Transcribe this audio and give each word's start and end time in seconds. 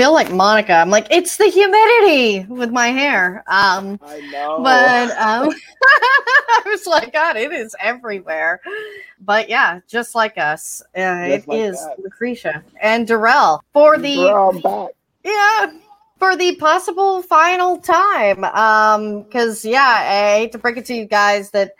Feel 0.00 0.14
like 0.14 0.32
Monica. 0.32 0.72
I'm 0.72 0.88
like, 0.88 1.08
it's 1.10 1.36
the 1.36 1.48
humidity 1.48 2.46
with 2.48 2.70
my 2.70 2.88
hair. 2.88 3.44
Um, 3.46 4.00
I 4.02 4.20
know. 4.32 4.62
but 4.62 5.10
um, 5.18 5.52
I 5.82 6.62
was 6.64 6.86
like, 6.86 7.12
God, 7.12 7.36
it 7.36 7.52
is 7.52 7.76
everywhere. 7.78 8.62
But 9.20 9.50
yeah, 9.50 9.80
just 9.86 10.14
like 10.14 10.38
us, 10.38 10.80
uh, 10.96 11.26
it 11.26 11.46
like 11.46 11.58
is 11.58 11.84
that. 11.84 11.98
Lucretia 12.02 12.64
and 12.80 13.06
Darrell 13.06 13.62
for 13.74 13.98
the 13.98 14.90
yeah 15.22 15.72
for 16.18 16.34
the 16.34 16.56
possible 16.56 17.20
final 17.20 17.76
time. 17.76 18.44
Um, 18.44 19.24
because 19.24 19.66
yeah, 19.66 19.98
I 19.98 20.38
hate 20.38 20.52
to 20.52 20.58
break 20.58 20.78
it 20.78 20.86
to 20.86 20.94
you 20.94 21.04
guys 21.04 21.50
that 21.50 21.72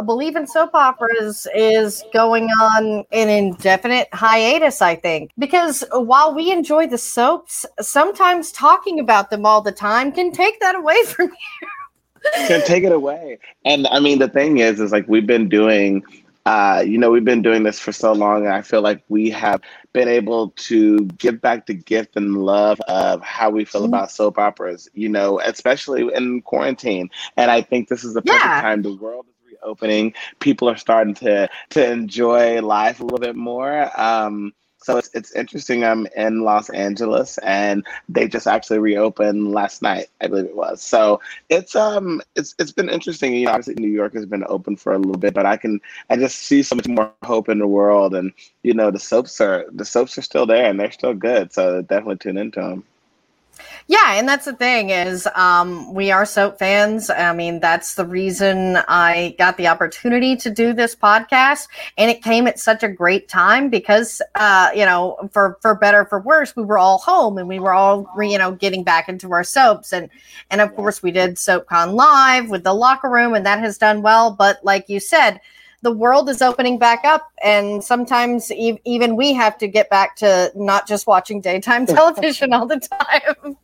I 0.00 0.02
believe 0.02 0.34
in 0.34 0.46
soap 0.46 0.70
operas 0.72 1.46
is 1.54 2.02
going 2.10 2.44
on 2.44 3.04
an 3.12 3.28
indefinite 3.28 4.08
hiatus, 4.14 4.80
I 4.80 4.94
think. 4.96 5.30
Because 5.38 5.84
while 5.92 6.34
we 6.34 6.50
enjoy 6.50 6.86
the 6.86 6.96
soaps, 6.96 7.66
sometimes 7.82 8.50
talking 8.50 8.98
about 8.98 9.28
them 9.28 9.44
all 9.44 9.60
the 9.60 9.72
time 9.72 10.10
can 10.10 10.32
take 10.32 10.58
that 10.60 10.74
away 10.74 10.96
from 11.04 11.26
you. 11.26 11.68
can 12.46 12.62
take 12.62 12.82
it 12.82 12.92
away. 12.92 13.38
And 13.66 13.86
I 13.88 14.00
mean, 14.00 14.20
the 14.20 14.28
thing 14.28 14.56
is, 14.56 14.80
is 14.80 14.90
like 14.90 15.06
we've 15.06 15.26
been 15.26 15.50
doing, 15.50 16.02
uh, 16.46 16.82
you 16.86 16.96
know, 16.96 17.10
we've 17.10 17.24
been 17.24 17.42
doing 17.42 17.64
this 17.64 17.78
for 17.78 17.92
so 17.92 18.12
long, 18.14 18.46
and 18.46 18.54
I 18.54 18.62
feel 18.62 18.80
like 18.80 19.02
we 19.10 19.28
have 19.28 19.60
been 19.92 20.08
able 20.08 20.50
to 20.56 21.00
give 21.18 21.42
back 21.42 21.66
the 21.66 21.74
gift 21.74 22.16
and 22.16 22.38
love 22.38 22.80
of 22.88 23.20
how 23.22 23.50
we 23.50 23.66
feel 23.66 23.82
Mhm. 23.82 23.88
about 23.88 24.10
soap 24.10 24.38
operas. 24.38 24.88
You 24.94 25.10
know, 25.10 25.40
especially 25.40 26.08
in 26.14 26.40
quarantine. 26.40 27.10
And 27.36 27.50
I 27.50 27.60
think 27.60 27.88
this 27.88 28.02
is 28.02 28.14
the 28.14 28.22
perfect 28.22 28.44
Yeah. 28.44 28.60
time. 28.62 28.80
The 28.80 28.96
world 28.96 29.26
is 29.28 29.34
reopening. 29.62 30.14
People 30.38 30.68
are 30.68 30.76
starting 30.76 31.14
to 31.14 31.48
to 31.70 31.90
enjoy 31.90 32.60
life 32.62 33.00
a 33.00 33.04
little 33.04 33.18
bit 33.18 33.36
more. 33.36 33.90
Um, 34.00 34.52
so 34.82 34.96
it's 34.96 35.10
it's 35.12 35.32
interesting. 35.32 35.84
I'm 35.84 36.06
in 36.16 36.40
Los 36.42 36.70
Angeles, 36.70 37.36
and 37.38 37.86
they 38.08 38.26
just 38.26 38.46
actually 38.46 38.78
reopened 38.78 39.52
last 39.52 39.82
night, 39.82 40.06
I 40.22 40.26
believe 40.26 40.46
it 40.46 40.56
was. 40.56 40.82
So 40.82 41.20
it's 41.50 41.76
um 41.76 42.22
it's 42.34 42.54
it's 42.58 42.72
been 42.72 42.88
interesting. 42.88 43.34
You 43.34 43.46
know, 43.46 43.50
obviously 43.52 43.74
New 43.74 43.90
York 43.90 44.14
has 44.14 44.24
been 44.24 44.44
open 44.48 44.76
for 44.76 44.94
a 44.94 44.98
little 44.98 45.18
bit, 45.18 45.34
but 45.34 45.44
I 45.44 45.58
can 45.58 45.80
I 46.08 46.16
just 46.16 46.38
see 46.38 46.62
so 46.62 46.76
much 46.76 46.88
more 46.88 47.12
hope 47.22 47.50
in 47.50 47.58
the 47.58 47.66
world, 47.66 48.14
and 48.14 48.32
you 48.62 48.72
know 48.72 48.90
the 48.90 48.98
soaps 48.98 49.40
are 49.40 49.66
the 49.70 49.84
soaps 49.84 50.16
are 50.16 50.22
still 50.22 50.46
there 50.46 50.70
and 50.70 50.80
they're 50.80 50.90
still 50.92 51.14
good. 51.14 51.52
So 51.52 51.82
definitely 51.82 52.16
tune 52.16 52.38
into 52.38 52.60
them. 52.60 52.84
Yeah, 53.90 54.14
and 54.14 54.28
that's 54.28 54.44
the 54.44 54.52
thing 54.52 54.90
is 54.90 55.26
um, 55.34 55.92
we 55.92 56.12
are 56.12 56.24
soap 56.24 56.60
fans. 56.60 57.10
I 57.10 57.32
mean, 57.32 57.58
that's 57.58 57.94
the 57.94 58.06
reason 58.06 58.76
I 58.86 59.34
got 59.36 59.56
the 59.56 59.66
opportunity 59.66 60.36
to 60.36 60.50
do 60.50 60.72
this 60.72 60.94
podcast, 60.94 61.66
and 61.98 62.08
it 62.08 62.22
came 62.22 62.46
at 62.46 62.60
such 62.60 62.84
a 62.84 62.88
great 62.88 63.28
time 63.28 63.68
because, 63.68 64.22
uh, 64.36 64.70
you 64.74 64.84
know, 64.84 65.28
for 65.32 65.58
for 65.60 65.74
better 65.74 66.04
for 66.04 66.20
worse, 66.20 66.54
we 66.54 66.62
were 66.62 66.78
all 66.78 66.98
home 66.98 67.36
and 67.36 67.48
we 67.48 67.58
were 67.58 67.72
all, 67.72 68.08
you 68.20 68.38
know, 68.38 68.52
getting 68.52 68.84
back 68.84 69.08
into 69.08 69.32
our 69.32 69.42
soaps, 69.42 69.92
and 69.92 70.08
and 70.50 70.60
of 70.60 70.72
course 70.76 71.02
we 71.02 71.10
did 71.10 71.34
SoapCon 71.34 71.94
live 71.94 72.48
with 72.48 72.62
the 72.62 72.74
locker 72.74 73.10
room, 73.10 73.34
and 73.34 73.44
that 73.44 73.58
has 73.58 73.76
done 73.76 74.02
well. 74.02 74.30
But 74.30 74.64
like 74.64 74.88
you 74.88 75.00
said. 75.00 75.40
The 75.82 75.90
world 75.90 76.28
is 76.28 76.42
opening 76.42 76.78
back 76.78 77.06
up, 77.06 77.32
and 77.42 77.82
sometimes 77.82 78.52
e- 78.52 78.78
even 78.84 79.16
we 79.16 79.32
have 79.32 79.56
to 79.56 79.66
get 79.66 79.88
back 79.88 80.14
to 80.16 80.52
not 80.54 80.86
just 80.86 81.06
watching 81.06 81.40
daytime 81.40 81.86
television 81.86 82.52
all 82.52 82.66
the 82.66 82.80
time. 82.80 83.56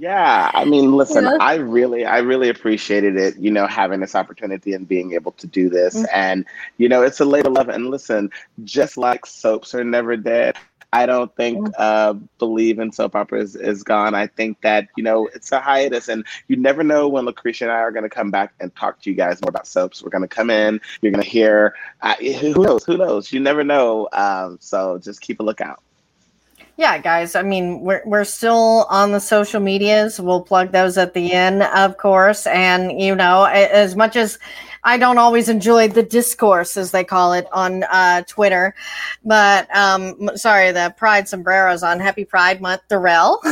Yeah, 0.00 0.50
I 0.54 0.64
mean, 0.64 0.92
listen, 0.92 1.24
Yeah. 1.24 1.36
I 1.40 1.56
really, 1.56 2.06
I 2.06 2.18
really 2.18 2.48
appreciated 2.48 3.16
it, 3.16 3.36
you 3.36 3.50
know, 3.50 3.66
having 3.66 4.00
this 4.00 4.14
opportunity 4.14 4.72
and 4.72 4.88
being 4.88 5.12
able 5.12 5.32
to 5.32 5.46
do 5.46 5.68
this. 5.68 5.94
Mhm. 5.94 6.06
And, 6.12 6.44
you 6.78 6.88
know, 6.88 7.02
it's 7.02 7.20
a 7.20 7.24
labor 7.24 7.50
love. 7.50 7.68
And 7.68 7.90
listen, 7.90 8.30
just 8.64 8.96
like 8.96 9.26
soaps 9.26 9.74
are 9.74 9.84
never 9.84 10.16
dead, 10.16 10.56
I 10.92 11.06
don't 11.06 11.34
think 11.36 11.68
uh, 11.78 12.14
believe 12.38 12.78
in 12.78 12.90
soap 12.90 13.14
operas 13.14 13.54
is 13.54 13.82
gone. 13.82 14.14
I 14.14 14.26
think 14.26 14.60
that, 14.62 14.88
you 14.96 15.04
know, 15.04 15.28
it's 15.34 15.52
a 15.52 15.60
hiatus 15.60 16.08
and 16.08 16.24
you 16.48 16.56
never 16.56 16.82
know 16.82 17.06
when 17.08 17.26
Lucretia 17.26 17.64
and 17.64 17.72
I 17.72 17.76
are 17.76 17.92
going 17.92 18.02
to 18.02 18.08
come 18.08 18.30
back 18.30 18.54
and 18.60 18.74
talk 18.74 19.00
to 19.02 19.10
you 19.10 19.16
guys 19.16 19.40
more 19.42 19.50
about 19.50 19.66
soaps. 19.66 20.02
We're 20.02 20.10
going 20.10 20.22
to 20.22 20.28
come 20.28 20.50
in, 20.50 20.80
you're 21.00 21.12
going 21.12 21.22
to 21.22 21.28
hear, 21.28 21.74
uh, 22.02 22.14
who 22.14 22.54
knows, 22.54 22.84
who 22.84 22.96
knows? 22.96 23.32
You 23.32 23.40
never 23.40 23.62
know. 23.62 24.08
Um, 24.12 24.58
so 24.60 24.98
just 24.98 25.20
keep 25.20 25.40
a 25.40 25.42
lookout. 25.42 25.82
Yeah, 26.80 26.96
guys. 26.96 27.34
I 27.34 27.42
mean, 27.42 27.82
we're 27.82 28.00
we're 28.06 28.24
still 28.24 28.86
on 28.88 29.12
the 29.12 29.20
social 29.20 29.60
medias. 29.60 30.18
We'll 30.18 30.40
plug 30.40 30.72
those 30.72 30.96
at 30.96 31.12
the 31.12 31.30
end, 31.30 31.62
of 31.62 31.98
course. 31.98 32.46
And 32.46 32.98
you 32.98 33.14
know, 33.14 33.44
as 33.44 33.96
much 33.96 34.16
as 34.16 34.38
I 34.84 34.96
don't 34.96 35.18
always 35.18 35.48
enjoy 35.48 35.88
the 35.88 36.02
discourse, 36.02 36.76
as 36.76 36.90
they 36.90 37.04
call 37.04 37.32
it 37.34 37.46
on 37.52 37.82
uh, 37.84 38.22
Twitter, 38.26 38.74
but 39.24 39.74
um, 39.76 40.30
sorry, 40.36 40.72
the 40.72 40.94
Pride 40.96 41.28
sombreros 41.28 41.82
on 41.82 42.00
Happy 42.00 42.24
Pride 42.24 42.60
Month, 42.60 42.82
Darrell. 42.88 43.40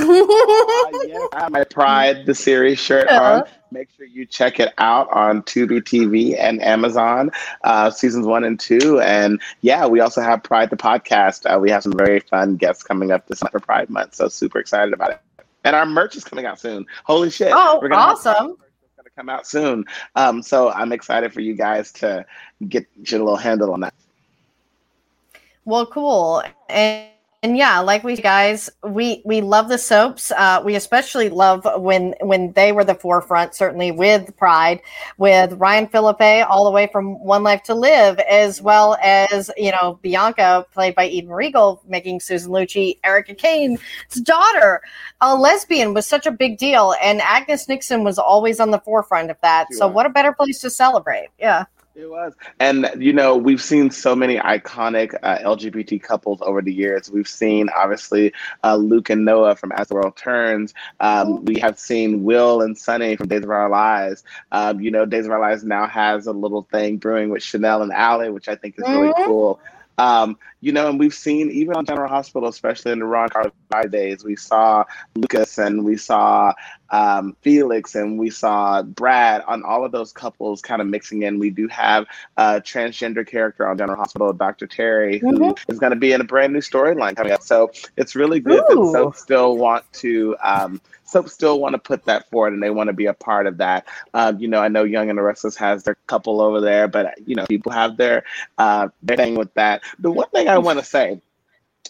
Uh, 0.88 0.90
yes, 1.06 1.28
I 1.34 1.40
have 1.42 1.52
my 1.52 1.64
Pride 1.64 2.24
the 2.26 2.34
series 2.34 2.78
shirt 2.78 3.06
Yeah. 3.08 3.20
on. 3.20 3.42
Make 3.70 3.88
sure 3.96 4.06
you 4.06 4.24
check 4.24 4.58
it 4.60 4.72
out 4.78 5.10
on 5.12 5.42
Tubi 5.42 5.80
TV 5.82 6.38
and 6.38 6.62
Amazon, 6.62 7.30
uh, 7.64 7.90
seasons 7.90 8.26
one 8.26 8.44
and 8.44 8.58
two. 8.58 9.00
And 9.00 9.40
yeah, 9.60 9.86
we 9.86 10.00
also 10.00 10.22
have 10.22 10.42
Pride 10.42 10.70
the 10.70 10.76
podcast. 10.76 11.44
Uh, 11.52 11.58
we 11.58 11.70
have 11.70 11.82
some 11.82 11.92
very 11.92 12.20
fun 12.20 12.56
guests 12.56 12.82
coming 12.82 13.10
up 13.10 13.26
this 13.26 13.42
month 13.42 13.52
for 13.52 13.60
Pride 13.60 13.90
Month, 13.90 14.14
so 14.14 14.28
super 14.28 14.58
excited 14.58 14.94
about 14.94 15.10
it. 15.10 15.20
And 15.64 15.76
our 15.76 15.84
merch 15.84 16.16
is 16.16 16.24
coming 16.24 16.46
out 16.46 16.58
soon. 16.58 16.86
Holy 17.04 17.30
shit! 17.30 17.52
Oh, 17.52 17.86
awesome. 17.92 18.56
Come 19.18 19.28
out 19.28 19.46
soon. 19.46 19.84
Um, 20.14 20.42
so 20.42 20.70
I'm 20.70 20.92
excited 20.92 21.32
for 21.32 21.40
you 21.40 21.54
guys 21.54 21.90
to 21.92 22.24
get 22.68 22.86
your 22.94 23.20
little 23.20 23.36
handle 23.36 23.72
on 23.72 23.80
that. 23.80 23.94
Well, 25.64 25.86
cool. 25.86 26.42
And, 26.68 27.08
and 27.42 27.56
yeah, 27.56 27.78
like 27.78 28.02
we 28.02 28.16
guys, 28.16 28.68
we 28.82 29.22
we 29.24 29.40
love 29.42 29.68
the 29.68 29.78
soaps. 29.78 30.32
Uh, 30.32 30.60
we 30.64 30.74
especially 30.74 31.28
love 31.28 31.64
when 31.76 32.14
when 32.20 32.52
they 32.52 32.72
were 32.72 32.82
the 32.84 32.96
forefront. 32.96 33.54
Certainly 33.54 33.92
with 33.92 34.36
Pride, 34.36 34.80
with 35.18 35.52
Ryan 35.52 35.86
Phillippe, 35.86 36.44
all 36.48 36.64
the 36.64 36.72
way 36.72 36.88
from 36.90 37.22
One 37.24 37.44
Life 37.44 37.62
to 37.64 37.74
Live, 37.74 38.18
as 38.20 38.60
well 38.60 38.96
as 39.02 39.52
you 39.56 39.70
know 39.70 40.00
Bianca, 40.02 40.66
played 40.72 40.96
by 40.96 41.06
Eden 41.06 41.30
Riegel, 41.30 41.80
making 41.86 42.18
Susan 42.20 42.50
Lucci, 42.50 42.98
Erica 43.04 43.34
Kane's 43.34 43.80
daughter, 44.22 44.80
a 45.20 45.36
lesbian 45.36 45.94
was 45.94 46.06
such 46.06 46.26
a 46.26 46.32
big 46.32 46.58
deal, 46.58 46.96
and 47.00 47.20
Agnes 47.22 47.68
Nixon 47.68 48.02
was 48.02 48.18
always 48.18 48.58
on 48.58 48.72
the 48.72 48.80
forefront 48.80 49.30
of 49.30 49.36
that. 49.42 49.68
She 49.70 49.76
So 49.76 49.86
was. 49.86 49.94
what 49.94 50.06
a 50.06 50.10
better 50.10 50.32
place 50.32 50.60
to 50.62 50.70
celebrate? 50.70 51.28
Yeah. 51.38 51.66
It 51.98 52.08
was. 52.08 52.32
And, 52.60 52.88
you 52.96 53.12
know, 53.12 53.36
we've 53.36 53.60
seen 53.60 53.90
so 53.90 54.14
many 54.14 54.36
iconic 54.36 55.14
uh, 55.20 55.38
LGBT 55.38 56.00
couples 56.00 56.38
over 56.42 56.62
the 56.62 56.72
years. 56.72 57.10
We've 57.10 57.26
seen, 57.26 57.68
obviously, 57.76 58.32
uh, 58.62 58.76
Luke 58.76 59.10
and 59.10 59.24
Noah 59.24 59.56
from 59.56 59.72
As 59.72 59.88
the 59.88 59.96
World 59.96 60.16
Turns. 60.16 60.74
Um, 61.00 61.44
we 61.44 61.58
have 61.58 61.76
seen 61.76 62.22
Will 62.22 62.62
and 62.62 62.78
Sonny 62.78 63.16
from 63.16 63.26
Days 63.26 63.42
of 63.42 63.50
Our 63.50 63.68
Lives. 63.68 64.22
Um, 64.52 64.80
you 64.80 64.92
know, 64.92 65.06
Days 65.06 65.26
of 65.26 65.32
Our 65.32 65.40
Lives 65.40 65.64
now 65.64 65.88
has 65.88 66.28
a 66.28 66.32
little 66.32 66.62
thing 66.70 66.98
brewing 66.98 67.30
with 67.30 67.42
Chanel 67.42 67.82
and 67.82 67.92
Allie, 67.92 68.30
which 68.30 68.48
I 68.48 68.54
think 68.54 68.76
is 68.78 68.84
really 68.88 69.12
Mhm. 69.14 69.24
cool. 69.24 69.60
Um, 69.98 70.38
you 70.60 70.72
know, 70.72 70.88
and 70.88 70.98
we've 70.98 71.14
seen 71.14 71.50
even 71.50 71.74
on 71.74 71.86
General 71.86 72.08
Hospital, 72.08 72.48
especially 72.48 72.92
in 72.92 72.98
the 72.98 73.04
Ron 73.04 73.28
Carlos 73.28 73.52
days, 73.90 74.24
we 74.24 74.34
saw 74.34 74.84
Lucas 75.14 75.58
and 75.58 75.84
we 75.84 75.96
saw 75.96 76.52
um, 76.90 77.36
Felix 77.42 77.94
and 77.94 78.18
we 78.18 78.30
saw 78.30 78.82
Brad 78.82 79.42
on 79.46 79.62
all 79.62 79.84
of 79.84 79.92
those 79.92 80.12
couples 80.12 80.60
kind 80.60 80.80
of 80.80 80.88
mixing 80.88 81.22
in. 81.22 81.38
We 81.38 81.50
do 81.50 81.68
have 81.68 82.06
a 82.36 82.60
transgender 82.60 83.26
character 83.26 83.68
on 83.68 83.78
General 83.78 83.98
Hospital, 83.98 84.32
Dr. 84.32 84.66
Terry, 84.66 85.18
who 85.18 85.54
is 85.68 85.78
going 85.78 85.92
to 85.92 85.96
be 85.98 86.12
in 86.12 86.20
a 86.20 86.24
brand 86.24 86.52
new 86.52 86.60
storyline 86.60 87.14
coming 87.14 87.32
up. 87.32 87.42
So 87.42 87.70
it's 87.96 88.14
really 88.14 88.40
good 88.40 88.64
Ooh. 88.70 88.86
that 88.86 88.92
Soap 88.92 89.16
still 89.16 89.56
want 89.56 89.84
to. 89.94 90.36
Um, 90.42 90.80
Soap 91.04 91.30
still 91.30 91.58
want 91.58 91.72
to 91.72 91.78
put 91.78 92.04
that 92.04 92.28
forward 92.28 92.52
and 92.52 92.62
they 92.62 92.68
want 92.68 92.88
to 92.88 92.92
be 92.92 93.06
a 93.06 93.14
part 93.14 93.46
of 93.46 93.56
that. 93.58 93.86
Um, 94.12 94.38
you 94.38 94.46
know, 94.46 94.60
I 94.60 94.68
know 94.68 94.84
Young 94.84 95.08
and 95.08 95.18
the 95.18 95.22
Restless 95.22 95.56
has 95.56 95.82
their 95.82 95.96
couple 96.06 96.42
over 96.42 96.60
there, 96.60 96.86
but 96.86 97.14
you 97.26 97.34
know, 97.34 97.46
people 97.46 97.72
have 97.72 97.96
their 97.96 98.24
uh, 98.58 98.88
their 99.02 99.16
thing 99.16 99.34
with 99.34 99.52
that. 99.54 99.80
The 99.98 100.10
one 100.10 100.28
thing 100.30 100.47
I 100.48 100.58
want 100.58 100.78
to 100.78 100.84
say 100.84 101.20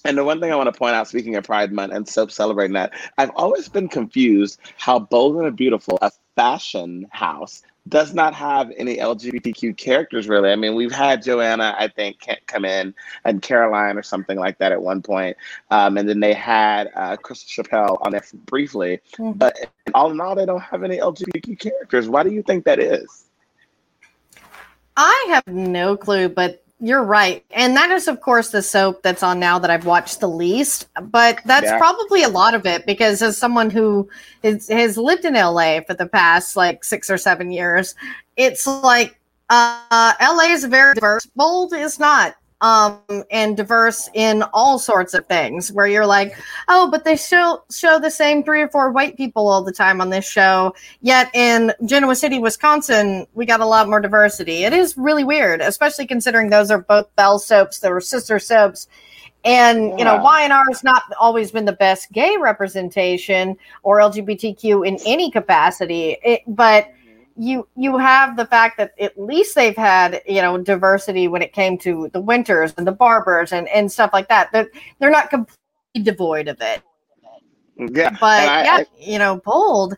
And 0.04 0.16
the 0.16 0.24
one 0.24 0.40
thing 0.40 0.52
I 0.52 0.56
want 0.56 0.72
to 0.72 0.78
point 0.78 0.94
out, 0.94 1.08
speaking 1.08 1.36
of 1.36 1.44
Pride 1.44 1.72
Month 1.72 1.92
and 1.92 2.08
soap 2.08 2.30
celebrating 2.30 2.74
that, 2.74 2.92
I've 3.16 3.30
always 3.36 3.68
been 3.68 3.88
confused 3.88 4.60
how 4.76 4.98
Bold 4.98 5.36
and 5.36 5.56
Beautiful, 5.56 5.98
a 6.02 6.10
fashion 6.36 7.06
house, 7.10 7.62
does 7.88 8.12
not 8.12 8.34
have 8.34 8.70
any 8.76 8.96
LGBTQ 8.98 9.76
characters 9.76 10.28
really. 10.28 10.50
I 10.50 10.56
mean, 10.56 10.74
we've 10.74 10.92
had 10.92 11.22
Joanna, 11.22 11.74
I 11.78 11.88
think, 11.88 12.18
come 12.46 12.64
in 12.64 12.94
and 13.24 13.40
Caroline 13.40 13.96
or 13.96 14.02
something 14.02 14.38
like 14.38 14.58
that 14.58 14.72
at 14.72 14.82
one 14.82 15.02
point. 15.02 15.36
Um, 15.70 15.96
and 15.96 16.08
then 16.08 16.20
they 16.20 16.34
had 16.34 16.90
uh, 16.94 17.16
Crystal 17.16 17.64
Chappell 17.64 17.98
on 18.02 18.12
there 18.12 18.24
briefly. 18.46 19.00
Mm-hmm. 19.14 19.38
But 19.38 19.56
all 19.94 20.10
in 20.10 20.20
all, 20.20 20.34
they 20.34 20.46
don't 20.46 20.60
have 20.60 20.84
any 20.84 20.98
LGBTQ 20.98 21.58
characters. 21.58 22.08
Why 22.08 22.22
do 22.22 22.30
you 22.30 22.42
think 22.42 22.64
that 22.64 22.78
is? 22.78 23.24
I 24.96 25.26
have 25.28 25.46
no 25.46 25.96
clue, 25.96 26.28
but 26.28 26.64
you're 26.80 27.02
right. 27.02 27.44
And 27.50 27.76
that 27.76 27.90
is, 27.90 28.06
of 28.06 28.20
course, 28.20 28.50
the 28.50 28.62
soap 28.62 29.02
that's 29.02 29.22
on 29.22 29.40
now 29.40 29.58
that 29.58 29.70
I've 29.70 29.86
watched 29.86 30.20
the 30.20 30.28
least. 30.28 30.88
But 31.02 31.40
that's 31.44 31.66
yeah. 31.66 31.78
probably 31.78 32.22
a 32.22 32.28
lot 32.28 32.54
of 32.54 32.66
it 32.66 32.86
because, 32.86 33.20
as 33.20 33.36
someone 33.36 33.70
who 33.70 34.08
is, 34.42 34.68
has 34.68 34.96
lived 34.96 35.24
in 35.24 35.34
LA 35.34 35.80
for 35.80 35.94
the 35.94 36.06
past 36.06 36.56
like 36.56 36.84
six 36.84 37.10
or 37.10 37.18
seven 37.18 37.50
years, 37.50 37.94
it's 38.36 38.66
like 38.66 39.18
uh, 39.50 40.12
LA 40.20 40.52
is 40.52 40.64
very 40.64 40.94
diverse. 40.94 41.26
Bold 41.26 41.72
is 41.72 41.98
not 41.98 42.36
um, 42.60 43.00
and 43.30 43.56
diverse 43.56 44.08
in 44.14 44.42
all 44.52 44.78
sorts 44.78 45.14
of 45.14 45.26
things 45.26 45.72
where 45.72 45.86
you're 45.86 46.06
like, 46.06 46.36
oh, 46.68 46.90
but 46.90 47.04
they 47.04 47.16
still 47.16 47.64
show 47.70 47.98
the 47.98 48.10
same 48.10 48.42
three 48.42 48.60
or 48.60 48.68
four 48.68 48.90
white 48.90 49.16
people 49.16 49.48
all 49.48 49.62
the 49.62 49.72
time 49.72 50.00
on 50.00 50.10
this 50.10 50.28
show. 50.28 50.74
Yet 51.00 51.30
in 51.34 51.72
Genoa 51.84 52.16
City, 52.16 52.38
Wisconsin, 52.38 53.26
we 53.34 53.46
got 53.46 53.60
a 53.60 53.66
lot 53.66 53.88
more 53.88 54.00
diversity. 54.00 54.64
It 54.64 54.72
is 54.72 54.96
really 54.96 55.24
weird, 55.24 55.60
especially 55.60 56.06
considering 56.06 56.50
those 56.50 56.70
are 56.70 56.80
both 56.80 57.14
Bell 57.16 57.38
soaps, 57.38 57.78
they 57.78 57.90
were 57.90 58.00
sister 58.00 58.38
soaps. 58.38 58.88
And 59.44 59.96
you 59.98 60.04
know, 60.04 60.16
Y&R 60.16 60.64
has 60.68 60.82
not 60.82 61.04
always 61.18 61.52
been 61.52 61.64
the 61.64 61.72
best 61.72 62.10
gay 62.12 62.36
representation 62.40 63.56
or 63.84 63.98
LGBTQ 63.98 64.86
in 64.86 64.98
any 65.06 65.30
capacity. 65.30 66.16
It, 66.24 66.42
but 66.48 66.92
you 67.38 67.68
you 67.76 67.96
have 67.96 68.36
the 68.36 68.44
fact 68.44 68.76
that 68.78 68.92
at 69.00 69.18
least 69.18 69.54
they've 69.54 69.76
had 69.76 70.20
you 70.26 70.42
know 70.42 70.58
diversity 70.58 71.28
when 71.28 71.40
it 71.40 71.52
came 71.52 71.78
to 71.78 72.10
the 72.12 72.20
winters 72.20 72.74
and 72.76 72.86
the 72.86 72.92
barbers 72.92 73.52
and 73.52 73.68
and 73.68 73.90
stuff 73.90 74.10
like 74.12 74.28
that. 74.28 74.50
They're 74.52 74.68
they're 74.98 75.10
not 75.10 75.30
completely 75.30 76.02
devoid 76.02 76.48
of 76.48 76.60
it. 76.60 76.82
Yeah, 77.76 78.10
but 78.10 78.48
I, 78.48 78.64
yeah, 78.64 78.76
I, 78.78 78.86
you 78.98 79.18
know, 79.18 79.40
bold. 79.44 79.96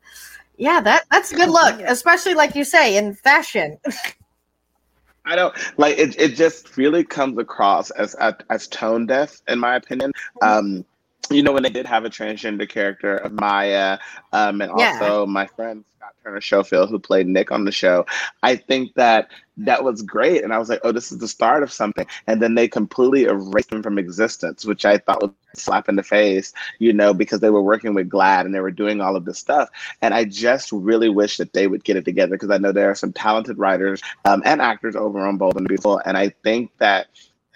Yeah, 0.59 0.81
that 0.83 1.05
that's 1.11 1.33
a 1.33 1.37
good 1.37 1.49
look, 1.49 1.81
especially 1.81 2.35
like 2.35 2.55
you 2.55 2.65
say 2.65 2.97
in 2.97 3.15
fashion. 3.15 3.79
I 5.25 5.37
don't 5.37 5.55
like 5.79 5.99
it. 5.99 6.19
It 6.21 6.35
just 6.35 6.77
really 6.77 7.05
comes 7.05 7.39
across 7.39 7.91
as 7.93 8.15
as 8.51 8.69
tone 8.69 9.07
deaf, 9.07 9.41
in 9.49 9.59
my 9.59 9.77
opinion. 9.77 10.13
Um, 10.43 10.85
you 11.31 11.43
know, 11.43 11.53
when 11.53 11.63
they 11.63 11.71
did 11.71 11.87
have 11.87 12.05
a 12.05 12.11
transgender 12.11 12.69
character 12.69 13.17
of 13.17 13.33
Maya, 13.33 13.99
um, 14.33 14.61
and 14.61 14.71
also 14.71 15.25
yeah. 15.25 15.31
my 15.31 15.47
friend 15.47 15.85
Scott 15.97 16.15
Turner 16.25 16.41
Schofield, 16.41 16.91
who 16.91 16.99
played 16.99 17.27
Nick 17.27 17.53
on 17.53 17.65
the 17.65 17.73
show, 17.73 18.07
I 18.43 18.57
think 18.57 18.95
that 18.95 19.31
that 19.59 19.85
was 19.85 20.03
great. 20.03 20.43
And 20.43 20.53
I 20.53 20.59
was 20.59 20.69
like, 20.69 20.81
oh, 20.83 20.93
this 20.93 21.13
is 21.13 21.19
the 21.19 21.29
start 21.29 21.63
of 21.63 21.71
something. 21.71 22.07
And 22.27 22.41
then 22.41 22.55
they 22.55 22.67
completely 22.67 23.25
erased 23.25 23.73
him 23.73 23.83
from 23.83 23.99
existence, 23.99 24.65
which 24.65 24.85
I 24.85 24.99
thought 24.99 25.23
was 25.23 25.31
a 25.55 25.61
slap 25.61 25.89
in 25.89 25.97
the 25.97 26.03
face, 26.03 26.53
you 26.79 26.93
know, 26.93 27.13
because 27.13 27.41
they 27.41 27.51
were 27.51 27.63
working 27.63 27.95
with 27.95 28.09
GLAAD 28.09 28.47
and 28.47 28.55
they 28.55 28.61
were 28.61 28.71
doing 28.71 29.01
all 29.01 29.17
of 29.17 29.25
this 29.25 29.39
stuff. 29.39 29.69
And 30.01 30.15
I 30.15 30.25
just 30.25 30.73
really 30.73 31.11
wish 31.11 31.37
that 31.37 31.53
they 31.53 31.67
would 31.67 31.85
get 31.85 31.97
it 31.97 32.05
together 32.05 32.33
because 32.33 32.51
I 32.51 32.59
know 32.59 32.73
there 32.73 32.91
are 32.91 32.95
some 32.95 33.13
talented 33.13 33.59
writers 33.59 34.01
um, 34.25 34.43
and 34.45 34.61
actors 34.61 34.97
over 34.97 35.21
on 35.21 35.37
Bold 35.37 35.57
and 35.57 35.69
Beautiful. 35.69 36.01
And 36.05 36.17
I 36.17 36.31
think 36.43 36.71
that 36.79 37.09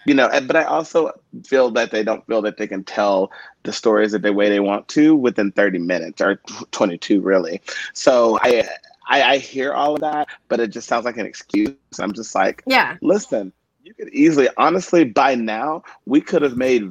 you 0.07 0.15
know 0.15 0.29
but 0.47 0.57
i 0.57 0.65
also 0.65 1.11
feel 1.45 1.71
that 1.71 1.91
they 1.91 2.03
don't 2.03 2.27
feel 2.27 2.43
that 2.43 2.57
they 2.57 2.67
can 2.67 2.85
tell 2.85 3.31
the 3.63 3.73
stories 3.73 4.13
that 4.13 4.23
the 4.23 4.33
way 4.33 4.49
they 4.49 4.61
want 4.61 4.87
to 4.89 5.15
within 5.17 5.53
30 5.53 5.79
minutes 5.79 6.21
or 6.21 6.37
22 6.73 7.21
really 7.21 7.61
so 7.93 8.39
i 8.43 8.67
I, 9.07 9.23
I 9.23 9.39
hear 9.39 9.75
all 9.75 9.95
of 9.95 10.01
that, 10.01 10.29
but 10.49 10.61
it 10.61 10.69
just 10.69 10.89
sounds 10.89 11.05
like 11.05 11.19
an 11.19 11.27
excuse. 11.27 11.77
I'm 11.99 12.15
just 12.15 12.35
like, 12.35 12.63
yeah, 12.67 12.97
listen, 13.03 13.53
you 13.83 13.93
could 13.95 14.09
easily, 14.09 14.49
honestly, 14.57 15.05
by 15.05 15.35
now 15.35 15.83
we 16.07 16.21
could 16.21 16.43
have 16.43 16.57
made, 16.57 16.85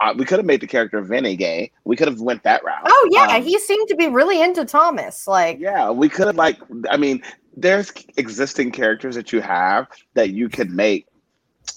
uh, 0.00 0.14
we 0.16 0.24
could 0.24 0.38
have 0.38 0.46
made 0.46 0.60
the 0.60 0.66
character 0.66 1.00
Vinny 1.00 1.36
gay. 1.36 1.70
We 1.84 1.96
could 1.96 2.08
have 2.08 2.20
went 2.20 2.42
that 2.42 2.64
route. 2.64 2.82
Oh 2.84 3.08
yeah, 3.12 3.36
um, 3.36 3.42
he 3.42 3.58
seemed 3.58 3.88
to 3.88 3.96
be 3.96 4.08
really 4.08 4.42
into 4.42 4.64
Thomas. 4.64 5.28
Like, 5.28 5.60
yeah, 5.60 5.90
we 5.90 6.08
could 6.08 6.26
have 6.26 6.36
like, 6.36 6.58
I 6.90 6.96
mean, 6.96 7.22
there's 7.56 7.92
existing 8.16 8.72
characters 8.72 9.14
that 9.14 9.32
you 9.32 9.40
have 9.40 9.86
that 10.14 10.30
you 10.30 10.48
could 10.48 10.70
make 10.70 11.06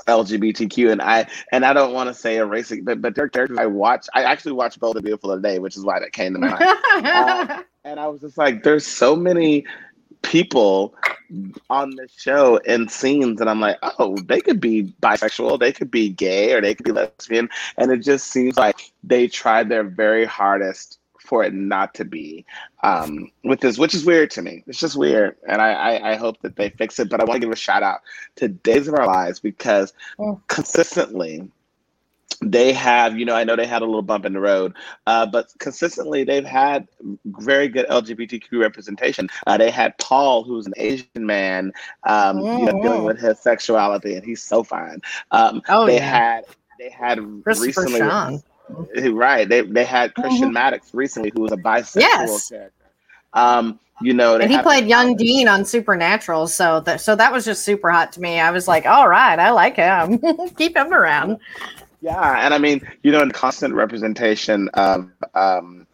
LGBTQ 0.07 0.91
and 0.91 1.01
I 1.01 1.27
and 1.51 1.65
I 1.65 1.73
don't 1.73 1.93
want 1.93 2.09
to 2.09 2.13
say 2.13 2.37
a 2.37 2.45
racing, 2.45 2.83
but 2.83 3.01
but 3.01 3.15
their 3.15 3.29
characters 3.29 3.57
I 3.57 3.65
watch. 3.65 4.07
I 4.13 4.23
actually 4.23 4.53
watched 4.53 4.79
Bold 4.79 4.97
and 4.97 5.03
Beautiful 5.03 5.35
today, 5.35 5.59
which 5.59 5.75
is 5.75 5.83
why 5.83 5.99
that 5.99 6.11
came 6.11 6.33
to 6.33 6.39
mind. 6.39 6.57
uh, 6.61 7.63
and 7.83 7.99
I 7.99 8.07
was 8.07 8.21
just 8.21 8.37
like, 8.37 8.63
there's 8.63 8.85
so 8.85 9.15
many 9.15 9.65
people 10.21 10.95
on 11.69 11.91
the 11.91 12.07
show 12.15 12.59
and 12.67 12.89
scenes, 12.89 13.41
and 13.41 13.49
I'm 13.49 13.59
like, 13.59 13.77
oh, 13.99 14.17
they 14.25 14.41
could 14.41 14.59
be 14.59 14.93
bisexual, 15.01 15.59
they 15.59 15.71
could 15.71 15.91
be 15.91 16.09
gay, 16.09 16.53
or 16.53 16.61
they 16.61 16.75
could 16.75 16.85
be 16.85 16.91
lesbian, 16.91 17.49
and 17.77 17.91
it 17.91 17.97
just 17.97 18.27
seems 18.27 18.57
like 18.57 18.91
they 19.03 19.27
tried 19.27 19.69
their 19.69 19.83
very 19.83 20.25
hardest 20.25 20.99
for 21.25 21.43
it 21.43 21.53
not 21.53 21.93
to 21.95 22.05
be 22.05 22.45
um, 22.83 23.31
with 23.43 23.59
this, 23.59 23.77
which 23.77 23.93
is 23.93 24.05
weird 24.05 24.31
to 24.31 24.41
me. 24.41 24.63
It's 24.67 24.79
just 24.79 24.95
weird, 24.95 25.35
and 25.47 25.61
I, 25.61 25.71
I, 25.71 26.11
I 26.11 26.15
hope 26.15 26.41
that 26.41 26.55
they 26.55 26.69
fix 26.69 26.99
it. 26.99 27.09
But 27.09 27.21
I 27.21 27.23
want 27.23 27.41
to 27.41 27.45
give 27.47 27.51
a 27.51 27.55
shout 27.55 27.83
out 27.83 28.01
to 28.37 28.47
Days 28.47 28.87
of 28.87 28.93
Our 28.93 29.07
Lives 29.07 29.39
because 29.39 29.93
oh. 30.19 30.39
consistently 30.47 31.49
they 32.41 32.73
have, 32.73 33.17
you 33.17 33.25
know, 33.25 33.35
I 33.35 33.43
know 33.43 33.55
they 33.55 33.65
had 33.65 33.81
a 33.81 33.85
little 33.85 34.01
bump 34.01 34.25
in 34.25 34.33
the 34.33 34.39
road, 34.39 34.73
uh, 35.07 35.25
but 35.25 35.53
consistently 35.59 36.23
they've 36.23 36.45
had 36.45 36.87
very 37.25 37.67
good 37.67 37.87
LGBTQ 37.87 38.59
representation. 38.59 39.29
Uh, 39.47 39.57
they 39.57 39.71
had 39.71 39.97
Paul, 39.97 40.43
who's 40.43 40.65
an 40.65 40.73
Asian 40.77 41.07
man, 41.25 41.71
um, 42.03 42.37
mm-hmm. 42.37 42.59
you 42.59 42.65
know, 42.65 42.81
dealing 42.81 43.03
with 43.03 43.19
his 43.19 43.39
sexuality, 43.39 44.15
and 44.15 44.25
he's 44.25 44.43
so 44.43 44.63
fine. 44.63 45.01
Um, 45.31 45.61
oh, 45.69 45.85
they 45.85 45.95
yeah. 45.95 46.33
had 46.33 46.45
they 46.79 46.89
had 46.89 47.19
recently. 47.45 47.99
Sean 47.99 48.43
Right. 48.69 49.47
They 49.47 49.61
they 49.61 49.85
had 49.85 50.13
Christian 50.15 50.45
mm-hmm. 50.45 50.53
Maddox 50.53 50.93
recently, 50.93 51.31
who 51.33 51.41
was 51.41 51.51
a 51.51 51.57
bisexual 51.57 52.01
yes. 52.01 52.49
character. 52.49 52.71
Um, 53.33 53.79
you 54.01 54.13
know, 54.13 54.35
and 54.35 54.51
he 54.51 54.59
played 54.59 54.87
young 54.87 55.15
Dean 55.15 55.47
on 55.47 55.63
Supernatural, 55.63 56.47
so 56.47 56.81
that 56.81 56.99
so 56.99 57.15
that 57.15 57.31
was 57.31 57.45
just 57.45 57.63
super 57.63 57.89
hot 57.89 58.11
to 58.13 58.21
me. 58.21 58.39
I 58.39 58.51
was 58.51 58.67
like, 58.67 58.85
all 58.85 59.07
right, 59.07 59.39
I 59.39 59.51
like 59.51 59.77
him. 59.77 60.19
Keep 60.57 60.75
him 60.75 60.93
around. 60.93 61.37
Yeah, 62.01 62.45
and 62.45 62.53
I 62.53 62.57
mean, 62.57 62.85
you 63.03 63.11
know, 63.11 63.21
in 63.21 63.31
constant 63.31 63.73
representation 63.73 64.67
of 64.73 65.09
um, 65.33 65.87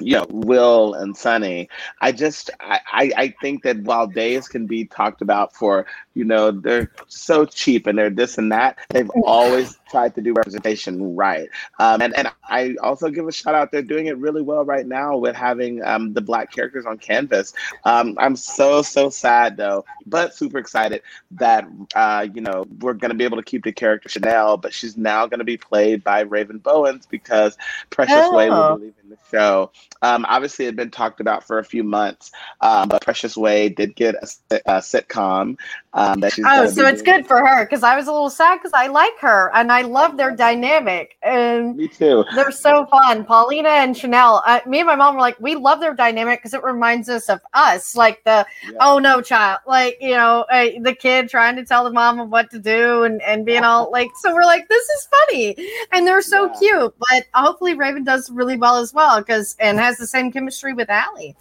you 0.00 0.16
know 0.16 0.26
will 0.30 0.94
and 0.94 1.16
sonny 1.16 1.68
i 2.00 2.10
just 2.10 2.50
I, 2.60 2.80
I 3.16 3.34
think 3.40 3.62
that 3.64 3.78
while 3.82 4.06
days 4.06 4.48
can 4.48 4.66
be 4.66 4.86
talked 4.86 5.22
about 5.22 5.54
for 5.54 5.86
you 6.14 6.24
know 6.24 6.50
they're 6.50 6.90
so 7.08 7.44
cheap 7.44 7.86
and 7.86 7.98
they're 7.98 8.10
this 8.10 8.38
and 8.38 8.52
that. 8.52 8.78
They've 8.90 9.10
always 9.24 9.78
tried 9.90 10.14
to 10.14 10.20
do 10.20 10.32
representation 10.32 11.16
right. 11.16 11.48
Um, 11.78 12.02
and, 12.02 12.16
and 12.16 12.30
i 12.48 12.74
also 12.82 13.10
give 13.10 13.26
a 13.26 13.32
shout 13.32 13.54
out. 13.54 13.72
They're 13.72 13.82
doing 13.82 14.06
it 14.06 14.16
really 14.18 14.42
well 14.42 14.64
right 14.64 14.86
now 14.86 15.16
with 15.16 15.36
having 15.36 15.84
um, 15.84 16.12
the 16.12 16.20
black 16.20 16.52
characters 16.52 16.86
on 16.86 16.98
canvas. 16.98 17.52
Um, 17.84 18.16
i'm 18.18 18.36
so 18.36 18.82
so 18.82 19.10
sad 19.10 19.56
though 19.56 19.84
but 20.06 20.34
super 20.34 20.58
excited 20.58 21.02
that 21.32 21.66
uh, 21.94 22.26
you 22.32 22.40
know 22.40 22.66
we're 22.80 22.94
going 22.94 23.10
to 23.10 23.16
be 23.16 23.24
able 23.24 23.36
to 23.36 23.42
keep 23.42 23.64
the 23.64 23.72
character 23.72 24.08
chanel 24.08 24.56
but 24.56 24.72
she's 24.72 24.96
now 24.96 25.26
going 25.26 25.38
to 25.38 25.44
be 25.44 25.56
played 25.56 26.02
by 26.04 26.20
raven 26.20 26.58
bowens 26.58 27.06
because 27.06 27.56
precious 27.90 28.14
oh. 28.16 28.34
way 28.34 28.50
will 28.50 28.76
be 28.76 28.84
leaving 28.86 29.10
the 29.10 29.18
show. 29.30 29.70
Um, 30.02 30.24
obviously, 30.28 30.64
it 30.64 30.68
had 30.68 30.76
been 30.76 30.90
talked 30.90 31.20
about 31.20 31.44
for 31.44 31.58
a 31.58 31.64
few 31.64 31.84
months, 31.84 32.32
um, 32.60 32.88
but 32.88 33.02
Precious 33.02 33.36
Way 33.36 33.68
did 33.68 33.94
get 33.94 34.14
a, 34.14 34.56
a 34.66 34.78
sitcom. 34.78 35.58
Um, 36.00 36.20
that 36.20 36.32
she's 36.32 36.44
oh, 36.48 36.66
so 36.66 36.86
it's 36.86 37.02
good 37.02 37.26
for 37.26 37.44
her 37.44 37.64
because 37.64 37.82
I 37.82 37.96
was 37.96 38.06
a 38.06 38.12
little 38.12 38.30
sad 38.30 38.56
because 38.56 38.72
I 38.72 38.86
like 38.86 39.18
her 39.18 39.50
and 39.54 39.70
I 39.70 39.82
love 39.82 40.16
their 40.16 40.34
dynamic. 40.34 41.16
And 41.22 41.76
me 41.76 41.88
too. 41.88 42.24
They're 42.34 42.50
so 42.50 42.86
fun. 42.86 43.24
Paulina 43.24 43.68
and 43.68 43.96
Chanel. 43.96 44.42
Uh, 44.46 44.60
me 44.66 44.80
and 44.80 44.86
my 44.86 44.96
mom 44.96 45.14
were 45.14 45.20
like, 45.20 45.38
we 45.40 45.56
love 45.56 45.80
their 45.80 45.94
dynamic 45.94 46.40
because 46.40 46.54
it 46.54 46.62
reminds 46.62 47.08
us 47.08 47.28
of 47.28 47.40
us, 47.54 47.94
like 47.96 48.24
the 48.24 48.46
yeah. 48.64 48.78
oh 48.80 48.98
no 48.98 49.20
child, 49.20 49.60
like 49.66 49.96
you 50.00 50.12
know 50.12 50.46
uh, 50.50 50.70
the 50.80 50.94
kid 50.94 51.28
trying 51.28 51.56
to 51.56 51.64
tell 51.64 51.84
the 51.84 51.92
mom 51.92 52.20
of 52.20 52.30
what 52.30 52.50
to 52.50 52.58
do 52.58 53.02
and 53.02 53.20
and 53.22 53.44
being 53.44 53.64
all 53.64 53.90
like. 53.92 54.08
So 54.22 54.32
we're 54.34 54.44
like, 54.44 54.68
this 54.68 54.88
is 54.88 55.08
funny, 55.10 55.56
and 55.92 56.06
they're 56.06 56.22
so 56.22 56.46
yeah. 56.46 56.58
cute. 56.58 56.94
But 56.98 57.26
hopefully 57.34 57.74
Raven 57.74 58.04
does 58.04 58.30
really 58.30 58.56
well 58.56 58.76
as 58.76 58.94
well 58.94 59.20
because 59.20 59.56
and 59.60 59.78
has 59.78 59.98
the 59.98 60.06
same 60.06 60.32
chemistry 60.32 60.72
with 60.72 60.88
Allie. 60.88 61.36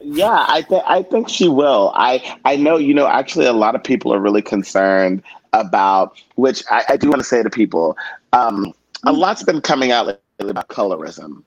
Yeah, 0.00 0.46
I 0.48 0.62
think 0.62 0.84
I 0.86 1.02
think 1.02 1.28
she 1.28 1.48
will. 1.48 1.92
I 1.94 2.38
I 2.44 2.56
know 2.56 2.76
you 2.76 2.94
know 2.94 3.06
actually 3.06 3.46
a 3.46 3.52
lot 3.52 3.74
of 3.74 3.82
people 3.82 4.12
are 4.12 4.20
really 4.20 4.42
concerned 4.42 5.22
about 5.52 6.20
which 6.36 6.62
I, 6.70 6.84
I 6.90 6.96
do 6.96 7.08
want 7.08 7.20
to 7.20 7.24
say 7.24 7.42
to 7.42 7.50
people. 7.50 7.96
Um, 8.32 8.72
a 9.04 9.12
lot's 9.12 9.42
been 9.42 9.60
coming 9.60 9.92
out 9.92 10.06
lately 10.06 10.50
about 10.50 10.68
colorism. 10.68 11.42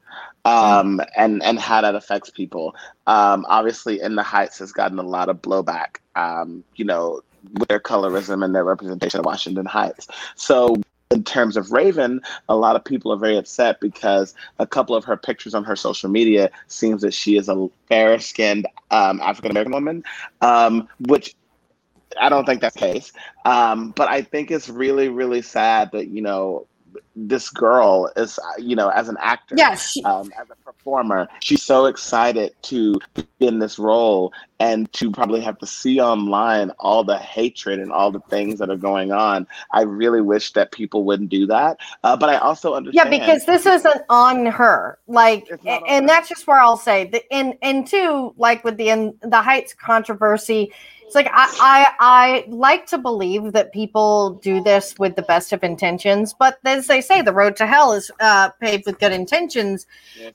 Um, 0.45 1.01
and 1.17 1.43
and 1.43 1.59
how 1.59 1.81
that 1.81 1.93
affects 1.93 2.29
people. 2.29 2.73
Um, 3.05 3.45
obviously, 3.49 3.99
in 3.99 4.15
the 4.15 4.23
Heights 4.23 4.59
has 4.59 4.71
gotten 4.71 4.97
a 4.97 5.03
lot 5.03 5.27
of 5.27 5.41
blowback. 5.41 5.97
Um, 6.15 6.63
you 6.75 6.85
know, 6.85 7.21
with 7.53 7.67
their 7.67 7.81
colorism 7.81 8.43
and 8.45 8.55
their 8.55 8.63
representation 8.63 9.19
of 9.19 9.25
Washington 9.25 9.65
Heights. 9.65 10.07
So 10.35 10.77
in 11.11 11.23
terms 11.23 11.55
of 11.55 11.71
Raven, 11.71 12.21
a 12.49 12.55
lot 12.55 12.75
of 12.75 12.83
people 12.83 13.11
are 13.13 13.17
very 13.17 13.37
upset 13.37 13.79
because 13.79 14.33
a 14.59 14.67
couple 14.67 14.95
of 14.95 15.05
her 15.05 15.15
pictures 15.15 15.53
on 15.53 15.63
her 15.63 15.75
social 15.75 16.09
media 16.09 16.51
seems 16.67 17.01
that 17.01 17.13
she 17.13 17.37
is 17.37 17.47
a 17.47 17.69
fair 17.87 18.19
skinned 18.19 18.67
um, 18.91 19.21
African 19.21 19.51
American 19.51 19.73
woman, 19.73 20.03
um, 20.41 20.87
which 20.99 21.35
I 22.19 22.29
don't 22.29 22.45
think 22.45 22.61
that's 22.61 22.75
the 22.75 22.79
case. 22.79 23.13
Um, 23.45 23.91
but 23.91 24.09
I 24.09 24.21
think 24.21 24.51
it's 24.51 24.69
really, 24.69 25.07
really 25.07 25.41
sad 25.41 25.91
that, 25.93 26.07
you 26.07 26.21
know, 26.21 26.67
this 27.15 27.49
girl 27.49 28.11
is, 28.15 28.39
you 28.57 28.75
know, 28.75 28.89
as 28.89 29.09
an 29.09 29.17
actor, 29.19 29.55
yes, 29.57 29.91
she- 29.91 30.03
um, 30.03 30.31
as 30.39 30.47
a 30.49 30.55
performer, 30.63 31.27
she's 31.39 31.63
so 31.63 31.85
excited 31.85 32.53
to 32.63 32.99
be 33.13 33.25
in 33.39 33.59
this 33.59 33.77
role 33.79 34.31
and 34.59 34.91
to 34.93 35.11
probably 35.11 35.41
have 35.41 35.57
to 35.59 35.67
see 35.67 35.99
online 35.99 36.71
all 36.79 37.03
the 37.03 37.17
hatred 37.17 37.79
and 37.79 37.91
all 37.91 38.11
the 38.11 38.19
things 38.21 38.59
that 38.59 38.69
are 38.69 38.77
going 38.77 39.11
on. 39.11 39.47
I 39.71 39.81
really 39.83 40.21
wish 40.21 40.53
that 40.53 40.71
people 40.71 41.03
wouldn't 41.03 41.29
do 41.29 41.45
that. 41.47 41.77
Uh, 42.03 42.17
but 42.17 42.29
I 42.29 42.37
also 42.37 42.73
understand. 42.73 43.13
Yeah, 43.13 43.19
because 43.19 43.45
this 43.45 43.65
isn't 43.65 44.01
on 44.09 44.45
her. 44.47 44.99
Like, 45.07 45.49
and 45.87 46.07
that's 46.07 46.29
just 46.29 46.47
where 46.47 46.59
I'll 46.59 46.77
say, 46.77 47.05
the, 47.07 47.21
and 47.33 47.55
and 47.61 47.85
two, 47.87 48.33
like 48.37 48.63
with 48.63 48.77
the 48.77 48.89
in, 48.89 49.15
the 49.21 49.41
Heights 49.41 49.73
controversy, 49.73 50.71
it's 51.07 51.15
like 51.15 51.29
I, 51.31 51.47
I 51.61 51.93
I 51.99 52.45
like 52.49 52.85
to 52.87 52.97
believe 52.97 53.53
that 53.53 53.71
people 53.71 54.31
do 54.43 54.61
this 54.61 54.93
with 54.99 55.15
the 55.15 55.21
best 55.21 55.53
of 55.53 55.63
intentions, 55.63 56.35
but 56.37 56.59
as 56.65 56.87
they 56.87 56.99
say, 56.99 57.21
the 57.21 57.31
road 57.31 57.55
to 57.55 57.65
hell 57.65 57.93
is 57.93 58.11
uh, 58.19 58.49
paved 58.59 58.85
with 58.85 58.99
good 58.99 59.13
intentions. 59.13 59.87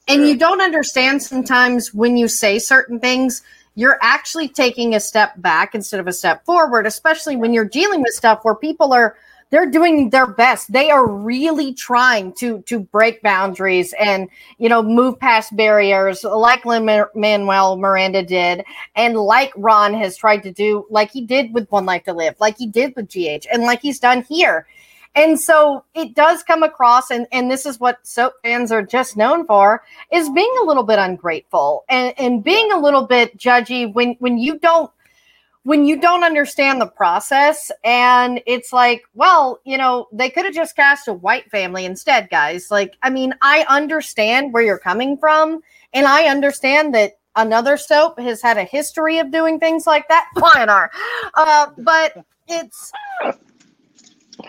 And 0.08 0.26
you 0.26 0.38
don't 0.38 0.62
understand 0.62 1.22
sometimes 1.22 1.92
when 1.92 2.16
you 2.16 2.26
say 2.26 2.58
certain 2.58 3.00
things, 3.00 3.42
you're 3.74 3.98
actually 4.00 4.48
taking 4.48 4.94
a 4.94 5.00
step 5.00 5.34
back 5.42 5.74
instead 5.74 6.00
of 6.00 6.06
a 6.06 6.12
step 6.12 6.42
forward, 6.46 6.86
especially 6.86 7.36
when 7.36 7.52
you're 7.52 7.66
dealing 7.66 8.00
with 8.00 8.14
stuff 8.14 8.40
where 8.42 8.54
people 8.54 8.94
are 8.94 9.16
they're 9.52 9.70
doing 9.70 10.08
their 10.08 10.26
best. 10.26 10.72
They 10.72 10.90
are 10.90 11.06
really 11.06 11.74
trying 11.74 12.32
to 12.34 12.62
to 12.62 12.80
break 12.80 13.22
boundaries 13.22 13.94
and 14.00 14.28
you 14.58 14.68
know 14.68 14.82
move 14.82 15.20
past 15.20 15.54
barriers, 15.54 16.24
like 16.24 16.64
Lin 16.64 16.86
Manuel 17.14 17.76
Miranda 17.76 18.24
did, 18.24 18.64
and 18.96 19.14
like 19.14 19.52
Ron 19.54 19.94
has 19.94 20.16
tried 20.16 20.42
to 20.44 20.52
do, 20.52 20.86
like 20.90 21.12
he 21.12 21.20
did 21.20 21.52
with 21.54 21.70
One 21.70 21.84
Life 21.84 22.04
to 22.04 22.14
Live, 22.14 22.34
like 22.40 22.56
he 22.56 22.66
did 22.66 22.94
with 22.96 23.08
GH, 23.12 23.46
and 23.52 23.62
like 23.62 23.82
he's 23.82 24.00
done 24.00 24.22
here. 24.22 24.66
And 25.14 25.38
so 25.38 25.84
it 25.94 26.14
does 26.14 26.42
come 26.42 26.62
across, 26.62 27.10
and, 27.10 27.26
and 27.32 27.50
this 27.50 27.66
is 27.66 27.78
what 27.78 28.06
soap 28.06 28.32
fans 28.42 28.72
are 28.72 28.80
just 28.80 29.14
known 29.14 29.46
for, 29.46 29.82
is 30.10 30.30
being 30.30 30.54
a 30.62 30.64
little 30.64 30.84
bit 30.84 30.98
ungrateful 30.98 31.84
and, 31.90 32.14
and 32.16 32.42
being 32.42 32.72
a 32.72 32.78
little 32.78 33.06
bit 33.06 33.36
judgy 33.36 33.92
when 33.92 34.16
when 34.20 34.38
you 34.38 34.58
don't 34.58 34.90
when 35.64 35.84
you 35.84 36.00
don't 36.00 36.24
understand 36.24 36.80
the 36.80 36.86
process 36.86 37.70
and 37.84 38.40
it's 38.46 38.72
like 38.72 39.04
well 39.14 39.60
you 39.64 39.78
know 39.78 40.08
they 40.12 40.28
could 40.28 40.44
have 40.44 40.54
just 40.54 40.74
cast 40.74 41.08
a 41.08 41.12
white 41.12 41.48
family 41.50 41.84
instead 41.84 42.28
guys 42.30 42.70
like 42.70 42.96
i 43.02 43.10
mean 43.10 43.34
i 43.42 43.64
understand 43.68 44.52
where 44.52 44.62
you're 44.62 44.78
coming 44.78 45.16
from 45.16 45.60
and 45.92 46.06
i 46.06 46.24
understand 46.24 46.94
that 46.94 47.12
another 47.36 47.76
soap 47.76 48.18
has 48.18 48.42
had 48.42 48.58
a 48.58 48.64
history 48.64 49.18
of 49.18 49.30
doing 49.30 49.58
things 49.58 49.86
like 49.86 50.06
that 50.08 50.26
YNR. 50.36 50.88
Uh, 51.34 51.68
but 51.78 52.24
it's 52.48 52.92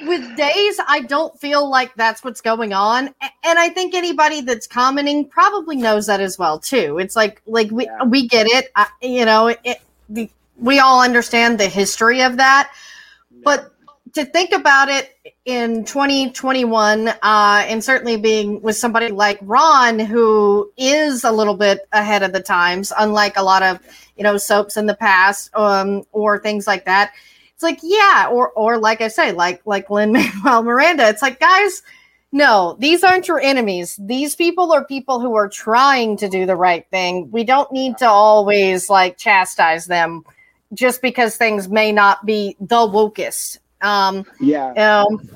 with 0.01 0.35
days 0.35 0.79
i 0.87 1.01
don't 1.01 1.39
feel 1.39 1.69
like 1.69 1.93
that's 1.95 2.23
what's 2.23 2.41
going 2.41 2.73
on 2.73 3.13
and 3.43 3.59
i 3.59 3.69
think 3.69 3.93
anybody 3.93 4.41
that's 4.41 4.65
commenting 4.65 5.27
probably 5.27 5.75
knows 5.75 6.07
that 6.07 6.19
as 6.19 6.39
well 6.39 6.57
too 6.57 6.97
it's 6.97 7.15
like 7.15 7.41
like 7.45 7.69
we 7.69 7.85
Yeah. 7.85 8.03
we 8.05 8.27
get 8.27 8.47
it 8.47 8.71
I, 8.75 8.87
you 9.01 9.25
know 9.25 9.47
it, 9.47 9.81
we, 10.09 10.31
we 10.57 10.79
all 10.79 11.01
understand 11.01 11.59
the 11.59 11.67
history 11.67 12.21
of 12.21 12.37
that. 12.37 12.71
But 13.43 13.73
to 14.13 14.25
think 14.25 14.51
about 14.51 14.89
it 14.89 15.17
in 15.45 15.83
2021 15.85 17.07
uh, 17.07 17.15
and 17.21 17.83
certainly 17.83 18.15
being 18.15 18.61
with 18.61 18.75
somebody 18.75 19.09
like 19.09 19.39
ron 19.41 19.99
who 19.99 20.71
is 20.77 21.23
a 21.23 21.31
little 21.31 21.55
bit 21.55 21.81
ahead 21.91 22.23
of 22.23 22.31
the 22.31 22.39
times 22.39 22.93
unlike 22.99 23.35
a 23.37 23.43
lot 23.43 23.63
of 23.63 23.79
you 24.15 24.23
know 24.23 24.37
soaps 24.37 24.77
in 24.77 24.85
the 24.85 24.95
past 24.95 25.49
um, 25.55 26.03
or 26.11 26.39
things 26.39 26.67
like 26.67 26.85
that 26.85 27.11
it's 27.53 27.63
like 27.63 27.79
yeah 27.81 28.27
or 28.31 28.51
or 28.51 28.77
like 28.77 29.01
i 29.01 29.07
say 29.07 29.31
like 29.31 29.61
like 29.65 29.89
lin 29.89 30.11
manuel 30.11 30.63
miranda 30.63 31.09
it's 31.09 31.21
like 31.21 31.39
guys 31.39 31.81
no 32.31 32.75
these 32.79 33.03
aren't 33.03 33.27
your 33.27 33.39
enemies. 33.39 33.95
These 34.01 34.35
people 34.35 34.73
are 34.73 34.83
people 34.83 35.19
who 35.19 35.35
are 35.35 35.47
trying 35.47 36.17
to 36.17 36.27
do 36.27 36.47
the 36.47 36.55
right 36.55 36.83
thing. 36.89 37.29
We 37.29 37.43
don't 37.43 37.71
need 37.71 37.99
to 37.99 38.07
always 38.07 38.89
like 38.89 39.19
chastise 39.19 39.85
them 39.85 40.23
just 40.73 41.01
because 41.01 41.37
things 41.37 41.69
may 41.69 41.91
not 41.91 42.25
be 42.25 42.55
the 42.59 42.75
wokest. 42.75 43.59
Um 43.81 44.25
Yeah. 44.39 44.69
um 45.05 45.29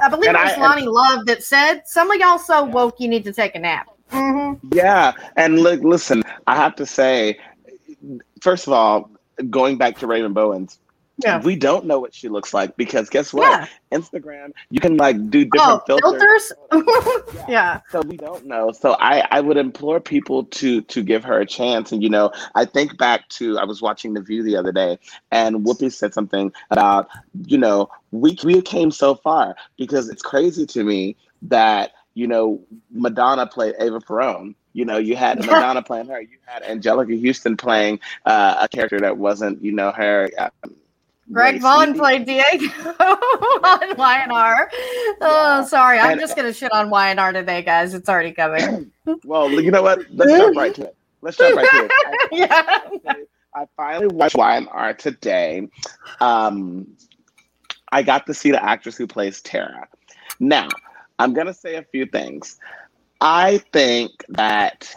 i 0.00 0.08
believe 0.08 0.28
And 0.28 0.36
it 0.36 0.42
was 0.42 0.52
I- 0.52 0.80
loni 0.80 0.86
love 0.86 1.26
that 1.26 1.42
said 1.44 1.82
some 1.86 2.10
of 2.10 2.18
y'all 2.18 2.38
so 2.38 2.64
woke 2.64 2.98
you 2.98 3.06
need 3.08 3.24
to 3.24 3.32
take 3.32 3.54
a 3.54 3.58
nap. 3.58 3.86
Hmm 4.10 4.54
Yeah, 4.72 5.12
and 5.36 5.60
look, 5.60 5.80
listen, 5.82 6.22
I 6.46 6.56
have 6.56 6.74
to 6.76 6.86
say, 6.86 7.38
first 8.40 8.66
of 8.66 8.72
all, 8.72 9.10
going 9.50 9.78
back 9.78 9.98
to 9.98 10.06
Raven 10.06 10.32
Bowens, 10.32 10.78
yeah 11.18 11.40
we 11.42 11.56
don't 11.56 11.84
know 11.84 11.98
what 12.00 12.14
she 12.14 12.28
looks 12.28 12.54
like 12.54 12.76
because 12.76 13.08
guess 13.10 13.32
what? 13.32 13.48
yeah 13.50 13.66
Instagram, 13.92 14.52
you 14.70 14.80
can 14.80 14.96
like 14.96 15.16
do 15.30 15.46
oh 15.58 15.82
different 15.84 15.86
filters. 15.86 16.52
filters 16.70 17.44
yeah 17.48 17.80
So 17.90 18.00
we 18.02 18.16
don't 18.16 18.46
know. 18.46 18.72
So 18.72 18.96
I, 18.98 19.26
I 19.30 19.40
would 19.40 19.56
implore 19.58 20.00
people 20.00 20.44
to 20.44 20.80
to 20.82 21.02
give 21.02 21.24
her 21.24 21.40
a 21.40 21.46
chance. 21.46 21.92
And 21.92 22.02
you 22.02 22.08
know, 22.08 22.32
I 22.54 22.64
think 22.64 22.96
back 22.96 23.28
to 23.30 23.58
I 23.58 23.64
was 23.64 23.82
watching 23.82 24.14
The 24.14 24.22
View 24.22 24.42
the 24.42 24.56
other 24.56 24.72
day, 24.72 24.98
and 25.30 25.56
Whoopi 25.66 25.92
said 25.92 26.14
something 26.14 26.52
about 26.70 27.08
you 27.46 27.58
know 27.58 27.90
we 28.10 28.36
we 28.44 28.62
came 28.62 28.90
so 28.90 29.14
far 29.14 29.56
because 29.76 30.08
it's 30.08 30.22
crazy 30.22 30.66
to 30.66 30.82
me 30.84 31.16
that 31.42 31.92
you 32.14 32.26
know 32.26 32.60
Madonna 32.90 33.46
played 33.46 33.74
Ava 33.78 33.98
Perón. 34.00 34.54
You 34.72 34.86
know, 34.86 34.96
you 34.96 35.16
had 35.16 35.38
Madonna 35.46 35.82
playing 35.82 36.06
her. 36.06 36.20
You 36.20 36.38
had 36.46 36.62
Anjelica 36.62 37.26
Huston 37.26 37.58
playing 37.58 38.00
uh, 38.24 38.56
a 38.60 38.68
character 38.68 38.98
that 39.00 39.18
wasn't 39.18 39.62
you 39.62 39.72
know 39.72 39.92
her. 39.92 40.30
Um, 40.38 40.76
Greg. 41.32 41.60
Vaughan 41.60 41.94
played 41.94 42.26
Diego 42.26 42.66
on 43.00 43.96
YNR. 43.96 44.66
Oh, 45.20 45.66
sorry. 45.68 45.98
I'm 45.98 46.12
And- 46.12 46.20
just 46.20 46.36
going 46.36 46.46
to 46.46 46.52
shit 46.52 46.72
on 46.72 46.90
YNR 46.90 47.32
today, 47.32 47.62
guys. 47.62 47.94
It's 47.94 48.08
already 48.08 48.32
coming. 48.32 48.90
Well, 49.24 49.50
you 49.50 49.72
know 49.72 49.82
what? 49.82 50.04
Let's 50.12 50.30
jump 50.30 50.56
right 50.56 50.72
to 50.76 50.82
it. 50.84 50.96
Let's 51.22 51.36
jump 51.36 51.56
right 51.56 51.68
to 51.68 51.84
it. 51.86 51.90
I- 52.06 52.28
yeah. 52.30 53.14
I 53.54 53.66
finally 53.76 54.06
watched 54.06 54.36
YNR 54.36 54.96
today. 54.96 55.68
Um, 56.20 56.86
I 57.90 58.02
got 58.02 58.26
to 58.26 58.34
see 58.34 58.50
the 58.52 58.64
actress 58.64 58.96
who 58.96 59.06
plays 59.06 59.40
Tara. 59.42 59.88
Now, 60.40 60.68
I'm 61.18 61.34
going 61.34 61.48
to 61.48 61.52
say 61.54 61.74
a 61.76 61.82
few 61.82 62.06
things. 62.06 62.58
I 63.20 63.58
think 63.72 64.12
that 64.30 64.94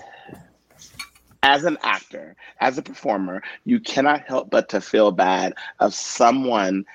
as 1.45 1.63
an 1.63 1.77
actor, 1.83 2.35
as 2.59 2.77
a 2.79 2.81
performer, 2.81 3.43
you 3.65 3.79
cannot 3.79 4.21
help 4.21 4.49
but 4.49 4.67
to 4.69 4.81
feel 4.81 5.11
bad 5.11 5.53
of 5.79 5.93
someone 5.93 6.85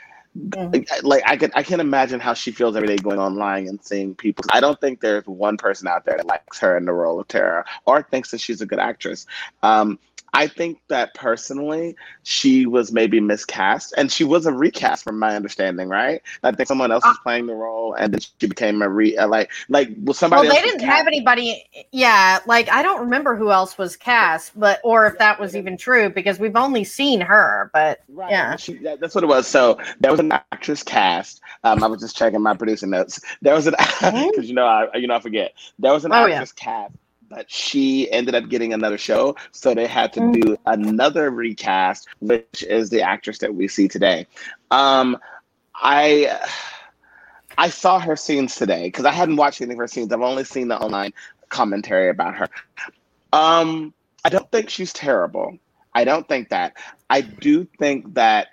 like 1.02 1.22
I 1.26 1.36
can 1.36 1.50
I 1.54 1.62
can't 1.62 1.80
imagine 1.80 2.20
how 2.20 2.34
she 2.34 2.52
feels 2.52 2.76
every 2.76 2.88
day 2.88 2.96
going 2.96 3.18
online 3.18 3.66
and 3.66 3.82
seeing 3.82 4.14
people. 4.14 4.44
I 4.50 4.60
don't 4.60 4.80
think 4.80 5.00
there's 5.00 5.26
one 5.26 5.56
person 5.56 5.88
out 5.88 6.04
there 6.04 6.16
that 6.16 6.26
likes 6.26 6.58
her 6.60 6.76
in 6.76 6.84
the 6.84 6.92
role 6.92 7.18
of 7.18 7.26
Tara 7.26 7.64
or 7.86 8.02
thinks 8.02 8.30
that 8.30 8.40
she's 8.40 8.60
a 8.60 8.66
good 8.66 8.78
actress. 8.78 9.26
Um, 9.62 9.98
I 10.34 10.46
think 10.48 10.80
that 10.88 11.14
personally, 11.14 11.96
she 12.24 12.66
was 12.66 12.92
maybe 12.92 13.20
miscast, 13.20 13.94
and 13.96 14.10
she 14.12 14.24
was 14.24 14.46
a 14.46 14.52
recast, 14.52 15.04
from 15.04 15.18
my 15.18 15.36
understanding, 15.36 15.88
right? 15.88 16.22
I 16.42 16.52
think 16.52 16.68
someone 16.68 16.92
else 16.92 17.06
was 17.08 17.18
playing 17.18 17.46
the 17.46 17.54
role, 17.54 17.94
and 17.94 18.12
then 18.14 18.20
she 18.40 18.46
became 18.48 18.82
a 18.82 18.88
re 18.88 19.16
uh, 19.16 19.28
like 19.28 19.50
like 19.68 19.90
was 20.04 20.18
Well, 20.32 20.44
somebody. 20.44 20.48
they 20.48 20.62
didn't 20.62 20.82
have 20.82 21.06
anybody. 21.08 21.64
Yeah. 21.92 22.40
Like, 22.46 22.70
I 22.70 22.82
don't 22.82 23.00
remember 23.00 23.36
who 23.36 23.50
else 23.50 23.78
was 23.78 23.96
cast, 23.96 24.58
but, 24.58 24.80
or 24.84 25.06
if 25.06 25.18
that 25.18 25.40
was 25.40 25.56
even 25.56 25.76
true, 25.76 26.10
because 26.10 26.38
we've 26.38 26.56
only 26.56 26.84
seen 26.84 27.20
her. 27.20 27.70
But 27.74 28.00
Right. 28.08 28.30
Yeah. 28.30 28.56
She, 28.56 28.74
that, 28.78 29.00
that's 29.00 29.14
what 29.14 29.24
it 29.24 29.28
was. 29.28 29.46
So 29.48 29.78
there 30.00 30.10
was 30.10 30.20
an 30.20 30.32
actress 30.32 30.82
cast. 30.82 31.40
Um, 31.64 31.82
I 31.82 31.88
was 31.88 32.00
just 32.00 32.16
checking 32.16 32.42
my 32.42 32.54
producing 32.56 32.90
notes. 32.90 33.20
There 33.42 33.54
was 33.54 33.66
an 33.66 33.74
because 34.00 34.48
you 34.48 34.54
know 34.54 34.66
I 34.66 34.96
you 34.96 35.06
know 35.08 35.16
I 35.16 35.20
forget. 35.20 35.52
There 35.78 35.92
was 35.92 36.04
an 36.04 36.12
Oh, 36.12 36.26
yeah. 36.26 36.40
actress 36.40 36.52
cast, 36.52 36.94
but 37.30 37.50
she 37.50 38.10
ended 38.10 38.34
up 38.34 38.48
getting 38.48 38.74
another 38.74 38.98
show, 38.98 39.36
so 39.52 39.72
they 39.72 39.86
had 39.86 40.12
to 40.14 40.20
Mm. 40.20 40.40
do 40.42 40.56
another 40.66 41.30
recast, 41.30 42.08
which 42.20 42.62
is 42.64 42.90
the 42.90 43.00
actress 43.00 43.38
that 43.38 43.54
we 43.54 43.68
see 43.68 43.88
today. 43.88 44.26
Um, 44.70 45.16
I. 45.74 46.38
I 47.58 47.68
saw 47.68 47.98
her 47.98 48.16
scenes 48.16 48.54
today 48.54 48.84
because 48.84 49.04
I 49.04 49.12
hadn't 49.12 49.36
watched 49.36 49.60
any 49.60 49.72
of 49.72 49.78
her 49.78 49.86
scenes. 49.86 50.10
I've 50.12 50.22
only 50.22 50.44
seen 50.44 50.68
the 50.68 50.78
online 50.78 51.12
commentary 51.50 52.08
about 52.08 52.34
her. 52.36 52.48
Um, 53.34 53.92
I 54.24 54.30
don't 54.30 54.50
think 54.50 54.70
she's 54.70 54.94
terrible. 54.94 55.58
I 55.94 56.04
don't 56.04 56.26
think 56.26 56.48
that. 56.50 56.76
I 57.10 57.20
do 57.20 57.66
think 57.78 58.14
that 58.14 58.48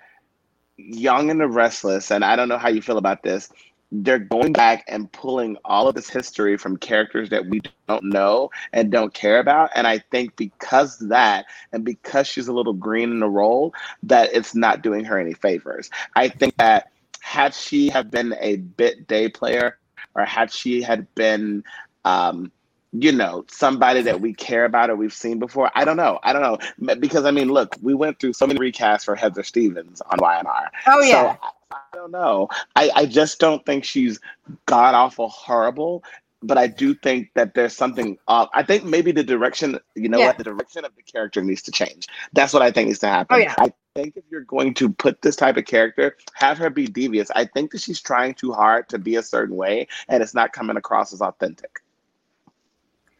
Young 0.76 1.30
and 1.30 1.40
the 1.40 1.48
Restless, 1.48 2.10
and 2.10 2.22
I 2.22 2.36
don't 2.36 2.48
know 2.48 2.58
how 2.58 2.68
you 2.68 2.82
feel 2.82 2.98
about 2.98 3.22
this, 3.22 3.50
they're 3.90 4.18
going 4.18 4.52
back 4.52 4.84
and 4.86 5.10
pulling 5.12 5.56
all 5.64 5.88
of 5.88 5.94
this 5.94 6.10
history 6.10 6.56
from 6.56 6.76
characters 6.76 7.30
that 7.30 7.46
we 7.46 7.60
don't 7.86 8.04
know 8.04 8.50
and 8.72 8.90
don't 8.90 9.14
care 9.14 9.38
about. 9.38 9.70
And 9.74 9.86
I 9.86 9.98
think 9.98 10.36
because 10.36 11.00
of 11.00 11.08
that, 11.08 11.46
and 11.72 11.84
because 11.84 12.26
she's 12.26 12.48
a 12.48 12.52
little 12.52 12.74
green 12.74 13.10
in 13.10 13.20
the 13.20 13.28
role, 13.28 13.74
that 14.02 14.30
it's 14.34 14.54
not 14.54 14.82
doing 14.82 15.04
her 15.04 15.18
any 15.18 15.32
favors. 15.32 15.88
I 16.14 16.28
think 16.28 16.56
that 16.58 16.90
had 17.20 17.54
she 17.54 17.88
have 17.88 18.10
been 18.10 18.34
a 18.40 18.56
bit 18.56 19.06
day 19.06 19.28
player, 19.28 19.78
or 20.14 20.24
had 20.24 20.52
she 20.52 20.82
had 20.82 21.12
been, 21.14 21.64
um, 22.04 22.52
you 22.92 23.12
know, 23.12 23.44
somebody 23.48 24.02
that 24.02 24.20
we 24.20 24.34
care 24.34 24.64
about 24.64 24.90
or 24.90 24.96
we've 24.96 25.12
seen 25.12 25.38
before, 25.38 25.70
I 25.74 25.84
don't 25.84 25.96
know. 25.96 26.18
I 26.22 26.32
don't 26.32 26.42
know 26.42 26.94
because 26.94 27.24
I 27.24 27.30
mean, 27.30 27.48
look, 27.48 27.74
we 27.82 27.94
went 27.94 28.18
through 28.18 28.34
so 28.34 28.46
many 28.46 28.58
recasts 28.58 29.04
for 29.04 29.14
Heather 29.14 29.42
Stevens 29.42 30.00
on 30.02 30.18
YNR. 30.18 30.68
Oh 30.86 31.02
yeah. 31.02 31.36
So, 31.36 31.48
don't 31.98 32.12
know. 32.12 32.48
I, 32.76 32.90
I 32.94 33.06
just 33.06 33.38
don't 33.40 33.64
think 33.66 33.84
she's 33.84 34.20
god 34.66 34.94
awful 34.94 35.28
horrible 35.28 36.04
but 36.42 36.56
I 36.56 36.68
do 36.68 36.94
think 36.94 37.30
that 37.34 37.54
there's 37.54 37.72
something 37.72 38.16
off. 38.28 38.48
I 38.54 38.62
think 38.62 38.84
maybe 38.84 39.10
the 39.10 39.24
direction, 39.24 39.78
you 39.96 40.08
know 40.08 40.18
Yeah. 40.18 40.26
what, 40.28 40.38
the 40.38 40.44
direction 40.44 40.84
of 40.84 40.94
the 40.94 41.02
character 41.02 41.42
needs 41.42 41.62
to 41.62 41.72
change. 41.72 42.06
That's 42.32 42.52
what 42.52 42.62
I 42.62 42.70
think 42.70 42.86
needs 42.86 43.00
to 43.00 43.08
happen. 43.08 43.36
Oh, 43.36 43.38
yeah. 43.40 43.54
I 43.58 43.72
think 43.96 44.16
if 44.16 44.22
you're 44.30 44.42
going 44.42 44.74
to 44.74 44.88
put 44.88 45.20
this 45.20 45.34
type 45.34 45.56
of 45.56 45.64
character, 45.64 46.16
have 46.34 46.56
her 46.58 46.70
be 46.70 46.86
devious. 46.86 47.30
I 47.34 47.44
think 47.44 47.72
that 47.72 47.80
she's 47.80 48.00
trying 48.00 48.34
too 48.34 48.52
hard 48.52 48.88
to 48.90 48.98
be 48.98 49.16
a 49.16 49.22
certain 49.22 49.56
way 49.56 49.88
and 50.08 50.22
it's 50.22 50.34
not 50.34 50.52
coming 50.52 50.76
across 50.76 51.12
as 51.12 51.20
authentic. 51.20 51.80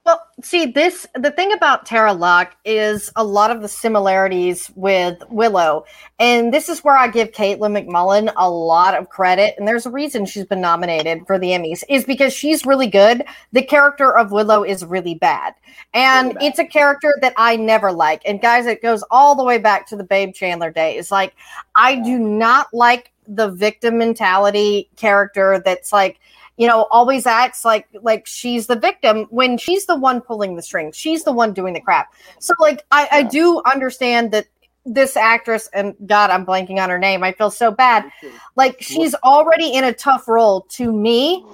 Well, 0.08 0.26
see, 0.42 0.64
this 0.64 1.06
the 1.16 1.30
thing 1.30 1.52
about 1.52 1.84
Tara 1.84 2.14
Locke 2.14 2.56
is 2.64 3.12
a 3.14 3.22
lot 3.22 3.50
of 3.50 3.60
the 3.60 3.68
similarities 3.68 4.72
with 4.74 5.22
Willow, 5.28 5.84
and 6.18 6.50
this 6.50 6.70
is 6.70 6.82
where 6.82 6.96
I 6.96 7.08
give 7.08 7.32
Katelyn 7.32 7.76
MacMullen 7.76 8.32
a 8.34 8.48
lot 8.48 8.94
of 8.94 9.10
credit. 9.10 9.54
And 9.58 9.68
there's 9.68 9.84
a 9.84 9.90
reason 9.90 10.24
she's 10.24 10.46
been 10.46 10.62
nominated 10.62 11.26
for 11.26 11.38
the 11.38 11.48
Emmys 11.48 11.84
is 11.90 12.06
because 12.06 12.32
she's 12.32 12.64
really 12.64 12.86
good. 12.86 13.22
The 13.52 13.60
character 13.60 14.16
of 14.16 14.32
Willow 14.32 14.64
is 14.64 14.82
really 14.82 15.16
bad, 15.16 15.52
and 15.92 16.28
Really 16.28 16.34
bad. 16.36 16.42
it's 16.44 16.58
a 16.58 16.64
character 16.64 17.14
that 17.20 17.34
I 17.36 17.56
never 17.56 17.92
like. 17.92 18.22
And 18.24 18.40
guys, 18.40 18.64
it 18.64 18.80
goes 18.80 19.04
all 19.10 19.34
the 19.34 19.44
way 19.44 19.58
back 19.58 19.86
to 19.88 19.96
the 19.96 20.04
Babe 20.04 20.32
Chandler 20.32 20.70
days. 20.70 21.10
Like, 21.10 21.34
I 21.74 21.96
do 21.96 22.18
not 22.18 22.72
like 22.72 23.12
the 23.26 23.50
victim 23.50 23.98
mentality 23.98 24.88
character 24.96 25.60
that's 25.62 25.92
like 25.92 26.18
you 26.58 26.66
know 26.66 26.86
always 26.90 27.24
acts 27.24 27.64
like 27.64 27.88
like 28.02 28.26
she's 28.26 28.66
the 28.66 28.76
victim 28.76 29.26
when 29.30 29.56
she's 29.56 29.86
the 29.86 29.96
one 29.96 30.20
pulling 30.20 30.56
the 30.56 30.62
strings. 30.62 30.96
She's 30.96 31.24
the 31.24 31.32
one 31.32 31.54
doing 31.54 31.72
the 31.72 31.80
crap. 31.80 32.12
So 32.40 32.52
like 32.60 32.84
i 32.90 33.08
i 33.10 33.22
do 33.22 33.62
understand 33.64 34.32
that 34.32 34.46
this 34.84 35.16
actress 35.16 35.68
and 35.72 35.94
god 36.06 36.30
i'm 36.30 36.46
blanking 36.46 36.78
on 36.82 36.88
her 36.88 36.98
name 36.98 37.22
i 37.22 37.32
feel 37.32 37.50
so 37.50 37.70
bad. 37.70 38.10
Like 38.56 38.76
she's 38.82 39.14
already 39.16 39.72
in 39.72 39.84
a 39.84 39.92
tough 39.92 40.28
role 40.28 40.62
to 40.70 40.92
me 40.92 41.44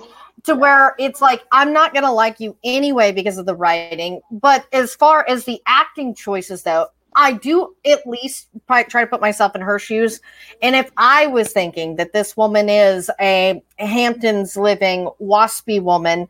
to 0.44 0.54
where 0.54 0.94
it's 0.98 1.20
like 1.20 1.42
i'm 1.52 1.72
not 1.72 1.94
gonna 1.94 2.12
like 2.12 2.40
you 2.40 2.56
anyway 2.64 3.12
because 3.12 3.36
of 3.38 3.46
the 3.46 3.54
writing. 3.54 4.20
But 4.30 4.66
as 4.72 4.94
far 4.94 5.24
as 5.28 5.44
the 5.44 5.60
acting 5.66 6.14
choices 6.14 6.62
though 6.62 6.88
i 7.14 7.32
do 7.32 7.74
at 7.86 8.06
least 8.06 8.48
try 8.68 8.82
to 8.82 9.06
put 9.06 9.20
myself 9.20 9.54
in 9.54 9.60
her 9.60 9.78
shoes 9.78 10.20
and 10.62 10.74
if 10.74 10.90
I 10.96 11.26
was 11.26 11.52
thinking 11.52 11.96
that 11.96 12.12
this 12.12 12.36
woman 12.36 12.68
is 12.68 13.10
a 13.20 13.62
Hamptons 13.78 14.56
living 14.56 15.08
waspy 15.20 15.82
woman, 15.82 16.28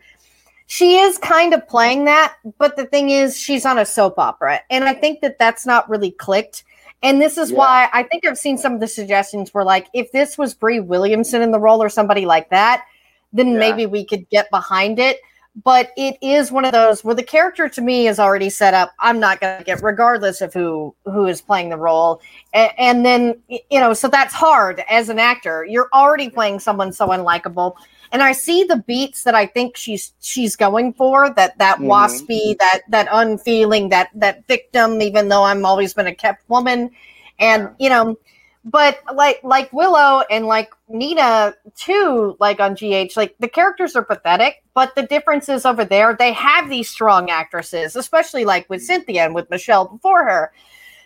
she 0.67 0.97
is 0.99 1.19
kind 1.19 1.53
of 1.55 1.67
playing 1.69 2.07
that. 2.07 2.35
But 2.59 2.77
the 2.77 2.87
thing 2.87 3.11
is, 3.11 3.39
she's 3.39 3.67
on 3.67 3.79
a 3.79 3.87
soap 3.87 4.19
opera. 4.19 4.61
And 4.71 4.85
I 4.85 4.95
think 4.95 5.21
that 5.21 5.39
that's 5.39 5.67
not 5.67 5.89
really 5.89 6.11
clicked. 6.11 6.65
And 7.03 7.21
this 7.21 7.37
is 7.37 7.51
Yeah. 7.51 7.59
why 7.59 7.89
I 7.93 8.03
think 8.03 8.27
I've 8.27 8.39
seen 8.39 8.57
some 8.59 8.75
of 8.75 8.81
the 8.81 8.89
suggestions 8.89 9.53
were 9.53 9.65
like, 9.65 9.89
if 9.93 10.11
this 10.13 10.39
was 10.39 10.55
Bree 10.55 10.81
Williamson 10.81 11.43
in 11.43 11.53
the 11.53 11.61
role 11.61 11.83
or 11.83 11.89
somebody 11.89 12.25
like 12.25 12.49
that, 12.51 12.85
then 13.33 13.53
Yeah. 13.53 13.59
maybe 13.59 13.87
we 13.87 14.05
could 14.05 14.29
get 14.31 14.51
behind 14.51 14.99
it. 14.99 15.19
But 15.63 15.93
it 15.97 16.17
is 16.21 16.51
one 16.51 16.65
of 16.65 16.73
those 16.73 17.05
where 17.05 17.15
the 17.15 17.23
character 17.23 17.69
to 17.69 17.81
me 17.81 18.09
is 18.09 18.19
already 18.19 18.51
set 18.51 18.75
up. 18.75 18.93
I'm 18.99 19.21
not 19.21 19.41
going 19.41 19.57
to 19.59 19.65
get, 19.65 19.83
regardless 19.83 20.41
of 20.41 20.53
who 20.53 20.95
who 21.05 21.27
is 21.27 21.41
playing 21.41 21.69
the 21.69 21.77
role 21.77 22.21
and, 22.55 22.73
and 22.77 23.07
then 23.07 23.41
you 23.49 23.79
know 23.79 23.93
so 23.93 24.09
that's 24.09 24.35
hard 24.35 24.83
as 24.91 25.09
an 25.09 25.19
actor 25.19 25.65
you're 25.69 25.89
already 25.93 26.29
playing 26.31 26.59
someone 26.59 26.93
so 26.93 27.09
unlikable 27.09 27.75
and 28.11 28.23
i 28.23 28.33
see 28.33 28.65
the 28.65 28.77
beats 28.87 29.23
that 29.23 29.35
i 29.35 29.45
think 29.47 29.77
she's 29.77 30.13
she's 30.21 30.57
going 30.57 30.93
for 30.95 31.31
that 31.31 31.57
that 31.59 31.79
Mhm. 31.79 31.87
waspy 31.87 32.59
that 32.59 32.81
that 32.89 33.07
unfeeling 33.13 33.91
that 33.91 34.09
that 34.15 34.47
victim 34.49 35.01
even 35.03 35.29
though 35.29 35.45
i'm 35.45 35.65
always 35.65 35.93
been 35.95 36.07
a 36.07 36.15
kept 36.15 36.49
woman 36.49 36.91
and 37.39 37.63
Yeah. 37.63 37.71
you 37.79 37.91
know 37.91 38.17
but 38.65 39.01
like 39.15 39.41
like 39.45 39.71
willow 39.73 40.23
and 40.31 40.47
like 40.47 40.73
nina 40.89 41.55
too 41.77 42.37
like 42.41 42.61
on 42.61 42.75
gh 42.75 43.15
like 43.17 43.35
the 43.39 43.49
characters 43.49 43.95
are 43.95 44.05
pathetic 44.05 44.63
but 44.73 44.95
the 44.95 45.03
difference 45.03 45.49
is 45.49 45.67
over 45.67 45.85
there 45.85 46.17
they 46.19 46.33
have 46.33 46.71
these 46.71 46.89
strong 46.89 47.31
actresses 47.31 47.95
especially 47.95 48.45
like 48.45 48.69
with 48.71 48.83
cynthia 48.83 49.25
and 49.25 49.35
with 49.35 49.49
michelle 49.51 49.87
before 49.89 50.25
her 50.25 50.53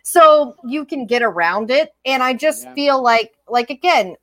so 0.05 0.55
you 0.65 0.85
can 0.85 1.05
get 1.07 1.23
around 1.23 1.71
it 1.71 1.95
and 2.05 2.23
i 2.23 2.33
just 2.33 2.65
Yeah. 2.65 2.75
feel 2.75 3.03
like 3.03 3.35
like 3.49 3.71
again 3.71 4.15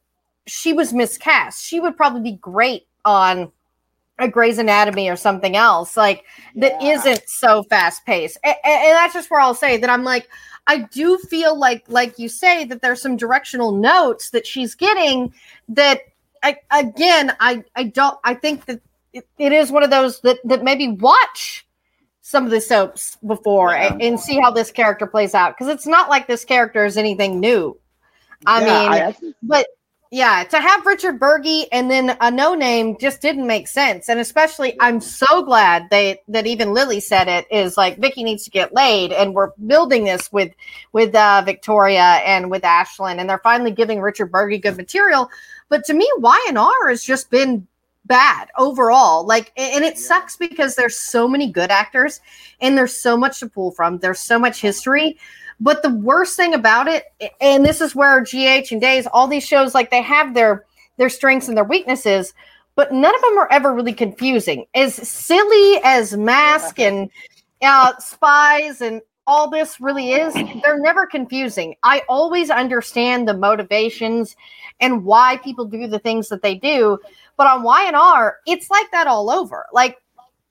she 0.48 0.72
was 0.72 0.94
miscast 0.94 1.64
she 1.64 1.80
would 1.80 1.98
probably 1.98 2.22
be 2.22 2.38
great 2.38 2.88
on 3.04 3.52
a 4.20 4.28
Grey's 4.28 4.58
Anatomy 4.58 5.10
or 5.10 5.16
something 5.16 5.56
else 5.56 5.98
like 5.98 6.24
that 6.56 6.82
Yeah. 6.82 6.96
not 6.96 7.22
so 7.28 7.64
fast 7.64 8.06
paced 8.06 8.38
and, 8.44 8.56
and 8.64 8.96
that's 8.96 9.14
just 9.14 9.30
where 9.30 9.42
i'll 9.42 9.54
say 9.54 9.78
that 9.78 9.90
i'm 9.90 10.04
like 10.04 10.28
i 10.68 10.78
do 10.80 11.18
feel 11.18 11.58
like 11.58 11.84
like 11.90 12.18
you 12.18 12.30
say 12.30 12.64
that 12.66 12.82
there's 12.82 13.02
some 13.02 13.18
directional 13.18 13.72
notes 13.74 14.30
that 14.30 14.48
she's 14.48 14.74
getting 14.76 15.34
that 15.68 16.02
I, 16.44 16.58
again 16.72 17.36
i 17.40 17.64
i 17.76 17.84
don't 17.84 18.18
i 18.24 18.34
think 18.34 18.66
that 18.66 18.80
it, 19.14 19.28
it 19.38 19.52
is 19.52 19.72
one 19.72 19.84
of 19.84 19.90
those 19.90 20.22
that 20.22 20.38
that 20.46 20.64
maybe 20.64 20.88
watch 20.90 21.68
some 22.22 22.46
of 22.46 22.52
the 22.52 22.62
soaps 22.62 23.18
before 23.28 23.72
Yeah. 23.72 23.92
and, 23.94 24.02
and 24.02 24.20
see 24.20 24.40
how 24.40 24.50
this 24.52 24.72
character 24.72 25.06
plays 25.08 25.36
out 25.36 25.56
because 25.58 25.68
it's 25.74 25.86
not 25.88 26.10
like 26.10 26.26
this 26.28 26.46
character 26.46 26.86
is 26.86 26.98
anything 26.98 27.40
new 27.40 27.78
i 28.46 28.62
Yeah, 28.62 28.90
mean 28.90 28.92
I 28.94 29.16
but 29.44 29.68
yeah, 30.16 30.46
to 30.46 30.62
have 30.62 30.86
Richard 30.86 31.20
Burgi 31.20 31.66
and 31.74 31.92
then 31.92 32.16
a 32.22 32.32
no 32.32 32.54
name 32.56 32.96
just 32.98 33.22
didn't 33.22 33.46
make 33.46 33.68
sense. 33.68 34.08
And 34.08 34.18
especially, 34.18 34.78
I'm 34.80 35.02
so 35.02 35.44
glad 35.44 35.90
they 35.92 36.22
that 36.30 36.48
even 36.48 36.74
Lily 36.74 37.02
said 37.02 37.28
it 37.28 37.46
is 37.52 37.76
like 37.76 37.98
Vicky 37.98 38.24
needs 38.24 38.46
to 38.46 38.50
get 38.50 38.74
laid, 38.74 39.12
and 39.12 39.34
we're 39.34 39.52
building 39.68 40.06
this 40.06 40.32
with 40.32 40.54
with 40.94 41.14
uh, 41.14 41.44
Victoria 41.46 42.22
and 42.26 42.50
with 42.50 42.64
Ashland, 42.64 43.20
and 43.20 43.30
they're 43.30 43.40
finally 43.40 43.72
giving 43.72 44.00
Richard 44.00 44.32
Burgi 44.32 44.62
good 44.62 44.78
material. 44.78 45.30
But 45.68 45.84
to 45.84 45.94
me, 45.94 46.10
Y 46.20 46.46
and 46.48 46.58
R 46.58 46.88
has 46.88 47.04
just 47.04 47.30
been 47.30 47.68
bad 48.06 48.48
overall. 48.58 49.26
Like, 49.26 49.52
and 49.58 49.84
it 49.84 49.98
sucks 49.98 50.38
because 50.38 50.76
there's 50.76 50.98
so 50.98 51.28
many 51.28 51.52
good 51.52 51.72
actors, 51.72 52.22
and 52.62 52.78
there's 52.78 52.96
so 52.96 53.18
much 53.18 53.42
to 53.42 53.50
pull 53.50 53.72
from. 53.72 53.98
There's 53.98 54.22
so 54.22 54.40
much 54.40 54.62
history. 54.62 55.18
But 55.60 55.84
the 55.84 55.90
worst 55.90 56.36
thing 56.36 56.54
about 56.54 56.88
it, 56.88 57.06
and 57.40 57.66
this 57.66 57.82
is 57.82 57.96
where 57.96 58.22
GH 58.22 58.72
and 58.72 58.82
Days, 58.82 59.08
all 59.08 59.28
these 59.28 59.46
shows, 59.46 59.74
like 59.74 59.92
they 59.92 60.02
have 60.02 60.34
their 60.34 60.66
their 60.98 61.10
strengths 61.10 61.48
and 61.48 61.58
their 61.58 61.64
weaknesses, 61.64 62.34
but 62.76 62.92
none 62.92 63.14
of 63.16 63.22
them 63.22 63.38
are 63.38 63.52
ever 63.52 63.74
really 63.74 63.94
confusing. 63.94 64.66
As 64.76 64.96
silly 64.96 65.80
as 65.84 66.16
Mask 66.16 66.80
and 66.80 67.10
uh, 67.62 67.98
Spies 68.00 68.82
and 68.82 69.02
all 69.28 69.50
this 69.50 69.82
really 69.82 70.12
is, 70.12 70.34
they're 70.34 70.80
never 70.80 71.06
confusing. 71.06 71.76
I 71.84 72.04
always 72.08 72.50
understand 72.50 73.28
the 73.28 73.34
motivations 73.34 74.36
and 74.80 75.04
why 75.04 75.38
people 75.38 75.66
do 75.66 75.88
the 75.88 76.00
things 76.00 76.30
that 76.30 76.42
they 76.42 76.56
do. 76.56 77.00
But 77.38 77.48
on 77.48 77.64
Y 77.64 77.84
and 77.86 77.96
R, 77.96 78.38
it's 78.46 78.70
like 78.70 78.92
that 78.92 79.08
all 79.08 79.30
over. 79.30 79.66
Like 79.74 79.98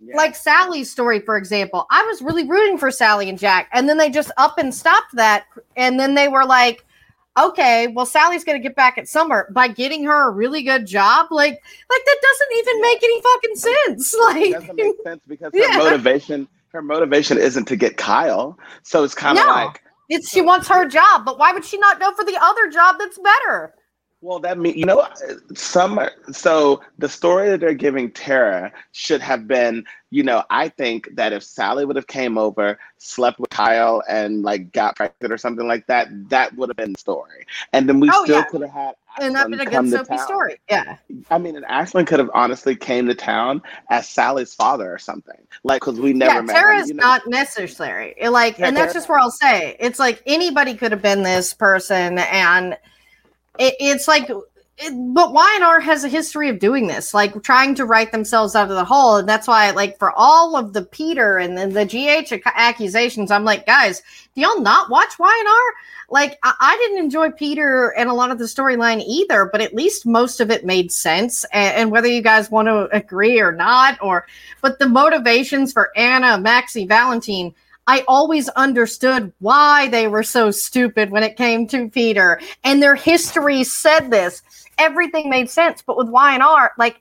yeah. 0.04 0.16
like 0.16 0.34
Sally's 0.36 0.90
story, 0.90 1.20
for 1.20 1.36
example. 1.36 1.86
I 1.90 2.02
was 2.04 2.22
really 2.22 2.48
rooting 2.48 2.78
for 2.78 2.90
Sally 2.90 3.28
and 3.28 3.38
Jack, 3.38 3.68
and 3.72 3.88
then 3.88 3.98
they 3.98 4.10
just 4.10 4.30
up 4.36 4.58
and 4.58 4.74
stopped 4.74 5.14
that, 5.14 5.46
and 5.76 5.98
then 5.98 6.14
they 6.14 6.28
were 6.28 6.44
like, 6.44 6.84
"Okay, 7.38 7.88
well, 7.88 8.06
Sally's 8.06 8.44
going 8.44 8.60
to 8.60 8.62
get 8.62 8.76
back 8.76 8.98
at 8.98 9.08
Summer 9.08 9.48
by 9.52 9.68
getting 9.68 10.04
her 10.04 10.28
a 10.28 10.30
really 10.30 10.62
good 10.62 10.86
job." 10.86 11.28
Like, 11.30 11.52
like 11.54 12.04
that 12.06 12.16
doesn't 12.22 12.58
even 12.58 12.80
make 12.82 13.02
any 13.02 13.22
fucking 13.22 13.56
sense. 13.56 14.14
Like, 14.26 14.42
it 14.42 14.52
doesn't 14.52 14.76
make 14.76 15.02
sense 15.04 15.22
because 15.26 15.52
her 15.52 15.58
Yeah. 15.58 15.78
motivation 15.78 16.48
her 16.72 16.82
motivation 16.82 17.38
isn't 17.38 17.66
to 17.66 17.76
get 17.76 17.96
Kyle. 17.96 18.58
So 18.82 19.04
it's 19.04 19.14
kind 19.14 19.38
of 19.38 19.46
No. 19.46 19.52
like 19.52 19.80
it's 20.10 20.28
she 20.28 20.42
wants 20.42 20.68
her 20.68 20.86
job, 20.86 21.24
but 21.24 21.38
why 21.38 21.52
would 21.52 21.64
she 21.64 21.78
not 21.78 22.00
go 22.00 22.12
for 22.14 22.24
the 22.24 22.36
other 22.40 22.68
job 22.68 22.96
that's 22.98 23.18
better? 23.18 23.74
Well, 24.24 24.38
that 24.38 24.56
mean 24.56 24.78
you 24.78 24.86
know 24.86 25.06
some. 25.54 26.00
So 26.32 26.80
the 26.96 27.10
story 27.10 27.50
that 27.50 27.60
they're 27.60 27.74
giving 27.74 28.10
Tara 28.10 28.72
should 28.92 29.20
have 29.20 29.46
been, 29.46 29.84
you 30.08 30.22
know, 30.22 30.42
I 30.48 30.70
think 30.70 31.10
that 31.16 31.34
if 31.34 31.42
Sally 31.42 31.84
would 31.84 31.96
have 31.96 32.06
came 32.06 32.38
over, 32.38 32.78
slept 32.96 33.38
with 33.38 33.50
Kyle, 33.50 34.02
and 34.08 34.42
like 34.42 34.72
got 34.72 34.96
pregnant 34.96 35.30
or 35.30 35.36
something 35.36 35.68
like 35.68 35.86
that, 35.88 36.08
that 36.30 36.56
would 36.56 36.70
have 36.70 36.76
been 36.78 36.94
the 36.94 36.98
story, 36.98 37.44
and 37.74 37.86
then 37.86 38.00
we 38.00 38.08
Oh, 38.10 38.24
still 38.24 38.36
yeah. 38.38 38.44
could 38.44 38.62
have 38.62 38.70
had. 38.70 38.94
And 39.20 39.34
that'd 39.36 39.52
Ashland 39.52 39.58
been 39.58 39.60
a 39.60 39.82
good 39.82 39.90
soapy 39.90 40.16
town. 40.16 40.26
story. 40.26 40.56
Yeah. 40.70 40.96
I 41.30 41.36
mean, 41.38 41.54
and 41.54 41.64
Ashland 41.66 42.08
could 42.08 42.18
have 42.18 42.30
honestly 42.34 42.74
came 42.74 43.06
to 43.08 43.14
town 43.14 43.60
as 43.90 44.08
Sally's 44.08 44.54
father 44.54 44.90
or 44.90 44.98
something, 44.98 45.36
like 45.64 45.82
because 45.82 46.00
we 46.00 46.14
never 46.14 46.36
yeah, 46.36 46.40
met. 46.40 46.56
Tara 46.56 46.78
is 46.78 46.88
you 46.88 46.94
know? 46.94 47.02
not 47.02 47.26
necessary. 47.28 48.14
Like, 48.26 48.58
Yeah, 48.58 48.68
and 48.68 48.76
that's 48.76 48.86
Tara- 48.86 48.94
just 48.94 49.08
where 49.10 49.18
I'll 49.18 49.30
say 49.30 49.76
it's 49.78 49.98
like 49.98 50.22
anybody 50.24 50.74
could 50.74 50.92
have 50.92 51.02
been 51.02 51.22
this 51.22 51.52
person, 51.52 52.18
and 52.18 52.78
it, 53.58 53.74
it's 53.78 54.08
like 54.08 54.30
it, 54.76 55.14
but 55.14 55.32
Y&R 55.32 55.80
has 55.80 56.02
a 56.02 56.08
history 56.08 56.48
of 56.48 56.58
doing 56.58 56.88
this, 56.88 57.14
like 57.14 57.42
trying 57.42 57.76
to 57.76 57.84
write 57.84 58.10
themselves 58.10 58.56
out 58.56 58.70
of 58.70 58.76
the 58.76 58.84
hole. 58.84 59.16
And 59.16 59.28
that's 59.28 59.46
why, 59.46 59.70
like, 59.70 59.98
for 59.98 60.12
all 60.12 60.56
of 60.56 60.72
the 60.72 60.82
Peter 60.82 61.38
and 61.38 61.56
then 61.56 61.72
the 61.72 61.84
GH 61.84 62.32
accusations, 62.44 63.30
I'm 63.30 63.44
like, 63.44 63.66
guys, 63.66 64.02
do 64.34 64.40
y'all 64.40 64.60
not 64.60 64.90
watch 64.90 65.18
Y&R? 65.18 65.74
Like, 66.10 66.38
I, 66.42 66.54
I 66.58 66.76
didn't 66.76 67.04
enjoy 67.04 67.30
Peter 67.30 67.94
and 67.96 68.10
a 68.10 68.14
lot 68.14 68.32
of 68.32 68.38
the 68.38 68.44
storyline 68.46 69.02
either, 69.06 69.48
but 69.50 69.60
at 69.60 69.74
least 69.74 70.06
most 70.06 70.40
of 70.40 70.50
it 70.50 70.66
made 70.66 70.90
sense. 70.90 71.44
And, 71.52 71.76
and 71.76 71.90
whether 71.92 72.08
you 72.08 72.20
guys 72.20 72.50
want 72.50 72.66
to 72.66 72.88
agree 72.94 73.40
or 73.40 73.52
not, 73.52 73.96
or, 74.02 74.26
but 74.60 74.80
the 74.80 74.88
motivations 74.88 75.72
for 75.72 75.96
Anna, 75.96 76.36
Maxie, 76.36 76.86
Valentine, 76.86 77.54
I 77.86 78.04
always 78.08 78.48
understood 78.50 79.32
why 79.40 79.88
they 79.88 80.08
were 80.08 80.22
so 80.22 80.50
stupid 80.50 81.10
when 81.10 81.22
it 81.22 81.36
came 81.36 81.66
to 81.68 81.88
Peter. 81.88 82.40
And 82.62 82.82
their 82.82 82.94
history 82.94 83.64
said 83.64 84.10
this 84.10 84.42
everything 84.78 85.30
made 85.30 85.50
sense. 85.50 85.82
But 85.82 85.96
with 85.96 86.08
Y&R, 86.08 86.72
like 86.78 87.00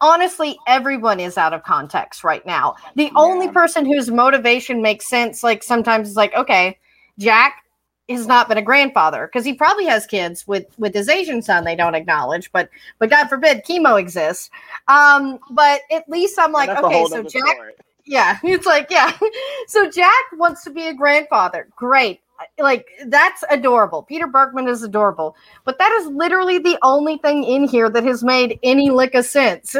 honestly, 0.00 0.58
everyone 0.66 1.20
is 1.20 1.38
out 1.38 1.52
of 1.52 1.62
context 1.62 2.24
right 2.24 2.44
now. 2.46 2.76
The 2.94 3.04
yeah. 3.04 3.10
only 3.16 3.48
person 3.48 3.86
whose 3.86 4.10
motivation 4.10 4.82
makes 4.82 5.08
sense, 5.08 5.42
like 5.42 5.62
sometimes 5.62 6.08
is 6.08 6.16
like, 6.16 6.34
okay, 6.34 6.78
Jack 7.18 7.62
has 8.08 8.26
not 8.26 8.48
been 8.48 8.58
a 8.58 8.62
grandfather 8.62 9.26
because 9.26 9.44
he 9.44 9.52
probably 9.52 9.84
has 9.86 10.06
kids 10.06 10.46
with 10.46 10.66
with 10.78 10.94
his 10.94 11.08
Asian 11.08 11.42
son 11.42 11.64
they 11.64 11.74
don't 11.74 11.94
acknowledge, 11.94 12.52
but 12.52 12.68
but 12.98 13.10
God 13.10 13.28
forbid 13.28 13.64
chemo 13.64 13.98
exists. 13.98 14.50
Um, 14.88 15.38
but 15.50 15.80
at 15.90 16.08
least 16.08 16.38
I'm 16.38 16.52
like, 16.52 16.70
okay, 16.70 17.04
so 17.06 17.22
Jack. 17.22 17.54
Story. 17.54 17.72
Yeah, 18.06 18.38
it's 18.44 18.66
like, 18.66 18.88
yeah. 18.90 19.16
So 19.68 19.90
Jack 19.90 20.12
wants 20.34 20.62
to 20.64 20.70
be 20.70 20.86
a 20.86 20.94
grandfather. 20.94 21.68
Great 21.76 22.20
like 22.58 22.86
that's 23.06 23.44
adorable. 23.50 24.02
Peter 24.02 24.26
Bergman 24.26 24.68
is 24.68 24.82
adorable, 24.82 25.36
but 25.64 25.78
that 25.78 25.92
is 25.92 26.06
literally 26.08 26.58
the 26.58 26.78
only 26.82 27.18
thing 27.18 27.44
in 27.44 27.66
here 27.66 27.88
that 27.90 28.04
has 28.04 28.22
made 28.22 28.58
any 28.62 28.90
lick 28.90 29.14
of 29.14 29.24
sense. 29.24 29.74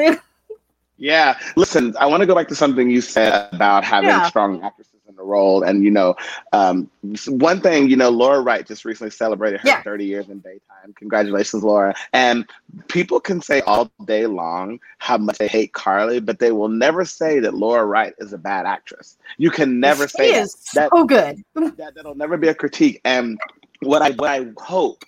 yeah, 0.97 1.39
listen, 1.57 1.95
I 1.99 2.07
want 2.07 2.23
to 2.23 2.27
go 2.27 2.35
back 2.35 2.49
to 2.49 2.55
something 2.55 2.91
you 2.91 3.01
said 3.01 3.49
about 3.53 3.85
having 3.85 4.09
yeah. 4.09 4.27
strong 4.29 4.62
actresses 4.62 4.96
role, 5.27 5.62
and 5.62 5.85
you 5.85 5.91
know, 5.91 6.15
um, 6.53 6.91
one 7.29 7.61
thing 7.61 7.91
you 7.91 7.97
know, 7.97 8.09
Laura 8.11 8.41
Wright 8.41 8.67
just 8.67 8.85
recently 8.85 9.11
celebrated 9.11 9.61
her 9.61 9.69
yeah. 9.69 9.83
30 9.83 10.05
years 10.05 10.29
in 10.29 10.39
daytime. 10.41 10.95
Congratulations, 10.97 11.62
Laura! 11.62 11.95
And 12.12 12.47
people 12.89 13.21
can 13.21 13.41
say 13.41 13.61
all 13.62 13.91
day 14.05 14.27
long 14.27 14.81
how 14.99 15.19
much 15.19 15.39
they 15.39 15.49
hate 15.49 15.73
Carly, 15.73 16.21
but 16.21 16.39
they 16.39 16.53
will 16.53 16.69
never 16.69 17.05
say 17.05 17.41
that 17.41 17.55
Laura 17.55 17.85
Wright 17.85 18.15
is 18.19 18.33
a 18.33 18.39
bad 18.39 18.67
actress. 18.67 19.19
You 19.39 19.51
can 19.51 19.81
never 19.81 20.09
she 20.09 20.17
say 20.17 20.35
is 20.35 20.55
that. 20.75 20.91
so 20.95 21.05
good. 21.05 21.43
that. 21.55 21.95
That'll 21.95 22.15
never 22.15 22.37
be 22.37 22.49
a 22.49 22.55
critique. 22.55 23.01
And 23.05 23.39
what 23.81 24.03
I 24.03 24.11
what 24.11 24.31
I 24.31 24.47
hope 24.59 25.05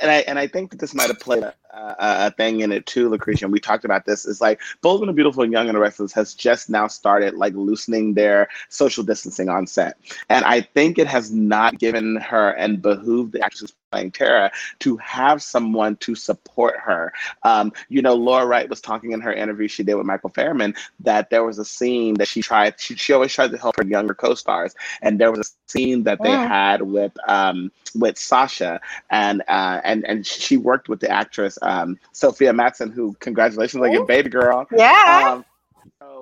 and 0.00 0.10
I 0.10 0.16
and 0.26 0.38
I 0.38 0.46
think 0.46 0.70
that 0.70 0.78
this 0.78 0.94
might 0.94 1.08
have 1.08 1.20
played 1.20 1.42
a, 1.42 1.54
a, 1.76 2.26
a, 2.26 2.30
thing 2.30 2.60
in 2.60 2.72
it 2.72 2.86
too, 2.86 3.08
Lucretia. 3.08 3.44
And 3.44 3.52
we 3.52 3.60
talked 3.60 3.84
about 3.84 4.06
this. 4.06 4.26
It's 4.26 4.40
like 4.40 4.60
Bold 4.80 5.00
and 5.00 5.08
the 5.08 5.12
Beautiful 5.12 5.42
and 5.42 5.52
Young 5.52 5.68
and 5.68 5.76
the 5.76 5.80
Restless 5.80 6.12
has 6.12 6.34
just 6.34 6.70
now 6.70 6.86
started 6.86 7.34
like 7.34 7.54
loosening 7.54 8.14
their 8.14 8.48
social 8.68 9.04
distancing 9.04 9.48
on 9.48 9.66
set, 9.66 9.98
and 10.28 10.44
I 10.44 10.60
think 10.60 10.98
it 10.98 11.06
has 11.06 11.30
not 11.30 11.78
given 11.78 12.16
her 12.16 12.50
and 12.50 12.80
behooved 12.80 13.32
the 13.32 13.44
actresses 13.44 13.74
playing 13.96 14.10
Tara 14.10 14.50
to 14.80 14.96
have 14.98 15.42
someone 15.42 15.96
to 15.96 16.14
support 16.14 16.78
her. 16.78 17.12
Um, 17.42 17.72
you 17.88 18.02
know, 18.02 18.14
Laura 18.14 18.46
Wright 18.46 18.68
was 18.68 18.80
talking 18.80 19.12
in 19.12 19.20
her 19.20 19.32
interview 19.32 19.68
she 19.68 19.82
did 19.82 19.94
with 19.94 20.06
Michael 20.06 20.30
Fairman 20.30 20.74
that 21.00 21.30
there 21.30 21.44
was 21.44 21.58
a 21.58 21.64
scene 21.64 22.14
that 22.14 22.28
she 22.28 22.42
tried. 22.42 22.74
She, 22.78 22.96
she 22.96 23.12
always 23.12 23.32
tried 23.32 23.52
to 23.52 23.58
help 23.58 23.76
her 23.76 23.86
younger 23.86 24.14
co-stars, 24.14 24.74
and 25.02 25.18
there 25.18 25.30
was 25.30 25.40
a 25.40 25.70
scene 25.70 26.02
that 26.04 26.22
they 26.22 26.28
yeah. 26.28 26.46
had 26.46 26.82
with 26.82 27.12
um, 27.28 27.70
with 27.94 28.18
Sasha, 28.18 28.80
and 29.10 29.42
uh, 29.48 29.80
and 29.84 30.04
and 30.06 30.26
she 30.26 30.56
worked 30.56 30.88
with 30.88 31.00
the 31.00 31.10
actress 31.10 31.56
um, 31.66 31.98
Sofia 32.12 32.52
Mattsson, 32.52 32.92
who 32.92 33.14
congratulations, 33.20 33.80
like 33.80 33.98
a 33.98 34.04
baby 34.04 34.30
girl. 34.30 34.66
Yeah. 34.70 35.34
Um, 35.34 35.44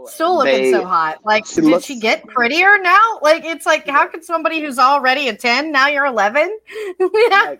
Still 0.06 0.36
looking 0.36 0.64
they, 0.64 0.72
so 0.72 0.84
hot. 0.84 1.24
Like, 1.24 1.46
she 1.46 1.56
did 1.56 1.64
looks, 1.64 1.84
she 1.84 1.98
get 1.98 2.26
prettier 2.26 2.78
now? 2.78 3.18
Like, 3.22 3.44
it's 3.44 3.64
like, 3.64 3.88
how 3.88 4.06
could 4.06 4.24
somebody 4.24 4.60
who's 4.60 4.78
already 4.78 5.28
a 5.28 5.34
10 5.34 5.72
now 5.72 5.88
you're 5.88 6.04
11? 6.04 6.58
yeah. 7.00 7.54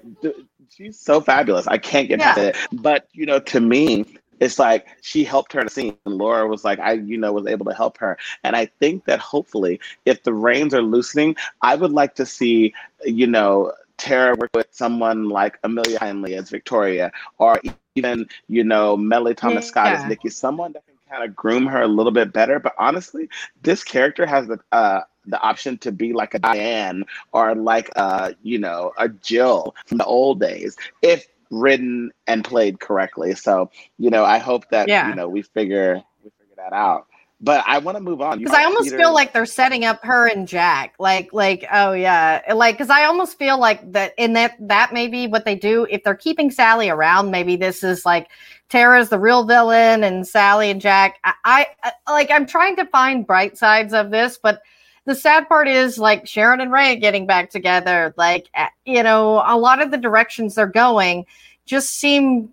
she's 0.69 0.99
so 0.99 1.21
fabulous. 1.21 1.67
I 1.67 1.79
can't 1.79 2.09
get 2.09 2.21
yeah. 2.21 2.39
it. 2.39 2.57
But, 2.73 3.09
you 3.13 3.25
know, 3.25 3.41
to 3.41 3.61
me, 3.61 4.05
it's 4.41 4.59
like 4.59 4.87
she 5.01 5.25
helped 5.25 5.53
her 5.53 5.63
to 5.63 5.71
see. 5.71 5.97
And 6.05 6.17
Laura 6.17 6.47
was 6.47 6.65
like, 6.65 6.79
I, 6.81 6.93
you 6.93 7.17
know, 7.17 7.33
was 7.33 7.47
able 7.47 7.65
to 7.67 7.75
help 7.75 7.99
her. 7.99 8.19
And 8.43 8.57
I 8.57 8.67
think 8.67 9.05
that 9.07 9.21
hopefully, 9.21 9.81
if 10.05 10.23
the 10.23 10.35
reins 10.35 10.75
are 10.75 10.83
loosening, 10.83 11.37
I 11.63 11.77
would 11.77 11.93
like 11.93 12.15
to 12.17 12.27
see, 12.27 12.75
you 13.05 13.27
know, 13.27 13.73
Tara 13.97 14.35
work 14.37 14.51
with 14.55 14.69
someone 14.71 15.29
like 15.29 15.59
Amelia 15.63 15.99
Heinle 15.99 16.37
as 16.37 16.51
Victoria, 16.51 17.13
or 17.39 17.61
even, 17.95 18.27
you 18.49 18.65
know, 18.65 18.97
Melody 18.97 19.35
Thomas 19.35 19.67
Scott 19.69 19.87
yeah. 19.87 20.03
as 20.03 20.09
Nikki, 20.09 20.31
someone 20.31 20.73
that 20.73 20.85
can 20.87 20.97
kind 21.09 21.29
of 21.29 21.35
groom 21.37 21.67
her 21.67 21.83
a 21.83 21.89
little 21.89 22.13
bit 22.13 22.33
better. 22.33 22.59
But 22.59 22.75
honestly, 22.79 23.29
this 23.63 23.85
character 23.85 24.27
has 24.27 24.47
the 24.49 24.59
uh, 24.73 25.03
the 25.27 25.41
option 25.41 25.79
to 25.79 25.93
be 25.93 26.13
like 26.13 26.35
a 26.35 26.39
Diane 26.39 27.05
or 27.33 27.55
like 27.55 27.91
a 27.97 28.35
you 28.43 28.59
know 28.59 28.93
a 28.99 29.09
Jill 29.09 29.75
from 29.87 29.99
the 29.99 30.05
old 30.05 30.41
days 30.41 30.77
if 31.03 31.27
written 31.51 32.11
and 32.27 32.45
played 32.45 32.81
correctly. 32.81 33.35
So 33.35 33.71
you 33.99 34.11
know, 34.11 34.25
I 34.25 34.39
hope 34.39 34.69
that 34.71 34.89
yeah. 34.89 35.09
you 35.09 35.15
know 35.15 35.29
we 35.29 35.43
figure 35.43 36.03
we 36.23 36.31
figure 36.39 36.57
that 36.57 36.73
out. 36.73 37.07
But 37.41 37.65
I 37.67 37.79
want 37.79 37.97
to 37.99 38.03
move 38.03 38.21
on 38.23 38.39
because 38.39 38.55
I 38.55 38.65
almost 38.65 38.87
Peter. 38.87 38.99
feel 38.99 39.13
like 39.13 39.33
they're 39.33 39.45
setting 39.45 39.85
up 39.85 40.03
her 40.05 40.29
and 40.29 40.49
Jack. 40.49 40.95
Like, 40.99 41.33
like, 41.33 41.67
oh 41.73 41.93
yeah, 41.93 42.41
like 42.55 42.77
because 42.77 42.91
I 42.91 43.05
almost 43.05 43.39
feel 43.39 43.59
like 43.59 43.93
that 43.93 44.15
and 44.17 44.35
that 44.37 44.57
that 44.61 44.95
may 44.95 45.09
be 45.09 45.27
what 45.27 45.45
they 45.45 45.55
do 45.55 45.87
if 45.91 46.05
they're 46.05 46.15
keeping 46.15 46.51
Sally 46.51 46.89
around. 46.89 47.31
Maybe 47.31 47.57
this 47.57 47.85
is 47.85 48.07
like 48.07 48.29
Tara's 48.69 49.11
the 49.11 49.19
real 49.19 49.45
villain 49.45 50.05
and 50.05 50.27
Sally 50.27 50.71
and 50.71 50.81
Jack. 50.81 51.19
I, 51.25 51.35
I 51.45 51.93
like 52.09 52.31
I'm 52.31 52.47
trying 52.47 52.77
to 52.77 52.87
find 52.87 53.27
bright 53.27 53.59
sides 53.59 53.93
of 53.93 54.11
this, 54.11 54.39
but 54.43 54.63
the 55.05 55.15
sad 55.15 55.49
part 55.49 55.69
is 55.69 55.99
like 55.99 56.27
Sharon 56.27 56.61
and 56.61 56.73
Ray 56.73 56.97
getting 56.97 57.27
back 57.27 57.51
together. 57.51 58.15
Like 58.17 58.49
you 58.85 59.03
know, 59.03 59.43
a 59.45 59.59
lot 59.59 59.83
of 59.83 59.91
the 59.91 59.99
directions 59.99 60.55
they're 60.55 60.67
going 60.67 61.27
just 61.67 61.91
seem 61.91 62.53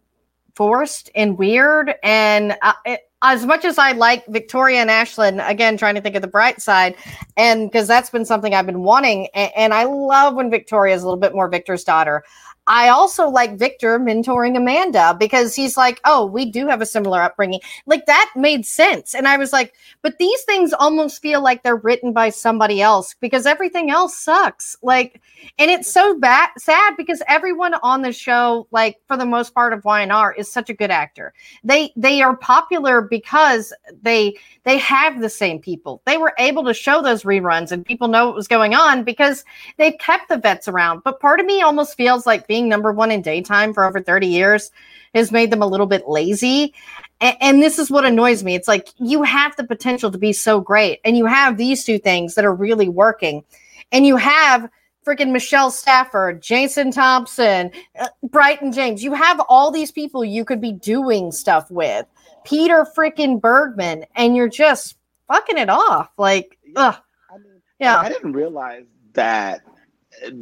forced 0.56 1.10
and 1.16 1.38
weird. 1.38 1.96
And 2.04 2.58
uh, 2.62 2.74
it, 2.86 3.10
as 3.24 3.46
much 3.46 3.66
as 3.66 3.78
I 3.78 3.92
like 3.92 4.26
Victoria 4.28 4.80
and 4.80 4.90
Ashland, 4.90 5.42
again, 5.42 5.78
trying 5.78 5.96
to 5.96 6.02
think 6.02 6.16
of 6.16 6.22
the 6.22 6.28
bright 6.28 6.62
side, 6.62 6.96
and 7.38 7.70
because 7.70 7.88
that's 7.88 8.10
been 8.10 8.26
something 8.26 8.54
I've 8.54 8.66
been 8.66 8.84
wanting, 8.84 9.28
and, 9.34 9.52
and 9.56 9.74
I 9.74 9.84
love 9.84 10.36
when 10.36 10.50
Victoria 10.50 10.96
is 10.96 11.04
a 11.04 11.06
little 11.06 11.20
bit 11.20 11.36
more 11.36 11.48
Victor's 11.48 11.84
daughter. 11.84 12.24
I 12.72 12.88
also 12.88 13.28
like 13.28 13.60
Victor 13.60 14.00
mentoring 14.00 14.56
Amanda 14.56 15.14
because 15.20 15.54
he's 15.54 15.76
like, 15.76 16.00
oh, 16.06 16.26
we 16.26 16.46
do 16.50 16.68
have 16.68 16.80
a 16.80 16.86
similar 16.86 17.22
upbringing. 17.22 17.60
Like 17.86 18.06
that 18.06 18.32
made 18.34 18.66
sense. 18.66 19.14
And 19.14 19.28
I 19.28 19.36
was 19.36 19.52
like, 19.52 19.74
but 20.02 20.20
these 20.20 20.42
things 20.44 20.72
almost 20.72 21.22
feel 21.22 21.44
like 21.44 21.64
they're 21.64 21.76
written 21.76 22.14
by 22.14 22.30
somebody 22.30 22.82
else 22.82 23.14
because 23.20 23.46
everything 23.46 23.92
else 23.92 24.18
sucks. 24.18 24.78
Like, 24.82 25.22
and 25.60 25.70
it's 25.70 25.92
so 25.92 26.18
bad, 26.18 26.52
sad 26.58 26.94
because 26.96 27.22
everyone 27.28 27.74
on 27.84 28.04
the 28.04 28.14
show, 28.14 28.68
like 28.72 29.02
for 29.06 29.18
the 29.18 29.26
most 29.26 29.54
part 29.54 29.74
of 29.74 29.84
Y&R, 29.84 30.34
is 30.34 30.50
such 30.50 30.70
a 30.70 30.74
good 30.74 30.92
actor. 30.92 31.34
They 31.66 31.92
they 31.98 32.22
are 32.22 32.38
popular 32.38 33.02
because 33.02 33.74
they 34.02 34.38
they 34.64 34.78
have 34.78 35.20
the 35.20 35.30
same 35.30 35.60
people. 35.60 36.02
They 36.06 36.18
were 36.18 36.34
able 36.40 36.64
to 36.64 36.74
show 36.74 37.02
those 37.02 37.24
reruns 37.24 37.74
and 37.74 37.86
people 37.86 38.08
know 38.08 38.28
what 38.28 38.36
was 38.36 38.48
going 38.48 38.76
on 38.76 39.04
because 39.04 39.44
they've 39.76 39.98
kept 39.98 40.30
the 40.30 40.38
vets 40.38 40.70
around. 40.70 41.04
But 41.04 41.20
part 41.20 41.42
of 41.42 41.46
me 41.46 41.62
almost 41.62 41.98
feels 41.98 42.26
like 42.26 42.48
being 42.48 42.61
number 42.70 42.92
one 42.92 43.12
in 43.12 43.22
daytime 43.22 43.74
for 43.74 43.84
over 43.84 44.02
30 44.02 44.28
years 44.28 44.72
has 45.14 45.32
made 45.32 45.52
them 45.52 45.62
a 45.62 45.68
little 45.68 45.88
bit 45.88 46.08
lazy. 46.08 46.74
And, 47.20 47.38
and 47.42 47.64
this 47.64 47.78
is 47.80 47.92
what 47.92 48.06
annoys 48.06 48.44
me. 48.44 48.56
It's 48.56 48.68
like 48.68 48.90
you 48.98 49.24
have 49.24 49.56
the 49.56 49.64
potential 49.64 50.12
to 50.12 50.18
be 50.18 50.34
so 50.34 50.60
great, 50.60 51.00
and 51.04 51.18
you 51.18 51.26
have 51.26 51.58
these 51.58 51.84
two 51.84 52.00
things 52.00 52.36
that 52.36 52.46
are 52.46 52.54
really 52.54 52.90
working, 52.90 53.44
and 53.92 54.06
you 54.06 54.18
have 54.18 54.70
freaking 55.06 55.32
Michelle 55.32 55.72
Stafford, 55.72 56.42
Jason 56.42 56.92
Thompson, 56.92 57.72
uh, 58.00 58.08
Bryton 58.24 58.72
James. 58.72 59.04
You 59.04 59.14
have 59.14 59.42
all 59.50 59.72
these 59.72 59.92
people 59.92 60.24
you 60.24 60.46
could 60.46 60.62
be 60.62 60.72
doing 60.72 61.32
stuff 61.32 61.70
with. 61.72 62.06
Peter 62.44 62.86
freaking 62.98 63.40
Bergman, 63.40 64.06
and 64.16 64.36
you're 64.36 64.50
just 64.50 64.98
fucking 65.28 65.58
it 65.58 65.70
off. 65.70 66.10
Like, 66.18 66.58
ugh. 66.76 66.96
I 67.30 67.38
mean, 67.38 67.62
yeah. 67.80 68.00
I 68.00 68.10
didn't 68.10 68.34
realize 68.34 68.86
that 69.14 69.62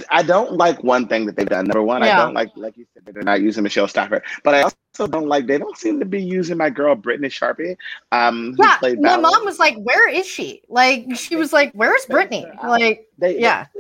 I 0.09 0.23
don't 0.23 0.53
like 0.53 0.83
one 0.83 1.07
thing 1.07 1.25
that 1.25 1.35
they've 1.35 1.47
done. 1.47 1.65
Number 1.65 1.83
one, 1.83 2.01
yeah. 2.03 2.17
I 2.17 2.25
don't 2.25 2.33
like, 2.33 2.49
like 2.55 2.77
you 2.77 2.85
said, 2.93 3.03
they're 3.13 3.23
not 3.23 3.41
using 3.41 3.63
Michelle 3.63 3.87
Stafford, 3.87 4.23
but 4.43 4.55
I 4.55 4.63
also 4.63 5.07
don't 5.07 5.27
like 5.27 5.47
they 5.47 5.57
don't 5.57 5.77
seem 5.77 5.99
to 5.99 6.05
be 6.05 6.21
using 6.21 6.57
my 6.57 6.69
girl 6.69 6.95
Brytni 6.95 7.31
Sarpy. 7.31 7.77
Um, 8.11 8.55
yeah, 8.57 8.77
my 8.99 9.17
mom 9.17 9.45
was 9.45 9.59
like, 9.59 9.77
"Where 9.77 10.09
is 10.09 10.25
she?" 10.25 10.61
Like 10.69 11.15
she 11.15 11.35
was 11.35 11.53
like, 11.53 11.71
"Where's 11.73 12.05
Brytni?" 12.05 12.51
Like, 12.63 13.07
they, 13.17 13.39
yeah. 13.39 13.67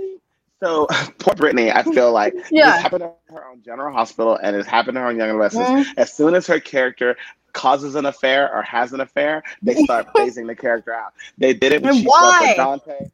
So 0.61 0.87
poor 1.19 1.35
Brytni, 1.35 1.73
I 1.73 1.83
feel 1.83 2.11
like 2.11 2.33
yeah. 2.51 2.73
this 2.73 2.81
happened 2.81 3.01
to 3.01 3.33
her 3.33 3.45
on 3.45 3.61
General 3.63 3.93
Hospital 3.93 4.37
and 4.41 4.55
it's 4.55 4.67
happened 4.67 4.95
to 4.95 5.01
her 5.01 5.07
on 5.07 5.17
Young 5.17 5.29
and 5.29 5.39
Restless. 5.39 5.69
Mm-hmm. 5.69 5.91
As 5.97 6.13
soon 6.13 6.35
as 6.35 6.47
her 6.47 6.59
character 6.59 7.15
causes 7.53 7.95
an 7.95 8.05
affair 8.05 8.53
or 8.53 8.61
has 8.61 8.93
an 8.93 9.01
affair, 9.01 9.43
they 9.61 9.75
start 9.83 10.07
phasing 10.15 10.47
the 10.47 10.55
character 10.55 10.93
out. 10.93 11.13
They 11.37 11.53
did 11.53 11.71
it 11.71 11.81
when 11.81 11.95
she 11.95 12.05
why? 12.05 12.53
Dante. 12.55 13.09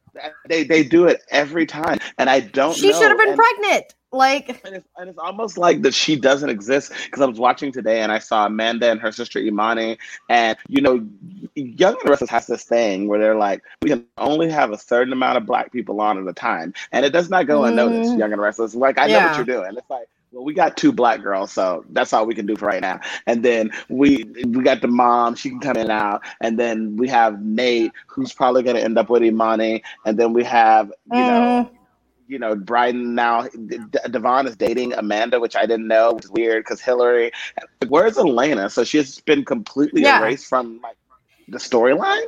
They 0.48 0.64
they 0.64 0.82
do 0.82 1.06
it 1.06 1.22
every 1.30 1.66
time, 1.66 1.98
and 2.18 2.30
I 2.30 2.40
don't. 2.40 2.74
She 2.74 2.92
should 2.92 3.08
have 3.08 3.18
been 3.18 3.30
and, 3.30 3.36
pregnant. 3.36 3.94
Like, 4.12 4.60
and 4.64 4.76
it's, 4.76 4.88
and 4.96 5.10
it's 5.10 5.18
almost 5.18 5.58
like 5.58 5.82
that 5.82 5.92
she 5.92 6.16
doesn't 6.16 6.48
exist 6.48 6.92
because 7.04 7.20
I 7.20 7.26
was 7.26 7.38
watching 7.38 7.70
today 7.70 8.00
and 8.00 8.10
I 8.10 8.18
saw 8.18 8.46
Amanda 8.46 8.90
and 8.90 9.00
her 9.00 9.12
sister 9.12 9.38
Imani, 9.40 9.98
and 10.30 10.56
you 10.68 10.80
know, 10.80 11.06
Young 11.54 11.96
and 12.00 12.10
Restless 12.10 12.30
has 12.30 12.46
this 12.46 12.64
thing 12.64 13.08
where 13.08 13.18
they're 13.18 13.36
like, 13.36 13.62
we 13.82 13.90
can 13.90 14.06
only 14.16 14.48
have 14.50 14.70
a 14.70 14.78
certain 14.78 15.12
amount 15.12 15.36
of 15.36 15.44
black 15.44 15.72
people 15.72 16.00
on 16.00 16.18
at 16.18 16.26
a 16.26 16.32
time, 16.32 16.72
and 16.92 17.04
it 17.04 17.10
does 17.10 17.28
not 17.28 17.46
go 17.46 17.64
unnoticed. 17.64 18.12
Mm. 18.12 18.18
Young 18.18 18.32
and 18.32 18.40
Restless, 18.40 18.74
like 18.74 18.96
I 18.96 19.08
know 19.08 19.20
what 19.20 19.36
you're 19.36 19.44
doing. 19.44 19.76
It's 19.76 19.90
like. 19.90 20.08
Well, 20.36 20.44
we 20.44 20.54
got 20.54 20.76
two 20.76 20.92
black 20.92 21.22
girls, 21.22 21.52
so 21.52 21.84
that's 21.90 22.12
all 22.12 22.26
we 22.26 22.34
can 22.34 22.46
do 22.46 22.56
for 22.56 22.66
right 22.66 22.82
now. 22.82 23.00
And 23.26 23.42
then 23.42 23.70
we 23.88 24.24
we 24.46 24.62
got 24.62 24.82
the 24.82 24.88
mom; 24.88 25.34
she 25.34 25.48
can 25.50 25.60
come 25.60 25.76
in 25.78 25.84
and 25.84 25.92
out. 25.92 26.22
And 26.42 26.58
then 26.60 26.96
we 26.96 27.08
have 27.08 27.42
Nate, 27.42 27.92
who's 28.08 28.34
probably 28.34 28.62
going 28.62 28.76
to 28.76 28.84
end 28.84 28.98
up 28.98 29.10
with 29.10 29.24
Imani. 29.24 29.82
And 30.04 30.18
then 30.18 30.34
we 30.34 30.44
have 30.44 30.92
you 31.10 31.24
know 31.24 31.54
mhm. 31.64 31.70
you 32.28 32.38
know, 32.38 32.54
Bryton 32.56 33.14
now, 33.14 33.44
D- 33.66 33.78
Devon 34.10 34.46
is 34.46 34.56
dating 34.56 34.94
Amanda, 34.94 35.40
which 35.40 35.56
I 35.56 35.66
didn't 35.66 35.88
know, 35.88 36.14
which 36.14 36.26
is 36.26 36.30
weird 36.30 36.64
because 36.64 36.80
Hillary. 36.80 37.32
Where's 37.88 38.18
Elena? 38.18 38.70
So 38.70 38.84
she's 38.84 39.20
been 39.20 39.44
completely 39.44 40.02
Yeah. 40.02 40.20
erased 40.20 40.46
from 40.46 40.80
like 40.82 40.96
the 41.48 41.58
storyline. 41.58 42.26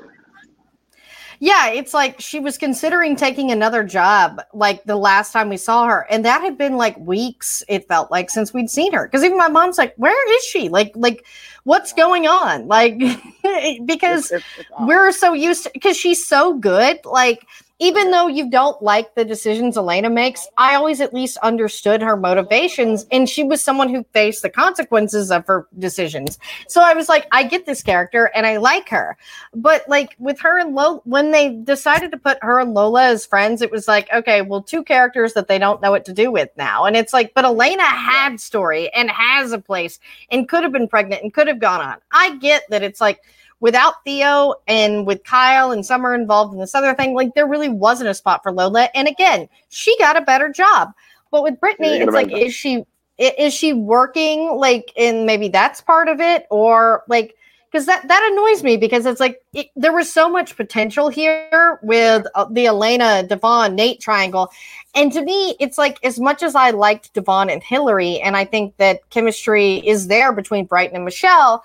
Yeah, 1.40 1.68
it's 1.68 1.94
like 1.94 2.20
she 2.20 2.40
was 2.40 2.59
considering 2.59 3.14
taking 3.14 3.51
another 3.51 3.85
job 3.85 4.40
like 4.53 4.83
the 4.85 4.96
last 4.96 5.33
time 5.33 5.48
we 5.48 5.57
saw 5.57 5.87
her. 5.87 6.07
And 6.11 6.24
that 6.24 6.40
had 6.42 6.59
been 6.59 6.77
like 6.77 6.98
weeks, 6.98 7.62
it 7.68 7.87
felt 7.87 8.11
like, 8.11 8.29
since 8.31 8.53
we'd 8.53 8.68
seen 8.70 8.92
her. 8.92 9.07
Because 9.07 9.22
even 9.24 9.38
my 9.38 9.48
mom's 9.48 9.79
like, 9.79 9.94
Where 9.96 10.37
is 10.37 10.44
she? 10.44 10.68
Like, 10.68 10.92
like, 10.96 11.24
what's 11.64 11.92
going 11.92 12.27
on? 12.27 12.66
Like, 12.66 12.98
because 13.85 14.31
It's- 14.31 14.33
it's- 14.33 14.42
it's 14.59 14.70
we're 14.81 15.12
so 15.12 15.33
used 15.33 15.64
to 15.64 15.70
because 15.72 15.96
she's 15.96 16.27
so 16.27 16.55
good. 16.55 16.98
Like, 17.05 17.46
even 17.80 18.10
though 18.10 18.26
you 18.26 18.50
don't 18.50 18.80
like 18.82 19.14
the 19.14 19.24
decisions 19.24 19.76
Elena 19.76 20.10
makes, 20.10 20.46
I 20.56 20.74
always 20.74 21.00
at 21.00 21.14
least 21.14 21.38
understood 21.38 22.02
her 22.02 22.16
motivations. 22.16 23.06
And 23.12 23.28
she 23.28 23.44
was 23.44 23.62
someone 23.62 23.88
who 23.88 24.04
faced 24.12 24.42
the 24.42 24.50
consequences 24.50 25.30
of 25.30 25.46
her 25.46 25.68
decisions. 25.78 26.38
So 26.66 26.82
I 26.82 26.94
was 26.94 27.08
like, 27.08 27.26
I 27.30 27.44
get 27.44 27.66
this 27.66 27.82
character 27.82 28.30
and 28.34 28.46
I 28.46 28.56
like 28.56 28.88
her. 28.88 29.16
But 29.54 29.88
like 29.88 30.16
with 30.18 30.40
her 30.40 30.58
and 30.58 30.74
Lola, 30.74 31.00
when 31.04 31.30
they 31.30 31.50
decided 31.50 32.10
to 32.10 32.18
put 32.18 32.42
her 32.42 32.58
and 32.58 32.74
Lola 32.74 33.04
as 33.04 33.24
friends, 33.24 33.62
it 33.62 33.70
was 33.70 33.86
like, 33.86 34.12
okay, 34.12 34.42
well, 34.42 34.62
two 34.62 34.82
characters 34.82 35.34
that 35.34 35.46
they 35.46 35.58
don't 35.58 35.80
know 35.80 35.92
what 35.92 36.04
to 36.06 36.12
do 36.12 36.32
with 36.32 36.50
now. 36.56 36.84
And 36.84 36.96
it's 36.96 37.12
like, 37.12 37.32
but 37.34 37.44
Elena 37.44 37.84
had 37.84 38.40
story 38.40 38.92
and 38.92 39.08
has 39.10 39.52
a 39.52 39.58
place 39.58 40.00
and 40.30 40.48
could 40.48 40.64
have 40.64 40.72
been 40.72 40.88
pregnant 40.88 41.22
and 41.22 41.32
could 41.32 41.46
have 41.46 41.60
gone 41.60 41.80
on. 41.80 41.98
I 42.10 42.36
get 42.38 42.64
that 42.70 42.82
it's 42.82 43.00
like, 43.00 43.22
without 43.60 44.04
Theo 44.04 44.54
and 44.66 45.06
with 45.06 45.24
Kyle 45.24 45.72
and 45.72 45.84
Summer 45.84 46.14
involved 46.14 46.52
in 46.52 46.60
this 46.60 46.74
other 46.74 46.94
thing, 46.94 47.14
like 47.14 47.34
there 47.34 47.46
really 47.46 47.68
wasn't 47.68 48.10
a 48.10 48.14
spot 48.14 48.42
for 48.42 48.52
Lola. 48.52 48.88
And 48.94 49.08
again, 49.08 49.48
she 49.68 49.96
got 49.98 50.16
a 50.16 50.22
better 50.22 50.50
job. 50.50 50.92
But 51.30 51.42
with 51.42 51.60
Brytni, 51.60 51.98
Yeah, 51.98 52.04
it's 52.04 52.12
like, 52.12 52.32
is 52.32 52.54
she 52.54 52.84
is 53.18 53.52
she 53.52 53.72
working 53.72 54.56
like 54.56 54.92
and 54.96 55.26
maybe 55.26 55.48
that's 55.48 55.80
part 55.80 56.08
of 56.08 56.20
it 56.20 56.46
or 56.50 57.02
like 57.08 57.34
because 57.70 57.84
that 57.86 58.06
that 58.06 58.30
annoys 58.32 58.62
me 58.62 58.76
because 58.76 59.04
it's 59.06 59.20
like 59.20 59.42
it, 59.52 59.66
there 59.74 59.92
was 59.92 60.12
so 60.12 60.28
much 60.28 60.56
potential 60.56 61.08
here 61.08 61.80
with 61.82 62.26
uh, 62.36 62.46
the 62.50 62.66
Elena 62.66 63.24
Devon 63.24 63.74
Nate 63.74 64.00
triangle 64.00 64.50
and 64.94 65.12
to 65.12 65.20
me 65.22 65.56
it's 65.58 65.76
like 65.76 65.98
as 66.04 66.20
much 66.20 66.44
as 66.44 66.54
I 66.54 66.70
liked 66.70 67.12
Devon 67.12 67.50
and 67.50 67.62
Hillary 67.62 68.20
and 68.20 68.36
I 68.36 68.44
think 68.44 68.76
that 68.76 69.08
chemistry 69.10 69.76
is 69.86 70.06
there 70.06 70.32
between 70.32 70.64
Bryton 70.66 70.94
and 70.94 71.04
Michelle 71.04 71.64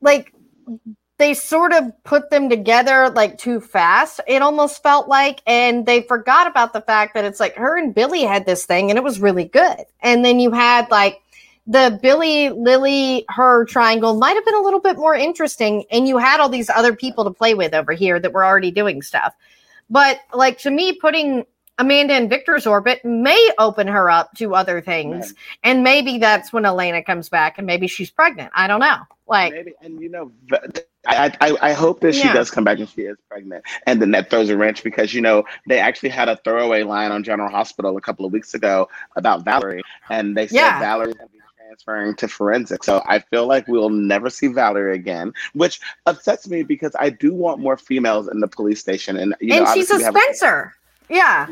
like 0.00 0.34
they 1.18 1.34
sort 1.34 1.72
of 1.72 1.92
put 2.02 2.30
them 2.30 2.48
together 2.48 3.08
like 3.10 3.38
too 3.38 3.60
fast 3.60 4.18
it 4.26 4.42
almost 4.42 4.82
felt 4.82 5.06
like 5.06 5.40
and 5.46 5.86
they 5.86 6.02
forgot 6.02 6.48
about 6.48 6.72
the 6.72 6.80
fact 6.80 7.14
that 7.14 7.24
it's 7.24 7.38
like 7.38 7.54
her 7.54 7.78
and 7.78 7.94
billy 7.94 8.22
had 8.22 8.44
this 8.44 8.64
thing 8.66 8.90
and 8.90 8.96
it 8.98 9.04
was 9.04 9.20
really 9.20 9.44
good. 9.44 9.84
And 10.00 10.24
then 10.24 10.40
you 10.40 10.50
had 10.50 10.90
like 10.90 11.20
the 11.66 11.96
billy 12.02 12.50
lily 12.50 13.24
her 13.28 13.64
triangle 13.66 14.16
might 14.16 14.34
have 14.34 14.44
been 14.44 14.56
a 14.56 14.62
little 14.62 14.80
bit 14.80 14.96
more 14.96 15.14
interesting 15.14 15.84
and 15.92 16.08
you 16.08 16.18
had 16.18 16.40
all 16.40 16.48
these 16.48 16.68
other 16.70 16.96
people 16.96 17.22
to 17.24 17.30
play 17.30 17.54
with 17.54 17.72
over 17.72 17.92
here 17.92 18.18
that 18.18 18.32
were 18.32 18.44
already 18.44 18.72
doing 18.72 19.00
stuff. 19.00 19.32
But 19.88 20.18
like 20.34 20.58
to 20.58 20.70
me 20.72 20.92
putting 20.94 21.44
amanda 21.78 22.16
in 22.16 22.28
victor's 22.28 22.66
orbit 22.66 23.04
may 23.04 23.50
open 23.58 23.86
her 23.86 24.10
up 24.10 24.32
to 24.38 24.54
other 24.56 24.80
things 24.80 25.26
Right. 25.28 25.34
and 25.62 25.84
maybe 25.84 26.18
that's 26.18 26.52
when 26.52 26.64
elena 26.64 27.02
comes 27.02 27.28
back 27.28 27.58
and 27.58 27.66
maybe 27.66 27.86
she's 27.86 28.10
pregnant. 28.10 28.50
I 28.56 28.66
don't 28.66 28.80
know 28.80 28.98
like 29.32 29.52
Maybe, 29.52 29.72
and 29.82 30.00
you 30.00 30.08
know, 30.08 30.30
I 31.06 31.32
I 31.60 31.72
hope 31.72 32.00
that 32.00 32.14
she 32.14 32.24
Yeah. 32.24 32.34
does 32.34 32.50
come 32.50 32.64
back 32.64 32.78
and 32.78 32.88
she 32.88 33.02
is 33.02 33.16
pregnant, 33.28 33.64
and 33.86 34.00
then 34.00 34.12
that 34.12 34.30
throws 34.30 34.48
a 34.50 34.56
wrench 34.56 34.84
because 34.84 35.12
you 35.12 35.20
know 35.20 35.44
they 35.66 35.78
actually 35.80 36.10
had 36.10 36.28
a 36.28 36.36
throwaway 36.44 36.84
line 36.84 37.10
on 37.10 37.24
General 37.24 37.50
Hospital 37.50 37.96
a 37.96 38.00
couple 38.00 38.24
of 38.24 38.32
weeks 38.32 38.54
ago 38.54 38.88
about 39.16 39.44
Valerie, 39.44 39.82
and 40.10 40.36
they 40.36 40.46
said 40.46 40.54
Yeah. 40.56 40.96
To 41.04 41.14
transferring 41.72 42.14
to 42.16 42.28
forensic. 42.28 42.84
So 42.84 43.02
I 43.08 43.18
feel 43.18 43.46
like 43.46 43.66
we'll 43.66 43.88
never 43.88 44.28
see 44.28 44.48
Valerie 44.48 44.94
again, 44.94 45.32
which 45.54 45.80
upsets 46.06 46.48
me 46.48 46.62
because 46.62 46.94
I 46.98 47.10
do 47.10 47.32
want 47.34 47.60
more 47.60 47.76
females 47.76 48.28
in 48.28 48.40
the 48.40 48.48
police 48.48 48.80
station, 48.80 49.16
and 49.16 49.34
you 49.40 49.54
know, 49.54 49.64
and 49.64 49.68
she's 49.74 49.90
a 49.90 49.98
Spencer. 50.00 50.74
Yeah. 51.08 51.46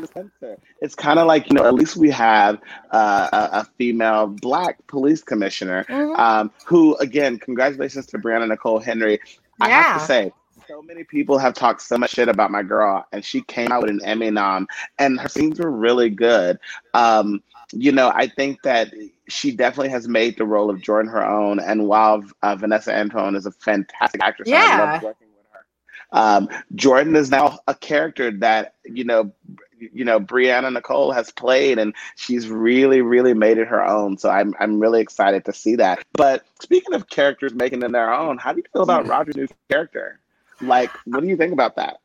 It's 0.81 0.95
kind 0.95 1.19
of 1.19 1.27
like 1.27 1.49
you 1.49 1.55
know, 1.55 1.65
at 1.65 1.73
least 1.73 1.95
we 1.97 2.09
have 2.11 2.59
uh, 2.91 3.29
a, 3.31 3.59
a 3.59 3.67
female 3.77 4.27
black 4.27 4.85
police 4.87 5.21
commissioner 5.23 5.83
Mhm. 5.85 6.17
um, 6.17 6.51
who 6.65 6.95
again, 6.97 7.37
congratulations 7.37 8.05
to 8.07 8.17
Brianna 8.17 8.47
Nicole 8.47 8.79
Henry. 8.79 9.19
I 9.59 9.69
have 9.69 9.99
to 10.01 10.05
say, 10.07 10.31
so 10.67 10.81
many 10.81 11.03
people 11.03 11.37
have 11.37 11.53
talked 11.53 11.81
so 11.81 11.97
much 11.97 12.11
shit 12.11 12.27
about 12.29 12.49
my 12.49 12.63
girl, 12.63 13.05
and 13.11 13.23
she 13.23 13.41
came 13.41 13.71
out 13.71 13.81
with 13.81 13.91
an 13.91 14.03
Emmy 14.05 14.31
nom, 14.31 14.67
and 14.97 15.19
her 15.19 15.27
scenes 15.29 15.59
were 15.59 15.69
really 15.71 16.09
good. 16.09 16.57
Um, 16.93 17.43
you 17.73 17.91
know, 17.91 18.11
I 18.13 18.27
think 18.27 18.61
that 18.63 18.93
she 19.27 19.51
definitely 19.51 19.89
has 19.89 20.07
made 20.07 20.37
the 20.37 20.45
role 20.45 20.69
of 20.69 20.81
Jordan 20.81 21.11
her 21.11 21.25
own, 21.25 21.59
and 21.59 21.87
while 21.87 22.23
uh, 22.41 22.55
Vinessa 22.55 22.93
Antoine 22.93 23.35
is 23.35 23.45
a 23.45 23.51
fantastic 23.51 24.21
actress, 24.23 24.49
Yeah. 24.49 24.91
love 24.93 25.03
working 25.03 25.27
with 25.35 25.45
her. 25.51 25.65
Um, 26.11 26.49
Jordan 26.75 27.15
is 27.15 27.31
now 27.31 27.59
a 27.67 27.75
character 27.75 28.31
that 28.39 28.75
you 28.83 29.03
know, 29.03 29.31
you 29.79 30.05
know, 30.05 30.19
Brianna 30.19 30.71
Nicole 30.71 31.11
has 31.11 31.31
played, 31.31 31.79
and 31.79 31.95
she's 32.15 32.49
really, 32.49 33.01
really 33.01 33.33
made 33.33 33.57
it 33.57 33.67
her 33.67 33.83
own. 33.83 34.17
So 34.17 34.29
I'm, 34.29 34.53
I'm 34.59 34.79
really 34.79 35.01
excited 35.01 35.45
to 35.45 35.53
see 35.53 35.75
that. 35.77 36.03
But 36.13 36.43
speaking 36.59 36.93
of 36.93 37.09
characters 37.09 37.53
making 37.53 37.81
it 37.83 37.91
their 37.91 38.13
own, 38.13 38.37
how 38.37 38.53
do 38.53 38.59
you 38.59 38.63
feel 38.73 38.83
about 38.83 39.07
Roger's 39.07 39.35
new 39.35 39.47
character? 39.69 40.19
Like, 40.61 40.91
what 41.05 41.21
do 41.21 41.27
you 41.27 41.37
think 41.37 41.53
about 41.53 41.77
that? 41.77 42.00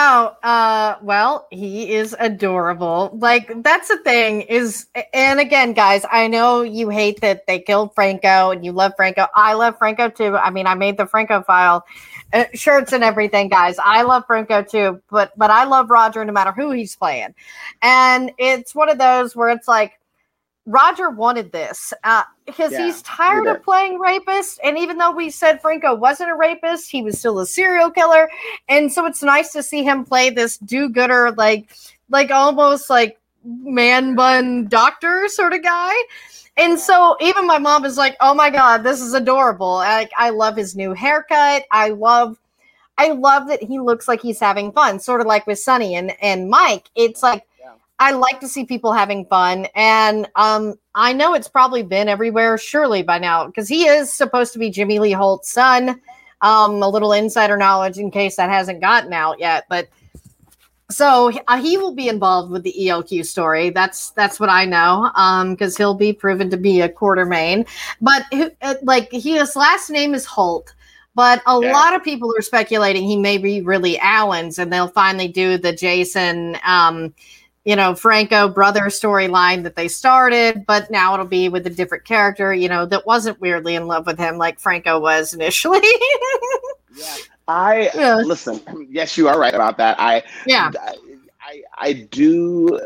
Oh, 0.00 0.36
uh, 0.44 0.94
well, 1.02 1.48
he 1.50 1.92
is 1.92 2.14
adorable. 2.20 3.10
Like 3.14 3.50
that's 3.64 3.88
the 3.88 3.96
thing 3.96 4.42
is, 4.42 4.86
and 5.12 5.40
again, 5.40 5.72
guys, 5.72 6.04
I 6.08 6.28
know 6.28 6.62
you 6.62 6.88
hate 6.88 7.20
that 7.20 7.48
they 7.48 7.58
killed 7.58 7.96
Franco 7.96 8.52
and 8.52 8.64
you 8.64 8.70
love 8.70 8.92
Franco. 8.96 9.26
I 9.34 9.54
love 9.54 9.76
Franco 9.76 10.08
too. 10.08 10.36
I 10.36 10.50
mean, 10.50 10.68
I 10.68 10.76
made 10.76 10.98
the 10.98 11.06
Franco 11.06 11.42
file 11.42 11.84
uh, 12.32 12.44
shirts 12.54 12.92
and 12.92 13.02
everything, 13.02 13.48
guys. 13.48 13.74
I 13.82 14.02
love 14.02 14.22
Franco 14.28 14.62
too, 14.62 15.02
but 15.10 15.32
but 15.36 15.50
I 15.50 15.64
love 15.64 15.90
Roger 15.90 16.24
no 16.24 16.32
matter 16.32 16.52
who 16.52 16.70
he's 16.70 16.94
playing, 16.94 17.34
and 17.82 18.30
it's 18.38 18.76
one 18.76 18.88
of 18.88 18.98
those 18.98 19.34
where 19.34 19.48
it's 19.48 19.66
like. 19.66 19.94
Roger 20.68 21.10
wanted 21.10 21.50
this 21.50 21.92
uh, 22.04 22.22
because 22.46 22.72
Yeah, 22.72 22.86
he's 22.86 23.02
tired 23.02 23.46
of 23.46 23.62
playing 23.62 23.98
rapist. 23.98 24.60
And 24.62 24.78
even 24.78 24.98
though 24.98 25.12
we 25.12 25.30
said 25.30 25.60
Franco 25.60 25.94
wasn't 25.94 26.30
a 26.30 26.34
rapist, 26.34 26.90
he 26.90 27.02
was 27.02 27.18
still 27.18 27.38
a 27.40 27.46
serial 27.46 27.90
killer 27.90 28.28
and 28.68 28.92
so 28.92 29.06
it's 29.06 29.22
nice 29.22 29.52
to 29.52 29.62
see 29.62 29.82
him 29.82 30.04
play 30.04 30.30
this 30.30 30.58
do-gooder 30.58 31.32
like 31.36 31.68
like 32.10 32.30
almost 32.30 32.90
like 32.90 33.18
man 33.44 34.14
bun 34.14 34.66
doctor 34.66 35.28
sort 35.28 35.52
of 35.52 35.62
guy 35.62 35.94
and 36.56 36.78
so 36.78 37.16
even 37.20 37.46
my 37.46 37.58
mom 37.58 37.84
is 37.84 37.96
like 37.96 38.16
oh 38.20 38.34
my 38.34 38.50
god 38.50 38.82
this 38.82 39.00
is 39.00 39.14
adorable 39.14 39.76
like 39.76 40.10
i 40.16 40.30
love 40.30 40.56
his 40.56 40.76
new 40.76 40.92
haircut 40.92 41.64
i 41.70 41.88
love 41.90 42.38
i 42.98 43.10
love 43.12 43.48
that 43.48 43.62
he 43.62 43.78
looks 43.78 44.08
like 44.08 44.20
he's 44.20 44.40
having 44.40 44.72
fun 44.72 44.98
sort 44.98 45.20
of 45.20 45.26
like 45.26 45.46
with 45.46 45.58
sonny 45.58 45.94
and 45.94 46.12
and 46.22 46.48
mike 46.48 46.88
it's 46.94 47.22
like. 47.22 47.44
I 48.00 48.12
like 48.12 48.40
to 48.40 48.48
see 48.48 48.64
people 48.64 48.92
having 48.92 49.26
fun, 49.26 49.66
and 49.74 50.28
um, 50.36 50.74
I 50.94 51.12
know 51.12 51.34
it's 51.34 51.48
probably 51.48 51.82
been 51.82 52.08
everywhere, 52.08 52.56
surely 52.58 53.02
by 53.02 53.18
now, 53.18 53.46
because 53.46 53.68
he 53.68 53.86
is 53.86 54.12
supposed 54.12 54.52
to 54.52 54.58
be 54.58 54.70
Jimmy 54.70 54.98
Lee 54.98 55.12
Holt's 55.12 55.50
son 55.50 56.00
um, 56.40 56.82
a 56.82 56.88
little 56.88 57.12
insider 57.12 57.56
knowledge 57.56 57.98
in 57.98 58.10
case 58.10 58.36
that 58.36 58.50
hasn't 58.50 58.80
gotten 58.80 59.12
out 59.12 59.40
yet. 59.40 59.64
But 59.68 59.88
so 60.90 61.32
uh, 61.48 61.60
he 61.60 61.76
will 61.76 61.94
be 61.94 62.08
involved 62.08 62.50
with 62.50 62.62
the 62.62 62.74
ELQ 62.78 63.26
story. 63.26 63.70
That's 63.70 64.10
that's 64.10 64.40
what 64.40 64.48
I 64.48 64.64
know. 64.64 65.10
Um, 65.14 65.52
because 65.54 65.76
he'll 65.76 65.94
be 65.94 66.12
proven 66.12 66.48
to 66.50 66.56
be 66.56 66.80
a 66.80 66.88
quartermaine. 66.88 67.66
But 68.00 68.24
uh, 68.62 68.74
like 68.82 69.10
his 69.12 69.56
last 69.56 69.90
name 69.90 70.14
is 70.14 70.24
Holt. 70.24 70.74
But 71.14 71.42
a 71.46 71.58
Yeah. 71.60 71.72
lot 71.72 71.96
of 71.96 72.04
people 72.04 72.32
are 72.38 72.42
speculating 72.42 73.02
he 73.02 73.16
may 73.16 73.38
be 73.38 73.60
really 73.60 73.98
Alan's, 73.98 74.58
and 74.58 74.72
they'll 74.72 74.86
finally 74.88 75.26
do 75.26 75.58
the 75.58 75.72
Jason, 75.72 76.56
um, 76.64 77.12
you 77.68 77.76
know, 77.76 77.94
Franco 77.94 78.48
brother 78.48 78.84
storyline 78.84 79.62
that 79.62 79.76
they 79.76 79.88
started. 79.88 80.64
But 80.64 80.90
now 80.90 81.12
it'll 81.12 81.26
be 81.26 81.50
with 81.50 81.66
a 81.66 81.70
different 81.70 82.06
character, 82.06 82.54
you 82.54 82.66
know, 82.66 82.86
that 82.86 83.04
wasn't 83.04 83.38
weirdly 83.42 83.74
in 83.74 83.86
love 83.86 84.06
with 84.06 84.18
him 84.18 84.38
like 84.38 84.58
Franco 84.58 84.98
was 84.98 85.34
initially. 85.34 85.82
Yeah. 86.96 87.16
I 87.46 87.90
Yeah. 87.94 88.16
listen. 88.16 88.60
Yes, 88.90 89.18
you 89.18 89.28
are 89.28 89.38
right 89.38 89.54
about 89.54 89.76
that. 89.76 90.00
I 90.00 90.24
yeah. 90.46 90.70
I, 90.80 90.94
I 91.42 91.62
I 91.76 91.92
do 91.92 92.80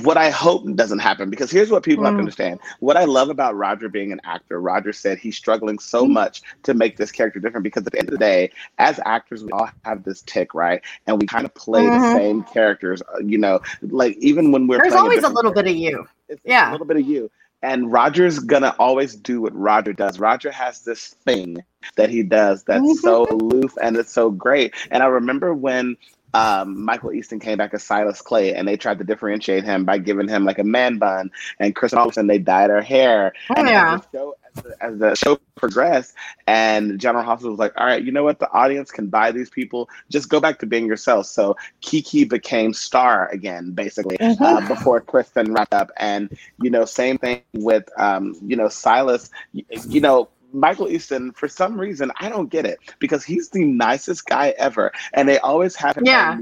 what 0.00 0.16
I 0.16 0.30
hope 0.30 0.64
doesn't 0.74 1.00
happen 1.00 1.28
because 1.28 1.50
here's 1.50 1.70
what 1.70 1.82
people 1.82 2.02
mm. 2.02 2.06
have 2.06 2.14
to 2.14 2.16
mm. 2.16 2.20
understand. 2.20 2.60
What 2.80 2.96
I 2.96 3.04
love 3.04 3.28
about 3.28 3.56
Roger 3.56 3.90
being 3.90 4.10
an 4.10 4.22
actor, 4.24 4.58
Roger 4.58 4.92
said 4.92 5.18
he's 5.18 5.36
struggling 5.36 5.78
so 5.78 6.06
mm. 6.06 6.12
much 6.12 6.40
to 6.62 6.72
make 6.72 6.96
this 6.96 7.12
character 7.12 7.38
different 7.40 7.64
because 7.64 7.86
at 7.86 7.92
the 7.92 7.98
end 7.98 8.08
of 8.08 8.12
the 8.12 8.18
day, 8.18 8.50
as 8.78 8.98
actors, 9.04 9.44
we 9.44 9.50
all 9.52 9.68
have 9.84 10.02
this 10.02 10.22
tick, 10.22 10.54
right? 10.54 10.80
And 11.06 11.20
we 11.20 11.26
kind 11.26 11.44
of 11.44 11.54
play 11.54 11.84
mm-hmm. 11.84 12.00
the 12.00 12.12
same 12.14 12.42
characters, 12.44 13.02
uh, 13.02 13.18
you 13.18 13.36
know, 13.36 13.60
like 13.82 14.16
even 14.16 14.50
when 14.50 14.66
we're 14.66 14.78
there's 14.78 14.94
always 14.94 15.24
a, 15.24 15.28
a 15.28 15.28
little 15.28 15.52
bit 15.52 15.66
of 15.66 15.76
you. 15.76 16.08
yeah, 16.42 16.70
a 16.70 16.72
little 16.72 16.86
bit 16.86 16.96
of 16.96 17.06
you. 17.06 17.30
And 17.60 17.92
Roger's 17.92 18.38
gonna 18.38 18.74
always 18.78 19.14
do 19.14 19.42
what 19.42 19.54
Roger 19.54 19.92
does. 19.92 20.18
Roger 20.18 20.50
has 20.50 20.80
this 20.80 21.08
thing 21.24 21.62
that 21.96 22.08
he 22.08 22.22
does 22.22 22.64
that's 22.64 22.82
mm-hmm. 22.82 22.92
so 22.94 23.26
aloof 23.28 23.76
and 23.82 23.96
it's 23.96 24.12
so 24.12 24.30
great. 24.30 24.74
And 24.90 25.02
I 25.02 25.06
remember 25.06 25.52
when 25.52 25.96
um, 26.34 26.84
Michael 26.84 27.12
Easton 27.12 27.40
came 27.40 27.58
back 27.58 27.74
as 27.74 27.82
Silas 27.82 28.20
Clay, 28.22 28.54
and 28.54 28.66
they 28.66 28.76
tried 28.76 28.98
to 28.98 29.04
differentiate 29.04 29.64
him 29.64 29.84
by 29.84 29.98
giving 29.98 30.28
him 30.28 30.44
like 30.44 30.58
a 30.58 30.64
man 30.64 30.98
bun. 30.98 31.30
And 31.58 31.74
Kristen 31.74 31.98
Olsen, 31.98 32.26
they 32.26 32.38
dyed 32.38 32.70
her 32.70 32.80
hair. 32.80 33.32
Oh, 33.50 33.54
and 33.56 33.68
yeah. 33.68 33.94
As 33.94 34.00
the, 34.00 34.18
show, 34.18 34.36
as, 34.44 34.62
the, 34.62 34.84
as 34.84 34.98
the 34.98 35.14
show 35.14 35.38
progressed, 35.54 36.14
and 36.46 36.98
General 36.98 37.24
Hospital 37.24 37.50
was 37.50 37.58
like, 37.58 37.72
"All 37.76 37.86
right, 37.86 38.02
you 38.02 38.12
know 38.12 38.24
what? 38.24 38.38
The 38.38 38.50
audience 38.50 38.90
can 38.90 39.08
buy 39.08 39.30
these 39.32 39.50
people. 39.50 39.88
Just 40.10 40.28
go 40.28 40.40
back 40.40 40.58
to 40.60 40.66
being 40.66 40.86
yourself." 40.86 41.26
So 41.26 41.56
Kiki 41.80 42.24
became 42.24 42.72
Starr 42.72 43.28
again, 43.28 43.72
basically, 43.72 44.16
mm-hmm. 44.18 44.42
uh, 44.42 44.66
before 44.68 45.00
Kristen 45.00 45.52
wrapped 45.52 45.74
up. 45.74 45.90
And 45.98 46.36
you 46.62 46.70
know, 46.70 46.84
same 46.84 47.18
thing 47.18 47.42
with 47.52 47.88
um, 47.98 48.36
you 48.42 48.56
know 48.56 48.68
Silas. 48.68 49.30
you, 49.52 49.64
you 49.88 50.00
know 50.00 50.28
Michael 50.52 50.88
Easton, 50.88 51.32
for 51.32 51.48
some 51.48 51.80
reason, 51.80 52.12
I 52.20 52.28
don't 52.28 52.50
get 52.50 52.66
it 52.66 52.78
because 52.98 53.24
he's 53.24 53.50
the 53.50 53.64
nicest 53.64 54.26
guy 54.26 54.54
ever, 54.58 54.92
and 55.14 55.28
they 55.28 55.38
always 55.38 55.74
have 55.76 55.96
him. 55.96 56.04
Yeah, 56.06 56.38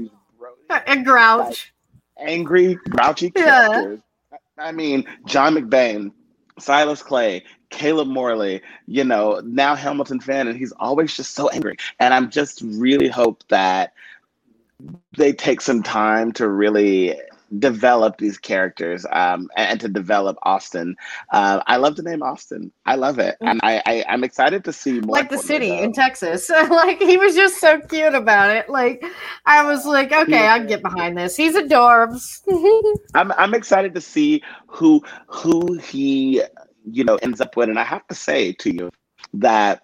and 0.85 1.05
grouch, 1.05 1.73
like, 2.17 2.27
angry, 2.29 2.75
grouchy 2.89 3.31
yeah. 3.35 3.67
characters. 3.67 3.99
I 4.57 4.71
mean, 4.71 5.05
John 5.25 5.55
McBain, 5.55 6.11
Silas 6.59 7.01
Clay, 7.01 7.43
Caleb 7.69 8.07
Morley, 8.07 8.61
you 8.85 9.03
know, 9.03 9.41
now 9.43 9.75
Hamilton 9.75 10.19
Finn, 10.19 10.47
and 10.47 10.57
he's 10.57 10.71
always 10.73 11.15
just 11.15 11.33
so 11.33 11.49
angry. 11.49 11.77
And 11.99 12.13
I'm 12.13 12.29
just 12.29 12.61
really 12.61 13.07
hope 13.07 13.43
that 13.49 13.93
they 15.17 15.33
take 15.33 15.61
some 15.61 15.81
time 15.81 16.31
to 16.33 16.47
really 16.49 17.19
develop 17.59 18.17
these 18.17 18.37
characters 18.37 19.05
um, 19.11 19.49
and, 19.57 19.79
to 19.81 19.87
develop 19.87 20.37
Austin. 20.43 20.95
Uh, 21.31 21.61
I 21.67 21.77
love 21.77 21.95
the 21.95 22.03
name 22.03 22.23
Austin. 22.23 22.71
I 22.85 22.95
love 22.95 23.19
it, 23.19 23.35
and 23.41 23.59
I, 23.63 23.81
I 23.85 24.03
am 24.07 24.23
excited 24.23 24.63
to 24.65 24.73
see 24.73 24.99
more. 25.01 25.17
Like 25.17 25.29
the 25.29 25.37
city 25.37 25.77
in 25.77 25.93
Texas, 25.93 26.49
like 26.69 26.99
he 26.99 27.17
was 27.17 27.35
just 27.35 27.59
so 27.59 27.79
cute 27.81 28.15
about 28.15 28.55
it. 28.55 28.69
Like 28.69 29.03
I 29.45 29.65
was 29.65 29.85
like, 29.85 30.11
okay. 30.11 30.47
I 30.47 30.59
can 30.59 30.67
get 30.67 30.81
behind 30.81 31.17
this. 31.17 31.35
He's 31.35 31.55
adorbs. 31.55 32.41
I'm 33.13 33.31
I'm 33.33 33.53
excited 33.53 33.93
to 33.95 34.01
see 34.01 34.41
who 34.67 35.01
who 35.27 35.77
he 35.77 36.43
you 36.89 37.03
know 37.03 37.15
ends 37.17 37.41
up 37.41 37.55
with, 37.57 37.69
and 37.69 37.79
I 37.79 37.83
have 37.83 38.07
to 38.07 38.15
say 38.15 38.53
to 38.53 38.73
you 38.73 38.91
that 39.33 39.83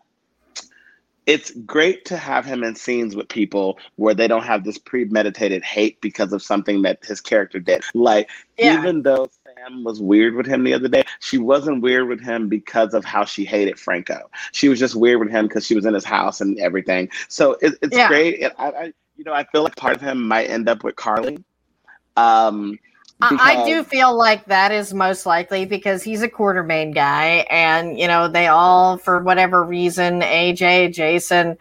it's 1.27 1.51
great 1.51 2.05
to 2.05 2.15
have 2.15 2.45
him 2.45 2.63
in 2.63 2.73
scenes 2.73 3.13
with 3.13 3.27
people 3.27 3.77
where 3.97 4.13
they 4.13 4.29
don't 4.29 4.45
have 4.45 4.63
this 4.63 4.77
premeditated 4.77 5.61
hate 5.61 5.99
because 5.99 6.31
of 6.31 6.41
something 6.41 6.81
that 6.83 7.03
his 7.03 7.19
character 7.19 7.59
did. 7.59 7.83
Like, 7.93 8.29
yeah. 8.57 8.79
even 8.79 9.03
though 9.03 9.29
Sam 9.43 9.83
was 9.83 10.01
weird 10.01 10.35
with 10.35 10.45
him 10.45 10.63
the 10.63 10.73
other 10.73 10.87
day, 10.87 11.03
she 11.19 11.37
wasn't 11.37 11.81
weird 11.81 12.07
with 12.07 12.21
him 12.21 12.47
because 12.47 12.93
of 12.93 13.03
how 13.03 13.25
she 13.25 13.43
hated 13.43 13.77
Franco. 13.77 14.29
She 14.53 14.69
was 14.69 14.79
just 14.79 14.95
weird 14.95 15.19
with 15.19 15.29
him 15.29 15.47
because 15.47 15.65
she 15.65 15.75
was 15.75 15.85
in 15.85 15.93
his 15.93 16.05
house 16.05 16.39
and 16.39 16.57
everything. 16.59 17.09
So 17.27 17.57
it, 17.61 17.73
it's 17.81 17.95
yeah. 17.95 18.07
great. 18.07 18.39
It, 18.39 18.53
I, 18.57 18.69
I, 18.69 18.93
you 19.17 19.25
know, 19.25 19.33
I 19.33 19.43
feel 19.43 19.63
like 19.63 19.75
part 19.75 19.97
of 19.97 20.01
him 20.01 20.25
might 20.25 20.49
end 20.49 20.69
up 20.69 20.85
with 20.85 20.95
Carly. 20.95 21.43
Um, 22.15 22.79
because... 23.19 23.39
I 23.41 23.65
do 23.65 23.83
feel 23.83 24.15
like 24.15 24.45
that 24.45 24.71
is 24.71 24.93
most 24.93 25.25
likely 25.25 25.65
because 25.65 26.03
he's 26.03 26.21
a 26.21 26.29
Quartermaine 26.29 26.93
guy, 26.93 27.45
and 27.49 27.99
you 27.99 28.07
know 28.07 28.27
they 28.27 28.47
all, 28.47 28.97
for 28.97 29.23
whatever 29.23 29.63
reason, 29.63 30.21
AJ, 30.21 30.93
Jason, 30.93 31.57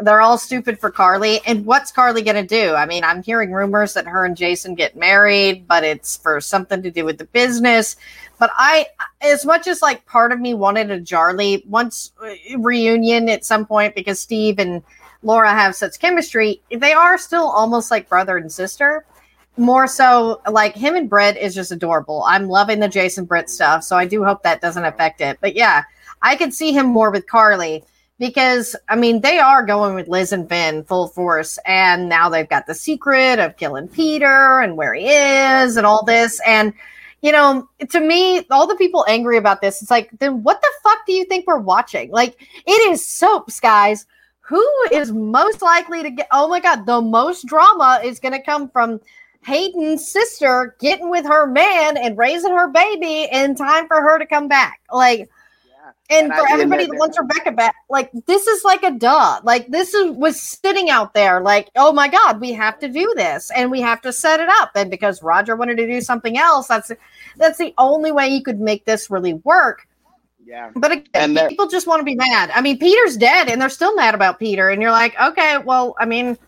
they're 0.00 0.20
all 0.20 0.38
stupid 0.38 0.78
for 0.78 0.90
Carly. 0.90 1.40
And 1.46 1.64
what's 1.66 1.92
Carly 1.92 2.22
going 2.22 2.36
to 2.36 2.46
do? 2.46 2.74
I 2.74 2.86
mean, 2.86 3.04
I'm 3.04 3.22
hearing 3.22 3.52
rumors 3.52 3.94
that 3.94 4.06
her 4.06 4.24
and 4.24 4.36
Jason 4.36 4.74
get 4.74 4.96
married, 4.96 5.66
but 5.66 5.84
it's 5.84 6.16
for 6.16 6.40
something 6.40 6.82
to 6.82 6.90
do 6.90 7.04
with 7.04 7.18
the 7.18 7.24
business. 7.26 7.96
But 8.38 8.50
I, 8.54 8.86
as 9.20 9.44
much 9.44 9.66
as 9.66 9.82
like 9.82 10.06
part 10.06 10.32
of 10.32 10.40
me 10.40 10.54
wanted 10.54 10.90
a 10.90 11.00
Charlie 11.00 11.64
once 11.66 12.12
uh, 12.22 12.58
reunion 12.58 13.28
at 13.28 13.44
some 13.44 13.66
point 13.66 13.94
because 13.94 14.20
Steve 14.20 14.58
and 14.58 14.82
Laura 15.22 15.50
have 15.50 15.74
such 15.74 15.98
chemistry, 15.98 16.62
they 16.70 16.92
are 16.92 17.18
still 17.18 17.48
almost 17.48 17.90
like 17.90 18.08
brother 18.08 18.36
and 18.36 18.52
sister 18.52 19.04
more 19.58 19.86
so 19.86 20.40
like 20.50 20.74
him 20.74 20.94
and 20.94 21.08
Britt 21.08 21.36
is 21.36 21.54
just 21.54 21.72
adorable. 21.72 22.22
I'm 22.26 22.48
loving 22.48 22.80
the 22.80 22.88
Jason 22.88 23.24
Britt 23.24 23.50
stuff, 23.50 23.84
so 23.84 23.96
I 23.96 24.06
do 24.06 24.24
hope 24.24 24.42
that 24.42 24.60
doesn't 24.60 24.84
affect 24.84 25.20
it. 25.20 25.38
But 25.40 25.56
yeah, 25.56 25.84
I 26.22 26.36
could 26.36 26.54
see 26.54 26.72
him 26.72 26.86
more 26.86 27.10
with 27.10 27.26
Carly 27.26 27.84
because 28.18 28.74
I 28.88 28.96
mean 28.96 29.20
they 29.20 29.38
are 29.38 29.64
going 29.64 29.94
with 29.94 30.08
Liz 30.08 30.32
and 30.32 30.48
Finn 30.48 30.84
full 30.84 31.08
force, 31.08 31.58
and 31.66 32.08
now 32.08 32.28
they've 32.28 32.48
got 32.48 32.66
the 32.66 32.74
secret 32.74 33.38
of 33.38 33.56
killing 33.56 33.88
Peter 33.88 34.60
and 34.60 34.76
where 34.76 34.94
he 34.94 35.08
is 35.08 35.76
and 35.76 35.86
all 35.86 36.04
this. 36.04 36.40
And 36.46 36.72
you 37.20 37.32
know, 37.32 37.68
to 37.88 38.00
me, 38.00 38.46
all 38.50 38.66
the 38.66 38.76
people 38.76 39.04
angry 39.08 39.36
about 39.36 39.60
this, 39.60 39.82
it's 39.82 39.90
like, 39.90 40.10
then 40.20 40.42
what 40.44 40.60
the 40.60 40.70
fuck 40.84 41.04
do 41.04 41.12
you 41.12 41.24
think 41.24 41.46
we're 41.48 41.58
watching? 41.58 42.12
Like, 42.12 42.40
it 42.64 42.90
is 42.90 43.04
soaps, 43.04 43.58
guys. 43.58 44.06
Who 44.42 44.64
is 44.92 45.12
most 45.12 45.60
likely 45.60 46.02
to 46.04 46.10
get? 46.10 46.28
Oh 46.32 46.48
my 46.48 46.60
god, 46.60 46.86
the 46.86 47.02
most 47.02 47.46
drama 47.46 48.00
is 48.02 48.18
going 48.18 48.32
to 48.32 48.40
come 48.40 48.70
from 48.70 49.00
Hayden's 49.44 50.06
sister 50.06 50.76
getting 50.80 51.10
with 51.10 51.24
her 51.24 51.46
man 51.46 51.96
and 51.96 52.18
raising 52.18 52.52
her 52.52 52.68
baby 52.68 53.28
in 53.32 53.54
time 53.54 53.86
for 53.86 54.00
her 54.00 54.18
to 54.18 54.26
come 54.26 54.48
back. 54.48 54.80
Like, 54.92 55.20
yeah. 55.66 56.18
and, 56.18 56.26
and, 56.26 56.34
for 56.34 56.48
I, 56.48 56.52
everybody 56.52 56.84
that, 56.84 56.92
that 56.92 56.98
wants 56.98 57.18
Rebecca 57.18 57.52
back, 57.52 57.74
like 57.88 58.10
this 58.26 58.46
is 58.46 58.64
like 58.64 58.82
a 58.82 58.90
duh. 58.90 59.40
Like 59.44 59.68
this 59.68 59.94
is 59.94 60.10
was 60.16 60.40
sitting 60.40 60.90
out 60.90 61.14
there, 61.14 61.40
like, 61.40 61.70
oh 61.76 61.92
my 61.92 62.08
god, 62.08 62.40
we 62.40 62.52
have 62.52 62.78
to 62.80 62.88
do 62.88 63.12
this 63.16 63.50
and 63.54 63.70
we 63.70 63.80
have 63.80 64.00
to 64.02 64.12
set 64.12 64.40
it 64.40 64.48
up. 64.48 64.72
And 64.74 64.90
because 64.90 65.22
Roger 65.22 65.56
wanted 65.56 65.78
to 65.78 65.86
do 65.86 66.00
something 66.00 66.36
else, 66.36 66.68
that's 66.68 66.92
that's 67.36 67.58
the 67.58 67.72
only 67.78 68.12
way 68.12 68.28
you 68.28 68.42
could 68.42 68.60
make 68.60 68.84
this 68.84 69.10
really 69.10 69.34
work. 69.34 69.86
Yeah. 70.48 70.70
But 70.74 70.92
again, 70.92 71.36
and 71.36 71.48
people 71.48 71.68
just 71.68 71.86
want 71.86 72.00
to 72.00 72.04
be 72.04 72.14
mad. 72.14 72.50
I 72.54 72.62
mean, 72.62 72.78
Peter's 72.78 73.18
dead 73.18 73.50
and 73.50 73.60
they're 73.60 73.68
still 73.68 73.94
mad 73.94 74.14
about 74.14 74.38
Peter. 74.38 74.70
And 74.70 74.80
you're 74.80 74.90
like, 74.90 75.14
okay, 75.20 75.58
well, 75.58 75.94
I 75.98 76.06
mean, 76.06 76.38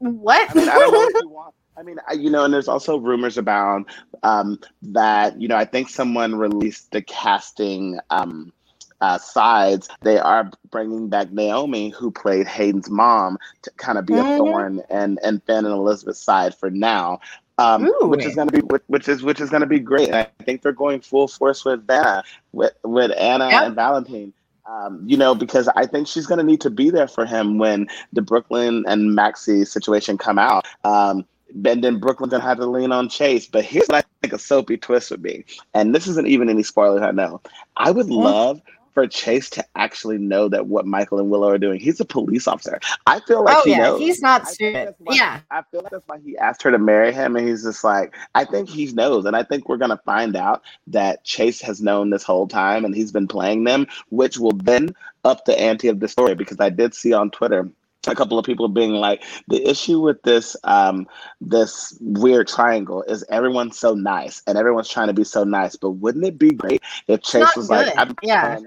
what? 0.00 0.50
I 0.50 0.54
mean, 0.54 0.68
I 0.68 1.50
I 1.78 1.82
mean, 1.82 1.98
you 2.16 2.28
know, 2.28 2.44
and 2.44 2.52
there's 2.52 2.66
also 2.66 2.96
rumors 2.96 3.38
about 3.38 3.84
um, 4.24 4.58
that, 4.82 5.40
you 5.40 5.46
know, 5.46 5.56
I 5.56 5.64
think 5.64 5.88
someone 5.88 6.34
released 6.34 6.90
the 6.90 7.02
casting 7.02 8.00
um, 8.10 8.52
uh, 9.00 9.18
sides. 9.18 9.88
They 10.02 10.18
are 10.18 10.50
bringing 10.70 11.08
back 11.08 11.30
Naomi, 11.30 11.90
who 11.90 12.10
played 12.10 12.48
Hayden's 12.48 12.90
mom, 12.90 13.38
to 13.62 13.70
kind 13.76 13.96
of 13.96 14.06
be 14.06 14.14
mm-hmm. 14.14 14.28
a 14.28 14.36
thorn 14.36 14.82
and 14.90 15.20
and 15.22 15.40
Finn 15.44 15.64
and 15.64 15.74
Elizabeth's 15.74 16.20
side 16.20 16.54
for 16.54 16.68
now. 16.68 17.20
Um, 17.58 17.88
which 18.02 18.24
is 18.24 18.34
going 18.34 18.48
to 18.48 18.62
be 18.62 18.66
which 18.88 19.08
is 19.08 19.22
which 19.22 19.40
is 19.40 19.50
going 19.50 19.62
to 19.62 19.66
be 19.66 19.78
great. 19.78 20.08
And 20.08 20.16
I 20.16 20.28
think 20.44 20.62
they're 20.62 20.72
going 20.72 21.00
full 21.00 21.28
force 21.28 21.64
with 21.64 21.86
Vanna, 21.86 22.24
with 22.52 22.72
with 22.82 23.12
Anna 23.16 23.50
yep. 23.50 23.62
and 23.62 23.74
Valentine. 23.76 24.32
Um, 24.66 25.02
you 25.06 25.16
know, 25.16 25.34
because 25.34 25.68
I 25.68 25.86
think 25.86 26.08
she's 26.08 26.26
going 26.26 26.38
to 26.38 26.44
need 26.44 26.60
to 26.60 26.70
be 26.70 26.90
there 26.90 27.08
for 27.08 27.24
him 27.24 27.56
when 27.56 27.88
the 28.12 28.20
Brooklyn 28.20 28.84
and 28.86 29.14
Maxie 29.14 29.64
situation 29.64 30.18
come 30.18 30.38
out. 30.38 30.66
Um, 30.84 31.24
and 31.64 31.82
then 31.82 31.98
Brooklyn 31.98 32.30
gonna 32.30 32.42
have 32.42 32.58
to 32.58 32.66
lean 32.66 32.92
on 32.92 33.08
Chase. 33.08 33.46
But 33.46 33.64
here's 33.64 33.86
what 33.86 34.04
I 34.04 34.08
think 34.22 34.32
a 34.32 34.38
soapy 34.38 34.76
twist 34.76 35.10
would 35.10 35.22
be, 35.22 35.44
and 35.74 35.94
this 35.94 36.06
isn't 36.06 36.28
even 36.28 36.48
any 36.48 36.62
spoilers. 36.62 37.02
I 37.02 37.10
know. 37.10 37.40
I 37.76 37.90
would 37.90 38.10
love 38.10 38.60
for 38.98 39.06
Chase 39.06 39.48
to 39.50 39.64
actually 39.76 40.18
know 40.18 40.48
that 40.48 40.66
what 40.66 40.84
Michael 40.84 41.20
and 41.20 41.30
Willow 41.30 41.48
are 41.48 41.58
doing. 41.58 41.78
He's 41.78 42.00
a 42.00 42.04
police 42.04 42.48
officer. 42.48 42.80
I 43.06 43.20
feel 43.20 43.44
like 43.44 43.56
oh, 43.56 43.62
he 43.64 43.70
yeah. 43.70 43.78
knows. 43.78 44.00
He's 44.00 44.20
not 44.20 44.48
stupid. 44.48 44.94
Why, 44.98 45.14
yeah. 45.14 45.40
I 45.52 45.62
feel 45.70 45.82
like 45.82 45.92
that's 45.92 46.08
why 46.08 46.18
he 46.18 46.36
asked 46.36 46.62
her 46.64 46.72
to 46.72 46.78
marry 46.78 47.12
him, 47.12 47.36
and 47.36 47.48
he's 47.48 47.62
just 47.62 47.84
like, 47.84 48.16
I 48.34 48.44
think 48.44 48.68
he 48.68 48.86
knows, 48.92 49.24
and 49.24 49.36
I 49.36 49.44
think 49.44 49.68
we're 49.68 49.76
gonna 49.76 50.00
find 50.04 50.34
out 50.34 50.62
that 50.88 51.22
Chase 51.22 51.60
has 51.60 51.80
known 51.80 52.10
this 52.10 52.24
whole 52.24 52.48
time, 52.48 52.84
and 52.84 52.94
he's 52.94 53.12
been 53.12 53.28
playing 53.28 53.64
them, 53.64 53.86
which 54.08 54.38
will 54.38 54.52
then 54.52 54.94
up 55.24 55.44
the 55.44 55.58
ante 55.58 55.86
of 55.86 56.00
the 56.00 56.08
story. 56.08 56.34
Because 56.34 56.58
I 56.58 56.70
did 56.70 56.92
see 56.92 57.12
on 57.12 57.30
Twitter 57.30 57.70
a 58.06 58.14
couple 58.14 58.38
of 58.38 58.44
people 58.44 58.68
being 58.68 58.92
like 58.92 59.24
the 59.48 59.66
issue 59.68 60.00
with 60.00 60.22
this 60.22 60.56
um 60.64 61.06
this 61.40 61.96
weird 62.00 62.46
triangle 62.46 63.02
is 63.02 63.24
everyone's 63.28 63.78
so 63.78 63.94
nice 63.94 64.42
and 64.46 64.56
everyone's 64.56 64.88
trying 64.88 65.08
to 65.08 65.12
be 65.12 65.24
so 65.24 65.42
nice 65.42 65.74
but 65.74 65.90
wouldn't 65.90 66.24
it 66.24 66.38
be 66.38 66.50
great 66.50 66.82
if 67.08 67.22
chase 67.22 67.56
was 67.56 67.68
good. 67.68 67.86
like 67.86 67.98
I'm 67.98 68.14
yeah 68.22 68.58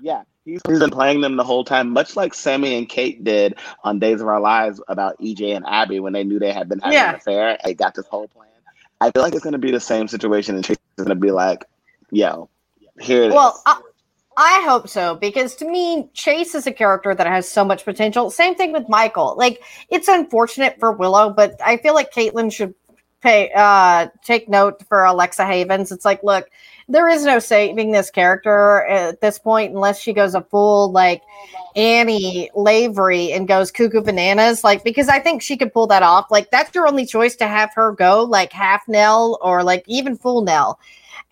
yeah 0.00 0.22
he's, 0.44 0.60
he's 0.68 0.78
been 0.78 0.90
playing 0.90 1.20
them 1.20 1.36
the 1.36 1.44
whole 1.44 1.64
time 1.64 1.90
much 1.90 2.14
like 2.14 2.32
sammy 2.32 2.76
and 2.76 2.88
kate 2.88 3.24
did 3.24 3.56
on 3.82 3.98
days 3.98 4.20
of 4.20 4.28
our 4.28 4.40
lives 4.40 4.80
about 4.86 5.18
ej 5.20 5.56
and 5.56 5.66
abby 5.66 5.98
when 5.98 6.12
they 6.12 6.22
knew 6.22 6.38
they 6.38 6.52
had 6.52 6.68
been 6.68 6.78
having 6.78 6.96
yeah. 6.96 7.10
an 7.10 7.16
affair 7.16 7.58
they 7.64 7.74
got 7.74 7.94
this 7.94 8.06
whole 8.06 8.28
plan 8.28 8.48
i 9.00 9.10
feel 9.10 9.22
like 9.22 9.34
it's 9.34 9.42
going 9.42 9.52
to 9.52 9.58
be 9.58 9.72
the 9.72 9.80
same 9.80 10.06
situation 10.06 10.54
and 10.54 10.64
chase 10.64 10.78
is 10.96 11.04
going 11.04 11.08
to 11.08 11.20
be 11.20 11.32
like 11.32 11.64
yo 12.12 12.48
here 13.00 13.24
it 13.24 13.32
well, 13.32 13.50
is. 13.50 13.62
I 13.66 13.80
hope 14.64 14.88
so 14.88 15.16
because 15.16 15.54
to 15.56 15.64
me, 15.68 16.08
Chase 16.14 16.54
is 16.54 16.66
a 16.66 16.72
character 16.72 17.14
that 17.14 17.26
has 17.26 17.48
so 17.48 17.64
much 17.64 17.84
potential. 17.84 18.30
Same 18.30 18.54
thing 18.54 18.72
with 18.72 18.88
Michael. 18.88 19.34
Like 19.36 19.62
it's 19.88 20.08
unfortunate 20.08 20.78
for 20.78 20.92
Willow, 20.92 21.30
but 21.30 21.60
I 21.64 21.76
feel 21.76 21.94
like 21.94 22.12
Katelyn 22.12 22.52
should 22.52 22.74
pay 23.20 23.50
uh 23.54 24.08
take 24.24 24.48
note 24.48 24.82
for 24.88 25.04
Alexa 25.04 25.42
Havins. 25.42 25.92
It's 25.92 26.04
like, 26.04 26.22
look, 26.22 26.48
there 26.88 27.08
is 27.08 27.24
no 27.24 27.38
saving 27.38 27.90
this 27.90 28.10
character 28.10 28.86
at 28.86 29.20
this 29.20 29.38
point 29.38 29.74
unless 29.74 30.00
she 30.00 30.12
goes 30.12 30.34
a 30.34 30.42
full 30.42 30.90
like 30.90 31.22
Annie 31.76 32.50
Lavery 32.54 33.32
and 33.32 33.46
goes 33.46 33.70
cuckoo 33.70 34.00
bananas. 34.00 34.64
Like 34.64 34.84
because 34.84 35.08
I 35.08 35.18
think 35.18 35.42
she 35.42 35.56
could 35.56 35.72
pull 35.72 35.88
that 35.88 36.02
off. 36.02 36.30
Like 36.30 36.50
that's 36.50 36.74
your 36.74 36.86
only 36.86 37.04
choice 37.04 37.36
to 37.36 37.46
have 37.46 37.74
her 37.74 37.92
go 37.92 38.24
like 38.24 38.52
half 38.52 38.86
Nell 38.88 39.38
or 39.42 39.62
like 39.64 39.84
even 39.86 40.16
full 40.16 40.42
Nell 40.42 40.78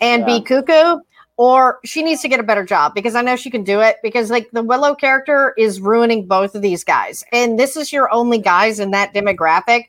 and 0.01 0.21
yeah. 0.21 0.27
be 0.27 0.41
cuckoo 0.43 1.01
or 1.39 1.79
she 1.85 2.03
needs 2.03 2.21
to 2.21 2.29
get 2.29 2.41
a 2.41 2.43
better 2.43 2.65
job 2.65 2.95
because 2.95 3.15
I 3.15 3.23
know 3.23 3.37
she 3.37 3.49
can 3.49 3.63
do 3.63 3.81
it 3.81 3.97
because 4.03 4.29
like 4.29 4.51
the 4.51 4.63
Willow 4.63 4.95
character 4.95 5.55
is 5.57 5.81
ruining 5.81 6.27
both 6.27 6.55
of 6.57 6.63
these 6.63 6.83
guys. 6.83 7.25
And 7.33 7.59
this 7.59 7.77
is 7.77 7.93
your 7.93 8.13
only 8.13 8.39
guys 8.39 8.81
in 8.81 8.91
that 8.91 9.15
demographic. 9.15 9.85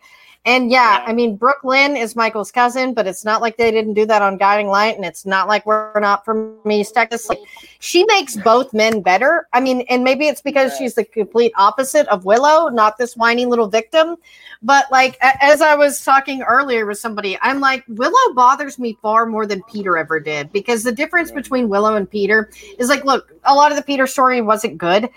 And 0.45 0.71
yeah, 0.71 1.03
I 1.05 1.11
mean, 1.11 1.35
Brook 1.35 1.63
Lynn 1.63 1.97
is 1.97 2.15
Michael's 2.15 2.51
cousin, 2.51 2.93
but 2.93 3.05
it's 3.05 3.25
not 3.25 3.41
like 3.41 3.57
they 3.57 3.71
didn't 3.71 3.93
do 3.93 4.05
that 4.05 4.21
on 4.21 4.37
Guiding 4.37 4.67
Light, 4.67 4.95
and 4.95 5.03
it's 5.03 5.25
not 5.25 5.49
like 5.49 5.65
we're 5.65 5.99
not 5.99 6.23
from 6.23 6.59
East 6.71 6.93
Texas. 6.93 7.27
Like, 7.27 7.39
she 7.79 8.05
makes 8.05 8.37
both 8.37 8.73
men 8.73 9.01
better. 9.01 9.47
I 9.51 9.59
mean, 9.59 9.81
and 9.89 10.03
maybe 10.03 10.27
it's 10.27 10.41
because 10.41 10.77
she's 10.77 10.95
the 10.95 11.03
complete 11.03 11.51
opposite 11.57 12.07
of 12.07 12.23
Willow, 12.23 12.69
not 12.69 12.97
this 12.97 13.17
whiny 13.17 13.45
little 13.45 13.67
victim. 13.67 14.15
But 14.61 14.91
like 14.91 15.17
as 15.21 15.61
I 15.61 15.75
was 15.75 16.03
talking 16.03 16.41
earlier 16.41 16.85
with 16.85 16.99
somebody, 16.99 17.37
I'm 17.41 17.59
like, 17.59 17.83
Willow 17.87 18.33
bothers 18.33 18.79
me 18.79 18.97
far 19.01 19.25
more 19.25 19.45
than 19.45 19.61
Peter 19.63 19.97
ever 19.97 20.19
did 20.19 20.51
because 20.51 20.83
the 20.83 20.91
difference 20.91 21.31
between 21.31 21.69
Willow 21.69 21.95
and 21.95 22.09
Peter 22.09 22.49
is 22.77 22.89
like, 22.89 23.05
look, 23.05 23.33
a 23.43 23.53
lot 23.53 23.71
of 23.71 23.77
the 23.77 23.83
Peter 23.83 24.07
story 24.07 24.41
wasn't 24.41 24.77
good 24.77 25.09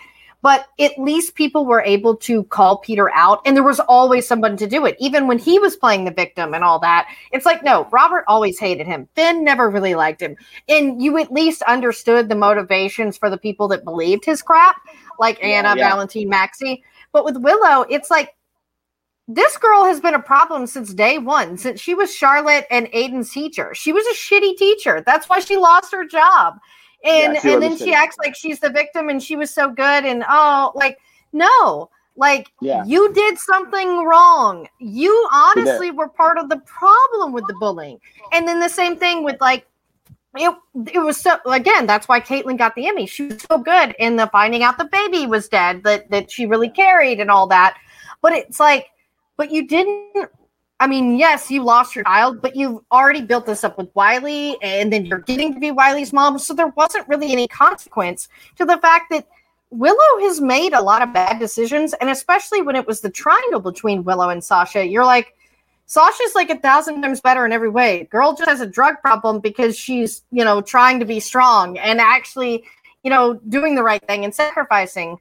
but 0.42 0.66
at 0.80 0.98
least 0.98 1.36
people 1.36 1.64
were 1.64 1.82
able 1.82 2.16
to 2.16 2.42
call 2.44 2.78
Peter 2.78 3.10
out, 3.14 3.40
and 3.46 3.56
there 3.56 3.62
was 3.62 3.80
always 3.80 4.26
someone 4.26 4.56
to 4.56 4.66
do 4.66 4.84
it, 4.84 4.96
even 4.98 5.28
when 5.28 5.38
he 5.38 5.58
was 5.58 5.76
playing 5.76 6.04
the 6.04 6.10
victim 6.10 6.52
and 6.52 6.64
all 6.64 6.80
that. 6.80 7.08
It's 7.30 7.46
like, 7.46 7.62
no, 7.62 7.88
Robert 7.92 8.24
always 8.26 8.58
hated 8.58 8.86
him. 8.86 9.08
Finn 9.14 9.44
never 9.44 9.70
really 9.70 9.94
liked 9.94 10.20
him. 10.20 10.36
And 10.68 11.00
you 11.00 11.16
at 11.18 11.32
least 11.32 11.62
understood 11.62 12.28
the 12.28 12.34
motivations 12.34 13.16
for 13.16 13.30
the 13.30 13.38
people 13.38 13.68
that 13.68 13.84
believed 13.84 14.24
his 14.24 14.42
crap, 14.42 14.76
like 15.18 15.38
yeah, 15.38 15.46
Anna, 15.46 15.74
yeah. 15.76 15.88
Valentine, 15.88 16.28
Maxie. 16.28 16.82
But 17.12 17.24
with 17.24 17.36
Willow, 17.36 17.82
it's 17.88 18.10
like, 18.10 18.34
this 19.28 19.56
girl 19.56 19.84
has 19.84 20.00
been 20.00 20.14
a 20.14 20.20
problem 20.20 20.66
since 20.66 20.92
day 20.92 21.18
one, 21.18 21.56
since 21.56 21.80
she 21.80 21.94
was 21.94 22.12
Charlotte 22.12 22.66
and 22.70 22.88
Aiden's 22.88 23.30
teacher. 23.30 23.72
She 23.74 23.92
was 23.92 24.04
a 24.06 24.14
shitty 24.14 24.56
teacher. 24.56 25.02
That's 25.06 25.28
why 25.28 25.38
she 25.38 25.56
lost 25.56 25.92
her 25.92 26.04
job 26.04 26.58
and 27.04 27.34
yeah, 27.34 27.52
and 27.52 27.62
then 27.62 27.76
she 27.76 27.92
acts 27.92 28.16
like 28.18 28.34
she's 28.34 28.60
the 28.60 28.70
victim 28.70 29.08
and 29.08 29.22
she 29.22 29.36
was 29.36 29.50
so 29.50 29.70
good 29.70 30.04
and 30.04 30.24
oh 30.28 30.72
like 30.74 30.98
no 31.32 31.90
like 32.16 32.52
yeah. 32.60 32.84
you 32.84 33.12
did 33.14 33.38
something 33.38 34.04
wrong. 34.04 34.68
You 34.78 35.28
honestly 35.32 35.90
were 35.90 36.08
part 36.08 36.38
of 36.38 36.48
the 36.48 36.58
problem 36.58 37.32
with 37.32 37.46
the 37.46 37.54
bullying. 37.54 37.98
And 38.32 38.46
then 38.46 38.60
the 38.60 38.68
same 38.68 38.96
thing 38.96 39.24
with 39.24 39.40
like 39.40 39.66
it, 40.34 40.54
it 40.92 40.98
was 40.98 41.18
so 41.18 41.38
again 41.46 41.86
that's 41.86 42.08
why 42.08 42.20
katelyn 42.20 42.58
got 42.58 42.74
the 42.74 42.86
emmy. 42.86 43.06
She 43.06 43.26
was 43.26 43.42
so 43.50 43.58
good 43.58 43.94
in 43.98 44.16
the 44.16 44.26
finding 44.28 44.62
out 44.62 44.78
the 44.78 44.86
baby 44.86 45.26
was 45.26 45.48
dead 45.48 45.82
that 45.84 46.10
that 46.10 46.30
she 46.30 46.46
really 46.46 46.68
carried 46.68 47.20
and 47.20 47.30
all 47.30 47.46
that. 47.48 47.78
But 48.20 48.32
it's 48.32 48.60
like 48.60 48.88
but 49.36 49.50
you 49.50 49.66
didn't 49.66 50.28
I 50.80 50.86
mean, 50.88 51.16
yes, 51.16 51.50
you 51.50 51.62
lost 51.62 51.94
your 51.94 52.04
child, 52.04 52.42
but 52.42 52.56
you've 52.56 52.80
already 52.90 53.22
built 53.22 53.46
this 53.46 53.62
up 53.62 53.78
with 53.78 53.88
Wiley, 53.94 54.56
and 54.62 54.92
then 54.92 55.06
you're 55.06 55.20
getting 55.20 55.54
to 55.54 55.60
be 55.60 55.70
Wiley's 55.70 56.12
mom. 56.12 56.38
So 56.38 56.54
there 56.54 56.72
wasn't 56.76 57.08
really 57.08 57.30
any 57.30 57.46
consequence 57.46 58.28
to 58.56 58.64
the 58.64 58.78
fact 58.78 59.10
that 59.10 59.28
Willow 59.70 60.20
has 60.20 60.40
made 60.40 60.74
a 60.74 60.82
lot 60.82 61.00
of 61.00 61.14
bad 61.14 61.38
decisions, 61.38 61.94
and 61.94 62.10
especially 62.10 62.62
when 62.62 62.76
it 62.76 62.86
was 62.86 63.00
the 63.00 63.10
triangle 63.10 63.60
between 63.60 64.04
Willow 64.04 64.28
and 64.28 64.42
Sasha, 64.42 64.84
you're 64.84 65.04
like, 65.04 65.34
Sasha's 65.86 66.34
like 66.34 66.50
a 66.50 66.58
thousand 66.58 67.00
times 67.02 67.20
better 67.20 67.46
in 67.46 67.52
every 67.52 67.68
way. 67.68 68.04
Girl 68.10 68.34
just 68.34 68.48
has 68.48 68.60
a 68.60 68.66
drug 68.66 68.96
problem 69.00 69.40
because 69.40 69.76
she's, 69.76 70.24
you 70.30 70.44
know, 70.44 70.60
trying 70.60 70.98
to 71.00 71.04
be 71.04 71.20
strong 71.20 71.78
and 71.78 72.00
actually, 72.00 72.64
you 73.02 73.10
know, 73.10 73.34
doing 73.48 73.74
the 73.74 73.82
right 73.82 74.02
thing 74.06 74.24
and 74.24 74.34
sacrificing. 74.34 75.18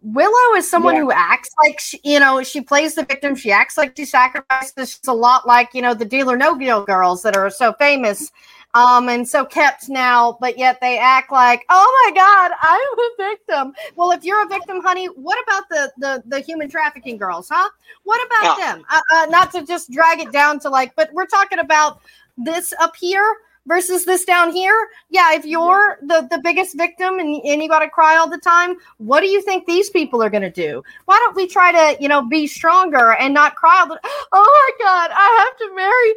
Willow 0.00 0.56
is 0.56 0.70
someone 0.70 0.94
yeah. 0.94 1.00
who 1.02 1.12
acts 1.12 1.50
like 1.64 1.80
she, 1.80 2.00
you 2.04 2.20
know 2.20 2.42
she 2.42 2.60
plays 2.60 2.94
the 2.94 3.04
victim. 3.04 3.34
She 3.34 3.50
acts 3.50 3.76
like 3.76 3.96
she 3.96 4.04
sacrifices. 4.04 4.90
She's 4.90 5.08
a 5.08 5.12
lot 5.12 5.46
like 5.46 5.70
you 5.74 5.82
know 5.82 5.94
the 5.94 6.04
Deal 6.04 6.30
or 6.30 6.36
No 6.36 6.56
Deal 6.56 6.84
girls 6.84 7.22
that 7.22 7.36
are 7.36 7.50
so 7.50 7.72
famous 7.74 8.30
um, 8.74 9.08
and 9.08 9.26
so 9.26 9.44
kept 9.44 9.88
now, 9.88 10.36
but 10.40 10.58
yet 10.58 10.80
they 10.80 10.98
act 10.98 11.32
like, 11.32 11.64
oh 11.70 12.04
my 12.04 12.14
God, 12.14 12.52
I'm 12.60 12.80
a 12.98 13.30
victim. 13.30 13.72
Well, 13.96 14.12
if 14.12 14.24
you're 14.24 14.44
a 14.44 14.48
victim, 14.48 14.80
honey, 14.82 15.06
what 15.06 15.38
about 15.42 15.68
the 15.68 15.92
the, 15.98 16.22
the 16.26 16.40
human 16.40 16.68
trafficking 16.68 17.16
girls, 17.16 17.48
huh? 17.50 17.68
What 18.04 18.24
about 18.26 18.58
yeah. 18.58 18.74
them? 18.74 18.84
Uh, 18.90 19.00
uh, 19.14 19.26
not 19.26 19.50
to 19.52 19.64
just 19.64 19.90
drag 19.90 20.20
it 20.20 20.32
down 20.32 20.60
to 20.60 20.68
like, 20.68 20.94
but 20.96 21.12
we're 21.12 21.26
talking 21.26 21.58
about 21.58 22.00
this 22.36 22.72
up 22.80 22.94
here 22.94 23.36
versus 23.68 24.04
this 24.06 24.24
down 24.24 24.50
here. 24.50 24.88
Yeah, 25.10 25.34
if 25.34 25.44
you're 25.44 25.98
the, 26.02 26.26
the 26.30 26.40
biggest 26.42 26.76
victim 26.76 27.18
and, 27.18 27.40
and 27.44 27.62
you 27.62 27.68
got 27.68 27.80
to 27.80 27.90
cry 27.90 28.16
all 28.16 28.28
the 28.28 28.38
time, 28.38 28.76
what 28.96 29.20
do 29.20 29.28
you 29.28 29.42
think 29.42 29.66
these 29.66 29.90
people 29.90 30.22
are 30.22 30.30
going 30.30 30.42
to 30.42 30.50
do? 30.50 30.82
Why 31.04 31.18
don't 31.18 31.36
we 31.36 31.46
try 31.46 31.70
to, 31.70 32.02
you 32.02 32.08
know, 32.08 32.26
be 32.26 32.46
stronger 32.46 33.12
and 33.12 33.32
not 33.32 33.54
cry 33.54 33.80
all 33.80 33.86
the 33.86 34.00
Oh 34.32 34.74
my 34.78 34.84
God, 34.84 35.10
I 35.12 35.46
have 35.46 35.58
to 35.58 35.76
marry 35.76 36.14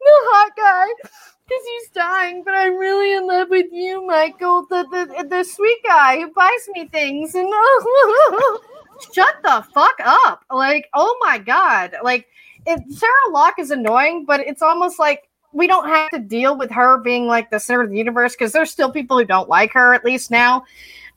the 0.00 0.12
hot 0.30 0.52
guy 0.56 1.10
because 1.48 1.64
he's 1.64 1.90
dying, 1.90 2.42
but 2.44 2.54
I'm 2.54 2.76
really 2.76 3.16
in 3.16 3.26
love 3.26 3.48
with 3.48 3.72
you, 3.72 4.06
Michael, 4.06 4.66
the, 4.68 4.84
the, 4.90 5.26
the 5.28 5.44
sweet 5.44 5.78
guy 5.86 6.18
who 6.18 6.30
buys 6.32 6.68
me 6.74 6.88
things. 6.88 7.34
And 7.34 7.48
oh, 7.50 8.60
shut 9.14 9.36
the 9.42 9.64
fuck 9.72 9.94
up. 10.04 10.44
Like, 10.50 10.88
oh 10.94 11.16
my 11.20 11.38
God. 11.38 11.94
Like, 12.02 12.26
it, 12.66 12.80
Sarah 12.92 13.30
Locke 13.30 13.58
is 13.58 13.70
annoying, 13.70 14.24
but 14.26 14.40
it's 14.40 14.62
almost 14.62 14.98
like 14.98 15.27
we 15.52 15.66
don't 15.66 15.88
have 15.88 16.10
to 16.10 16.18
deal 16.18 16.56
with 16.56 16.70
her 16.70 16.98
being 16.98 17.26
like 17.26 17.50
the 17.50 17.58
center 17.58 17.82
of 17.82 17.90
the 17.90 17.96
universe 17.96 18.34
because 18.34 18.52
there's 18.52 18.70
still 18.70 18.90
people 18.90 19.18
who 19.18 19.24
don't 19.24 19.48
like 19.48 19.72
her 19.72 19.94
at 19.94 20.04
least 20.04 20.30
now 20.30 20.64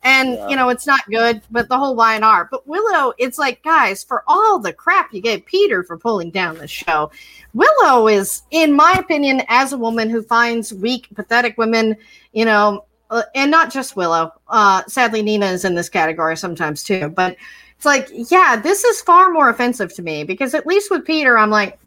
and 0.04 0.34
yeah. 0.34 0.48
you 0.48 0.56
know 0.56 0.70
it's 0.70 0.88
not 0.88 1.02
good 1.10 1.42
but 1.52 1.70
the 1.70 1.78
whole 1.78 1.96
y&r 1.96 2.48
but 2.50 2.68
willow 2.68 3.14
it's 3.18 3.38
like 3.38 3.62
guys 3.64 4.04
for 4.04 4.24
all 4.28 4.60
the 4.60 4.74
crap 4.74 5.14
you 5.14 5.22
gave 5.22 5.46
peter 5.46 5.84
for 5.84 5.98
pulling 5.98 6.32
down 6.32 6.58
the 6.58 6.68
show 6.68 7.12
willow 7.54 8.08
is 8.08 8.44
in 8.52 8.74
my 8.74 8.94
opinion 8.94 9.44
as 9.48 9.74
a 9.74 9.78
woman 9.78 10.10
who 10.10 10.22
finds 10.22 10.74
weak 10.74 11.08
pathetic 11.14 11.58
women 11.58 11.96
you 12.34 12.46
know 12.46 12.84
uh, 13.12 13.24
and 13.36 13.52
not 13.52 13.72
just 13.72 13.96
willow 13.96 14.32
uh 14.50 14.82
sadly 14.88 15.22
nina 15.22 15.46
is 15.46 15.66
in 15.66 15.76
this 15.76 15.90
category 15.90 16.36
sometimes 16.36 16.84
too 16.84 17.10
but 17.10 17.36
it's 17.76 17.86
like 17.86 18.10
yeah 18.32 18.56
this 18.56 18.84
is 18.84 19.02
far 19.02 19.32
more 19.32 19.50
offensive 19.50 19.94
to 19.94 20.02
me 20.02 20.24
because 20.24 20.54
at 20.54 20.66
least 20.66 20.90
with 20.90 21.06
peter 21.06 21.38
i'm 21.38 21.50
like 21.50 21.78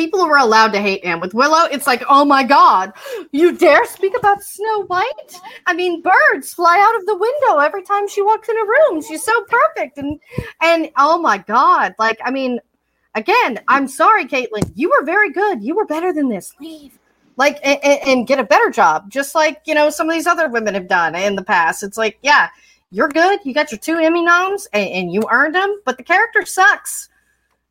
people 0.00 0.26
were 0.26 0.38
allowed 0.38 0.72
to 0.72 0.80
hate 0.80 1.04
him. 1.04 1.20
With 1.20 1.34
Willow, 1.34 1.66
it's 1.66 1.86
like, 1.86 2.02
oh 2.08 2.24
my 2.24 2.42
God, 2.42 2.94
you 3.32 3.54
dare 3.54 3.84
speak 3.84 4.16
about 4.16 4.42
Snow 4.42 4.84
White? 4.86 5.38
I 5.66 5.74
mean, 5.74 6.00
birds 6.00 6.54
fly 6.54 6.78
out 6.80 6.98
of 6.98 7.04
the 7.04 7.18
window 7.18 7.58
every 7.58 7.82
time 7.82 8.08
she 8.08 8.22
walks 8.22 8.48
in 8.48 8.56
a 8.56 8.64
room. 8.64 9.02
She's 9.02 9.22
so 9.22 9.44
perfect. 9.44 9.98
And 9.98 10.18
and 10.62 10.88
oh 10.96 11.20
my 11.20 11.36
God. 11.36 11.94
Like, 11.98 12.18
I 12.24 12.30
mean, 12.30 12.60
again, 13.14 13.60
I'm 13.68 13.86
sorry, 13.86 14.24
Katelyn. 14.24 14.72
You 14.74 14.88
were 14.88 15.04
very 15.04 15.30
good. 15.32 15.62
You 15.62 15.76
were 15.76 15.84
better 15.84 16.14
than 16.14 16.30
this. 16.30 16.54
Leave. 16.58 16.98
Like 17.36 17.58
and, 17.62 17.78
and 17.84 18.26
get 18.26 18.38
a 18.38 18.44
better 18.44 18.70
job, 18.70 19.10
just 19.10 19.34
like 19.34 19.60
you 19.66 19.74
know 19.74 19.90
some 19.90 20.08
of 20.08 20.14
these 20.14 20.26
other 20.26 20.48
women 20.48 20.72
have 20.72 20.88
done 20.88 21.14
in 21.14 21.36
the 21.36 21.44
past. 21.44 21.82
It's 21.82 21.98
like, 21.98 22.18
yeah, 22.22 22.48
you're 22.90 23.08
good. 23.08 23.40
You 23.44 23.52
got 23.52 23.70
your 23.70 23.78
two 23.78 23.98
Emmy 23.98 24.22
noms, 24.24 24.66
and, 24.72 24.88
and 24.88 25.12
you 25.12 25.24
earned 25.30 25.54
them, 25.54 25.78
but 25.84 25.98
the 25.98 26.04
character 26.04 26.46
sucks 26.46 27.09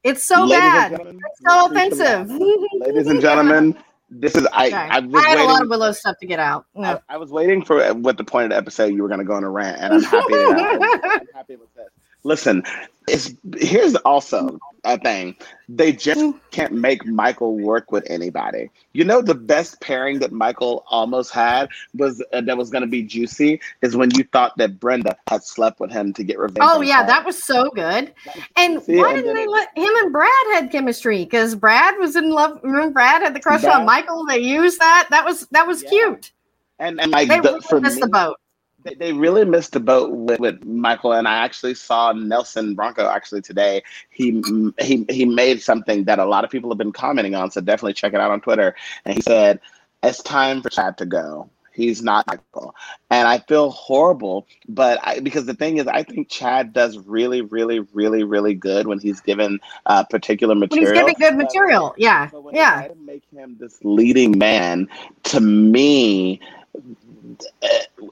it's 0.04 0.24
so 0.24 0.44
Ladies 0.44 0.60
bad. 0.60 0.94
It's 0.94 1.42
so 1.48 1.66
offensive. 1.68 2.32
Ladies 2.32 3.08
and 3.08 3.22
gentlemen, 3.22 3.78
this 4.10 4.36
is 4.36 4.46
I. 4.54 4.70
I, 4.70 4.70
I, 4.70 4.94
had 4.96 5.10
waiting, 5.10 5.40
a 5.40 5.44
lot 5.44 5.62
of 5.62 5.70
Willow 5.70 5.92
stuff 5.92 6.18
to 6.20 6.26
get 6.26 6.40
out. 6.40 6.66
I, 6.78 7.00
I, 7.10 7.18
was 7.18 7.32
waiting 7.32 7.64
for 7.64 7.84
uh, 7.84 7.94
what 7.94 8.18
the 8.18 8.24
point 8.24 8.46
of 8.46 8.50
the 8.52 8.58
episode 8.58 8.94
you 8.94 9.02
were 9.02 9.08
going 9.08 9.20
to 9.20 9.26
go 9.26 9.34
on 9.34 9.44
a 9.44 9.50
rant, 9.50 9.82
and 9.82 9.94
I'm 9.94 10.04
happy. 10.04 10.34
I'm 10.36 11.28
happy 11.34 11.56
with 11.56 11.74
this. 11.76 11.90
Listen, 12.24 12.64
it's 13.10 13.34
here's 13.58 13.96
also 13.98 14.60
a 14.84 14.98
thing. 14.98 15.36
They 15.68 15.92
just 15.92 16.20
mm. 16.20 16.40
can't 16.52 16.74
make 16.74 17.06
Michael 17.06 17.58
work 17.58 17.92
with 17.92 18.10
anybody. 18.10 18.70
You 18.94 19.04
know, 19.04 19.22
the 19.22 19.36
best 19.36 19.82
pairing 19.82 20.20
that 20.20 20.32
Michael 20.32 20.86
almost 20.88 21.32
had 21.32 21.70
was 21.94 22.24
uh, 22.34 22.42
that 22.42 22.58
was 22.58 22.70
going 22.70 22.84
to 22.84 22.88
be 22.88 23.04
juicy 23.04 23.60
is 23.82 23.96
when 23.96 24.10
you 24.16 24.24
thought 24.26 24.58
that 24.58 24.80
Brenda 24.80 25.18
had 25.28 25.44
slept 25.44 25.80
with 25.80 25.92
him 25.92 26.14
to 26.14 26.24
get 26.24 26.40
revenge. 26.40 26.60
Oh 26.62 26.82
yeah, 26.82 27.06
that 27.06 27.26
was 27.26 27.42
so 27.42 27.70
good. 27.72 28.14
And 28.56 28.82
See, 28.82 28.98
why 28.98 29.14
and 29.14 29.18
didn't 29.18 29.36
they 29.36 29.44
it, 29.44 29.50
let 29.50 29.78
him 29.78 29.92
and 30.04 30.12
Brad 30.12 30.30
had 30.54 30.72
chemistry? 30.72 31.24
Because 31.24 31.56
Brad 31.56 31.96
was 32.00 32.16
in 32.16 32.32
love. 32.32 32.60
Remember, 32.64 32.92
Brad 32.92 33.22
had 33.22 33.36
the 33.36 33.40
crush 33.40 33.62
Brad, 33.62 33.80
on 33.80 33.86
Michael. 33.86 34.26
They 34.26 34.40
used 34.40 34.80
that. 34.80 35.08
That 35.10 35.26
was 35.26 35.48
that 35.52 35.68
was 35.68 35.84
yeah. 35.84 35.90
cute. 35.90 36.32
And 36.80 37.02
and 37.02 37.12
like 37.12 37.28
they 37.28 37.40
the, 37.40 37.62
for 37.62 37.82
missed 37.82 37.98
me, 37.98 38.04
the 38.04 38.08
boat 38.08 38.38
they, 38.84 38.96
they 38.96 39.14
really 39.14 39.46
missed 39.46 39.74
the 39.74 39.80
boat 39.80 40.12
with, 40.12 40.40
with 40.40 40.64
Michael, 40.66 41.14
and 41.14 41.28
I 41.28 41.38
actually 41.38 41.74
saw 41.74 42.12
Nelson 42.12 42.76
Branco 42.76 43.08
actually 43.08 43.42
today. 43.42 43.84
He 44.10 44.42
he 44.80 45.06
he 45.10 45.26
made 45.26 45.62
something 45.62 46.06
that 46.06 46.20
a 46.20 46.26
lot 46.26 46.44
of 46.44 46.50
people 46.50 46.70
have 46.70 46.78
been 46.78 46.92
commenting 46.92 47.36
on, 47.36 47.52
so 47.52 47.62
definitely 47.62 47.94
check 47.94 48.14
it 48.14 48.20
out 48.20 48.32
on 48.32 48.42
Twitter. 48.42 48.76
And 49.06 49.14
he 49.16 49.22
said, 49.22 49.60
"It's 50.04 50.24
time 50.24 50.62
for 50.62 50.70
Chad 50.70 50.98
to 51.00 51.06
go." 51.06 51.50
He's 51.72 52.04
not 52.04 52.28
Michael, 52.28 52.76
and 53.10 53.26
I 53.26 53.40
feel 53.40 53.70
horrible. 53.70 54.48
But 54.68 55.00
I, 55.02 55.20
because 55.22 55.46
the 55.46 55.54
thing 55.54 55.78
is, 55.78 55.88
I 55.88 56.04
think 56.04 56.30
Chad 56.30 56.74
does 56.74 56.98
really, 56.98 57.42
really, 57.42 57.80
really, 57.80 58.24
really 58.24 58.54
good 58.54 58.86
when 58.86 59.00
he's 59.00 59.22
given 59.22 59.60
uh, 59.86 60.04
particular 60.04 60.56
material. 60.56 60.94
When 60.94 61.08
he's 61.08 61.18
giving 61.18 61.38
good 61.38 61.38
material, 61.42 61.94
yeah, 61.98 62.30
but 62.34 62.54
yeah. 62.54 62.90
Make 63.06 63.24
him 63.34 63.56
this 63.60 63.80
leading 63.84 64.38
man, 64.38 64.90
to 65.24 65.40
me, 65.40 66.42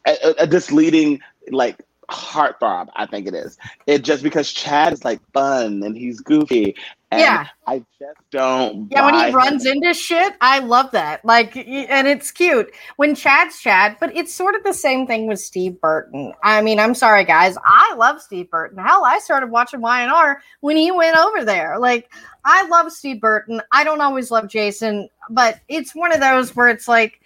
uh, 0.05 0.13
uh, 0.39 0.45
this 0.45 0.71
leading 0.71 1.19
like 1.51 1.81
heartthrob. 2.09 2.87
I 2.95 3.05
think 3.05 3.27
it 3.27 3.33
is. 3.33 3.57
It 3.85 4.03
just 4.03 4.23
because 4.23 4.51
Chad 4.51 4.93
is 4.93 5.03
like 5.03 5.19
fun 5.33 5.83
and 5.83 5.95
he's 5.95 6.19
goofy. 6.19 6.75
And 7.09 7.21
yeah, 7.21 7.47
I 7.65 7.79
just 7.99 8.19
don't. 8.31 8.91
Yeah, 8.91 9.05
when 9.05 9.13
he 9.13 9.33
runs 9.33 9.65
him. 9.65 9.75
into 9.75 9.93
shit, 9.93 10.33
I 10.41 10.59
love 10.59 10.91
that. 10.91 11.23
Like, 11.23 11.55
and 11.55 12.05
it's 12.05 12.31
cute 12.31 12.73
when 12.97 13.15
Chad's 13.15 13.61
Chad, 13.61 13.95
but 14.01 14.13
it's 14.13 14.33
sort 14.33 14.55
of 14.55 14.63
the 14.63 14.73
same 14.73 15.07
thing 15.07 15.25
with 15.25 15.39
Steve 15.39 15.79
Burton. 15.79 16.33
I 16.43 16.61
mean, 16.61 16.79
I'm 16.79 16.93
sorry, 16.93 17.23
guys. 17.23 17.55
I 17.63 17.95
love 17.95 18.21
Steve 18.21 18.49
Burton. 18.49 18.77
Hell, 18.77 19.05
I 19.05 19.19
started 19.19 19.51
watching 19.51 19.79
YNR 19.79 20.35
when 20.59 20.75
he 20.75 20.91
went 20.91 21.17
over 21.17 21.45
there. 21.45 21.79
Like, 21.79 22.11
I 22.43 22.67
love 22.67 22.91
Steve 22.91 23.21
Burton. 23.21 23.61
I 23.71 23.85
don't 23.85 24.01
always 24.01 24.29
love 24.29 24.49
Jason, 24.49 25.07
but 25.29 25.61
it's 25.69 25.95
one 25.95 26.11
of 26.11 26.19
those 26.19 26.57
where 26.57 26.67
it's 26.67 26.89
like 26.89 27.21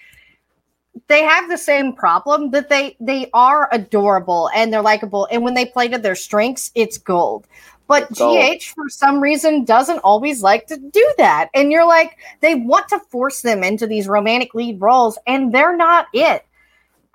they 1.07 1.23
have 1.23 1.49
the 1.49 1.57
same 1.57 1.93
problem 1.93 2.51
that 2.51 2.69
they 2.69 2.95
they 2.99 3.29
are 3.33 3.69
adorable 3.71 4.49
and 4.53 4.71
they're 4.71 4.81
likable. 4.81 5.27
And 5.31 5.43
when 5.43 5.53
they 5.53 5.65
play 5.65 5.87
to 5.89 5.97
their 5.97 6.15
strengths 6.15 6.71
it's 6.75 6.97
gold. 6.97 7.47
But 7.87 8.09
gh 8.13 8.63
for 8.73 8.87
some 8.89 9.21
reason 9.21 9.65
doesn't 9.65 9.99
always 9.99 10.41
like 10.41 10.67
to 10.67 10.77
do 10.77 11.13
that. 11.17 11.49
And 11.53 11.71
you're 11.71 11.87
like 11.87 12.17
they 12.39 12.55
want 12.55 12.87
to 12.89 12.99
force 12.99 13.41
them 13.41 13.63
into 13.63 13.87
these 13.87 14.07
romantic 14.07 14.53
lead 14.53 14.79
roles 14.79 15.17
and 15.27 15.53
they're 15.53 15.75
not 15.75 16.07
it. 16.13 16.45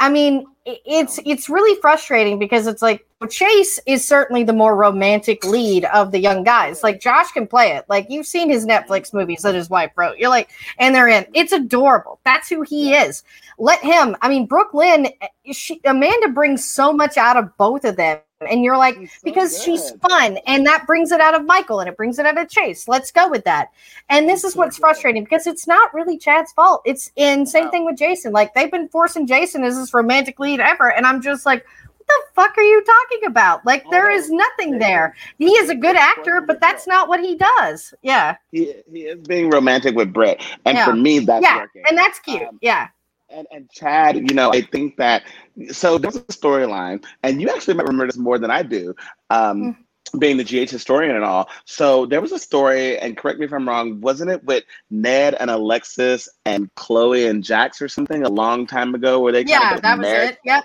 I 0.01 0.11
mean 0.11 0.47
it's 0.65 1.19
it's 1.25 1.49
really 1.49 1.81
frustrating 1.81 2.39
because 2.39 2.67
it's 2.67 2.83
like 2.83 3.06
Chase 3.27 3.81
is 3.87 4.07
certainly 4.07 4.45
the 4.45 4.53
more 4.53 4.77
romantic 4.77 5.45
lead 5.45 5.85
of 5.87 6.13
the 6.13 6.19
young 6.19 6.43
guys. 6.43 6.83
Like 6.83 7.01
Josh 7.01 7.31
can 7.33 7.47
play 7.47 7.73
it. 7.73 7.85
Like 7.89 8.07
you've 8.09 8.27
seen 8.27 8.51
his 8.51 8.67
Netflix 8.67 9.13
movies 9.13 9.43
that 9.43 9.55
his 9.55 9.71
wife 9.71 9.93
wrote. 9.97 10.19
You're 10.19 10.31
like, 10.31 10.51
and 10.79 10.95
they're 10.95 11.09
in. 11.09 11.27
It's 11.35 11.53
adorable. 11.53 12.21
That's 12.25 12.49
who 12.49 12.63
he 12.63 12.95
is. 12.95 13.25
Let 13.59 13.81
him. 13.81 14.17
I 14.21 14.29
mean, 14.29 14.47
Brooklyn, 14.47 15.09
eh, 15.21 15.53
she, 15.53 15.81
Amanda 15.85 16.29
brings 16.29 16.69
so 16.69 16.93
much 16.93 17.17
out 17.17 17.37
of 17.37 17.57
both 17.57 17.85
of 17.85 17.97
them. 17.97 18.19
And 18.51 18.63
you're 18.63 18.77
like, 18.77 18.97
so 18.97 19.07
because 19.25 19.57
good. 19.57 19.65
she's 19.65 19.91
fun, 19.93 20.37
and 20.47 20.67
that 20.67 20.87
brings 20.87 21.11
it 21.11 21.23
out 21.23 21.35
of 21.35 21.47
Michael 21.47 21.81
and 21.81 21.89
it 21.89 21.97
brings 21.97 22.19
it 22.19 22.27
out 22.27 22.37
of 22.37 22.51
Chase. 22.51 22.87
Let's 22.87 23.11
go 23.11 23.31
with 23.31 23.45
that. 23.45 23.71
And 24.11 24.29
this 24.29 24.45
is 24.45 24.55
what's 24.55 24.77
frustrating 24.77 25.25
because 25.25 25.47
it's 25.47 25.67
not 25.67 25.95
really 25.95 26.19
Chad's 26.19 26.53
fault. 26.53 26.83
It's 26.85 27.11
in 27.17 27.47
same 27.47 27.71
thing 27.71 27.87
with 27.87 27.97
Jason. 27.97 28.33
Like 28.33 28.53
they've 28.53 28.71
been 28.71 28.89
forcing 28.89 29.27
Jason 29.27 29.65
as 29.65 29.77
this 29.77 29.95
romantic 29.95 30.39
lead 30.39 30.61
ever, 30.61 30.93
and 30.93 31.07
I'm 31.07 31.23
just 31.23 31.47
like, 31.47 31.65
the 32.07 32.23
fuck 32.35 32.57
are 32.57 32.63
you 32.63 32.83
talking 32.85 33.27
about? 33.27 33.65
Like 33.65 33.85
there 33.91 34.11
is 34.11 34.31
nothing 34.31 34.79
there. 34.79 35.15
He 35.39 35.51
is 35.51 35.71
a 35.71 35.75
good 35.75 35.97
actor, 35.97 36.41
but 36.41 36.61
that's 36.61 36.87
not 36.87 37.09
what 37.09 37.21
he 37.21 37.37
does. 37.37 37.95
Yeah. 38.03 38.37
He, 38.53 38.75
he 38.91 39.01
is 39.01 39.27
being 39.27 39.51
romantic 39.51 39.97
with 39.97 40.13
Britt. 40.13 40.43
And 40.65 40.77
yeah. 40.77 40.85
for 40.85 40.95
me, 40.95 41.21
that's 41.21 41.43
yeah. 41.43 41.59
working. 41.59 41.83
And 41.89 41.99
that's 41.99 42.19
cute. 42.21 42.43
Um, 42.43 42.59
yeah 42.63 42.89
and, 43.29 43.47
and 43.51 43.71
Chad, 43.71 44.17
you 44.17 44.35
know, 44.35 44.53
I 44.53 44.63
think 44.63 44.97
that 44.97 45.25
so 45.71 45.99
there's 45.99 46.17
a 46.17 46.21
storyline, 46.21 47.05
and 47.23 47.41
you 47.41 47.49
actually 47.49 47.75
might 47.75 47.87
remember 47.87 48.07
this 48.07 48.17
more 48.17 48.39
than 48.39 48.51
I 48.51 48.63
do. 48.63 48.95
Um, 49.31 49.63
mm 49.63 49.77
being 50.19 50.37
the 50.37 50.45
GH 50.45 50.71
historian 50.71 51.17
and 51.17 51.25
all. 51.25 51.49
So 51.65 52.07
there 52.07 52.21
was 52.21 52.33
a 52.33 52.39
story, 52.39 52.99
and 52.99 53.17
correct 53.17 53.39
me 53.39 53.47
if 53.47 53.53
I'm 53.53 53.69
wrong, 53.69 54.01
wasn't 54.01 54.31
it 54.31 54.43
with 54.45 54.65
Ned 54.89 55.35
and 55.35 55.51
Alexis 55.51 56.29
and 56.45 56.73
Chloe 56.77 57.27
and 57.27 57.43
Jax 57.43 57.83
or 57.83 57.89
something 57.89 58.23
a 58.23 58.29
long 58.29 58.67
time 58.67 58.95
ago 58.95 59.21
where 59.21 59.33
they 59.33 59.43
Yeah, 59.45 59.79
that 59.81 59.99
was 59.99 60.07
it. 60.07 60.39
Yep. 60.45 60.65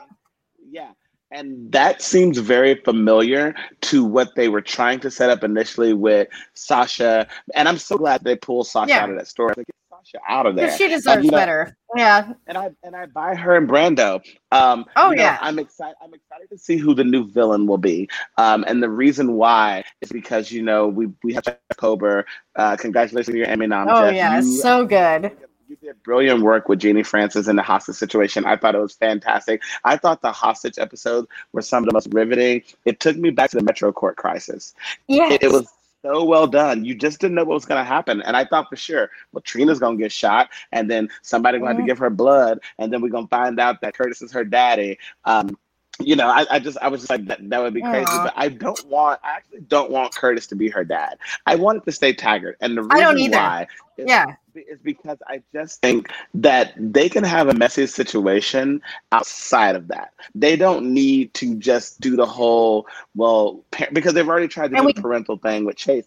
And 1.32 1.72
that 1.72 2.02
seems 2.02 2.38
very 2.38 2.76
familiar 2.76 3.56
to 3.82 4.04
what 4.04 4.36
they 4.36 4.50
were 4.50 4.62
trying 4.62 5.00
to 5.00 5.10
set 5.10 5.30
up 5.30 5.44
initially 5.44 5.94
with 5.94 6.28
Sasha. 6.54 7.28
And 7.56 7.70
I'm 7.70 7.78
so 7.78 7.98
glad 7.98 8.24
they 8.24 8.36
pulled 8.36 8.68
Sasha 8.68 8.90
yeah. 8.90 9.04
out 9.04 9.10
of 9.10 9.16
that 9.18 9.28
story. 9.28 9.54
Like, 9.56 9.68
Sasha 9.90 10.24
out 10.28 10.46
of 10.46 10.56
there. 10.56 10.76
She 10.78 10.88
deserves 10.88 11.24
and, 11.24 11.32
know, 11.32 11.38
better. 11.38 11.78
Yeah. 11.96 12.34
And 12.48 12.58
I 12.58 12.72
and 12.84 12.96
I 12.96 13.06
buy 13.06 13.36
her 13.36 13.56
and 13.56 13.68
Brando. 13.70 14.22
Um, 14.52 14.86
oh 14.96 15.12
yeah. 15.12 15.34
Know, 15.34 15.48
I'm 15.48 15.60
excited. 15.60 15.96
I'm 16.04 16.14
excited 16.14 16.50
to 16.50 16.58
see 16.58 16.78
who 16.78 16.94
the 16.94 17.04
new 17.04 17.30
villain 17.30 17.68
will 17.68 17.78
be. 17.78 18.10
Um, 18.38 18.66
and 18.68 18.82
the 18.82 18.90
reason 18.90 19.34
why 19.34 19.84
is 20.02 20.12
because 20.12 20.52
you 20.52 20.62
know 20.62 20.88
we 20.88 21.08
we 21.24 21.34
have 21.34 21.48
October. 21.48 22.26
Uh, 22.56 22.76
congratulations 22.78 23.34
on 23.34 23.38
your 23.38 23.48
Emmy 23.48 23.68
nom. 23.68 23.88
Oh 23.90 24.08
Jeff. 24.08 24.16
yeah, 24.16 24.40
you, 24.40 24.58
so 24.58 24.86
good. 24.86 25.32
You 25.72 25.78
did 25.78 26.04
brilliant 26.04 26.42
work 26.42 26.68
with 26.68 26.80
Genie 26.80 27.02
Francis 27.02 27.48
in 27.48 27.56
the 27.56 27.62
hostage 27.62 27.96
situation. 27.96 28.44
I 28.44 28.58
thought 28.58 28.76
it 28.76 28.82
was 28.82 28.92
fantastic. 28.92 29.64
I 29.86 29.96
thought 29.96 30.22
the 30.22 30.34
hostage 30.34 30.78
episodes 30.78 31.30
were 31.54 31.62
some 31.62 31.82
of 31.82 31.88
the 31.88 31.94
most 31.94 32.10
riveting. 32.12 32.64
It 32.84 33.00
took 33.00 33.16
me 33.16 33.30
back 33.30 33.52
to 33.52 33.58
the 33.58 33.64
Metro 33.64 33.90
Court 33.94 34.18
crisis. 34.18 34.74
Yeah, 35.08 35.32
it, 35.32 35.44
it 35.44 35.50
was 35.50 35.70
so 36.02 36.26
well 36.26 36.46
done. 36.46 36.84
You 36.84 36.94
just 36.94 37.22
didn't 37.22 37.36
know 37.36 37.46
what 37.46 37.54
was 37.54 37.64
going 37.64 37.80
to 37.80 37.88
happen. 37.88 38.22
And 38.22 38.36
I 38.36 38.44
thought 38.44 38.68
for 38.68 38.76
sure, 38.76 39.12
well, 39.32 39.40
Trina's 39.44 39.80
going 39.80 39.98
to 39.98 40.04
get 40.04 40.12
shot, 40.12 40.50
and 40.74 40.92
then 40.92 41.08
somebody 41.22 41.58
going 41.58 41.78
to 41.78 41.78
mm-hmm. 41.78 41.88
give 41.88 42.00
her 42.00 42.10
blood, 42.10 42.60
and 42.78 42.92
then 42.92 43.02
we're 43.02 43.08
going 43.08 43.28
to 43.28 43.30
find 43.30 43.58
out 43.58 43.80
that 43.80 43.94
Curtis 43.94 44.22
is 44.22 44.34
her 44.34 44.44
daddy. 44.44 44.98
Um, 45.24 45.58
you 46.00 46.16
know, 46.16 46.28
I, 46.28 46.46
I, 46.50 46.60
just 46.60 46.78
I 46.82 46.88
was 46.88 47.02
just 47.02 47.10
like 47.10 47.26
that, 47.26 47.50
that 47.50 47.60
would 47.62 47.74
be 47.74 47.82
crazy, 47.82 48.06
Aww. 48.06 48.26
but 48.26 48.34
I 48.36 48.50
don't 48.50 48.86
want 48.88 49.20
I 49.24 49.32
actually 49.38 49.62
don't 49.62 49.92
want 49.92 50.16
Curtis 50.16 50.48
to 50.48 50.56
be 50.56 50.70
her 50.70 50.84
dad. 50.84 51.18
I 51.46 51.56
want 51.56 51.80
it 51.80 51.86
to 51.86 51.92
stay 51.92 52.14
Taggart, 52.14 52.58
and 52.62 52.78
the 52.78 52.84
reason 52.84 53.32
why 53.32 53.68
is, 53.98 54.06
yeah 54.08 54.36
is 54.56 54.80
because 54.84 55.18
I 55.28 55.42
just 55.54 55.82
think 55.82 56.10
that 56.34 56.74
they 56.78 57.10
can 57.10 57.24
have 57.24 57.48
a 57.48 57.54
messy 57.54 57.88
situation 57.88 58.82
outside 59.12 59.76
of 59.76 59.88
that. 59.90 60.14
They 60.36 60.56
don't 60.56 60.94
need 60.94 61.34
to 61.36 61.56
just 61.56 62.02
do 62.02 62.16
the 62.16 62.26
whole 62.26 62.88
well 63.16 63.64
because 63.94 64.14
they've 64.14 64.28
already 64.28 64.48
tried 64.48 64.72
to 64.72 64.78
and 64.78 64.84
do 64.84 64.88
we, 64.88 64.94
the 64.94 65.02
parental 65.02 65.38
thing 65.38 65.66
with 65.66 65.78
Chase 65.78 66.06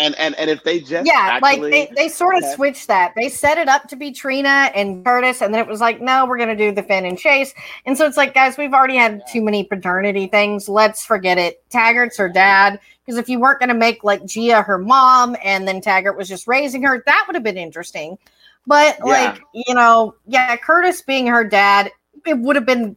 and 0.00 0.14
and 0.16 0.34
and 0.36 0.50
if 0.50 0.64
they 0.64 0.80
just 0.80 1.06
yeah 1.06 1.38
like 1.42 1.60
they, 1.60 1.90
they 1.94 2.08
sort 2.08 2.36
of 2.36 2.44
switched 2.54 2.88
that. 2.88 3.12
They 3.14 3.28
set 3.28 3.58
it 3.58 3.68
up 3.68 3.88
to 3.88 3.96
be 3.96 4.10
trina 4.10 4.70
and 4.74 5.04
curtis 5.04 5.42
and 5.42 5.52
then 5.52 5.60
it 5.60 5.66
was 5.66 5.80
like 5.80 6.00
no 6.00 6.26
we're 6.26 6.38
gonna 6.38 6.56
do 6.56 6.72
the 6.72 6.82
finn 6.82 7.04
and 7.04 7.18
chase. 7.18 7.54
And 7.86 7.96
so 7.96 8.06
it's 8.06 8.16
like 8.16 8.34
guys 8.34 8.56
we've 8.56 8.72
already 8.72 8.96
had 8.96 9.22
too 9.30 9.42
many 9.42 9.64
paternity 9.64 10.26
things. 10.26 10.68
Let's 10.68 11.04
forget 11.04 11.38
it. 11.38 11.62
Taggart's 11.70 12.16
her 12.16 12.28
dad. 12.28 12.80
Because 13.04 13.18
if 13.18 13.28
you 13.28 13.40
weren't 13.40 13.60
gonna 13.60 13.74
make 13.74 14.02
like 14.02 14.24
gia 14.24 14.62
her 14.62 14.78
mom 14.78 15.36
and 15.44 15.68
then 15.68 15.80
taggart 15.80 16.16
was 16.16 16.28
just 16.28 16.46
raising 16.46 16.82
her 16.82 17.02
that 17.06 17.24
would 17.26 17.34
have 17.34 17.44
been 17.44 17.58
interesting. 17.58 18.18
But 18.66 18.96
yeah. 18.98 19.04
like 19.04 19.42
you 19.52 19.74
know 19.74 20.14
yeah 20.26 20.56
curtis 20.56 21.02
being 21.02 21.26
her 21.26 21.44
dad 21.44 21.92
it 22.26 22.38
would 22.38 22.56
have 22.56 22.66
been 22.66 22.96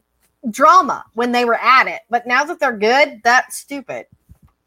drama 0.50 1.06
when 1.14 1.32
they 1.32 1.46
were 1.46 1.60
at 1.60 1.88
it. 1.88 2.02
But 2.10 2.26
now 2.26 2.44
that 2.46 2.60
they're 2.60 2.78
good 2.78 3.22
that's 3.24 3.58
stupid 3.58 4.08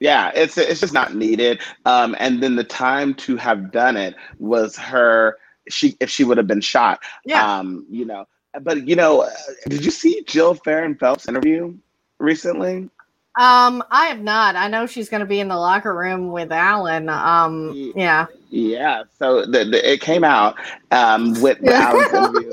yeah, 0.01 0.31
it's 0.35 0.59
it's 0.59 0.81
just 0.81 0.93
not 0.93 1.15
needed. 1.15 1.61
Um, 1.85 2.17
and 2.19 2.43
then 2.43 2.57
the 2.57 2.65
time 2.65 3.15
to 3.15 3.37
have 3.37 3.71
done 3.73 3.97
it 3.97 4.15
was 4.39 4.77
her. 4.77 5.39
She 5.69 5.97
if 6.01 6.11
she 6.11 6.25
would 6.25 6.37
have 6.37 6.47
been 6.47 6.61
shot. 6.61 7.01
Yeah. 7.25 7.59
Um, 7.59 7.87
you 7.91 8.05
know, 8.05 8.27
but 8.63 8.87
you 8.87 8.97
know, 8.97 9.23
uh, 9.23 9.31
did 9.69 9.85
you 9.85 9.91
see 9.91 10.23
Jill 10.27 10.55
Farren 10.55 10.97
Phelps 10.97 11.29
interview 11.29 11.75
recently? 12.19 12.89
Um, 13.39 13.85
I 13.91 14.07
have 14.07 14.21
not. 14.21 14.57
I 14.57 14.69
know 14.69 14.87
she's 14.87 15.11
going 15.11 15.21
to 15.21 15.27
be 15.27 15.41
in 15.41 15.49
the 15.49 15.57
locker 15.57 15.95
room 15.95 16.33
with 16.33 16.51
Alan. 16.51 17.11
Um, 17.11 17.93
yeah. 17.95 18.27
Yeah. 18.49 19.03
So 19.19 19.45
the, 19.45 19.65
the 19.65 19.93
it 19.93 20.01
came 20.01 20.25
out 20.25 20.57
um 20.91 21.41
with 21.43 21.61
the 21.61 21.75
Alan's 21.75 22.13
interview, 22.13 22.53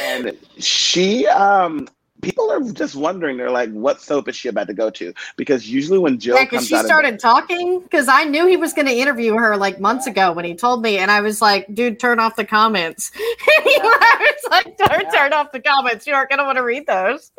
and 0.00 0.36
she 0.58 1.26
um 1.28 1.88
people 2.24 2.50
are 2.50 2.60
just 2.72 2.94
wondering. 2.94 3.36
They're 3.36 3.50
like, 3.50 3.70
"What 3.70 4.00
soap 4.00 4.28
is 4.28 4.36
she 4.36 4.48
about 4.48 4.66
to 4.68 4.74
go 4.74 4.90
to?" 4.90 5.12
Because 5.36 5.68
usually 5.68 5.98
when 5.98 6.18
Jill 6.18 6.36
yeah, 6.36 6.44
because 6.44 6.66
she 6.66 6.76
started 6.78 7.14
of- 7.14 7.20
talking, 7.20 7.80
because 7.80 8.08
I 8.08 8.24
knew 8.24 8.46
he 8.46 8.56
was 8.56 8.72
going 8.72 8.86
to 8.86 8.94
interview 8.94 9.34
her 9.34 9.56
like 9.56 9.78
months 9.78 10.06
ago 10.06 10.32
when 10.32 10.44
he 10.44 10.54
told 10.54 10.82
me, 10.82 10.98
and 10.98 11.10
I 11.10 11.20
was 11.20 11.42
like, 11.42 11.72
"Dude, 11.74 12.00
turn 12.00 12.18
off 12.18 12.36
the 12.36 12.44
comments." 12.44 13.12
he 13.14 13.24
was 13.82 14.44
like, 14.50 14.76
"Turn, 14.78 15.02
yeah. 15.02 15.10
turn 15.10 15.32
off 15.32 15.52
the 15.52 15.60
comments. 15.60 16.06
You 16.06 16.14
aren't 16.14 16.30
going 16.30 16.38
to 16.38 16.44
want 16.44 16.56
to 16.56 16.64
read 16.64 16.86
those." 16.86 17.30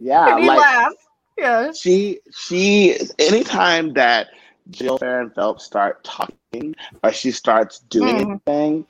Yeah, 0.00 0.34
and 0.34 0.42
he 0.42 0.48
like, 0.48 0.58
laughed. 0.58 0.96
Yeah, 1.38 1.72
she 1.72 2.20
she 2.32 2.98
anytime 3.18 3.94
that 3.94 4.28
Jill 4.70 4.98
Farren 4.98 5.30
Phelps 5.30 5.64
start 5.64 6.04
talking 6.04 6.74
or 7.02 7.12
she 7.12 7.30
starts 7.30 7.80
doing 7.80 8.16
mm. 8.16 8.40
anything, 8.46 8.86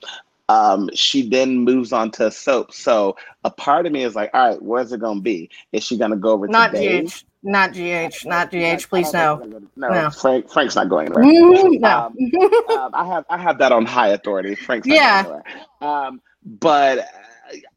um, 0.49 0.89
she 0.93 1.27
then 1.27 1.59
moves 1.59 1.93
on 1.93 2.11
to 2.11 2.31
soap. 2.31 2.73
So 2.73 3.15
a 3.43 3.49
part 3.49 3.85
of 3.85 3.91
me 3.91 4.03
is 4.03 4.15
like, 4.15 4.29
all 4.33 4.49
right, 4.49 4.61
where's 4.61 4.91
it 4.91 4.99
gonna 4.99 5.21
be? 5.21 5.49
Is 5.71 5.83
she 5.83 5.97
gonna 5.97 6.17
go 6.17 6.31
over 6.31 6.47
not 6.47 6.71
to 6.73 7.03
GH, 7.03 7.23
not 7.43 7.73
GH, 7.73 8.25
not 8.25 8.49
GH, 8.49 8.89
please 8.89 9.13
no. 9.13 9.41
no. 9.75 9.89
No, 9.89 10.09
Frank 10.09 10.51
Frank's 10.51 10.75
not 10.75 10.89
going 10.89 11.07
anywhere. 11.07 11.23
Mm-hmm, 11.23 11.81
no. 11.81 12.11
Um, 12.69 12.77
um, 12.77 12.91
I 12.93 13.05
have 13.05 13.25
I 13.29 13.37
have 13.37 13.57
that 13.59 13.71
on 13.71 13.85
high 13.85 14.09
authority. 14.09 14.55
Frank's 14.55 14.87
not 14.87 14.95
yeah. 14.95 15.23
going. 15.23 15.41
Um, 15.81 16.21
but 16.45 17.07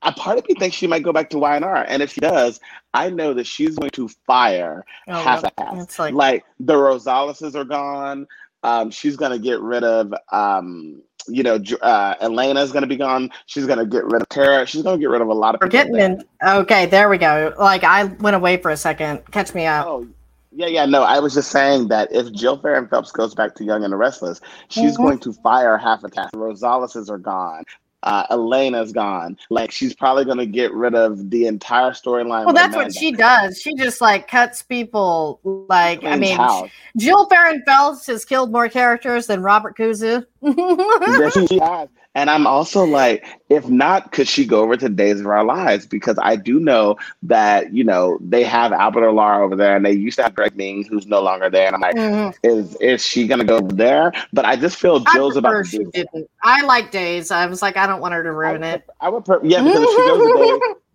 a 0.03 0.12
part 0.12 0.39
of 0.39 0.49
me 0.49 0.55
thinks 0.55 0.77
she 0.77 0.87
might 0.87 1.03
go 1.03 1.12
back 1.12 1.31
to 1.31 1.37
YNR, 1.37 1.85
and 1.89 2.03
if 2.03 2.12
she 2.12 2.21
does, 2.21 2.61
I 2.95 3.11
know 3.11 3.35
that 3.35 3.47
she's 3.47 3.77
going 3.77 3.91
to 3.91 4.09
fire 4.27 4.85
oh, 5.09 5.23
half 5.23 5.45
a 5.45 5.53
half. 5.59 5.99
Like, 5.99 6.14
like 6.14 6.45
the 6.61 6.75
Rosaleses 6.75 7.55
are 7.55 7.64
gone. 7.64 8.27
Um, 8.62 8.91
she's 8.91 9.17
gonna 9.17 9.39
get 9.39 9.61
rid 9.61 9.85
of 9.85 10.12
um, 10.33 11.03
you 11.29 11.43
know, 11.43 11.61
uh, 11.83 12.14
Elena's 12.20 12.72
going 12.72 12.83
to 12.83 12.89
be 12.89 12.97
gone. 12.97 13.31
She's 13.47 13.66
going 13.66 13.79
to 13.79 13.87
get 13.87 14.05
rid 14.05 14.22
of 14.22 14.29
Tara. 14.29 14.66
She's 14.66 14.83
going 14.83 14.99
to 14.99 15.01
get 15.01 15.11
rid 15.11 15.20
of 15.22 15.29
a 15.29 15.35
lot 15.35 15.55
of 15.55 15.61
We're 15.61 15.68
people. 15.68 15.97
getting 15.97 16.18
in. 16.18 16.24
Okay, 16.47 16.87
there 16.87 17.09
we 17.09 17.18
go. 17.18 17.55
Like 17.59 17.85
I 17.85 18.05
went 18.05 18.37
away 18.37 18.57
for 18.59 18.70
a 18.70 18.77
second. 18.77 19.22
Catch 19.31 19.55
me 19.55 19.66
up. 19.66 19.87
Oh, 19.87 20.07
yeah, 20.53 20.68
yeah. 20.68 20.87
No, 20.87 21.03
I 21.03 21.18
was 21.20 21.35
just 21.35 21.51
saying 21.51 21.89
that 21.89 22.11
if 22.12 22.33
Jill 22.33 22.57
Farren 22.59 22.89
Phelps 22.89 23.12
goes 23.12 23.35
back 23.35 23.55
to 23.57 23.64
Young 23.64 23.85
and 23.85 23.93
the 23.93 23.97
Restless, 23.97 24.41
she's 24.68 24.95
Mhm. 24.95 25.03
going 25.05 25.18
to 25.20 25.33
fire 25.35 25.77
half 25.77 26.03
a 26.05 26.09
cast. 26.09 26.33
Rosales 26.35 27.11
are 27.11 27.18
gone. 27.18 27.64
Uh, 28.03 28.24
Elena's 28.30 28.92
gone. 28.92 29.36
Like 29.51 29.70
she's 29.70 29.94
probably 29.94 30.24
going 30.24 30.38
to 30.38 30.47
get 30.47 30.72
rid 30.72 30.94
of 30.94 31.30
the 31.30 31.47
entire 31.47 31.90
storyline. 31.90 32.44
Well, 32.44 32.55
that's 32.55 32.76
what 32.76 32.94
she 32.94 33.11
does. 33.11 33.61
She 33.61 33.74
just 33.74 34.01
like 34.01 34.28
cuts 34.28 34.62
people. 34.62 35.40
Like 35.68 36.05
I 36.05 36.16
mean, 36.16 36.36
house. 36.36 36.70
Jill 36.97 37.26
Farren 37.28 37.62
Phelps 37.66 38.07
has 38.07 38.24
killed 38.24 38.53
more 38.53 38.68
characters 38.68 39.26
than 39.26 39.42
Robert 39.42 39.76
Guza. 39.76 40.24
Yes, 40.47 41.49
she 41.49 41.59
has. 41.59 41.88
And 42.17 42.31
I'm 42.31 42.47
also 42.47 42.83
like, 42.83 43.27
if 43.51 43.69
not, 43.69 44.11
could 44.11 44.27
she 44.27 44.47
go 44.47 44.62
over 44.62 44.75
to 44.79 44.89
Days 44.89 45.21
of 45.21 45.27
Our 45.27 45.45
Lives? 45.45 45.85
Because 45.85 46.19
I 46.23 46.35
do 46.35 46.59
know 46.59 46.97
that, 47.25 47.75
you 47.75 47.85
know, 47.85 48.17
they 48.23 48.43
have 48.43 48.73
Albert 48.73 49.03
Alarr 49.03 49.43
over 49.43 49.55
there 49.55 49.77
and 49.77 49.85
they 49.85 49.93
used 49.93 50.17
to 50.17 50.23
have 50.23 50.35
Greg 50.35 50.57
Meng, 50.57 50.87
who's 50.87 51.07
no 51.07 51.21
longer 51.21 51.51
there. 51.51 51.67
And 51.67 51.75
I'm 51.75 51.83
like, 51.83 51.95
Mhm. 51.95 52.35
is 52.43 52.75
is 52.77 53.05
she 53.05 53.27
gonna 53.27 53.45
go 53.45 53.59
over 53.59 53.75
there? 53.75 54.12
But 54.33 54.47
I 54.47 54.57
just 54.57 54.79
feel 54.79 55.01
Jill's 55.01 55.37
about 55.37 55.59
to 55.59 55.64
she 55.64 55.85
didn't. 55.85 56.31
I 56.43 56.62
like 56.62 56.91
Days. 56.91 57.31
I 57.31 57.45
was 57.45 57.61
like, 57.61 57.77
I 57.77 57.87
don't 57.87 58.01
want 58.01 58.14
her 58.14 58.23
to 58.23 58.33
ruin 58.33 58.64
I, 58.64 58.73
it. 58.73 58.85
I 58.99 59.11
would, 59.11 59.27
per- 59.27 59.45
yeah, 59.45 59.62
because 59.62 59.83
if 59.83 59.91
she 59.91 60.05
goes 60.07 60.23
to 60.23 60.35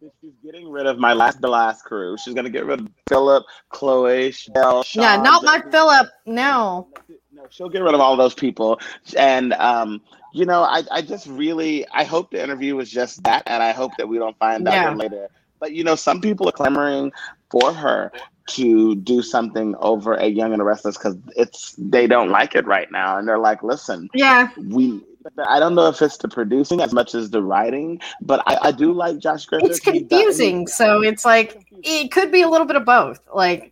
Days, 0.01 0.11
she's 0.21 0.33
getting 0.43 0.71
rid 0.71 0.87
of 0.87 0.97
my 0.97 1.13
last, 1.13 1.39
the 1.39 1.49
last 1.49 1.83
crew. 1.83 2.17
She's 2.17 2.33
gonna 2.33 2.49
get 2.49 2.65
rid 2.65 2.81
of 2.81 2.87
Philip, 3.07 3.45
Chloe, 3.69 4.31
Shell, 4.31 4.81
Sean, 4.81 5.03
yeah, 5.03 5.17
not 5.17 5.43
my 5.43 5.61
Philip. 5.69 6.07
No. 6.25 6.87
No, 7.31 7.43
she'll 7.51 7.69
get 7.69 7.83
rid 7.83 7.93
of 7.93 8.01
all 8.01 8.17
those 8.17 8.33
people. 8.33 8.79
And 9.17 9.53
um, 9.53 10.01
you 10.33 10.45
know, 10.45 10.61
I, 10.63 10.83
I 10.91 11.01
just 11.01 11.27
really 11.27 11.85
I 11.91 12.03
hope 12.03 12.31
the 12.31 12.43
interview 12.43 12.75
was 12.75 12.89
just 12.89 13.23
that, 13.23 13.43
and 13.45 13.61
I 13.61 13.71
hope 13.71 13.91
that 13.97 14.07
we 14.07 14.17
don't 14.17 14.37
find 14.37 14.67
out 14.67 14.73
Yeah. 14.73 14.93
later. 14.93 15.29
But 15.59 15.73
you 15.73 15.83
know, 15.83 15.95
some 15.95 16.21
people 16.21 16.47
are 16.49 16.53
clamoring 16.53 17.11
for 17.49 17.73
her 17.73 18.11
to 18.47 18.95
do 18.95 19.21
something 19.21 19.75
over 19.79 20.17
at 20.17 20.33
Young 20.33 20.51
and 20.51 20.59
the 20.59 20.63
Restless 20.65 20.97
because 20.97 21.15
it's 21.35 21.75
they 21.77 22.07
don't 22.07 22.29
like 22.29 22.55
it 22.55 22.65
right 22.65 22.91
now, 22.91 23.17
and 23.17 23.27
they're 23.27 23.37
like, 23.39 23.63
listen, 23.63 24.09
Yeah. 24.13 24.49
we. 24.57 25.01
I 25.47 25.59
don't 25.59 25.75
know 25.75 25.87
if 25.87 26.01
it's 26.01 26.17
the 26.17 26.27
producing 26.27 26.81
as 26.81 26.93
much 26.93 27.13
as 27.13 27.29
the 27.29 27.43
writing, 27.43 28.01
but 28.21 28.41
I, 28.47 28.57
I 28.59 28.71
do 28.71 28.91
like 28.91 29.19
Josh 29.19 29.45
Griffith. 29.45 29.69
It's 29.69 29.79
confusing. 29.79 30.65
So 30.65 31.03
it's 31.03 31.23
like 31.23 31.63
it 31.83 32.11
could 32.11 32.31
be 32.31 32.41
a 32.41 32.49
little 32.49 32.65
bit 32.65 32.75
of 32.75 32.85
both. 32.85 33.19
Like 33.31 33.71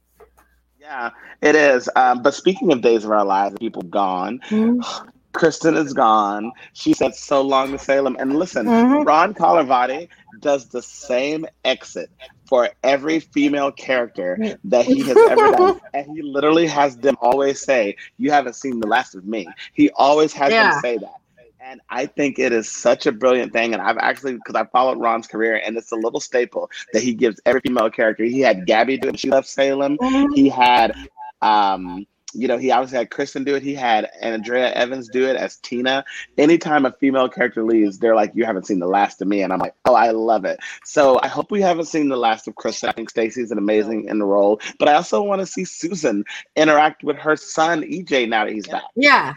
yeah, 0.80 1.10
it 1.42 1.56
is. 1.56 1.90
Um, 1.96 2.22
but 2.22 2.36
speaking 2.36 2.72
of 2.72 2.82
Days 2.82 3.04
of 3.04 3.12
Our 3.12 3.26
Lives, 3.26 3.56
people 3.58 3.82
gone. 3.82 4.42
Kristen 5.34 5.76
is 5.78 5.94
gone. 5.94 6.52
She 6.74 6.94
said 6.94 7.16
so 7.16 7.42
long 7.42 7.72
to 7.72 7.78
Salem. 7.78 8.18
And 8.20 8.38
listen, 8.38 8.66
Mhm. 8.66 9.06
Ron 9.06 9.34
Carlivati 9.34 10.10
does 10.40 10.68
the 10.68 10.82
same 10.82 11.46
exit 11.64 12.10
for 12.46 12.70
every 12.84 13.20
female 13.20 13.72
character 13.72 14.58
that 14.64 14.86
he 14.86 15.04
has 15.04 15.18
ever 15.30 15.48
done. 15.52 15.80
And 15.94 16.08
he 16.16 16.22
literally 16.24 16.66
has 16.68 16.98
them 16.98 17.16
always 17.22 17.62
say, 17.62 17.96
You 18.18 18.32
haven't 18.32 18.56
seen 18.56 18.80
the 18.80 18.88
last 18.88 19.14
of 19.16 19.26
me. 19.26 19.48
He 19.74 19.90
always 19.92 20.34
has 20.34 20.52
Yeah. 20.52 20.72
them 20.72 20.82
say 20.82 20.98
that. 20.98 21.16
And 21.62 21.82
I 21.90 22.06
think 22.08 22.40
it 22.40 22.52
is 22.54 22.72
such 22.72 23.06
a 23.06 23.12
brilliant 23.12 23.52
thing. 23.54 23.74
And 23.74 23.82
I've 23.82 23.98
actually, 23.98 24.34
because 24.36 24.56
I 24.56 24.64
followed 24.66 24.98
Ron's 24.98 25.28
career, 25.28 25.62
and 25.64 25.78
it's 25.78 25.92
a 25.92 25.96
little 25.96 26.22
staple 26.22 26.72
that 26.94 27.04
he 27.04 27.14
gives 27.14 27.40
every 27.46 27.62
female 27.62 27.90
character. 27.92 28.24
He 28.24 28.40
had 28.40 28.66
Gabby 28.66 28.98
do 28.98 29.10
it 29.10 29.20
she 29.20 29.30
left 29.30 29.48
Salem. 29.48 29.98
He 30.34 30.50
had, 30.50 30.96
um, 31.42 32.08
you 32.34 32.48
know, 32.48 32.58
he 32.58 32.72
obviously 32.72 32.98
had 32.98 33.10
Kristen 33.10 33.44
do 33.44 33.56
it. 33.56 33.64
He 33.64 33.74
had 33.74 34.10
Andrea 34.22 34.72
Evans 34.74 35.10
do 35.10 35.28
it 35.28 35.36
as 35.36 35.58
Tina. 35.58 36.04
Anytime 36.38 36.86
a 36.86 36.92
female 36.92 37.30
character 37.30 37.64
leaves, 37.64 38.00
they're 38.00 38.16
like, 38.16 38.32
"You 38.36 38.46
haven't 38.46 38.68
seen 38.68 38.80
the 38.80 38.88
last 38.88 39.22
of 39.22 39.28
me," 39.28 39.42
and 39.42 39.52
I'm 39.52 39.60
like, 39.60 39.76
"Oh, 39.86 39.96
I 39.96 40.12
love 40.12 40.46
it." 40.46 40.60
So 40.84 41.20
I 41.24 41.28
hope 41.28 41.52
we 41.52 41.62
haven't 41.62 41.86
seen 41.86 42.10
the 42.10 42.18
last 42.18 42.48
of 42.48 42.56
Kristen. 42.56 42.90
I 42.90 42.94
think 42.94 43.10
Stacy's 43.10 43.52
an 43.52 43.58
amazing 43.58 44.06
in 44.08 44.20
the 44.20 44.26
role, 44.26 44.60
but 44.78 44.88
I 44.88 44.94
also 44.94 45.22
want 45.22 45.42
to 45.42 45.46
see 45.46 45.66
Susan 45.66 46.24
interact 46.56 47.04
with 47.04 47.18
her 47.18 47.36
son 47.36 47.84
EJ 47.84 48.30
now 48.30 48.46
that 48.46 48.54
he's 48.54 48.68
back. 48.68 48.84
yeah. 48.96 49.34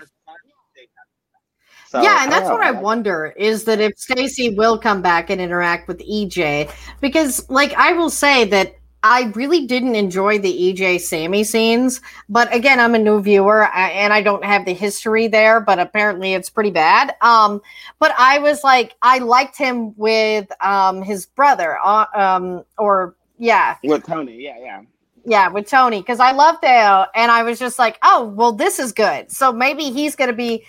So, 1.89 2.03
yeah, 2.03 2.23
and 2.23 2.33
that's 2.33 2.49
don't 2.49 2.59
what 2.59 2.67
I 2.67 2.71
wonder 2.71 3.35
is 3.37 3.65
that 3.65 3.79
if 3.79 3.93
Stacy 3.99 4.55
will 4.55 4.79
come 4.79 5.03
back 5.03 5.29
and 5.29 5.43
interact 5.43 5.89
with 5.89 5.99
EJ, 5.99 6.73
because 7.03 7.47
like 7.51 7.75
I 7.75 7.93
will 7.93 8.09
say 8.09 8.47
that 8.47 8.77
I 9.03 9.33
really 9.35 9.67
didn't 9.67 9.97
enjoy 9.97 10.39
the 10.39 10.53
EJ 10.53 11.01
Sammy 11.01 11.43
scenes, 11.43 12.01
but 12.29 12.55
again, 12.55 12.79
I'm 12.79 12.95
a 12.95 12.99
new 12.99 13.21
viewer 13.21 13.65
and 13.75 14.13
I 14.13 14.23
don't 14.23 14.45
have 14.45 14.65
the 14.65 14.75
history 14.75 15.27
there, 15.27 15.61
but 15.61 15.81
apparently 15.81 16.35
it's 16.35 16.49
pretty 16.49 16.71
bad. 16.71 17.17
Um, 17.21 17.61
but 17.99 18.15
I 18.17 18.39
was 18.39 18.63
like, 18.63 18.95
I 19.03 19.19
liked 19.19 19.59
him 19.59 19.97
with 19.97 20.47
um 20.63 21.03
his 21.03 21.27
brother, 21.27 21.79
uh, 21.83 22.07
um, 22.15 22.65
or 22.79 23.17
yeah, 23.39 23.77
with 23.83 24.05
Tony. 24.07 24.41
Yeah, 24.41 24.59
yeah. 24.61 24.83
yeah, 25.25 25.49
with 25.49 25.69
Tony, 25.69 26.01
because 26.01 26.21
I 26.21 26.31
loved 26.31 26.61
Dale, 26.61 27.07
and 27.15 27.33
I 27.33 27.43
was 27.43 27.59
just 27.59 27.79
like, 27.79 27.99
oh, 28.05 28.27
well, 28.27 28.53
this 28.53 28.79
is 28.79 28.93
good. 28.93 29.33
So 29.33 29.53
maybe 29.53 29.91
he's 29.91 30.15
going 30.15 30.31
to 30.31 30.37
be, 30.37 30.65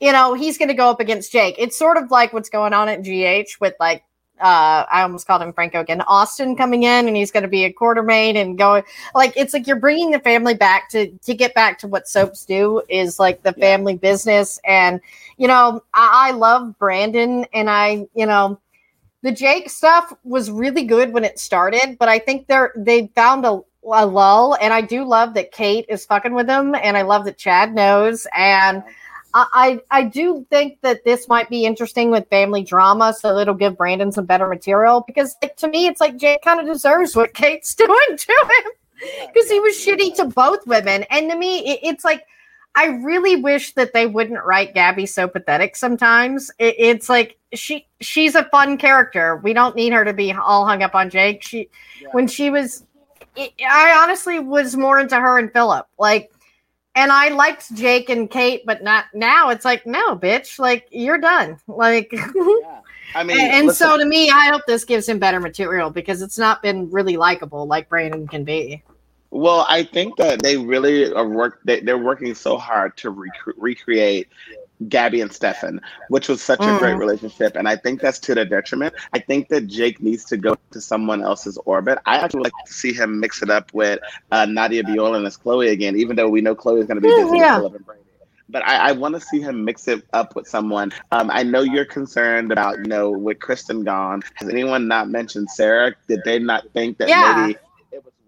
you 0.00 0.12
know, 0.12 0.34
he's 0.34 0.56
going 0.56 0.68
to 0.68 0.74
go 0.74 0.88
up 0.88 1.00
against 1.00 1.32
Jake. 1.32 1.56
It's 1.58 1.76
sort 1.76 1.96
of 1.96 2.12
like 2.12 2.32
what's 2.32 2.48
going 2.48 2.72
on 2.72 2.88
at 2.88 3.02
GH 3.02 3.60
with 3.60 3.74
like, 3.80 4.04
uh, 4.42 4.84
I 4.90 5.02
almost 5.02 5.26
called 5.26 5.40
him 5.42 5.52
Franco 5.52 5.80
again, 5.80 6.00
Austin 6.02 6.56
coming 6.56 6.82
in, 6.82 7.06
and 7.06 7.16
he's 7.16 7.30
going 7.30 7.44
to 7.44 7.48
be 7.48 7.64
a 7.64 7.72
quartermaine 7.72 8.36
and 8.36 8.58
going 8.58 8.82
like 9.14 9.32
it's 9.36 9.54
like 9.54 9.66
you're 9.66 9.76
bringing 9.76 10.10
the 10.10 10.18
family 10.18 10.54
back 10.54 10.88
to 10.90 11.10
to 11.10 11.34
get 11.34 11.54
back 11.54 11.78
to 11.78 11.88
what 11.88 12.08
soaps 12.08 12.44
do 12.44 12.82
is 12.88 13.18
like 13.18 13.42
the 13.42 13.54
Yeah. 13.56 13.76
family 13.76 13.96
business, 13.96 14.58
and 14.64 15.00
you 15.36 15.48
know, 15.48 15.82
I, 15.94 16.28
I 16.28 16.30
love 16.32 16.78
Brandon, 16.78 17.46
and 17.54 17.70
I, 17.70 18.06
you 18.14 18.26
know 18.26 18.58
the 19.22 19.32
Jake 19.32 19.70
stuff 19.70 20.12
was 20.24 20.50
really 20.50 20.82
good 20.84 21.12
when 21.12 21.24
it 21.24 21.38
started, 21.38 21.96
but 21.98 22.08
I 22.08 22.18
think 22.18 22.48
they're 22.48 22.72
they 22.76 23.06
found 23.14 23.46
a, 23.46 23.60
a 23.84 24.04
lull, 24.06 24.56
and 24.60 24.72
I 24.72 24.80
do 24.80 25.04
love 25.04 25.34
that 25.34 25.52
Kate 25.52 25.86
is 25.88 26.04
fucking 26.04 26.34
with 26.34 26.48
him, 26.48 26.74
and 26.74 26.96
I 26.96 27.02
love 27.02 27.24
that 27.26 27.38
Chad 27.38 27.72
knows, 27.74 28.26
and 28.36 28.82
I 28.82 28.84
I, 29.34 29.80
I 29.90 30.04
do 30.04 30.46
think 30.50 30.80
that 30.82 31.04
this 31.04 31.28
might 31.28 31.48
be 31.48 31.64
interesting 31.64 32.10
with 32.10 32.28
family 32.28 32.62
drama, 32.62 33.14
so 33.14 33.38
it'll 33.38 33.54
give 33.54 33.76
Brandon 33.76 34.12
some 34.12 34.26
better 34.26 34.46
material 34.46 35.04
because 35.06 35.36
like, 35.42 35.56
to 35.56 35.68
me, 35.68 35.86
it's 35.86 36.00
like 36.00 36.16
Jake 36.16 36.42
kind 36.42 36.60
of 36.60 36.66
deserves 36.66 37.16
what 37.16 37.34
Kate's 37.34 37.74
doing 37.76 38.16
to 38.16 38.32
him 38.32 38.72
because 39.26 39.50
he 39.50 39.58
was 39.60 39.74
shitty 39.74 40.14
to 40.16 40.26
both 40.26 40.66
women, 40.66 41.04
and 41.10 41.30
to 41.30 41.36
me, 41.36 41.60
it, 41.60 41.80
it's 41.82 42.04
like. 42.04 42.24
I 42.74 42.86
really 42.86 43.36
wish 43.36 43.74
that 43.74 43.92
they 43.92 44.06
wouldn't 44.06 44.42
write 44.46 44.72
Gabby 44.72 45.04
so 45.04 45.28
pathetic 45.28 45.76
sometimes. 45.76 46.50
It, 46.58 46.74
it's 46.78 47.10
like 47.10 47.36
she 47.52 47.86
she's 48.00 48.34
a 48.34 48.44
fun 48.44 48.78
character. 48.78 49.36
We 49.36 49.52
don't 49.52 49.76
need 49.76 49.92
her 49.92 50.06
to 50.06 50.14
be 50.14 50.32
all 50.32 50.64
hung 50.64 50.82
up 50.82 50.94
on 50.94 51.10
Jake. 51.10 51.42
She 51.42 51.68
when 52.12 52.26
she 52.26 52.48
was 52.48 52.86
it, 53.36 53.52
I 53.60 54.00
honestly 54.02 54.38
was 54.38 54.76
more 54.76 54.98
into 54.98 55.16
her 55.16 55.38
and 55.38 55.52
Philip. 55.52 55.86
Like 55.98 56.32
and 56.94 57.10
I 57.10 57.28
liked 57.28 57.74
Jake 57.74 58.10
and 58.10 58.30
Kate, 58.30 58.64
but 58.66 58.82
not 58.82 59.06
now. 59.14 59.48
It's 59.50 59.64
like, 59.64 59.86
no, 59.86 60.16
bitch, 60.16 60.58
like 60.58 60.88
you're 60.90 61.18
done. 61.18 61.58
Like 61.66 62.12
Yeah. 62.34 62.80
I 63.14 63.24
mean, 63.24 63.38
and 63.40 63.66
listen, 63.66 63.88
so 63.88 63.98
to 63.98 64.06
me, 64.06 64.30
I 64.30 64.46
hope 64.46 64.62
this 64.66 64.84
gives 64.84 65.08
him 65.08 65.18
better 65.18 65.40
material 65.40 65.90
because 65.90 66.22
it's 66.22 66.38
not 66.38 66.62
been 66.62 66.90
really 66.90 67.16
likable 67.16 67.66
like 67.66 67.88
Brandon 67.88 68.26
can 68.26 68.44
be. 68.44 68.82
Well, 69.30 69.66
I 69.68 69.82
think 69.82 70.16
that 70.16 70.42
they 70.42 70.56
really 70.56 71.12
are 71.12 71.26
work. 71.26 71.60
They, 71.64 71.80
they're 71.80 71.98
working 71.98 72.34
so 72.34 72.56
hard 72.58 72.96
to 72.98 73.10
rec- 73.10 73.56
recreate 73.56 74.28
Gabby 74.88 75.20
and 75.20 75.32
Stefan, 75.32 75.80
which 76.08 76.28
was 76.28 76.42
such 76.42 76.66
a 76.66 76.72
great 76.72 76.96
Mm. 76.96 76.98
relationship, 76.98 77.56
and 77.56 77.68
I 77.68 77.76
think 77.76 78.00
that's 78.00 78.18
to 78.20 78.34
their 78.34 78.44
detriment. 78.44 78.94
I 79.12 79.18
think 79.18 79.48
that 79.48 79.66
Jake 79.66 80.00
needs 80.00 80.24
to 80.26 80.36
go 80.36 80.54
to 80.72 80.80
someone 80.80 81.22
else's 81.22 81.58
orbit. 81.66 81.98
I 82.06 82.18
actually 82.18 82.42
like 82.44 82.52
to 82.66 82.72
see 82.72 82.92
him 82.92 83.20
mix 83.20 83.42
it 83.42 83.50
up 83.50 83.72
with 83.74 84.00
uh, 84.30 84.46
Nadia 84.46 84.82
Bjorlin 84.84 85.26
as 85.26 85.36
Chloe 85.36 85.68
again, 85.68 85.96
even 85.96 86.16
though 86.16 86.28
we 86.28 86.40
know 86.40 86.54
Chloe 86.54 86.80
is 86.80 86.86
going 86.86 86.96
to 86.96 87.02
be 87.02 87.10
Mm, 87.10 87.16
busy 87.16 87.38
yeah. 87.38 87.44
with 87.44 87.52
Philip 87.54 87.74
and 87.74 87.84
Brady. 87.86 88.00
But 88.48 88.66
I, 88.66 88.88
I 88.88 88.92
want 88.92 89.14
to 89.14 89.20
see 89.20 89.40
him 89.40 89.64
mix 89.64 89.88
it 89.88 90.04
up 90.12 90.34
with 90.36 90.46
someone. 90.46 90.92
Um, 91.10 91.30
I 91.30 91.42
know 91.42 91.62
you're 91.62 91.84
concerned 91.86 92.52
about, 92.52 92.78
you 92.78 92.86
know, 92.86 93.10
with 93.10 93.38
Kristen 93.40 93.82
gone. 93.84 94.22
Has 94.34 94.48
anyone 94.48 94.88
not 94.88 95.08
mentioned 95.08 95.50
Sarah? 95.50 95.94
Did 96.08 96.20
they 96.24 96.38
not 96.38 96.64
think 96.74 96.98
that 96.98 97.08
Yeah. 97.08 97.34
maybe 97.34 97.56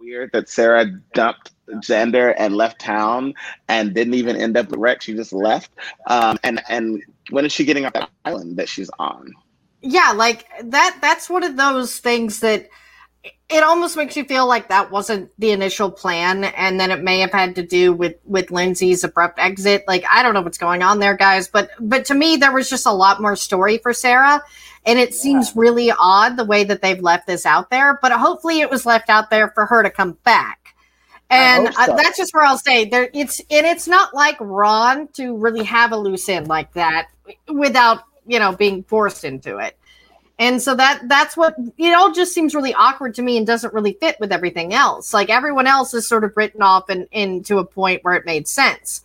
weird 0.04 0.30
that 0.32 0.48
Sarah 0.48 0.86
dumped 1.14 1.52
Xander 1.68 2.34
and 2.38 2.56
left 2.56 2.80
town 2.80 3.34
and 3.68 3.94
didn't 3.94 4.14
even 4.14 4.36
end 4.36 4.56
up 4.56 4.70
with 4.70 4.78
Rex. 4.78 5.06
She 5.06 5.14
just 5.14 5.32
left. 5.32 5.70
Um, 6.06 6.38
and 6.44 6.62
and 6.68 7.02
when 7.30 7.44
is 7.44 7.52
she 7.52 7.64
getting 7.64 7.86
off 7.86 7.94
that 7.94 8.10
island 8.24 8.56
that 8.58 8.68
she's 8.68 8.90
on? 8.98 9.32
yeah 9.84 10.12
like 10.16 10.46
that 10.62 10.98
that's 11.00 11.28
one 11.28 11.44
of 11.44 11.56
those 11.56 11.98
things 11.98 12.40
that 12.40 12.68
it 13.48 13.62
almost 13.62 13.96
makes 13.96 14.16
you 14.16 14.24
feel 14.24 14.46
like 14.46 14.68
that 14.68 14.90
wasn't 14.90 15.30
the 15.38 15.50
initial 15.50 15.90
plan 15.90 16.44
and 16.44 16.80
then 16.80 16.90
it 16.90 17.02
may 17.02 17.20
have 17.20 17.32
had 17.32 17.54
to 17.54 17.62
do 17.66 17.92
with 17.92 18.16
with 18.24 18.50
linsey's 18.50 19.04
abrupt 19.04 19.38
exit 19.38 19.84
like 19.86 20.04
i 20.10 20.22
don't 20.22 20.34
know 20.34 20.42
what's 20.42 20.58
going 20.58 20.82
on 20.82 20.98
there 20.98 21.16
guys 21.16 21.48
but 21.48 21.70
but 21.80 22.04
to 22.04 22.14
me 22.14 22.36
there 22.36 22.52
was 22.52 22.68
just 22.68 22.86
a 22.86 22.92
lot 22.92 23.20
more 23.22 23.36
story 23.36 23.78
for 23.78 23.92
sarah 23.92 24.42
and 24.86 24.98
it 24.98 25.14
seems 25.14 25.56
really 25.56 25.92
odd 25.98 26.36
the 26.36 26.44
way 26.44 26.64
that 26.64 26.82
they've 26.82 27.00
left 27.00 27.26
this 27.26 27.46
out 27.46 27.70
there 27.70 27.98
but 28.02 28.12
hopefully 28.12 28.60
it 28.60 28.70
was 28.70 28.86
left 28.86 29.08
out 29.08 29.30
there 29.30 29.48
for 29.50 29.66
her 29.66 29.82
to 29.82 29.90
come 29.90 30.12
back 30.24 30.74
And 31.30 31.72
so. 31.74 31.92
uh, 31.92 31.96
that's 31.96 32.18
just 32.18 32.34
where 32.34 32.44
I'll 32.44 32.58
say 32.58 32.84
there. 32.84 33.08
It's 33.14 33.40
and 33.50 33.66
it's 33.66 33.88
not 33.88 34.14
like 34.14 34.36
Ron 34.40 35.08
to 35.14 35.36
really 35.36 35.64
have 35.64 35.92
a 35.92 35.96
loose 35.96 36.28
end 36.28 36.48
like 36.48 36.72
that 36.74 37.08
without 37.48 38.02
you 38.26 38.38
know 38.38 38.52
being 38.52 38.84
forced 38.84 39.24
into 39.24 39.58
it. 39.58 39.76
And 40.38 40.60
so 40.60 40.74
that 40.74 41.02
that's 41.04 41.36
what 41.36 41.54
it 41.78 41.94
all 41.94 42.12
just 42.12 42.34
seems 42.34 42.54
really 42.54 42.74
awkward 42.74 43.14
to 43.16 43.22
me 43.22 43.36
and 43.36 43.46
doesn't 43.46 43.72
really 43.72 43.92
fit 43.94 44.18
with 44.18 44.32
everything 44.32 44.74
else. 44.74 45.14
Like 45.14 45.30
everyone 45.30 45.66
else 45.66 45.94
is 45.94 46.08
sort 46.08 46.24
of 46.24 46.36
written 46.36 46.60
off 46.60 46.88
and 46.88 47.06
into 47.12 47.58
a 47.58 47.64
point 47.64 48.02
where 48.02 48.14
it 48.14 48.26
made 48.26 48.48
sense. 48.48 49.04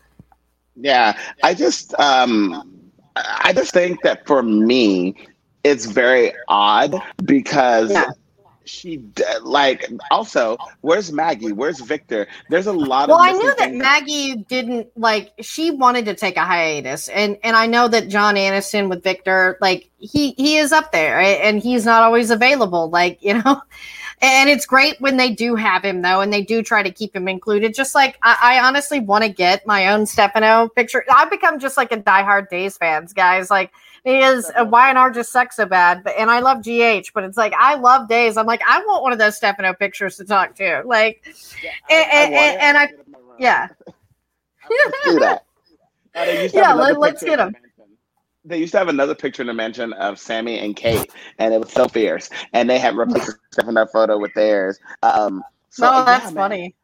Yeah, 0.75 1.17
I 1.43 1.53
just 1.53 1.93
um 1.99 2.91
I 3.15 3.53
just 3.53 3.73
think 3.73 4.01
that 4.01 4.25
for 4.25 4.41
me 4.41 5.15
it's 5.63 5.85
very 5.85 6.33
odd 6.47 6.95
because 7.25 7.91
yeah 7.91 8.09
she 8.69 9.03
like 9.41 9.91
also 10.11 10.57
where's 10.81 11.11
maggie? 11.11 11.51
Where's 11.51 11.79
victor? 11.79 12.27
There's 12.49 12.67
a 12.67 12.73
lot 12.73 13.09
well, 13.09 13.17
of 13.17 13.25
well 13.25 13.29
i 13.29 13.31
knew 13.31 13.55
that 13.55 13.73
maggie 13.73 14.35
didn't 14.47 14.87
like 14.95 15.31
she 15.41 15.71
wanted 15.71 16.05
to 16.05 16.15
take 16.15 16.37
a 16.37 16.45
hiatus 16.45 17.09
and 17.09 17.37
and 17.43 17.55
i 17.55 17.65
know 17.65 17.87
that 17.87 18.07
john 18.07 18.35
aniston 18.35 18.89
with 18.89 19.03
victor 19.03 19.57
like 19.61 19.89
he 19.97 20.31
he 20.31 20.57
is 20.57 20.71
up 20.71 20.91
there 20.91 21.19
and 21.19 21.61
he's 21.61 21.85
not 21.85 22.03
always 22.03 22.31
available 22.31 22.89
like 22.89 23.17
you 23.23 23.33
know? 23.33 23.61
And 24.21 24.49
it's 24.49 24.65
great 24.65 24.99
when 24.99 25.15
they 25.15 25.31
do 25.31 25.55
have 25.55 25.83
him 25.83 26.01
though 26.01 26.19
and 26.19 26.33
they 26.33 26.41
do 26.41 26.61
try 26.61 26.83
to 26.83 26.91
keep 26.91 27.15
him 27.15 27.27
included 27.29 27.73
just 27.73 27.95
like 27.95 28.17
i, 28.21 28.37
I 28.41 28.67
honestly 28.67 28.99
want 28.99 29.23
to 29.23 29.29
get 29.29 29.65
my 29.65 29.89
own 29.89 30.05
stefano 30.05 30.67
picture. 30.69 31.05
I've 31.09 31.31
become 31.31 31.59
just 31.59 31.77
like 31.77 31.91
a 31.91 31.97
diehard 31.97 32.49
days 32.49 32.77
fans 32.77 33.13
guys 33.13 33.49
like 33.49 33.71
is 34.05 34.51
uh, 34.55 34.65
YNR 34.65 35.13
just 35.13 35.31
sucks 35.31 35.55
so 35.55 35.65
bad. 35.65 36.03
But 36.03 36.15
and 36.17 36.29
I 36.29 36.39
love 36.39 36.63
GH, 36.63 37.11
but 37.13 37.23
it's 37.23 37.37
like 37.37 37.53
I 37.57 37.75
love 37.75 38.07
Days. 38.07 38.37
I'm 38.37 38.45
like 38.45 38.61
I 38.67 38.79
want 38.85 39.03
one 39.03 39.11
of 39.11 39.19
those 39.19 39.37
Stefano 39.37 39.73
pictures 39.73 40.17
to 40.17 40.25
talk 40.25 40.55
to. 40.55 40.83
Like, 40.85 41.23
yeah, 41.63 41.71
and, 41.89 42.11
I, 42.11 42.15
and, 42.15 42.33
and, 42.33 42.61
and 42.61 42.77
I, 42.77 42.89
yeah. 43.37 43.67
do 45.05 45.19
that. 45.19 45.45
Uh, 46.15 46.49
yeah, 46.51 46.73
let, 46.73 46.97
us 46.97 47.23
get 47.23 47.37
them. 47.37 47.55
They 48.43 48.57
used 48.57 48.71
to 48.71 48.79
have 48.79 48.87
another 48.87 49.13
picture 49.13 49.43
in 49.43 49.47
the 49.47 49.53
mansion 49.53 49.93
of 49.93 50.17
Sammy 50.17 50.57
and 50.57 50.75
Kate, 50.75 51.09
and 51.37 51.53
it 51.53 51.59
was 51.59 51.71
so 51.71 51.87
fierce. 51.87 52.31
And 52.51 52.67
they 52.67 52.79
had 52.79 52.97
replaced 52.97 53.37
Stefano 53.51 53.85
photo 53.85 54.17
with 54.17 54.33
theirs. 54.33 54.79
Um, 55.03 55.43
so, 55.69 55.87
oh, 55.87 56.03
that's 56.03 56.25
yeah, 56.25 56.31
funny. 56.31 56.75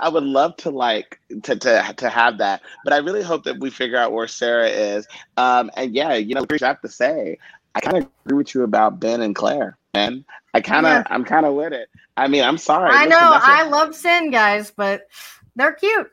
I, 0.00 0.08
would 0.08 0.24
love 0.24 0.56
to 0.58 0.70
like 0.70 1.20
to, 1.44 1.56
to 1.56 1.94
to 1.96 2.08
have 2.08 2.38
that, 2.38 2.62
but 2.84 2.92
I 2.92 2.98
really 2.98 3.22
hope 3.22 3.44
that 3.44 3.60
we 3.60 3.70
figure 3.70 3.96
out 3.96 4.12
where 4.12 4.26
Sarah 4.26 4.68
is. 4.68 5.06
Um, 5.36 5.70
and 5.76 5.94
yeah, 5.94 6.14
you 6.14 6.34
know, 6.34 6.44
I 6.50 6.66
have 6.66 6.80
to 6.80 6.88
say, 6.88 7.38
I 7.74 7.80
kind 7.80 7.98
of 7.98 8.08
agree 8.24 8.38
with 8.38 8.54
you 8.54 8.62
about 8.64 8.98
Ben 8.98 9.20
and 9.20 9.34
Claire. 9.34 9.76
man. 9.94 10.24
I 10.54 10.60
kind 10.60 10.86
of, 10.86 10.92
yeah. 10.92 11.04
I'm 11.10 11.24
kind 11.24 11.46
of 11.46 11.54
with 11.54 11.72
it. 11.72 11.88
I 12.16 12.26
mean, 12.26 12.42
I'm 12.42 12.58
sorry. 12.58 12.90
I 12.90 13.04
Listen, 13.04 13.10
know 13.10 13.18
I 13.20 13.64
a, 13.64 13.70
love 13.70 13.94
Sin 13.94 14.30
guys, 14.30 14.72
but 14.74 15.08
they're 15.54 15.74
cute. 15.74 16.10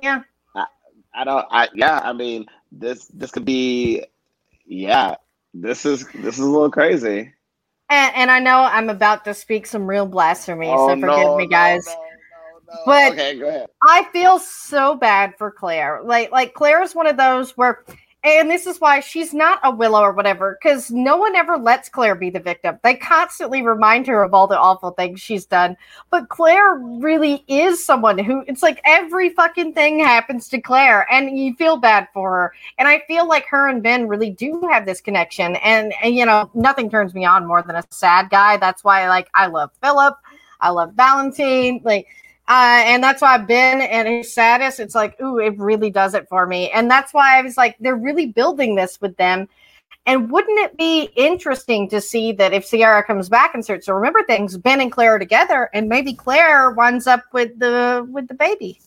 Yeah. 0.00 0.22
I, 0.54 0.66
I 1.14 1.24
don't. 1.24 1.46
I 1.50 1.68
yeah. 1.74 2.00
I 2.02 2.12
mean, 2.12 2.46
this 2.70 3.06
this 3.08 3.30
could 3.30 3.44
be, 3.44 4.06
yeah. 4.64 5.16
This 5.52 5.84
is 5.84 6.06
this 6.14 6.38
is 6.38 6.44
a 6.44 6.48
little 6.48 6.70
crazy. 6.70 7.32
And, 7.90 8.16
and 8.16 8.30
I 8.30 8.38
know 8.38 8.62
I'm 8.62 8.88
about 8.88 9.26
to 9.26 9.34
speak 9.34 9.66
some 9.66 9.86
real 9.86 10.06
blasphemy, 10.06 10.68
oh, 10.68 10.88
so 10.88 10.94
forgive 10.94 11.08
no, 11.08 11.36
me, 11.36 11.46
guys. 11.46 11.84
No, 11.86 11.92
no 11.92 12.11
but 12.84 13.12
okay, 13.12 13.38
go 13.38 13.48
ahead. 13.48 13.68
I 13.86 14.04
feel 14.12 14.38
so 14.38 14.94
bad 14.94 15.34
for 15.38 15.50
Claire. 15.50 16.00
Like 16.04 16.30
like 16.32 16.54
Claire 16.54 16.82
is 16.82 16.94
one 16.94 17.06
of 17.06 17.16
those 17.16 17.56
where 17.56 17.84
and 18.24 18.48
this 18.48 18.66
is 18.68 18.80
why 18.80 19.00
she's 19.00 19.34
not 19.34 19.58
a 19.64 19.70
willow 19.74 20.00
or 20.00 20.12
whatever 20.12 20.56
because 20.62 20.92
no 20.92 21.16
one 21.16 21.34
ever 21.34 21.56
lets 21.58 21.88
claire 21.88 22.14
be 22.14 22.30
the 22.30 22.38
victim. 22.38 22.78
They 22.84 22.94
constantly 22.94 23.62
remind 23.62 24.06
her 24.06 24.22
of 24.22 24.32
all 24.32 24.46
the 24.46 24.58
awful 24.58 24.92
things 24.92 25.20
she's 25.20 25.44
done. 25.44 25.76
But 26.10 26.28
claire 26.28 26.76
really 26.76 27.44
is 27.48 27.84
someone 27.84 28.18
who 28.18 28.44
it's 28.46 28.62
like 28.62 28.80
every 28.84 29.30
fucking 29.30 29.74
thing 29.74 29.98
happens 29.98 30.48
to 30.50 30.60
claire 30.60 31.10
and 31.10 31.36
you 31.36 31.54
feel 31.56 31.76
bad 31.76 32.08
for 32.14 32.30
her. 32.30 32.52
And 32.78 32.86
i 32.86 33.02
feel 33.08 33.26
like 33.26 33.46
her 33.46 33.68
and 33.68 33.82
ben 33.82 34.06
really 34.06 34.30
do 34.30 34.60
have 34.70 34.86
this 34.86 35.00
connection. 35.00 35.56
And, 35.56 35.92
and 36.02 36.14
you 36.14 36.24
know 36.24 36.48
nothing 36.54 36.90
turns 36.90 37.14
me 37.14 37.24
on 37.24 37.46
more 37.46 37.62
than 37.62 37.74
a 37.74 37.84
sad 37.90 38.30
guy. 38.30 38.56
That's 38.56 38.84
why 38.84 39.08
like 39.08 39.28
i 39.34 39.46
love 39.46 39.70
philip 39.82 40.16
i 40.60 40.70
love 40.70 40.92
valentine. 40.94 41.80
Like 41.82 42.06
uh, 42.52 42.82
and 42.84 43.02
that's 43.02 43.22
why 43.22 43.38
Ben 43.38 43.80
and 43.80 44.06
his 44.06 44.34
saddest, 44.34 44.78
it's 44.78 44.94
like, 44.94 45.18
ooh, 45.22 45.38
it 45.38 45.56
really 45.56 45.88
does 45.88 46.12
it 46.12 46.28
for 46.28 46.46
me. 46.46 46.70
And 46.70 46.90
that's 46.90 47.14
why 47.14 47.38
I 47.38 47.40
was 47.40 47.56
like, 47.56 47.76
they're 47.80 47.96
really 47.96 48.26
building 48.26 48.74
this 48.74 49.00
with 49.00 49.16
them. 49.16 49.48
And 50.04 50.30
wouldn't 50.30 50.58
it 50.58 50.76
be 50.76 51.04
interesting 51.16 51.88
to 51.88 51.98
see 51.98 52.30
that 52.32 52.52
if 52.52 52.68
Ciara 52.68 53.04
comes 53.04 53.30
back 53.30 53.54
and 53.54 53.64
starts 53.64 53.86
to 53.86 53.94
remember 53.94 54.22
things, 54.24 54.58
Ben 54.58 54.82
and 54.82 54.92
Claire 54.92 55.18
together, 55.18 55.70
and 55.72 55.88
maybe 55.88 56.12
Claire 56.12 56.72
winds 56.72 57.06
up 57.06 57.22
with 57.32 57.58
the 57.58 58.06
with 58.12 58.28
the 58.28 58.34
baby 58.34 58.78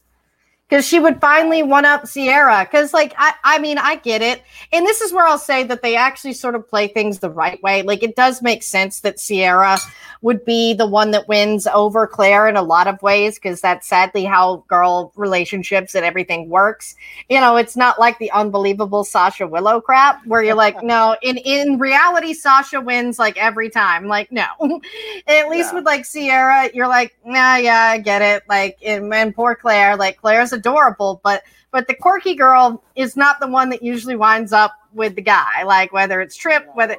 because 0.68 0.86
she 0.86 1.00
would 1.00 1.22
finally 1.22 1.64
one 1.64 1.86
up 1.86 2.08
Ciara. 2.08 2.66
Because, 2.66 2.94
like, 2.94 3.14
I, 3.18 3.34
I 3.44 3.60
mean, 3.60 3.78
I 3.78 3.96
get 3.98 4.22
it. 4.22 4.42
And 4.74 4.86
this 4.86 5.02
is 5.02 5.14
where 5.14 5.26
I'll 5.26 5.38
say 5.38 5.64
that 5.64 5.82
they 5.82 5.96
actually 5.96 6.34
sort 6.34 6.56
of 6.56 6.68
play 6.68 6.88
things 6.88 7.20
the 7.20 7.30
right 7.30 7.62
way. 7.62 7.84
Like, 7.84 8.04
it 8.04 8.16
does 8.16 8.42
make 8.42 8.64
sense 8.64 9.02
that 9.02 9.18
Ciara 9.18 9.78
would 10.22 10.44
be 10.46 10.74
the 10.74 10.86
one 10.86 11.12
that 11.12 11.28
wins 11.28 11.68
over 11.68 12.08
Claire 12.08 12.48
in 12.48 12.56
a 12.56 12.62
lot 12.62 12.88
of 12.88 13.02
ways, 13.02 13.36
because 13.36 13.62
that's 13.62 13.88
sadly 13.88 14.26
how 14.26 14.64
girl 14.68 15.12
relationships 15.16 15.96
and 15.96 16.06
everything 16.06 16.50
works. 16.50 16.96
You 17.30 17.40
know, 17.40 17.56
it's 17.58 17.78
not 17.78 18.00
like 18.00 18.18
the 18.20 18.32
unbelievable 18.32 19.04
Sasha 19.04 19.48
Willow 19.48 19.82
crap 19.82 20.26
where 20.26 20.44
you're 20.44 20.56
like, 20.56 20.84
no, 20.84 21.16
in, 21.22 21.38
in 21.38 21.80
reality, 21.80 22.34
Sasha 22.34 22.82
wins 22.82 23.20
like 23.20 23.38
every 23.38 23.70
time. 23.70 24.08
Like, 24.08 24.32
no. 24.32 24.46
At 25.28 25.50
least 25.50 25.70
yeah. 25.70 25.76
with 25.76 25.86
like 25.86 26.06
Ciara, 26.10 26.70
you're 26.74 26.88
like, 26.88 27.16
nah, 27.26 27.56
yeah, 27.56 27.92
I 27.92 27.98
get 27.98 28.22
it. 28.22 28.44
Like, 28.48 28.78
and, 28.86 29.14
and 29.14 29.36
poor 29.36 29.56
Claire, 29.56 29.96
like, 29.96 30.18
Claire's 30.22 30.54
adorable, 30.54 31.22
but 31.24 31.44
but 31.76 31.90
the 31.90 31.94
quirky 31.94 32.36
girl 32.36 32.82
is 32.96 33.18
not 33.18 33.42
the 33.42 33.48
one 33.48 33.70
that 33.70 33.84
usually 33.84 34.16
winds 34.16 34.54
up 34.54 34.72
with 34.94 35.14
the 35.16 35.22
guy. 35.22 35.64
Like 35.64 35.92
whether 35.92 36.22
it's 36.22 36.38
Trip, 36.38 36.66
whether 36.74 36.96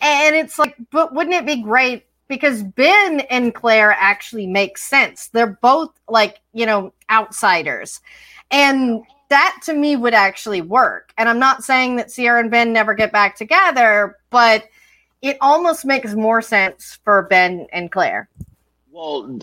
and 0.00 0.36
it's 0.36 0.58
like, 0.58 0.76
but 0.90 1.14
wouldn't 1.14 1.34
it 1.34 1.46
be 1.46 1.62
great 1.62 2.06
because 2.30 2.62
Ben 2.62 3.20
and 3.28 3.54
Claire 3.54 3.92
actually 3.92 4.46
make 4.46 4.78
sense. 4.78 5.28
They're 5.28 5.58
both 5.60 5.90
like, 6.08 6.40
you 6.54 6.64
know, 6.64 6.94
outsiders. 7.10 8.00
And 8.52 9.02
that 9.30 9.58
to 9.64 9.74
me 9.74 9.96
would 9.96 10.14
actually 10.14 10.60
work. 10.60 11.12
And 11.18 11.28
I'm 11.28 11.40
not 11.40 11.64
saying 11.64 11.96
that 11.96 12.12
Ciara 12.12 12.40
and 12.40 12.50
Ben 12.50 12.72
never 12.72 12.94
get 12.94 13.12
back 13.12 13.36
together, 13.36 14.16
but 14.30 14.68
it 15.22 15.38
almost 15.40 15.84
makes 15.84 16.14
more 16.14 16.40
sense 16.40 16.98
for 17.04 17.22
Ben 17.24 17.66
and 17.72 17.90
Claire. 17.90 18.28
Well, 18.92 19.38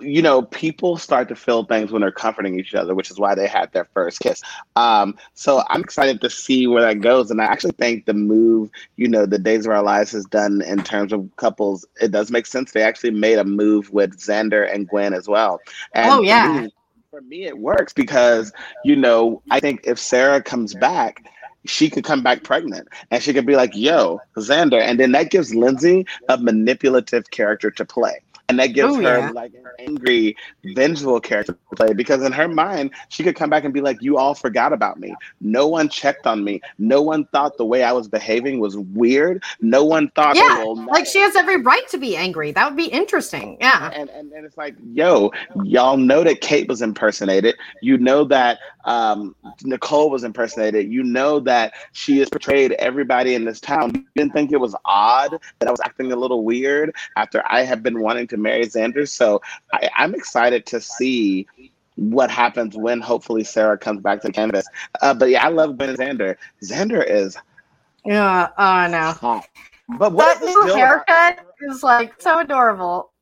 you 0.00 0.22
know, 0.22 0.42
people 0.42 0.96
start 0.96 1.28
to 1.28 1.36
feel 1.36 1.64
things 1.64 1.92
when 1.92 2.02
they're 2.02 2.10
comforting 2.10 2.58
each 2.58 2.74
other, 2.74 2.96
which 2.96 3.12
is 3.12 3.18
why 3.18 3.36
they 3.36 3.46
had 3.46 3.72
their 3.72 3.84
first 3.84 4.18
kiss. 4.18 4.42
Um, 4.74 5.16
so 5.34 5.62
I'm 5.68 5.82
excited 5.82 6.20
to 6.22 6.30
see 6.30 6.66
where 6.66 6.82
that 6.82 7.00
goes. 7.00 7.30
And 7.30 7.40
I 7.40 7.44
actually 7.44 7.72
think 7.72 8.06
the 8.06 8.14
move, 8.14 8.70
you 8.96 9.06
know, 9.06 9.24
the 9.24 9.38
Days 9.38 9.66
of 9.66 9.72
Our 9.72 9.84
Lives 9.84 10.10
has 10.12 10.24
done 10.24 10.62
in 10.62 10.82
terms 10.82 11.12
of 11.12 11.30
couples, 11.36 11.86
it 12.00 12.10
does 12.10 12.32
make 12.32 12.46
sense. 12.46 12.72
They 12.72 12.82
actually 12.82 13.12
made 13.12 13.38
a 13.38 13.44
move 13.44 13.92
with 13.92 14.18
Xander 14.18 14.72
and 14.72 14.88
Gwen 14.88 15.14
as 15.14 15.28
well. 15.28 15.60
And 15.92 16.10
oh, 16.10 16.22
yeah. 16.22 16.66
For 17.10 17.20
me, 17.20 17.44
it 17.44 17.58
works 17.58 17.92
because, 17.92 18.52
you 18.84 18.96
know, 18.96 19.42
I 19.50 19.60
think 19.60 19.82
if 19.84 19.98
Sarah 19.98 20.42
comes 20.42 20.74
back, 20.74 21.24
she 21.66 21.88
could 21.88 22.04
come 22.04 22.22
back 22.22 22.42
pregnant 22.42 22.88
and 23.10 23.22
she 23.22 23.32
could 23.32 23.46
be 23.46 23.56
like, 23.56 23.76
yo, 23.76 24.20
Xander. 24.36 24.80
And 24.80 24.98
then 24.98 25.12
that 25.12 25.30
gives 25.30 25.54
Linsey 25.54 26.04
a 26.28 26.36
manipulative 26.36 27.30
character 27.30 27.70
to 27.70 27.84
play 27.84 28.20
and 28.48 28.58
that 28.58 28.68
gives 28.68 28.94
oh, 28.94 29.02
her 29.02 29.18
yeah. 29.18 29.30
like 29.30 29.52
an 29.54 29.64
angry, 29.78 30.36
vengeful 30.64 31.20
character 31.20 31.52
to 31.52 31.76
play 31.76 31.92
because 31.92 32.22
in 32.22 32.32
her 32.32 32.48
mind, 32.48 32.90
she 33.08 33.22
could 33.22 33.36
come 33.36 33.50
back 33.50 33.64
and 33.64 33.74
be 33.74 33.80
like, 33.80 34.00
"You 34.00 34.16
all 34.16 34.34
forgot 34.34 34.72
about 34.72 34.98
me. 34.98 35.14
No 35.40 35.68
one 35.68 35.88
checked 35.88 36.26
on 36.26 36.44
me. 36.44 36.60
No 36.78 37.02
one 37.02 37.26
thought 37.26 37.58
the 37.58 37.66
way 37.66 37.82
I 37.82 37.92
was 37.92 38.08
behaving 38.08 38.58
was 38.58 38.76
weird. 38.76 39.42
No 39.60 39.84
one 39.84 40.10
thought, 40.10 40.36
yeah, 40.36 40.64
like 40.88 41.06
she 41.06 41.18
has 41.20 41.36
every 41.36 41.60
right 41.60 41.86
to 41.88 41.98
be 41.98 42.16
angry. 42.16 42.52
That 42.52 42.68
would 42.68 42.76
be 42.76 42.86
interesting. 42.86 43.58
Yeah, 43.60 43.90
and, 43.94 44.08
and 44.10 44.32
and 44.32 44.46
it's 44.46 44.56
like, 44.56 44.74
yo, 44.92 45.30
y'all 45.64 45.98
know 45.98 46.24
that 46.24 46.40
Kate 46.40 46.68
was 46.68 46.80
impersonated. 46.80 47.54
You 47.82 47.98
know 47.98 48.24
that 48.24 48.58
um, 48.84 49.36
Nicole 49.64 50.08
was 50.08 50.24
impersonated. 50.24 50.90
You 50.90 51.02
know 51.02 51.38
that 51.40 51.74
she 51.92 52.18
has 52.18 52.30
portrayed 52.30 52.72
everybody 52.72 53.34
in 53.34 53.44
this 53.44 53.60
town. 53.60 53.94
You 53.94 54.04
didn't 54.16 54.32
think 54.32 54.52
it 54.52 54.60
was 54.60 54.74
odd 54.86 55.38
that 55.58 55.68
I 55.68 55.70
was 55.70 55.80
acting 55.84 56.12
a 56.12 56.16
little 56.16 56.44
weird 56.44 56.94
after 57.16 57.42
I 57.46 57.62
have 57.62 57.82
been 57.82 58.00
wanting 58.00 58.26
to 58.28 58.37
marry 58.38 58.64
Xander. 58.64 59.08
So 59.08 59.40
I, 59.72 59.90
I'm 59.96 60.14
excited 60.14 60.66
to 60.66 60.80
see 60.80 61.46
what 61.96 62.30
happens 62.30 62.76
when 62.76 63.00
hopefully 63.00 63.44
Sarah 63.44 63.76
comes 63.76 64.00
back 64.00 64.22
to 64.22 64.32
canvas. 64.32 64.66
Uh, 65.02 65.14
but 65.14 65.30
yeah, 65.30 65.44
I 65.44 65.48
love 65.48 65.76
Ben 65.76 65.96
Xander. 65.96 66.36
Xander 66.62 67.04
is 67.08 67.36
yeah, 68.04 68.48
oh 68.56 68.86
no. 68.90 69.12
Hot. 69.12 69.46
But 69.98 70.12
what 70.12 70.40
that 70.40 70.46
new 70.46 70.74
haircut 70.74 71.40
is 71.60 71.82
like 71.82 72.14
so 72.20 72.40
adorable. 72.40 73.12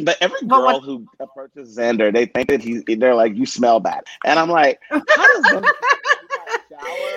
But 0.00 0.16
every 0.20 0.40
girl 0.46 0.64
what, 0.64 0.82
who 0.82 1.06
approaches 1.20 1.76
Xander, 1.76 2.12
they 2.12 2.26
think 2.26 2.48
that 2.48 2.62
he's 2.62 2.82
they're 2.86 3.14
like, 3.14 3.34
you 3.36 3.46
smell 3.46 3.80
bad. 3.80 4.04
And 4.24 4.38
I'm 4.38 4.48
like, 4.48 4.80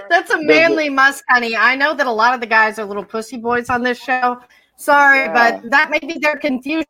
That's 0.09 0.31
a 0.31 0.41
manly 0.41 0.89
musk, 0.89 1.23
honey. 1.29 1.55
I 1.55 1.75
know 1.75 1.93
that 1.93 2.07
a 2.07 2.11
lot 2.11 2.33
of 2.33 2.41
the 2.41 2.47
guys 2.47 2.79
are 2.79 2.85
little 2.85 3.05
pussy 3.05 3.37
boys 3.37 3.69
on 3.69 3.83
this 3.83 4.01
show. 4.01 4.41
Sorry, 4.77 5.19
yeah. 5.19 5.59
but 5.61 5.69
that 5.69 5.91
may 5.91 5.99
be 5.99 6.17
their 6.19 6.37
confusion 6.37 6.85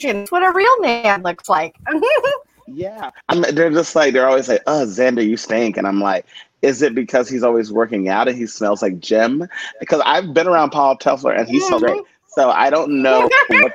It's 0.00 0.30
what 0.30 0.42
a 0.42 0.52
real 0.52 0.80
man 0.80 1.22
looks 1.22 1.48
like. 1.48 1.76
yeah, 2.68 3.10
I'm, 3.28 3.42
they're 3.54 3.70
just 3.70 3.96
like 3.96 4.12
they're 4.12 4.28
always 4.28 4.48
like, 4.48 4.62
"Oh, 4.66 4.84
Xander, 4.86 5.26
you 5.26 5.36
stink," 5.36 5.76
and 5.76 5.86
I'm 5.86 6.00
like, 6.00 6.26
"Is 6.62 6.82
it 6.82 6.94
because 6.94 7.28
he's 7.28 7.42
always 7.42 7.72
working 7.72 8.08
out 8.08 8.28
and 8.28 8.36
he 8.36 8.46
smells 8.46 8.82
like 8.82 8.98
gym?" 9.00 9.48
Because 9.80 10.02
I've 10.04 10.34
been 10.34 10.46
around 10.46 10.70
Paul 10.70 10.96
Telfer 10.96 11.32
and 11.32 11.48
he 11.48 11.60
smells 11.60 11.82
great, 11.82 12.02
so 12.28 12.50
I 12.50 12.70
don't 12.70 13.02
know 13.02 13.30
what 13.48 13.72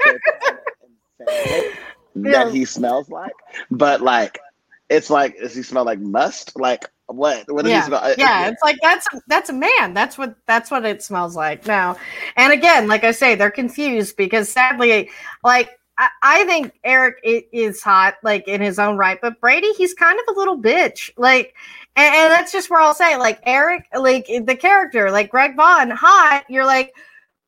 that 2.15 2.47
yeah. 2.47 2.49
he 2.51 2.65
smells 2.65 3.09
like, 3.09 3.33
but 3.69 4.01
like, 4.01 4.39
it's 4.89 5.09
like, 5.09 5.39
does 5.39 5.55
he 5.55 5.63
smell 5.63 5.85
like 5.85 5.99
must? 5.99 6.59
Like, 6.59 6.89
what? 7.07 7.51
What 7.51 7.63
does 7.63 7.71
yeah. 7.71 7.83
smell? 7.83 8.03
Uh, 8.03 8.15
yeah, 8.17 8.47
it's 8.47 8.61
like 8.63 8.77
that's 8.81 9.07
that's 9.27 9.49
a 9.49 9.53
man. 9.53 9.93
That's 9.93 10.17
what 10.17 10.35
that's 10.45 10.69
what 10.69 10.85
it 10.85 11.01
smells 11.01 11.35
like 11.35 11.65
now. 11.65 11.97
And 12.35 12.53
again, 12.53 12.87
like 12.87 13.03
I 13.03 13.11
say, 13.11 13.35
they're 13.35 13.51
confused 13.51 14.17
because 14.17 14.49
sadly, 14.49 15.09
like 15.43 15.71
I, 15.97 16.45
think 16.45 16.73
Eric 16.83 17.19
is 17.23 17.81
hot, 17.81 18.15
like 18.23 18.47
in 18.47 18.61
his 18.61 18.79
own 18.79 18.97
right, 18.97 19.19
but 19.21 19.39
Brady, 19.39 19.71
he's 19.73 19.93
kind 19.93 20.19
of 20.19 20.35
a 20.35 20.37
little 20.37 20.57
bitch, 20.57 21.11
like. 21.17 21.55
And, 21.95 22.15
and 22.15 22.31
that's 22.31 22.53
just 22.53 22.69
where 22.69 22.79
I'll 22.79 22.93
say, 22.93 23.17
like 23.17 23.39
Eric, 23.45 23.85
like 23.93 24.25
the 24.27 24.55
character, 24.55 25.11
like 25.11 25.29
Greg 25.29 25.57
Vaughn, 25.57 25.91
hot. 25.91 26.45
You're 26.49 26.65
like, 26.65 26.93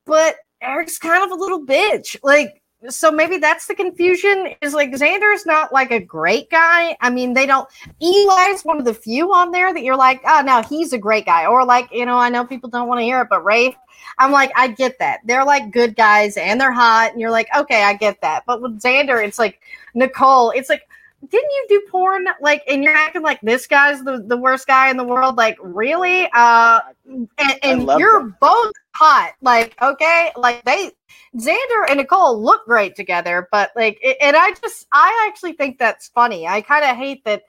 but 0.05 0.35
Eric's 0.61 0.97
kind 0.97 1.23
of 1.23 1.31
a 1.31 1.41
little 1.41 1.65
bitch, 1.65 2.17
like 2.23 2.61
so 2.89 3.11
maybe 3.11 3.37
that's 3.37 3.67
the 3.67 3.75
confusion 3.75 4.53
is 4.61 4.73
like 4.73 4.91
Xander's 4.91 5.45
not 5.45 5.71
like 5.71 5.91
a 5.91 5.99
great 5.99 6.49
guy. 6.49 6.97
I 7.01 7.09
mean, 7.09 7.33
they 7.33 7.45
don't 7.45 7.67
Eli's 8.01 8.63
one 8.63 8.79
of 8.79 8.85
the 8.85 8.93
few 8.93 9.33
on 9.33 9.51
there 9.51 9.73
that 9.73 9.83
you're 9.83 9.97
like, 9.97 10.21
oh 10.25 10.41
no, 10.45 10.61
he's 10.61 10.93
a 10.93 10.97
great 10.97 11.25
guy. 11.25 11.45
Or 11.45 11.65
like, 11.65 11.89
you 11.91 12.05
know, 12.05 12.17
I 12.17 12.29
know 12.29 12.45
people 12.45 12.69
don't 12.69 12.87
want 12.87 12.99
to 12.99 13.03
hear 13.03 13.21
it, 13.21 13.27
but 13.29 13.43
Rafe, 13.43 13.75
I'm 14.17 14.31
like, 14.31 14.51
I 14.55 14.67
get 14.67 14.99
that. 14.99 15.21
They're 15.25 15.45
like 15.45 15.71
good 15.71 15.95
guys 15.95 16.37
and 16.37 16.59
they're 16.59 16.71
hot, 16.71 17.11
and 17.11 17.21
you're 17.21 17.31
like, 17.31 17.47
okay, 17.55 17.83
I 17.83 17.93
get 17.93 18.21
that. 18.21 18.43
But 18.45 18.61
with 18.61 18.81
Xander, 18.81 19.25
it's 19.25 19.39
like 19.39 19.59
Nicole, 19.93 20.51
it's 20.51 20.69
like 20.69 20.87
didn't 21.29 21.49
you 21.51 21.65
do 21.69 21.81
porn 21.89 22.25
like 22.41 22.63
and 22.67 22.83
you're 22.83 22.95
acting 22.95 23.21
like 23.21 23.39
this 23.41 23.67
guy's 23.67 24.03
the, 24.03 24.23
the 24.27 24.37
worst 24.37 24.67
guy 24.67 24.89
in 24.89 24.97
the 24.97 25.03
world? 25.03 25.37
Like 25.37 25.57
really? 25.61 26.29
Uh 26.33 26.79
and, 27.07 27.29
and 27.63 27.81
you're 27.97 28.23
that. 28.23 28.39
both 28.39 28.73
hot. 28.95 29.33
Like 29.41 29.75
okay? 29.81 30.31
Like 30.35 30.63
they 30.65 30.91
xander 31.35 31.85
and 31.89 31.97
nicole 31.97 32.39
look 32.39 32.63
great 32.65 32.95
together 32.95 33.47
but 33.51 33.71
like 33.75 33.99
and 34.21 34.35
i 34.37 34.51
just 34.61 34.85
i 34.93 35.27
actually 35.27 35.53
think 35.53 35.77
that's 35.79 36.07
funny. 36.09 36.47
I 36.47 36.61
kind 36.61 36.85
of 36.85 36.95
hate 36.95 37.23
that 37.25 37.43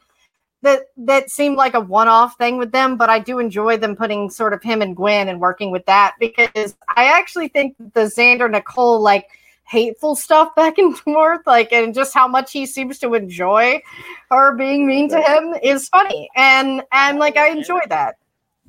that 0.65 0.87
that 0.97 1.31
seemed 1.31 1.57
like 1.57 1.75
a 1.75 1.81
one-off 1.81 2.37
thing 2.37 2.57
with 2.57 2.73
them 2.73 2.97
but 2.97 3.11
i 3.11 3.19
do 3.19 3.39
enjoy 3.39 3.77
them 3.77 3.95
putting 3.95 4.31
sort 4.31 4.53
of 4.53 4.63
him 4.63 4.83
and 4.83 4.97
gwen 4.97 5.29
and 5.29 5.39
working 5.41 5.71
with 5.71 5.85
that 5.87 6.15
because 6.19 6.75
i 6.97 7.05
actually 7.05 7.49
think 7.49 7.77
the 7.93 8.11
xander 8.17 8.51
nicole 8.51 9.01
like 9.01 9.29
hateful 9.67 10.15
stuff 10.15 10.55
back 10.57 10.79
and 10.79 10.97
forth, 10.97 11.41
like, 11.47 11.73
and 11.73 11.95
just 11.95 12.15
how 12.15 12.29
much 12.29 12.53
he 12.53 12.67
seems 12.67 12.99
to 13.01 13.15
enjoy 13.15 13.83
her 14.31 14.55
being 14.55 14.87
mean 14.87 15.09
to 15.11 15.21
him 15.21 15.55
is 15.63 15.89
funny, 15.89 16.29
and 16.37 16.83
and 16.93 17.19
like 17.19 17.37
I 17.37 17.49
enjoy 17.49 17.81
that. 17.89 18.17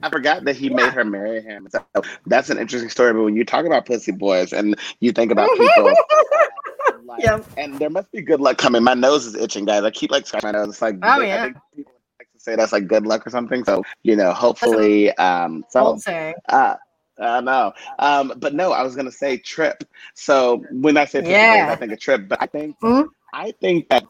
I 0.02 0.10
forgot 0.10 0.44
that 0.44 0.56
he 0.56 0.68
yeah. 0.68 0.76
made 0.76 0.94
her 0.94 1.06
marry 1.06 1.42
him. 1.42 1.68
So 1.72 1.84
that's 2.26 2.50
an 2.50 2.58
interesting 2.58 2.90
story. 2.90 3.14
But 3.14 3.24
when 3.24 3.36
you 3.36 3.46
talk 3.46 3.66
about 3.66 3.86
pussy 3.86 4.12
boys 4.12 4.52
and 4.52 4.76
you 5.00 5.12
think 5.12 5.32
about 5.32 5.50
people, 5.58 5.86
like, 7.06 7.24
yeah. 7.24 7.40
and 7.58 7.80
there 7.80 7.90
must 7.90 8.12
be 8.12 8.22
good 8.22 8.42
luck 8.42 8.58
coming. 8.58 8.84
My 8.84 8.94
nose 8.94 9.26
is 9.26 9.36
itching, 9.36 9.66
guys. 9.66 9.84
I 9.84 9.92
keep 9.92 10.12
like 10.12 10.28
scratching 10.28 10.48
my 10.48 10.52
nose. 10.52 10.70
It's 10.70 10.82
like, 10.82 10.98
oh 11.02 11.22
yeah. 11.22 11.50
people 11.76 11.94
like 12.20 12.32
to 12.34 12.40
say 12.40 12.56
that's 12.56 12.74
like 12.74 12.88
good 12.88 13.08
luck 13.08 13.26
or 13.26 13.30
something. 13.30 13.64
So 13.64 13.84
you 14.04 14.16
know, 14.16 14.34
hopefully, 14.34 15.16
um, 15.18 15.64
so 15.70 15.98
uh, 16.50 16.76
I 17.18 17.42
know. 17.42 17.74
Um, 18.00 18.34
but 18.38 18.54
no, 18.54 18.72
I 18.72 18.84
was 18.84 18.96
gonna 18.96 19.12
say 19.12 19.38
trip. 19.38 19.84
So 20.14 20.64
when 20.72 20.98
I 20.98 21.06
say 21.06 21.30
yeah. 21.30 21.70
I 21.72 21.76
think 21.76 21.92
a 21.92 21.98
trip, 21.98 22.28
but 22.28 22.42
I 22.42 22.46
think 22.48 22.80
mm-hmm. 22.80 23.08
I 23.34 23.52
think 23.52 23.90
that 23.90 24.06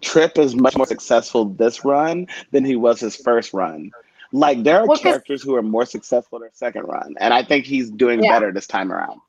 Trip 0.00 0.38
is 0.38 0.54
much 0.54 0.76
more 0.76 0.86
successful 0.86 1.46
this 1.46 1.84
run 1.84 2.28
than 2.52 2.64
he 2.64 2.76
was 2.76 3.00
his 3.00 3.16
first 3.16 3.52
run. 3.52 3.90
Like 4.32 4.62
there 4.62 4.80
are 4.80 4.86
well, 4.86 4.98
characters 4.98 5.42
who 5.42 5.56
are 5.56 5.62
more 5.62 5.84
successful 5.84 6.38
their 6.38 6.50
second 6.52 6.84
run, 6.84 7.16
and 7.18 7.34
I 7.34 7.42
think 7.42 7.66
he's 7.66 7.90
doing 7.90 8.22
yeah. 8.22 8.32
better 8.32 8.52
this 8.52 8.68
time 8.68 8.92
around. 8.92 9.20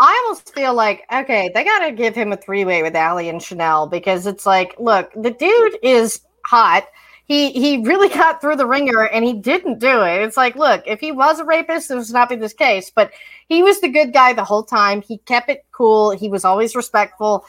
I 0.00 0.22
almost 0.24 0.52
feel 0.52 0.74
like 0.74 1.04
okay, 1.12 1.52
they 1.54 1.62
got 1.62 1.86
to 1.86 1.92
give 1.92 2.16
him 2.16 2.32
a 2.32 2.36
three 2.36 2.64
way 2.64 2.82
with 2.82 2.96
Ali 2.96 3.28
and 3.28 3.40
Chanel 3.40 3.86
because 3.86 4.26
it's 4.26 4.44
like, 4.44 4.74
look, 4.78 5.12
the 5.14 5.30
dude 5.30 5.78
is 5.84 6.20
hot 6.44 6.84
he 7.24 7.52
he 7.52 7.78
really 7.78 8.08
got 8.14 8.40
through 8.40 8.56
the 8.56 8.66
ringer 8.66 9.04
and 9.04 9.24
he 9.24 9.32
didn't 9.32 9.78
do 9.78 10.02
it. 10.02 10.22
It's 10.22 10.36
like, 10.36 10.56
look, 10.56 10.82
if 10.86 11.00
he 11.00 11.12
was 11.12 11.40
a 11.40 11.44
rapist, 11.44 11.90
it 11.90 11.96
would 11.96 12.12
not 12.12 12.28
be 12.28 12.36
this 12.36 12.52
case. 12.52 12.90
But 12.94 13.12
he 13.48 13.62
was 13.62 13.80
the 13.80 13.88
good 13.88 14.12
guy 14.12 14.32
the 14.32 14.44
whole 14.44 14.62
time. 14.62 15.02
He 15.02 15.18
kept 15.18 15.48
it 15.48 15.64
cool. 15.72 16.10
He 16.10 16.28
was 16.28 16.44
always 16.44 16.76
respectful, 16.76 17.44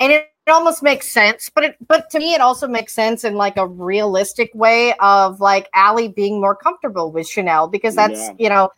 and 0.00 0.12
it, 0.12 0.30
it 0.46 0.50
almost 0.50 0.82
makes 0.82 1.12
sense. 1.12 1.50
But 1.54 1.64
it 1.64 1.76
but 1.86 2.10
to 2.10 2.18
me, 2.18 2.34
it 2.34 2.40
also 2.40 2.66
makes 2.66 2.94
sense 2.94 3.24
in 3.24 3.34
like 3.34 3.56
a 3.56 3.66
realistic 3.66 4.50
way 4.54 4.94
of 5.00 5.40
like 5.40 5.68
Ali 5.74 6.08
being 6.08 6.40
more 6.40 6.56
comfortable 6.56 7.12
with 7.12 7.28
Chanel 7.28 7.68
because 7.68 7.94
that's 7.94 8.18
yeah. 8.18 8.34
you 8.38 8.48
know 8.48 8.70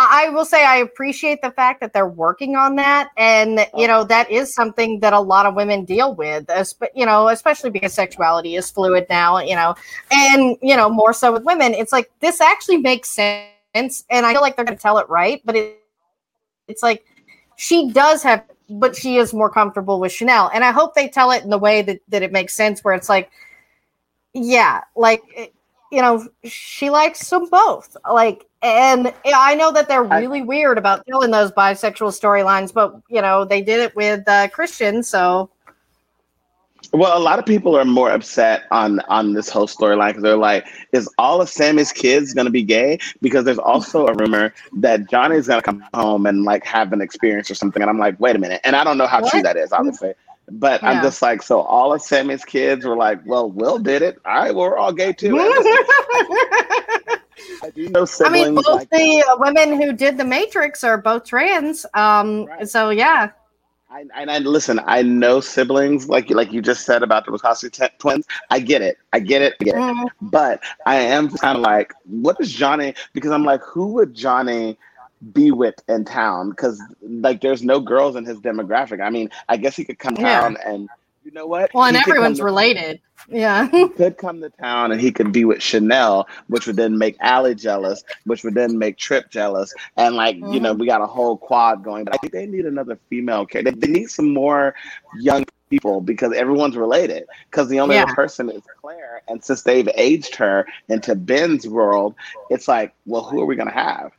I 0.00 0.28
will 0.28 0.44
say 0.44 0.64
I 0.64 0.76
appreciate 0.76 1.42
the 1.42 1.50
fact 1.50 1.80
that 1.80 1.92
they're 1.92 2.06
working 2.06 2.54
on 2.54 2.76
that, 2.76 3.10
and 3.16 3.66
you 3.76 3.88
know 3.88 4.04
that 4.04 4.30
is 4.30 4.54
something 4.54 5.00
that 5.00 5.12
a 5.12 5.18
lot 5.18 5.44
of 5.44 5.56
women 5.56 5.84
deal 5.84 6.14
with, 6.14 6.48
you 6.94 7.04
know, 7.04 7.28
especially 7.28 7.70
because 7.70 7.94
sexuality 7.94 8.54
is 8.54 8.70
fluid 8.70 9.06
now, 9.10 9.40
you 9.40 9.56
know, 9.56 9.74
and 10.12 10.56
you 10.62 10.76
know 10.76 10.88
more 10.88 11.12
so 11.12 11.32
with 11.32 11.42
women. 11.42 11.74
It's 11.74 11.90
like 11.90 12.10
this 12.20 12.40
actually 12.40 12.76
makes 12.76 13.10
sense, 13.10 14.04
and 14.08 14.24
I 14.24 14.32
feel 14.32 14.40
like 14.40 14.54
they're 14.54 14.64
going 14.64 14.76
to 14.76 14.82
tell 14.82 14.98
it 14.98 15.08
right, 15.08 15.42
but 15.44 15.56
it, 15.56 15.82
it's 16.68 16.82
like 16.82 17.04
she 17.56 17.90
does 17.90 18.22
have, 18.22 18.44
but 18.70 18.94
she 18.94 19.16
is 19.16 19.34
more 19.34 19.50
comfortable 19.50 19.98
with 19.98 20.12
Chanel, 20.12 20.48
and 20.54 20.62
I 20.62 20.70
hope 20.70 20.94
they 20.94 21.08
tell 21.08 21.32
it 21.32 21.42
in 21.42 21.50
the 21.50 21.58
way 21.58 21.82
that 21.82 22.00
that 22.08 22.22
it 22.22 22.30
makes 22.30 22.54
sense, 22.54 22.84
where 22.84 22.94
it's 22.94 23.08
like, 23.08 23.32
yeah, 24.32 24.82
like 24.94 25.22
you 25.90 26.02
know, 26.02 26.28
she 26.44 26.90
likes 26.90 27.28
them 27.30 27.48
both. 27.48 27.96
Like, 28.10 28.44
and 28.62 29.12
I 29.24 29.54
know 29.54 29.72
that 29.72 29.88
they're 29.88 30.02
really 30.02 30.40
I, 30.40 30.44
weird 30.44 30.78
about 30.78 31.06
telling 31.06 31.30
those 31.30 31.52
bisexual 31.52 32.18
storylines, 32.18 32.72
but 32.72 33.00
you 33.08 33.22
know, 33.22 33.44
they 33.44 33.62
did 33.62 33.80
it 33.80 33.94
with 33.94 34.28
uh, 34.28 34.48
Christian, 34.48 35.02
so. 35.02 35.50
Well, 36.92 37.16
a 37.16 37.20
lot 37.20 37.38
of 37.38 37.44
people 37.44 37.76
are 37.76 37.84
more 37.84 38.10
upset 38.10 38.64
on 38.70 39.00
on 39.08 39.34
this 39.34 39.50
whole 39.50 39.66
storyline 39.66 40.08
because 40.08 40.22
they're 40.22 40.36
like, 40.36 40.66
"Is 40.92 41.12
all 41.18 41.42
of 41.42 41.50
Sammy's 41.50 41.92
kids 41.92 42.32
gonna 42.32 42.50
be 42.50 42.62
gay?" 42.62 42.98
Because 43.20 43.44
there's 43.44 43.58
also 43.58 44.06
a 44.06 44.14
rumor 44.14 44.54
that 44.78 45.10
Johnny's 45.10 45.48
gonna 45.48 45.60
come 45.60 45.84
home 45.92 46.24
and 46.24 46.44
like 46.44 46.64
have 46.64 46.92
an 46.92 47.02
experience 47.02 47.50
or 47.50 47.54
something, 47.54 47.82
and 47.82 47.90
I'm 47.90 47.98
like, 47.98 48.18
"Wait 48.18 48.36
a 48.36 48.38
minute!" 48.38 48.62
And 48.64 48.74
I 48.74 48.84
don't 48.84 48.96
know 48.96 49.06
how 49.06 49.20
what? 49.20 49.30
true 49.30 49.42
that 49.42 49.56
is, 49.58 49.70
obviously. 49.72 50.14
But 50.50 50.82
yeah. 50.82 50.90
I'm 50.90 51.02
just 51.02 51.20
like, 51.20 51.42
so 51.42 51.60
all 51.60 51.92
of 51.92 52.00
Sammy's 52.00 52.44
kids 52.44 52.84
were 52.84 52.96
like, 52.96 53.20
well, 53.26 53.50
Will 53.50 53.78
did 53.78 54.00
it. 54.02 54.18
All 54.24 54.34
right, 54.34 54.54
well, 54.54 54.70
we're 54.70 54.78
all 54.78 54.92
gay 54.92 55.12
too. 55.12 55.36
I 57.62 57.70
do 57.70 57.88
know 57.88 58.06
I 58.24 58.28
mean, 58.28 58.54
both 58.54 58.66
like 58.66 58.90
the 58.90 59.24
uh, 59.28 59.36
women 59.38 59.80
who 59.80 59.92
did 59.92 60.18
the 60.18 60.24
Matrix 60.24 60.84
are 60.84 60.98
both 60.98 61.24
trans. 61.24 61.86
Um, 61.94 62.46
right. 62.46 62.68
so 62.68 62.90
yeah. 62.90 63.30
I, 63.90 64.04
and 64.14 64.30
I 64.30 64.38
listen. 64.38 64.80
I 64.84 65.00
know 65.00 65.40
siblings, 65.40 66.08
like 66.08 66.28
like 66.28 66.52
you 66.52 66.60
just 66.60 66.84
said 66.84 67.02
about 67.02 67.24
the 67.24 67.32
Wachowski 67.32 67.70
t- 67.72 67.94
twins. 67.98 68.26
I 68.50 68.60
get 68.60 68.82
it. 68.82 68.98
I 69.14 69.20
get 69.20 69.40
it. 69.40 69.54
I 69.60 69.64
get 69.64 69.74
it. 69.76 69.78
Mm. 69.78 70.08
But 70.20 70.62
I 70.84 70.96
am 70.96 71.30
kind 71.30 71.56
of 71.56 71.62
like, 71.62 71.94
what 72.04 72.36
is 72.38 72.52
Johnny? 72.52 72.94
Because 73.14 73.30
I'm 73.30 73.44
like, 73.44 73.62
who 73.62 73.94
would 73.94 74.14
Johnny 74.14 74.76
be 75.32 75.50
with 75.50 75.82
in 75.88 76.04
town 76.04 76.50
because 76.50 76.80
like 77.02 77.40
there's 77.40 77.62
no 77.62 77.80
girls 77.80 78.16
in 78.16 78.24
his 78.24 78.38
demographic. 78.38 79.04
I 79.04 79.10
mean, 79.10 79.30
I 79.48 79.56
guess 79.56 79.76
he 79.76 79.84
could 79.84 79.98
come 79.98 80.14
yeah. 80.16 80.42
down 80.42 80.56
and 80.64 80.88
you 81.28 81.34
know 81.34 81.46
what? 81.46 81.74
Well, 81.74 81.84
and 81.84 81.94
he 81.94 82.00
everyone's 82.00 82.40
related. 82.40 83.02
Yeah. 83.28 83.68
he 83.70 83.86
could 83.90 84.16
come 84.16 84.40
to 84.40 84.48
town 84.48 84.92
and 84.92 85.00
he 85.00 85.12
could 85.12 85.30
be 85.30 85.44
with 85.44 85.62
Chanel, 85.62 86.26
which 86.46 86.66
would 86.66 86.76
then 86.76 86.96
make 86.96 87.16
Ali 87.20 87.54
jealous, 87.54 88.02
which 88.24 88.44
would 88.44 88.54
then 88.54 88.78
make 88.78 88.96
Trip 88.96 89.30
jealous. 89.30 89.74
And 89.98 90.16
like, 90.16 90.36
mm-hmm. 90.36 90.54
you 90.54 90.60
know, 90.60 90.72
we 90.72 90.86
got 90.86 91.02
a 91.02 91.06
whole 91.06 91.36
quad 91.36 91.84
going. 91.84 92.04
But 92.04 92.14
I 92.14 92.16
think 92.16 92.32
they 92.32 92.46
need 92.46 92.64
another 92.64 92.98
female 93.10 93.44
character. 93.44 93.72
They, 93.72 93.88
need 93.88 94.06
some 94.06 94.32
more 94.32 94.74
young 95.20 95.44
people 95.68 96.00
because 96.00 96.32
everyone's 96.32 96.78
related. 96.78 97.26
Because 97.50 97.68
the 97.68 97.80
only 97.80 97.96
yeah. 97.96 98.04
other 98.04 98.14
person 98.14 98.48
is 98.48 98.62
Claire. 98.80 99.20
And 99.28 99.44
since 99.44 99.64
they've 99.64 99.88
aged 99.96 100.34
her 100.36 100.66
into 100.88 101.14
Ben's 101.14 101.68
world, 101.68 102.14
it's 102.48 102.68
like, 102.68 102.94
well, 103.04 103.22
who 103.22 103.42
are 103.42 103.46
we 103.46 103.54
gonna 103.54 103.70
have? 103.70 104.12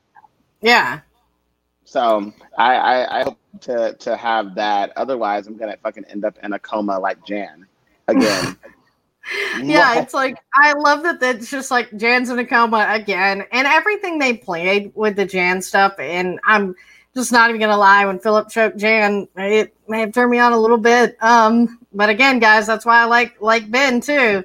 Yeah. 0.62 1.00
So 1.86 2.32
I, 2.56 2.76
I, 2.76 3.20
I 3.20 3.24
hope 3.24 3.39
to 3.62 3.94
to 3.94 4.16
have 4.16 4.56
that. 4.56 4.94
Otherwise, 4.96 5.48
I'm 5.48 5.58
gonna 5.58 5.78
fucking 5.78 6.06
end 6.06 6.26
up 6.26 6.38
in 6.44 6.54
a 6.54 6.60
coma 6.60 7.00
like 7.00 7.26
Jan 7.26 7.66
again. 8.08 8.58
yeah, 9.62 10.02
it's 10.02 10.14
like 10.14 10.38
I 10.56 10.74
love 10.74 11.04
that 11.04 11.22
it's 11.22 11.52
just 11.52 11.70
like 11.70 11.96
Jan's 11.98 12.30
in 12.30 12.40
a 12.40 12.46
coma 12.46 12.88
again, 12.90 13.44
and 13.52 13.68
everything 13.68 14.18
they 14.18 14.36
played 14.36 14.92
with 14.96 15.16
the 15.16 15.26
Jan 15.26 15.62
stuff. 15.62 15.94
And 16.00 16.40
I'm 16.46 16.76
just 17.14 17.32
not 17.32 17.50
even 17.50 17.62
gonna 17.62 17.78
lie, 17.78 18.06
when 18.06 18.20
Philip 18.20 18.50
choked 18.50 18.78
Jan, 18.78 19.28
it 19.36 19.76
may 19.88 20.02
have 20.02 20.14
turned 20.14 20.32
me 20.32 20.40
on 20.40 20.54
a 20.54 20.60
little 20.60 20.78
bit. 20.78 21.18
Um, 21.22 21.79
but 21.94 22.10
again, 22.10 22.40
guys, 22.40 22.68
that's 22.68 22.86
why 22.86 23.02
I 23.02 23.06
like 23.06 23.42
like 23.42 23.70
Ben 23.70 24.02
too. 24.02 24.44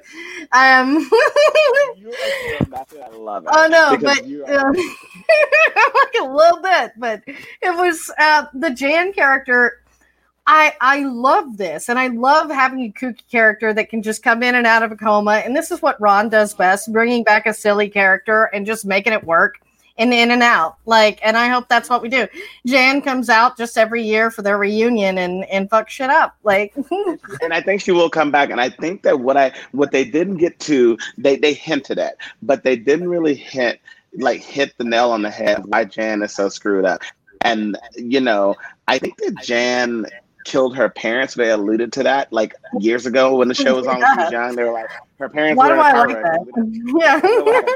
Um, 0.51 1.09
I 1.11 3.09
love 3.13 3.43
it. 3.45 3.49
Oh 3.51 3.67
no, 3.67 3.97
but 3.97 4.19
uh, 4.19 4.73
like 6.03 6.15
a 6.21 6.33
little 6.33 6.61
bit, 6.61 6.91
but 6.97 7.23
it 7.27 7.75
was 7.75 8.11
uh, 8.19 8.45
the 8.53 8.71
Jan 8.71 9.13
character 9.13 9.81
I 10.47 10.73
I 10.79 10.99
love 11.03 11.57
this, 11.57 11.89
and 11.89 11.97
I 11.97 12.07
love 12.07 12.51
having 12.51 12.81
a 12.81 12.91
kooky 12.91 13.27
character 13.31 13.73
that 13.73 13.89
can 13.89 14.03
just 14.03 14.21
come 14.21 14.43
in 14.43 14.55
and 14.55 14.67
out 14.67 14.83
of 14.83 14.91
a 14.91 14.95
coma. 14.95 15.41
And 15.43 15.55
this 15.55 15.71
is 15.71 15.81
what 15.81 15.99
Ron 15.99 16.29
does 16.29 16.53
best: 16.53 16.93
bringing 16.93 17.23
back 17.23 17.47
a 17.47 17.53
silly 17.53 17.89
character 17.89 18.45
and 18.53 18.65
just 18.65 18.85
making 18.85 19.13
it 19.13 19.23
work 19.23 19.59
and 19.97 20.13
in 20.13 20.31
and 20.31 20.43
out. 20.43 20.77
Like, 20.85 21.19
and 21.23 21.37
I 21.37 21.47
hope 21.47 21.67
that's 21.69 21.89
what 21.89 22.01
we 22.01 22.09
do. 22.09 22.27
Jan 22.65 23.01
comes 23.01 23.29
out 23.29 23.57
just 23.57 23.77
every 23.77 24.03
year 24.03 24.29
for 24.29 24.41
their 24.41 24.57
reunion 24.57 25.17
and 25.17 25.45
and 25.45 25.69
fuck 25.69 25.89
shit 25.89 26.09
up. 26.09 26.35
Like, 26.43 26.73
and 27.41 27.53
I 27.53 27.61
think 27.61 27.81
she 27.81 27.91
will 27.91 28.09
come 28.09 28.31
back. 28.31 28.49
And 28.49 28.59
I 28.59 28.69
think 28.69 29.03
that 29.03 29.19
what 29.19 29.37
I 29.37 29.53
what 29.71 29.91
they 29.91 30.03
didn't 30.03 30.37
get 30.37 30.59
to, 30.61 30.97
they 31.17 31.37
they 31.37 31.53
hinted 31.53 31.99
at, 31.99 32.17
but 32.41 32.63
they 32.63 32.75
didn't 32.75 33.09
really 33.09 33.35
hint 33.35 33.79
like 34.17 34.41
hit 34.41 34.77
the 34.77 34.83
nail 34.83 35.11
on 35.11 35.21
the 35.21 35.29
head 35.29 35.65
why 35.65 35.83
Jan 35.83 36.23
is 36.23 36.33
so 36.33 36.49
screwed 36.49 36.85
up. 36.85 37.01
And 37.41 37.77
you 37.95 38.19
know, 38.19 38.55
I 38.87 38.97
think 38.97 39.17
that 39.17 39.37
Jan 39.43 40.05
killed 40.45 40.75
her 40.75 40.89
parents. 40.89 41.33
They 41.33 41.51
alluded 41.51 41.91
to 41.93 42.03
that 42.03 42.31
like 42.31 42.53
years 42.79 43.05
ago 43.05 43.35
when 43.35 43.47
the 43.47 43.53
show 43.53 43.75
was 43.75 43.87
on 43.87 43.99
when 43.99 44.13
she 44.13 44.23
was 44.23 44.31
young. 44.31 44.55
They 44.55 44.63
were 44.63 44.71
like, 44.71 44.89
her 45.19 45.29
parents. 45.29 45.57
Why 45.57 45.69
do 45.69 45.75
I 45.75 46.05
like 46.05 46.21
that? 46.21 47.61
Yeah. 47.65 47.73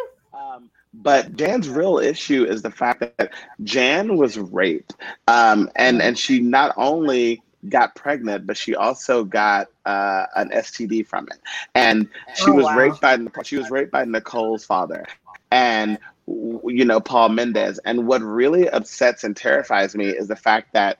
But 0.93 1.35
Jan's 1.35 1.69
real 1.69 1.97
issue 1.99 2.43
is 2.45 2.61
the 2.61 2.71
fact 2.71 2.99
that 3.01 3.31
Jan 3.63 4.17
was 4.17 4.37
raped, 4.37 4.95
um, 5.27 5.69
and 5.75 6.01
and 6.01 6.17
she 6.17 6.39
not 6.39 6.73
only 6.77 7.41
got 7.67 7.95
pregnant, 7.95 8.47
but 8.47 8.57
she 8.57 8.75
also 8.75 9.23
got 9.23 9.67
uh, 9.85 10.25
an 10.35 10.49
STD 10.49 11.05
from 11.05 11.27
it, 11.31 11.39
and 11.75 12.07
she 12.35 12.49
oh, 12.49 12.53
was 12.53 12.65
wow. 12.65 12.77
raped 12.77 13.01
by 13.01 13.17
she 13.43 13.57
was 13.57 13.69
raped 13.69 13.91
by 13.91 14.05
Nicole's 14.05 14.65
father, 14.65 15.05
and 15.51 15.97
you 16.27 16.85
know 16.85 16.99
Paul 16.99 17.29
Mendes. 17.29 17.79
And 17.85 18.07
what 18.07 18.21
really 18.21 18.69
upsets 18.69 19.23
and 19.23 19.35
terrifies 19.35 19.95
me 19.95 20.07
is 20.07 20.27
the 20.27 20.35
fact 20.35 20.73
that 20.73 20.99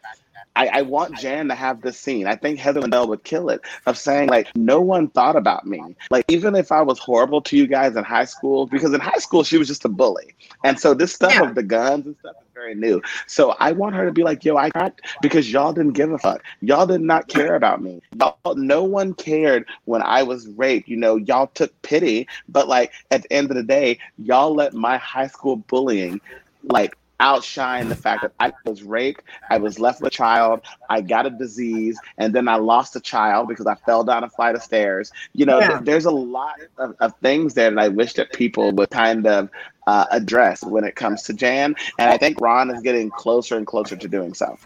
I, 0.55 0.67
I, 0.67 0.81
want 0.81 1.17
Jan 1.17 1.47
to 1.47 1.55
have 1.55 1.81
this 1.81 1.97
scene. 1.97 2.27
I 2.27 2.35
think 2.35 2.59
Heather 2.59 2.81
Lindell 2.81 3.07
would 3.07 3.23
kill 3.23 3.49
it 3.49 3.61
of 3.85 3.97
saying 3.97 4.29
like, 4.29 4.53
no 4.55 4.81
one 4.81 5.07
thought 5.09 5.35
about 5.35 5.65
me. 5.65 5.95
Like 6.11 6.25
even 6.27 6.55
if 6.55 6.71
I 6.71 6.81
was 6.81 6.99
horrible 6.99 7.41
to 7.43 7.57
you 7.57 7.67
guys 7.67 7.95
in 7.95 8.03
high 8.03 8.25
school, 8.25 8.65
because 8.65 8.93
in 8.93 8.99
high 8.99 9.19
school 9.19 9.43
she 9.43 9.57
was 9.57 9.67
just 9.67 9.85
a 9.85 9.89
bully, 9.89 10.35
and 10.63 10.79
so 10.79 10.93
this 10.93 11.13
stuff 11.13 11.33
yeah. 11.33 11.47
of 11.47 11.55
the 11.55 11.63
guns 11.63 12.05
and 12.05 12.15
stuff 12.19 12.35
is 12.41 12.47
very 12.53 12.75
new. 12.75 13.01
So 13.27 13.51
I 13.59 13.71
want 13.71 13.95
her 13.95 14.05
to 14.05 14.11
be 14.11 14.23
like, 14.23 14.43
yo, 14.43 14.57
I 14.57 14.69
cracked 14.69 15.01
because 15.21 15.51
y'all 15.51 15.73
didn't 15.73 15.93
give 15.93 16.11
a 16.11 16.17
fuck. 16.17 16.43
Y'all 16.61 16.87
did 16.87 17.01
not 17.01 17.27
care 17.27 17.55
about 17.55 17.81
me. 17.81 18.01
Y'all, 18.17 18.37
no 18.55 18.83
one 18.83 19.13
cared 19.13 19.65
when 19.85 20.01
I 20.01 20.23
was 20.23 20.47
raped. 20.47 20.89
You 20.89 20.97
know, 20.97 21.15
y'all 21.15 21.47
took 21.47 21.79
pity, 21.83 22.27
but 22.49 22.67
like 22.67 22.91
at 23.11 23.23
the 23.23 23.33
end 23.33 23.49
of 23.49 23.55
the 23.55 23.63
day, 23.63 23.99
y'all 24.17 24.53
let 24.53 24.73
my 24.73 24.97
high 24.97 25.27
school 25.27 25.57
bullying 25.57 26.19
like 26.63 26.95
outshine 27.19 27.89
the 27.89 27.95
fact 27.95 28.21
that 28.21 28.33
I 28.39 28.53
was 28.65 28.83
raped, 28.83 29.23
I 29.49 29.57
was 29.57 29.79
left 29.79 30.01
with 30.01 30.13
a 30.13 30.15
child, 30.15 30.61
I 30.89 31.01
got 31.01 31.25
a 31.25 31.29
disease, 31.29 31.99
and 32.17 32.33
then 32.33 32.47
I 32.47 32.55
lost 32.55 32.95
a 32.95 32.99
child 32.99 33.47
because 33.47 33.67
I 33.67 33.75
fell 33.75 34.03
down 34.03 34.23
a 34.23 34.29
flight 34.29 34.55
of 34.55 34.63
stairs. 34.63 35.11
You 35.33 35.45
know, 35.45 35.59
yeah. 35.59 35.67
th- 35.69 35.83
there's 35.83 36.05
a 36.05 36.11
lot 36.11 36.55
of, 36.77 36.95
of, 36.99 37.13
things 37.21 37.53
there 37.53 37.69
that 37.69 37.79
I 37.79 37.89
wish 37.89 38.13
that 38.13 38.31
people 38.33 38.71
would 38.71 38.89
kind 38.91 39.27
of 39.27 39.49
uh, 39.87 40.05
address 40.11 40.63
when 40.63 40.83
it 40.83 40.95
comes 40.95 41.23
to 41.23 41.33
Jan. 41.33 41.75
And 41.97 42.09
I 42.09 42.17
think 42.17 42.39
Ron 42.39 42.69
is 42.69 42.81
getting 42.81 43.09
closer 43.09 43.57
and 43.57 43.67
closer 43.67 43.95
to 43.95 44.07
doing 44.07 44.33
so. 44.33 44.57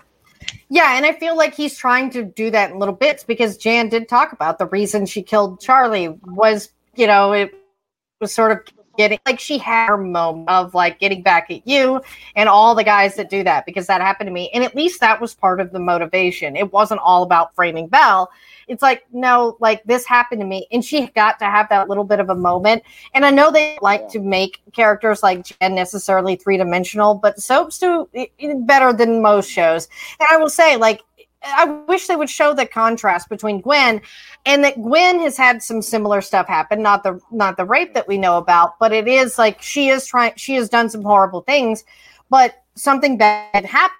Yeah, 0.69 0.97
and 0.97 1.05
I 1.05 1.13
feel 1.13 1.37
like 1.37 1.55
he's 1.55 1.77
trying 1.77 2.09
to 2.11 2.23
do 2.23 2.51
that 2.51 2.71
in 2.71 2.79
little 2.79 2.93
bits 2.93 3.23
because 3.23 3.57
Jan 3.57 3.89
did 3.89 4.09
talk 4.09 4.33
about 4.33 4.59
the 4.59 4.67
reason 4.67 5.05
she 5.05 5.23
killed 5.23 5.61
Charlie 5.61 6.09
was, 6.25 6.69
you 6.95 7.07
know, 7.07 7.31
it 7.31 7.53
was 8.19 8.33
sort 8.33 8.51
of 8.51 8.82
getting 8.97 9.19
like 9.25 9.39
she 9.39 9.57
had 9.57 9.87
her 9.87 9.97
moment 9.97 10.49
of 10.49 10.73
like 10.73 10.99
getting 10.99 11.21
back 11.21 11.49
at 11.49 11.65
you 11.67 12.01
and 12.35 12.49
all 12.49 12.75
the 12.75 12.83
guys 12.83 13.15
that 13.15 13.29
do 13.29 13.43
that 13.43 13.65
because 13.65 13.87
that 13.87 14.01
happened 14.01 14.27
to 14.27 14.33
me. 14.33 14.49
And 14.53 14.63
at 14.63 14.75
least 14.75 14.99
that 15.01 15.19
was 15.19 15.33
part 15.33 15.59
of 15.59 15.71
the 15.71 15.79
motivation. 15.79 16.55
It 16.55 16.71
wasn't 16.71 17.01
all 17.01 17.23
about 17.23 17.55
framing 17.55 17.87
Belle 17.87 18.31
it's 18.67 18.81
like 18.81 19.05
no 19.11 19.57
like 19.59 19.83
this 19.83 20.05
happened 20.05 20.41
to 20.41 20.47
me. 20.47 20.67
And 20.71 20.83
she 20.83 21.07
got 21.07 21.39
to 21.39 21.45
have 21.45 21.69
that 21.69 21.89
little 21.89 22.03
bit 22.03 22.19
of 22.19 22.29
a 22.29 22.35
moment. 22.35 22.83
And 23.13 23.25
i 23.25 23.29
know 23.29 23.51
they 23.51 23.77
like 23.81 24.09
to 24.09 24.19
make 24.19 24.61
characters 24.73 25.23
like 25.23 25.45
jen 25.45 25.75
necessarily 25.75 26.35
three-dimensional 26.35 27.15
but 27.15 27.39
soaps 27.39 27.79
do 27.79 28.07
better 28.65 28.93
than 28.93 29.21
most 29.21 29.49
shows. 29.49 29.87
And 30.19 30.27
i 30.31 30.37
will 30.37 30.49
say 30.49 30.77
like 30.77 31.01
I 31.43 31.65
wish 31.87 32.07
they 32.07 32.15
would 32.15 32.29
show 32.29 32.53
the 32.53 32.65
contrast 32.65 33.29
between 33.29 33.61
Gwen 33.61 34.01
and 34.45 34.63
that 34.63 34.81
Gwen 34.81 35.19
has 35.19 35.37
had 35.37 35.61
some 35.61 35.81
similar 35.81 36.21
stuff 36.21 36.47
happen, 36.47 36.81
not 36.81 37.03
the 37.03 37.19
not 37.31 37.57
the 37.57 37.65
rape 37.65 37.93
that 37.93 38.07
we 38.07 38.17
know 38.17 38.37
about, 38.37 38.79
but 38.79 38.91
it 38.93 39.07
is 39.07 39.37
like 39.37 39.61
she 39.61 39.89
is 39.89 40.05
trying 40.05 40.33
she 40.35 40.55
has 40.55 40.69
done 40.69 40.89
some 40.89 41.03
horrible 41.03 41.41
things, 41.41 41.83
but 42.29 42.63
something 42.75 43.17
bad 43.17 43.65
happened 43.65 43.97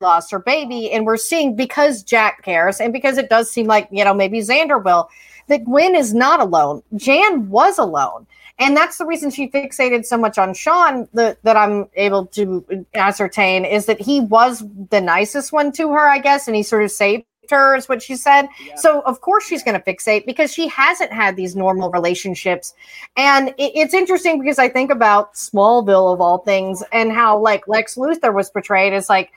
lost 0.00 0.30
her 0.30 0.38
baby 0.38 0.90
and 0.92 1.06
we're 1.06 1.16
seeing 1.16 1.56
because 1.56 2.02
Jack 2.02 2.42
cares 2.42 2.80
and 2.80 2.92
because 2.92 3.16
it 3.16 3.30
does 3.30 3.50
seem 3.50 3.66
like, 3.66 3.88
you 3.90 4.04
know, 4.04 4.12
maybe 4.12 4.40
Xander 4.40 4.82
will 4.82 5.08
that 5.48 5.64
Gwen 5.64 5.94
is 5.94 6.12
not 6.12 6.40
alone. 6.40 6.82
Jan 6.96 7.48
was 7.48 7.78
alone. 7.78 8.26
And 8.58 8.76
that's 8.76 8.96
the 8.96 9.04
reason 9.04 9.30
she 9.30 9.48
fixated 9.48 10.06
so 10.06 10.16
much 10.16 10.38
on 10.38 10.54
Sean 10.54 11.08
that, 11.12 11.42
that 11.42 11.56
I'm 11.56 11.88
able 11.94 12.26
to 12.26 12.86
ascertain 12.94 13.64
is 13.64 13.86
that 13.86 14.00
he 14.00 14.20
was 14.20 14.64
the 14.90 15.00
nicest 15.00 15.52
one 15.52 15.72
to 15.72 15.92
her, 15.92 16.08
I 16.08 16.18
guess, 16.18 16.46
and 16.46 16.56
he 16.56 16.62
sort 16.62 16.84
of 16.84 16.90
saved 16.90 17.24
her, 17.50 17.76
is 17.76 17.88
what 17.88 18.02
she 18.02 18.16
said. 18.16 18.48
Yeah. 18.64 18.74
So, 18.76 19.02
of 19.02 19.20
course, 19.20 19.46
she's 19.46 19.62
going 19.62 19.80
to 19.80 19.92
fixate 19.92 20.24
because 20.26 20.52
she 20.52 20.68
hasn't 20.68 21.12
had 21.12 21.36
these 21.36 21.54
normal 21.54 21.90
relationships. 21.90 22.74
And 23.16 23.50
it, 23.50 23.72
it's 23.74 23.94
interesting 23.94 24.40
because 24.40 24.58
I 24.58 24.68
think 24.68 24.90
about 24.90 25.34
Smallville, 25.34 26.12
of 26.12 26.20
all 26.20 26.38
things, 26.38 26.82
and 26.92 27.12
how, 27.12 27.38
like, 27.38 27.68
Lex 27.68 27.96
Luthor 27.96 28.34
was 28.34 28.50
portrayed 28.50 28.94
as 28.94 29.08
like, 29.08 29.32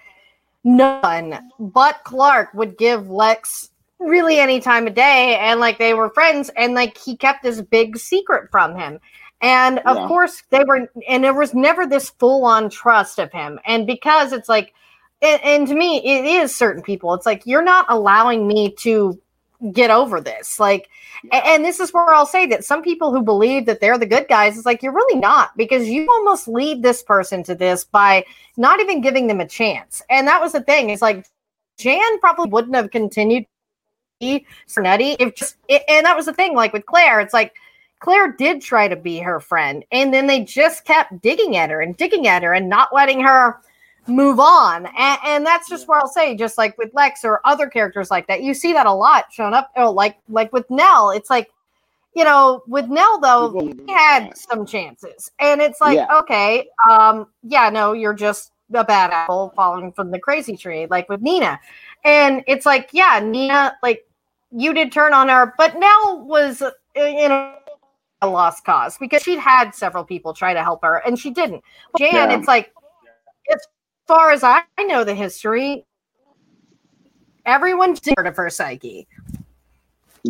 none 0.64 1.40
but 1.60 2.04
Clark 2.04 2.54
would 2.54 2.78
give 2.78 3.10
Lex 3.10 3.69
really 4.00 4.40
any 4.40 4.60
time 4.60 4.88
of 4.88 4.94
day 4.94 5.38
and 5.40 5.60
like 5.60 5.78
they 5.78 5.94
were 5.94 6.10
friends 6.10 6.50
and 6.56 6.74
like 6.74 6.98
he 6.98 7.18
kept 7.18 7.44
this 7.44 7.62
big 7.62 7.98
secret 7.98 8.50
from 8.50 8.76
him. 8.76 9.00
And 9.42 9.80
of 9.80 9.98
yeah. 9.98 10.08
course 10.08 10.44
they 10.50 10.64
were 10.64 10.90
and 11.08 11.24
there 11.24 11.34
was 11.34 11.54
never 11.54 11.86
this 11.86 12.10
full 12.12 12.46
on 12.46 12.70
trust 12.70 13.20
of 13.20 13.32
him. 13.32 13.60
And 13.66 13.86
because 13.86 14.32
it's 14.32 14.50
like 14.50 14.74
and, 15.22 15.42
and, 15.44 15.68
to 15.68 15.76
me 15.76 15.98
it 15.98 16.26
is 16.26 16.56
certain 16.56 16.82
people. 16.82 17.14
It's 17.14 17.26
like 17.26 17.46
you're 17.46 17.62
not 17.62 17.86
allowing 17.90 18.48
me 18.48 18.72
to 18.80 19.20
get 19.74 19.92
over 19.92 20.22
this. 20.22 20.60
Like 20.60 20.90
yeah. 21.26 21.42
and 21.46 21.66
this 21.66 21.82
is 21.82 21.94
where 21.94 22.14
i'll 22.14 22.26
say 22.26 22.46
that 22.46 22.64
some 22.64 22.82
people 22.82 23.12
who 23.12 23.22
believe 23.22 23.66
that 23.66 23.82
they're 23.82 23.98
the 23.98 24.06
good 24.06 24.26
guys 24.30 24.56
it's 24.56 24.66
like 24.66 24.82
you're 24.82 24.94
really 24.94 25.20
not 25.20 25.50
because 25.58 25.90
you 25.90 26.08
almost 26.10 26.48
lead 26.48 26.82
this 26.82 27.04
person 27.04 27.44
to 27.44 27.54
this 27.54 27.84
by 27.84 28.24
not 28.56 28.80
even 28.80 29.02
giving 29.02 29.28
them 29.28 29.42
a 29.42 29.48
chance. 29.48 30.02
And 30.10 30.28
that 30.30 30.40
was 30.40 30.54
the 30.54 30.62
thing. 30.62 30.90
It's 30.90 31.02
like 31.02 31.28
jan 31.78 32.20
probably 32.22 32.50
wouldn't 32.50 32.76
have 32.76 32.92
continued 32.92 33.46
Sernetti. 34.22 35.16
If 35.20 35.36
just 35.36 35.58
and 35.70 36.06
that 36.06 36.16
was 36.16 36.26
the 36.26 36.34
thing, 36.34 36.56
like 36.56 36.74
with 36.74 36.86
Claire, 36.86 37.20
it's 37.20 37.34
like 37.34 37.54
Claire 38.00 38.32
did 38.32 38.62
try 38.62 38.88
to 38.88 38.96
be 38.96 39.20
her 39.20 39.40
friend, 39.40 39.84
and 39.92 40.14
then 40.14 40.28
they 40.28 40.44
just 40.44 40.86
kept 40.86 41.22
digging 41.22 41.58
at 41.58 41.70
her 41.70 41.82
and 41.82 41.96
digging 41.98 42.28
at 42.28 42.44
her 42.44 42.54
and 42.54 42.70
not 42.70 42.94
letting 42.94 43.22
her 43.22 43.60
move 44.08 44.40
on. 44.40 44.88
And, 44.98 45.20
and 45.26 45.46
that's 45.46 45.70
just 45.70 45.88
where 45.88 46.00
I'll 46.00 46.08
say, 46.08 46.36
just 46.36 46.58
like 46.58 46.78
with 46.78 46.94
Lex 46.94 47.24
or 47.24 47.42
other 47.46 47.68
characters 47.68 48.10
like 48.10 48.28
that, 48.28 48.42
you 48.42 48.54
see 48.54 48.74
that 48.74 48.86
a 48.86 48.94
lot 48.94 49.26
showing 49.32 49.54
up. 49.54 49.72
Oh, 49.76 49.92
like 49.92 50.18
like 50.30 50.52
with 50.54 50.70
Nelle, 50.70 51.12
it's 51.12 51.30
like 51.30 51.50
you 52.16 52.24
know, 52.24 52.64
with 52.68 52.88
Nelle 52.88 53.20
though, 53.20 53.60
he 53.60 53.94
had 53.94 54.36
some 54.36 54.66
chances, 54.66 55.32
and 55.40 55.62
it's 55.62 55.80
like, 55.80 55.96
yeah. 55.96 56.18
okay, 56.20 56.68
um, 56.90 57.28
yeah, 57.44 57.70
no, 57.70 57.94
you're 57.94 58.16
just 58.16 58.52
a 58.74 58.84
bad 58.84 59.12
apple 59.12 59.54
falling 59.56 59.92
from 59.92 60.12
the 60.12 60.20
crazy 60.20 60.58
tree, 60.58 60.88
like 60.90 61.08
with 61.08 61.22
Nina, 61.22 61.60
and 62.04 62.44
it's 62.48 62.66
like, 62.66 62.90
yeah, 62.94 63.22
Nina, 63.24 63.78
like 63.84 64.06
you 64.52 64.74
did 64.74 64.92
turn 64.92 65.14
on 65.14 65.30
her, 65.30 65.54
but 65.58 65.78
Nelle 65.78 66.26
was 66.26 66.62
uh, 66.62 66.72
in 66.96 67.32
a 68.22 68.28
lost 68.28 68.66
cause 68.66 68.98
because 68.98 69.22
she'd 69.24 69.40
had 69.40 69.72
several 69.72 70.04
people 70.04 70.34
try 70.34 70.54
to 70.54 70.64
help 70.64 70.84
her 70.84 70.98
and 71.06 71.18
she 71.18 71.32
didn't. 71.32 71.64
Jan, 71.98 72.14
yeah. 72.14 72.38
it's 72.38 72.48
like, 72.48 72.74
as 73.52 73.68
far 74.08 74.32
as 74.32 74.44
I 74.44 74.64
know 74.80 75.04
the 75.04 75.16
history, 75.16 75.86
everyone's 77.46 78.00
scared 78.00 78.28
of 78.28 78.36
her 78.36 78.50
psyche. 78.50 79.08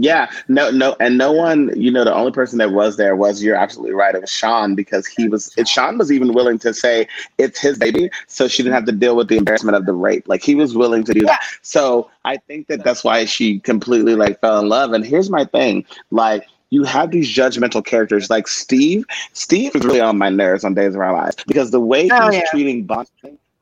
Yeah, 0.02 0.32
no, 0.48 0.72
no, 0.72 0.96
and 1.00 1.18
no 1.18 1.32
one, 1.32 1.72
you 1.76 1.92
know, 1.92 2.06
the 2.06 2.14
only 2.14 2.32
person 2.32 2.58
that 2.60 2.72
was 2.72 2.96
there 2.96 3.16
was 3.16 3.44
you're 3.44 3.56
absolutely 3.56 3.94
right. 3.94 4.16
It 4.16 4.22
was 4.22 4.32
Sean 4.32 4.74
because 4.74 5.06
he 5.06 5.28
was, 5.28 5.54
it, 5.58 5.68
Sean 5.68 5.98
was 5.98 6.10
even 6.12 6.34
willing 6.34 6.58
to 6.60 6.74
say 6.74 7.08
it's 7.38 7.60
his 7.60 7.78
baby, 7.78 8.10
so 8.28 8.48
she 8.48 8.64
didn't 8.64 8.76
have 8.76 8.86
to 8.86 8.94
deal 8.94 9.16
with 9.16 9.28
the 9.28 9.36
embarrassment 9.36 9.76
of 9.76 9.86
the 9.86 9.94
rape. 9.94 10.28
Like 10.28 10.42
he 10.42 10.56
was 10.56 10.76
willing 10.76 11.04
to 11.04 11.14
do 11.14 11.22
that. 11.22 11.42
So 11.64 12.10
I 12.24 12.38
think 12.38 12.68
that 12.68 12.84
that's 12.84 13.04
why 13.04 13.26
she 13.26 13.60
completely 13.60 14.16
like 14.16 14.40
fell 14.40 14.60
in 14.60 14.70
love. 14.70 14.94
And 14.94 15.06
here's 15.06 15.30
my 15.30 15.44
thing, 15.44 15.86
like 16.12 16.48
you 16.70 16.84
have 16.84 17.12
these 17.12 17.28
judgmental 17.28 17.84
characters 17.84 18.30
like 18.30 18.48
Steve. 18.48 19.06
Steve 19.34 19.76
is 19.76 19.84
really 19.84 20.02
on 20.02 20.18
my 20.18 20.30
nerves 20.30 20.64
on 20.64 20.76
Days 20.76 20.96
of 20.96 21.02
Our 21.02 21.14
Lives 21.14 21.36
because 21.48 21.72
the 21.72 21.80
way 21.80 22.10
oh, 22.12 22.26
he's 22.26 22.36
yeah. 22.36 22.46
treating 22.52 22.86
Bonnie 22.86 23.08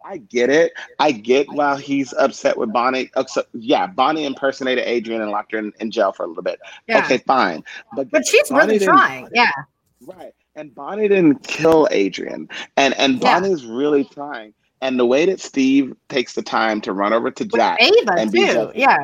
I 0.08 0.18
get 0.18 0.50
it. 0.50 0.72
I 1.00 1.12
get 1.12 1.52
while 1.52 1.76
he's 1.76 2.14
upset 2.14 2.58
with 2.58 2.72
Bonnie. 2.72 3.12
Oh, 3.16 3.26
so, 3.28 3.44
yeah, 3.54 3.88
Bonnie 3.88 4.26
impersonated 4.26 4.86
Adrian 4.86 5.22
and 5.22 5.32
locked 5.32 5.52
her 5.52 5.58
in, 5.58 5.74
in 5.82 5.92
jail 5.92 6.14
for 6.14 6.24
a 6.24 6.28
little 6.28 6.44
bit. 6.44 6.60
Yeah. 6.88 7.04
Okay, 7.04 7.18
fine. 7.18 7.64
But 7.94 8.10
but 8.10 8.26
she's 8.26 8.50
Bonnie 8.50 8.74
really 8.74 8.86
trying. 8.86 9.28
Yeah. 9.34 9.52
Right. 10.06 10.34
And 10.56 10.74
Bonnie 10.74 11.10
didn't 11.10 11.44
kill 11.44 11.90
Adrian. 11.92 12.48
And 12.78 12.94
and 12.94 13.20
Bonnie's 13.20 13.64
yeah. 13.64 13.74
really 13.74 14.06
trying. 14.06 14.54
And 14.82 14.98
the 14.98 15.06
way 15.06 15.26
that 15.26 15.42
Steve 15.42 15.96
takes 16.08 16.34
the 16.34 16.42
time 16.42 16.80
to 16.82 16.94
run 16.94 17.12
over 17.12 17.30
to 17.30 17.46
Jack 17.46 17.82
Ava 17.82 18.14
and 18.18 18.32
too, 18.32 18.46
just, 18.46 18.76
yeah, 18.76 18.98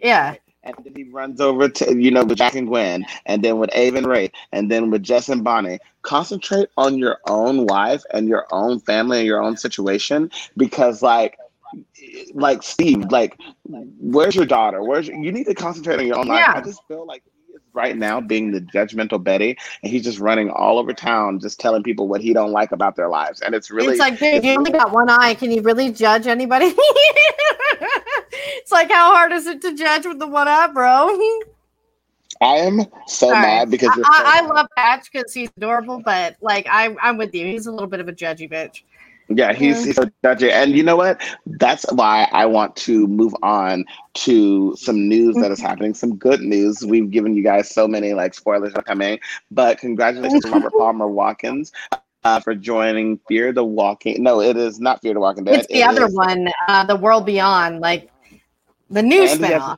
yeah. 0.00 0.34
And 0.76 0.84
then 0.84 0.94
he 0.94 1.04
runs 1.04 1.40
over 1.40 1.68
to 1.68 1.96
you 1.96 2.10
know 2.10 2.24
with 2.24 2.38
Jack 2.38 2.54
and 2.54 2.66
Gwen, 2.66 3.04
and 3.26 3.42
then 3.42 3.58
with 3.58 3.70
Ava 3.72 3.98
and 3.98 4.06
Ray, 4.06 4.30
and 4.52 4.70
then 4.70 4.90
with 4.90 5.02
Jess 5.02 5.28
and 5.28 5.42
Bonnie. 5.42 5.78
Concentrate 6.02 6.68
on 6.76 6.98
your 6.98 7.18
own 7.26 7.66
wife 7.66 8.02
and 8.12 8.28
your 8.28 8.46
own 8.50 8.80
family 8.80 9.18
and 9.18 9.26
your 9.26 9.42
own 9.42 9.56
situation 9.56 10.30
because 10.56 11.02
like 11.02 11.38
like 12.34 12.62
Steve, 12.62 13.04
like 13.10 13.38
where's 13.64 14.34
your 14.34 14.46
daughter? 14.46 14.82
Where's 14.82 15.08
your, 15.08 15.16
you 15.18 15.32
need 15.32 15.44
to 15.44 15.54
concentrate 15.54 15.98
on 15.98 16.06
your 16.06 16.18
own 16.18 16.26
life. 16.26 16.40
Yeah. 16.40 16.54
I 16.56 16.60
just 16.60 16.86
feel 16.88 17.06
like 17.06 17.22
right 17.72 17.96
now 17.96 18.20
being 18.20 18.50
the 18.50 18.60
judgmental 18.60 19.22
Betty, 19.22 19.56
and 19.82 19.92
he's 19.92 20.04
just 20.04 20.18
running 20.18 20.50
all 20.50 20.78
over 20.78 20.92
town, 20.92 21.40
just 21.40 21.60
telling 21.60 21.82
people 21.82 22.08
what 22.08 22.20
he 22.20 22.32
don't 22.32 22.52
like 22.52 22.72
about 22.72 22.96
their 22.96 23.08
lives, 23.08 23.40
and 23.40 23.54
it's 23.54 23.70
really 23.70 23.92
it's 23.92 24.00
like, 24.00 24.18
dude, 24.18 24.44
you 24.44 24.52
only 24.52 24.70
got 24.70 24.92
one 24.92 25.08
eye. 25.08 25.34
Can 25.34 25.50
you 25.50 25.62
really 25.62 25.90
judge 25.92 26.26
anybody? 26.26 26.66
it's 28.58 28.72
like, 28.72 28.90
how 28.90 29.14
hard 29.14 29.32
is 29.32 29.46
it 29.46 29.60
to 29.62 29.74
judge 29.74 30.06
with 30.06 30.18
the 30.18 30.26
one 30.26 30.48
eye, 30.48 30.68
bro? 30.68 31.08
I 32.40 32.56
am 32.58 32.86
so 33.06 33.30
right. 33.30 33.40
mad 33.40 33.70
because 33.70 33.90
I, 33.90 34.00
I, 34.00 34.02
so 34.02 34.24
I 34.24 34.54
love 34.54 34.66
Patch 34.76 35.10
because 35.12 35.34
he's 35.34 35.50
adorable, 35.56 36.00
but 36.04 36.36
like, 36.40 36.66
I, 36.70 36.94
I'm 37.02 37.16
with 37.16 37.34
you. 37.34 37.46
He's 37.46 37.66
a 37.66 37.72
little 37.72 37.88
bit 37.88 38.00
of 38.00 38.08
a 38.08 38.12
judgy 38.12 38.50
bitch. 38.50 38.82
Yeah, 39.30 39.52
he's, 39.52 39.84
he's 39.84 39.96
so 39.96 40.04
judgy. 40.24 40.50
And 40.50 40.72
you 40.74 40.82
know 40.82 40.96
what? 40.96 41.20
That's 41.46 41.84
why 41.92 42.28
I 42.32 42.46
want 42.46 42.74
to 42.76 43.06
move 43.06 43.34
on 43.42 43.84
to 44.14 44.74
some 44.76 45.06
news 45.08 45.36
that 45.36 45.50
is 45.50 45.60
happening, 45.60 45.92
some 45.94 46.16
good 46.16 46.40
news. 46.40 46.84
We've 46.84 47.10
given 47.10 47.34
you 47.34 47.42
guys 47.42 47.70
so 47.70 47.86
many 47.86 48.14
like 48.14 48.32
spoilers 48.34 48.72
are 48.74 48.82
coming, 48.82 49.18
but 49.50 49.78
congratulations 49.78 50.44
to 50.44 50.50
Robert 50.50 50.72
Palmer 50.72 51.08
Watkins 51.08 51.72
uh, 52.24 52.40
for 52.40 52.54
joining 52.54 53.18
Fear 53.28 53.52
the 53.52 53.64
Walking. 53.64 54.22
No, 54.22 54.40
it 54.40 54.56
is 54.56 54.80
not 54.80 55.02
Fear 55.02 55.14
the 55.14 55.20
Walking 55.20 55.44
Dead. 55.44 55.56
It's 55.60 55.66
the 55.68 55.80
It 55.80 55.82
other 55.88 56.06
is 56.06 56.14
one, 56.14 56.48
uh, 56.66 56.84
The 56.84 56.96
World 56.96 57.26
Beyond, 57.26 57.80
like 57.80 58.10
the 58.90 59.02
new 59.02 59.22
he 59.22 59.28
has- 59.28 59.38
spinoff. 59.38 59.76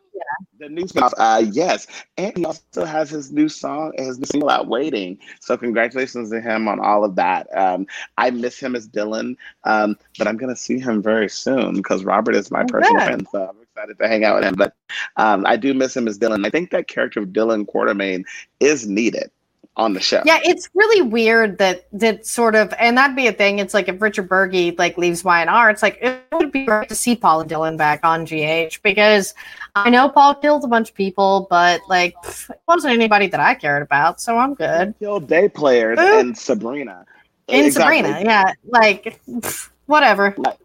The 0.61 0.69
new 0.69 0.83
spinoff, 0.85 1.15
uh, 1.17 1.43
yes, 1.51 1.87
and 2.19 2.37
he 2.37 2.45
also 2.45 2.85
has 2.85 3.09
his 3.09 3.33
new 3.33 3.49
song, 3.49 3.93
his 3.97 4.19
new 4.19 4.27
single 4.27 4.51
out, 4.51 4.69
"Waiting." 4.69 5.19
So 5.41 5.57
congratulations 5.57 6.31
to 6.31 6.41
him 6.41 6.69
on 6.69 6.81
all 6.81 7.03
of 7.03 7.17
that. 7.17 7.49
Um, 7.57 7.87
I 8.19 8.31
miss 8.31 8.61
him 8.61 8.77
as 8.77 8.87
Dylan, 8.87 9.37
um, 9.65 9.97
but 10.19 10.29
I'm 10.29 10.37
gonna 10.37 10.55
see 10.55 10.79
him 10.79 11.03
very 11.03 11.31
soon 11.31 11.77
because 11.77 12.05
Robert 12.05 12.35
is 12.37 12.51
my 12.51 12.63
Oh, 12.63 12.67
personal 12.67 13.01
good. 13.01 13.07
friend, 13.07 13.29
so 13.33 13.49
I'm 13.49 13.63
excited 13.63 13.99
to 13.99 14.07
hang 14.07 14.25
out 14.25 14.37
with 14.37 14.45
him. 14.45 14.55
But 14.55 14.75
um, 15.17 15.47
I 15.47 15.57
do 15.57 15.73
miss 15.73 15.97
him 15.97 16.07
as 16.07 16.19
Dylan. 16.19 16.47
I 16.47 16.51
think 16.51 16.71
that 16.73 16.89
character 16.89 17.21
of 17.21 17.29
Dylan 17.29 17.67
Quartermaine 17.67 18.25
is 18.61 18.87
needed 18.87 19.31
on 19.77 19.95
the 19.95 20.01
show. 20.01 20.23
Yeah, 20.25 20.41
it's 20.43 20.69
really 20.75 21.03
weird 21.03 21.59
that 21.59 21.87
that 21.93 22.27
sort 22.27 22.55
of, 22.55 22.75
and 22.79 22.97
that'd 22.99 23.17
be 23.17 23.27
a 23.27 23.33
thing. 23.33 23.59
It's 23.59 23.75
like 23.75 23.89
if 23.89 24.01
Richard 24.01 24.29
Burgi 24.29 24.79
like 24.79 24.99
leaves 24.99 25.25
Y&R, 25.25 25.71
it's 25.71 25.83
like 25.83 25.99
it 26.01 26.23
would 26.33 26.53
be 26.53 26.65
great 26.65 26.89
to 26.89 26.95
see 26.95 27.17
Paul 27.17 27.41
and 27.43 27.51
Dylan 27.51 27.77
back 27.77 28.05
on 28.05 28.25
GH 28.25 28.83
because 28.83 29.35
I 29.75 29.91
know 29.91 30.09
Paul 30.09 30.35
killed 30.35 30.65
a 30.65 30.69
bunch 30.69 30.91
of 30.91 30.95
people, 30.95 31.47
but 31.51 31.81
like 31.89 32.15
pff, 32.25 32.51
it 32.51 32.61
wasn't 32.67 32.95
anybody 32.95 33.27
that 33.29 33.41
I 33.41 33.55
cared 33.55 33.83
about, 33.83 34.21
so 34.21 34.37
I'm 34.37 34.55
good. 34.55 34.95
Killed 34.99 35.29
day 35.29 35.49
players 35.49 35.99
Ooh. 35.99 36.19
and 36.19 36.37
Sabrina. 36.37 37.07
In 37.49 37.65
Exactly. 37.67 37.99
Sabrina, 37.99 38.23
yeah, 38.25 38.53
like 38.65 39.21
pff, 39.29 39.71
whatever. 39.87 40.35
Like 40.39 40.59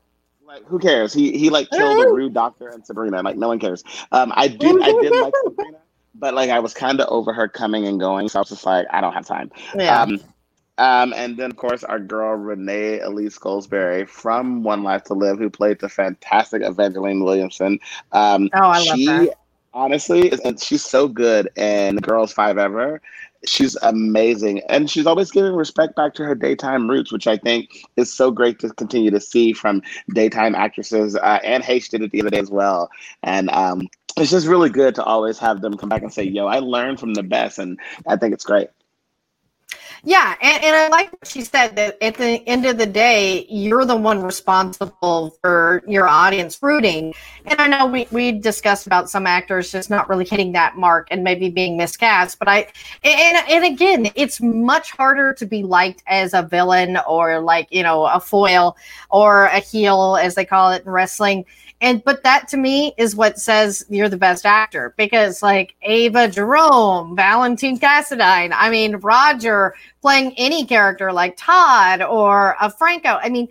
who 0.66 0.80
cares? 0.80 1.14
He 1.14 1.38
he 1.38 1.50
like 1.50 1.70
killed 1.70 2.06
a 2.06 2.10
rude 2.14 2.34
doctor 2.34 2.70
and 2.70 2.86
Sabrina. 2.86 3.22
Like 3.22 3.38
no 3.38 3.48
one 3.48 3.60
cares. 3.60 3.84
Um, 4.12 4.32
I 4.36 4.48
do 4.48 4.82
I 4.84 4.92
did 5.02 5.12
like 5.12 5.34
Sabrina, 5.44 5.78
but 6.20 6.34
like 6.34 6.50
I 6.50 6.60
was 6.60 6.74
kind 6.74 7.00
of 7.00 7.08
over 7.10 7.34
her 7.34 7.48
coming 7.48 7.88
and 7.88 8.00
going, 8.00 8.30
so 8.30 8.40
I 8.40 8.42
was 8.42 8.50
just 8.50 8.66
like, 8.66 8.88
I 8.92 9.02
don't 9.02 9.14
have 9.14 9.26
time. 9.26 9.52
Yeah. 9.76 10.02
Um, 10.02 10.20
um, 10.78 11.14
and 11.16 11.38
then 11.38 11.52
of 11.52 11.58
course 11.58 11.84
our 11.86 12.00
girl 12.00 12.36
Renee 12.36 13.00
Elise 13.00 13.38
Goldsberry 13.40 14.08
from 14.08 14.64
One 14.64 14.84
Life 14.84 15.04
to 15.06 15.14
Live, 15.14 15.38
who 15.38 15.50
played 15.50 15.80
the 15.80 15.88
fantastic 15.90 16.62
Evangeline 16.64 17.24
Williamson. 17.24 17.80
Um, 18.12 18.50
Oh, 18.54 18.60
I 18.60 18.80
love 18.80 18.98
she 18.98 19.06
her. 19.06 19.28
honestly, 19.74 20.32
and 20.44 20.60
she's 20.62 20.84
so 20.84 21.08
good 21.08 21.50
in 21.56 21.98
Girls5eva. 21.98 23.00
She's 23.46 23.76
amazing, 23.84 24.62
and 24.70 24.90
she's 24.90 25.06
always 25.06 25.30
giving 25.32 25.54
respect 25.54 25.96
back 25.96 26.14
to 26.16 26.26
her 26.26 26.34
daytime 26.34 26.90
roots, 26.90 27.12
which 27.12 27.28
I 27.28 27.38
think 27.38 27.70
is 27.96 28.12
so 28.12 28.32
great 28.32 28.58
to 28.60 28.70
continue 28.72 29.12
to 29.12 29.20
see 29.20 29.54
from 29.54 29.82
daytime 30.14 30.56
actresses. 30.56 31.16
Uh, 31.16 31.40
Anne 31.44 31.62
Heche 31.62 31.90
did 31.90 32.02
it 32.02 32.12
the 32.12 32.22
other 32.22 32.32
day 32.32 32.40
as 32.40 32.50
well, 32.50 32.90
and 33.22 33.50
um, 33.52 33.88
it's 34.18 34.32
just 34.32 34.48
really 34.48 34.70
good 34.70 34.96
to 34.96 35.04
always 35.04 35.38
have 35.40 35.62
them 35.62 35.78
come 35.78 35.90
back 35.90 36.02
and 36.02 36.14
say, 36.14 36.24
"Yo, 36.24 36.48
I 36.48 36.60
learned 36.60 37.00
from 37.00 37.14
the 37.14 37.24
best," 37.24 37.60
and 37.60 37.80
I 38.08 38.16
think 38.16 38.34
it's 38.34 38.46
great. 38.46 38.70
Yeah, 40.08 40.36
and, 40.40 40.64
and 40.64 40.76
I 40.76 40.88
like 40.90 41.12
what 41.12 41.28
she 41.28 41.42
said 41.42 41.76
that 41.78 41.98
at 42.00 42.14
the 42.16 42.48
end 42.48 42.68
of 42.68 42.78
the 42.78 42.86
day, 42.86 43.48
you're 43.50 43.86
the 43.86 43.96
one 43.96 44.22
responsible 44.22 45.36
for 45.42 45.82
your 45.88 46.08
audience 46.08 46.62
rooting. 46.62 47.16
And 47.46 47.60
I 47.60 47.66
know 47.66 47.88
we, 47.88 48.08
we 48.12 48.32
discussed 48.32 48.86
about 48.86 49.10
some 49.10 49.26
actors 49.26 49.72
just 49.72 49.90
not 49.90 50.08
really 50.08 50.26
hitting 50.26 50.52
that 50.52 50.78
mark 50.78 51.08
and 51.10 51.24
maybe 51.24 51.50
being 51.50 51.76
miscast, 51.76 52.38
but 52.38 52.48
I 52.48 52.68
and 53.04 53.50
and 53.50 53.66
again, 53.66 54.12
it's 54.14 54.40
much 54.40 54.92
harder 54.92 55.34
to 55.34 55.46
be 55.48 55.64
liked 55.64 56.04
as 56.06 56.36
a 56.36 56.44
villain 56.44 57.00
or 57.08 57.40
like, 57.40 57.68
you 57.72 57.82
know, 57.82 58.06
a 58.06 58.20
foil 58.20 58.78
or 59.10 59.46
a 59.46 59.60
heel 59.60 60.20
as 60.22 60.36
they 60.36 60.46
call 60.46 60.72
it 60.72 60.84
in 60.86 60.92
wrestling. 60.92 61.46
And 61.82 62.04
but 62.04 62.24
that 62.24 62.48
to 62.50 62.58
me 62.58 62.94
is 62.98 63.16
what 63.16 63.38
says 63.38 63.86
you're 63.90 64.10
the 64.10 64.18
best 64.18 64.46
actor 64.46 64.94
because 64.98 65.44
like 65.44 65.76
Ava 65.82 66.30
Jerome, 66.30 67.16
Valentine 67.16 67.78
Cassadine, 67.78 68.54
I 68.56 68.70
mean 68.70 68.96
Roger 68.98 69.76
playing 70.02 70.34
any 70.38 70.66
character 70.66 71.12
like 71.12 71.36
Todd 71.38 72.02
or 72.02 72.56
a 72.62 72.70
Franco. 72.70 73.20
I 73.22 73.30
mean, 73.30 73.50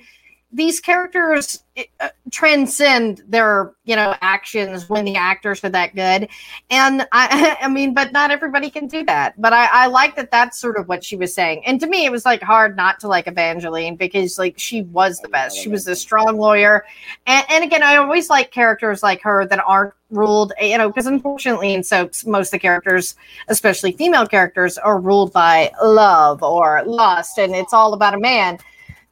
these 0.55 0.79
characters 0.79 1.65
uh, 1.99 2.09
transcend 2.31 3.23
their 3.27 3.73
you 3.85 3.97
know 3.97 4.15
actions 4.21 4.89
when 4.89 5.05
the 5.05 5.17
actors 5.17 5.63
are 5.65 5.69
that 5.69 5.95
good. 5.95 6.29
And 6.71 7.07
i 7.13 7.57
i 7.61 7.69
mean 7.69 7.93
but 7.93 8.13
not 8.13 8.31
everybody 8.31 8.71
can 8.71 8.87
do 8.87 9.05
that. 9.05 9.41
But 9.41 9.53
i 9.53 9.67
i 9.73 9.87
like 9.87 10.15
that 10.17 10.31
that's 10.31 10.59
sort 10.59 10.77
of 10.77 10.89
what 10.89 11.03
she 11.03 11.17
was 11.17 11.35
saying. 11.35 11.67
And 11.67 11.81
to 11.81 11.89
me 11.89 12.07
it 12.07 12.13
was 12.13 12.25
like 12.25 12.43
hard 12.43 12.77
not 12.77 13.01
to 13.01 13.09
like 13.09 13.27
evangeline 13.27 13.97
because 13.97 14.39
like 14.39 14.59
she 14.59 14.83
was 14.83 15.19
the 15.21 15.29
best. 15.29 15.59
She 15.59 15.69
was 15.69 15.87
a 15.89 15.97
strong 15.97 16.39
lawyer. 16.39 16.85
And, 17.27 17.45
and 17.51 17.65
again 17.65 17.83
i 17.83 17.97
always 17.97 18.31
like 18.31 18.53
characters 18.53 19.03
like 19.03 19.21
her 19.23 19.45
that 19.47 19.61
aren't 19.67 19.95
ruled 20.11 20.53
you 20.61 20.79
know 20.79 20.89
because 20.89 21.07
unfortunately 21.07 21.75
in 21.75 21.83
soaps 21.83 22.25
most 22.25 22.49
of 22.49 22.53
the 22.53 22.59
characters 22.61 23.17
especially 23.49 23.91
female 23.91 24.27
characters 24.27 24.79
are 24.79 25.01
ruled 25.01 25.33
by 25.33 25.73
love 25.83 26.43
or 26.43 26.85
lust 26.87 27.39
and 27.39 27.53
it's 27.55 27.73
all 27.73 27.95
about 27.95 28.15
a 28.15 28.19
man 28.19 28.59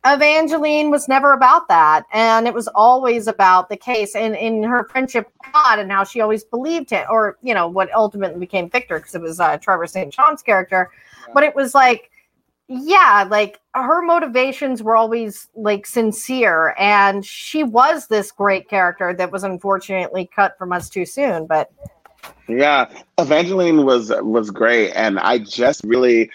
Evangeline 0.05 0.91
was 0.91 1.07
never 1.07 1.33
about 1.33 1.69
that. 1.69 2.05
And 2.13 2.49
it 2.49 2.55
was 2.55 2.69
always 2.69 3.29
about 3.29 3.69
the 3.69 3.77
case 3.77 4.17
and 4.17 4.35
in 4.35 4.63
her 4.65 4.89
friendship 4.89 5.27
with 5.27 5.53
Todd 5.53 5.79
and 5.79 5.93
how 5.93 6.05
she 6.05 6.21
always 6.21 6.43
believed 6.43 6.91
him, 6.91 7.07
or, 7.09 7.39
you 7.43 7.55
know, 7.55 7.69
what 7.69 7.93
ultimately 7.95 8.41
became 8.41 8.69
Victor 8.69 8.99
because 8.99 9.15
it 9.15 9.23
was 9.23 9.39
uh, 9.39 9.57
Trevor 9.59 9.87
St. 9.87 10.13
John's 10.13 10.43
character. 10.43 10.91
But 11.33 11.45
it 11.45 11.55
was 11.55 11.75
like, 11.75 12.11
yeah, 12.69 13.27
like 13.31 13.61
her 13.75 14.03
motivations 14.03 14.83
were 14.83 14.97
always 14.97 15.49
like 15.55 15.87
sincere. 15.87 16.75
And 16.79 17.25
she 17.25 17.63
was 17.63 18.09
this 18.09 18.33
great 18.33 18.69
character 18.69 19.15
that 19.15 19.31
was 19.31 19.45
unfortunately 19.45 20.29
cut 20.35 20.59
from 20.59 20.73
us 20.73 20.89
too 20.89 21.07
soon. 21.07 21.47
But 21.47 21.71
Yeah, 22.49 22.91
Evangeline 23.19 23.85
was 23.85 24.13
was 24.21 24.51
great, 24.51 24.91
and 24.93 25.19
I 25.19 25.39
just 25.39 25.85
really, 25.85 26.31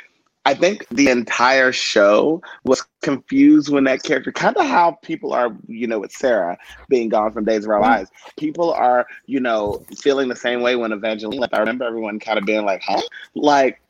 I 0.47 0.53
think 0.53 0.87
the 0.91 1.09
entire 1.09 1.73
show 1.73 2.41
was 2.63 2.81
confused 3.01 3.67
when 3.67 3.83
that 3.83 4.03
character, 4.03 4.31
kind 4.31 4.55
of 4.55 4.65
how 4.65 4.91
people 5.01 5.33
are, 5.33 5.53
you 5.67 5.87
know, 5.87 5.99
with 5.99 6.13
Sarah 6.13 6.57
being 6.87 7.09
gone 7.09 7.33
from 7.33 7.43
Days 7.43 7.65
of 7.65 7.71
Our 7.71 7.81
mm-hmm. 7.81 7.91
Lives. 7.91 8.11
People 8.37 8.71
are, 8.71 9.05
you 9.25 9.41
know, 9.41 9.85
feeling 9.99 10.29
the 10.29 10.37
same 10.37 10.61
way 10.61 10.77
when 10.77 10.93
Evangeline 10.93 11.41
left. 11.41 11.53
I 11.53 11.59
remember 11.59 11.83
everyone 11.83 12.17
kind 12.19 12.39
of 12.39 12.45
being 12.45 12.63
like, 12.63 12.81
"Huh?" 12.81 13.01
Like 13.35 13.81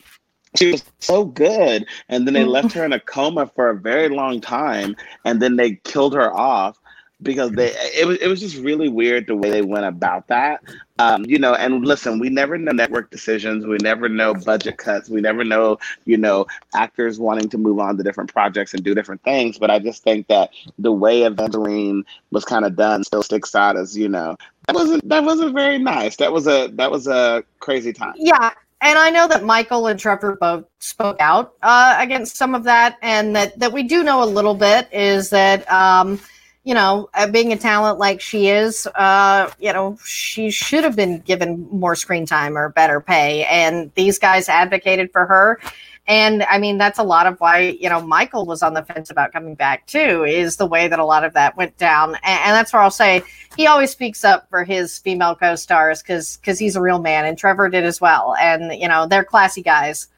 she 0.56 0.72
was 0.72 0.84
so 1.00 1.26
good, 1.26 1.86
and 2.10 2.26
then 2.26 2.34
they 2.34 2.42
mm-hmm. 2.42 2.50
left 2.50 2.74
her 2.74 2.84
in 2.84 2.92
a 2.92 3.00
coma 3.00 3.52
for 3.54 3.70
a 3.70 3.76
very 3.76 4.10
long 4.10 4.42
time, 4.42 4.96
and 5.26 5.40
then 5.40 5.58
they 5.58 5.76
killed 5.84 6.16
her 6.16 6.36
off 6.36 6.80
because 7.22 7.52
they 7.52 7.74
it 7.96 8.06
was 8.06 8.18
it 8.18 8.28
was 8.28 8.40
just 8.40 8.58
really 8.58 8.90
weird 8.90 9.28
the 9.28 9.36
way 9.36 9.50
they 9.50 9.62
went 9.62 9.86
about 9.86 10.28
that. 10.28 10.62
Um, 11.00 11.26
you 11.26 11.38
know, 11.38 11.54
and 11.54 11.86
listen, 11.86 12.20
we 12.20 12.30
never 12.30 12.58
know 12.58 12.72
network 12.72 13.12
decisions, 13.12 13.66
we 13.66 13.78
never 13.82 14.10
know 14.10 14.34
budget 14.34 14.78
cuts, 14.78 15.10
we 15.10 15.22
never 15.22 15.44
know, 15.44 15.78
you 16.06 16.18
know, 16.18 16.48
actors 16.74 17.20
wanting 17.20 17.50
to 17.50 17.58
move 17.58 17.80
on 17.80 17.98
to 17.98 18.04
different 18.04 18.32
projects 18.32 18.74
and 18.74 18.84
do 18.84 18.96
different 18.96 19.22
things. 19.24 19.58
But 19.58 19.70
I 19.70 19.80
just 19.80 20.04
think 20.04 20.28
that 20.28 20.52
the 20.80 20.92
way 20.92 21.24
Evangeline 21.24 22.04
was 22.32 22.46
kind 22.46 22.66
of 22.66 22.76
done 22.76 23.04
still 23.04 23.24
sticks 23.24 23.54
out 23.54 23.78
as, 23.78 23.98
you 23.98 24.10
know, 24.10 24.38
that 24.68 24.76
wasn't 24.76 25.08
that 25.08 25.24
wasn't 25.24 25.54
very 25.54 25.78
nice. 25.78 26.16
That 26.18 26.32
was 26.32 26.48
a 26.48 26.68
that 26.74 26.92
was 26.92 27.08
a 27.08 27.44
crazy 27.60 27.94
time. 27.94 28.14
yeah. 28.18 28.52
And 28.80 29.00
I 29.00 29.10
know 29.10 29.28
that 29.28 29.44
Michael 29.44 29.88
and 29.88 30.00
Trevor 30.00 30.38
both 30.40 30.66
spoke 30.78 31.18
out 31.20 31.56
uh, 31.64 31.96
against 31.98 32.38
some 32.38 32.54
of 32.54 32.64
that, 32.66 33.00
and 33.02 33.36
that, 33.36 33.58
that 33.58 33.74
we 33.74 33.82
do 33.82 34.04
know 34.04 34.22
a 34.22 34.26
little 34.26 34.54
bit 34.54 34.88
is 34.94 35.32
that 35.32 35.68
um, 35.72 36.20
you 36.68 36.74
know, 36.74 37.10
uh, 37.14 37.26
being 37.26 37.54
a 37.54 37.58
talent 37.58 37.98
like 37.98 38.20
she 38.20 38.50
is, 38.50 38.88
uh, 38.96 39.50
you 39.58 39.72
know, 39.72 39.98
she 40.04 40.52
should 40.52 40.84
have 40.84 40.98
been 40.98 41.20
given 41.20 41.66
more 41.72 41.96
screen 41.96 42.26
time 42.26 42.58
or 42.58 42.68
better 42.68 43.00
pay. 43.00 43.46
And 43.46 43.90
these 43.96 44.20
guys 44.20 44.50
advocated 44.50 45.10
for 45.14 45.26
her. 45.26 45.62
And 46.08 46.44
I 46.44 46.58
mean, 46.60 46.78
that's 46.78 47.00
a 47.00 47.04
lot 47.04 47.26
of 47.26 47.40
why, 47.40 47.78
you 47.80 47.88
know, 47.88 48.02
Michael 48.02 48.46
was 48.46 48.62
on 48.64 48.74
the 48.74 48.84
fence 48.84 49.10
about 49.10 49.32
coming 49.32 49.56
back 49.56 49.88
too, 49.88 50.26
is 50.26 50.58
the 50.58 50.66
way 50.66 50.90
that 50.90 51.00
a 51.00 51.06
lot 51.06 51.24
of 51.24 51.34
that 51.36 51.56
went 51.56 51.78
down. 51.78 52.16
And, 52.16 52.40
and 52.42 52.54
that's 52.54 52.74
where 52.74 52.82
I'll 52.82 52.92
say 52.92 53.24
he 53.56 53.66
always 53.66 53.92
speaks 53.92 54.26
up 54.26 54.50
for 54.50 54.66
his 54.66 55.00
female 55.00 55.36
co 55.36 55.56
stars 55.56 56.02
because 56.02 56.36
because 56.36 56.60
he's 56.60 56.76
a 56.76 56.82
real 56.82 57.00
man, 57.00 57.24
and 57.24 57.38
Trevor 57.38 57.70
did 57.70 57.86
as 57.86 58.02
well. 58.02 58.36
And, 58.42 58.78
you 58.78 58.90
know, 58.90 59.08
they're 59.08 59.24
classy 59.24 59.62
guys. 59.62 60.10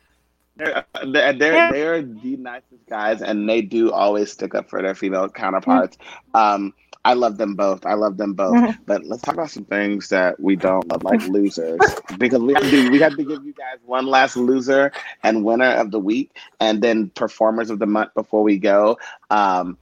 They're, 0.60 0.86
they're, 1.06 1.34
they're, 1.34 1.72
they're 1.72 2.02
the 2.02 2.38
nicest 2.38 2.86
guys, 2.88 3.22
and 3.22 3.50
they 3.50 3.62
do 3.62 3.92
always 3.92 4.32
stick 4.32 4.54
up 4.54 4.70
for 4.70 4.82
their 4.82 4.94
female 4.94 5.30
counterparts. 5.30 5.98
Mm-hmm. 5.98 6.38
Um, 6.38 6.74
I 7.06 7.14
love 7.14 7.38
them 7.38 7.56
both. 7.56 7.86
I 7.86 7.94
love 7.94 8.18
them 8.18 8.34
both. 8.34 8.56
Mm-hmm. 8.56 8.84
But 8.86 9.06
let's 9.06 9.22
talk 9.22 9.36
about 9.36 9.50
some 9.50 9.66
things 9.66 10.10
that 10.10 10.40
we 10.40 10.56
don't 10.56 10.88
love, 10.90 11.04
like 11.04 11.26
losers, 11.28 11.80
because 12.18 12.42
we 12.42 12.54
have, 12.54 12.70
to, 12.70 12.90
we 12.90 13.00
have 13.00 13.16
to 13.16 13.24
give 13.24 13.46
you 13.46 13.54
guys 13.54 13.80
one 13.86 14.06
last 14.06 14.36
loser 14.36 14.92
and 15.24 15.46
winner 15.46 15.72
of 15.72 15.92
the 15.92 16.00
week, 16.00 16.36
and 16.60 16.82
then 16.82 17.10
performers 17.12 17.70
of 17.70 17.80
the 17.80 17.86
month 17.86 18.14
before 18.14 18.44
we 18.44 18.58
go. 18.58 18.98
Um, 19.30 19.78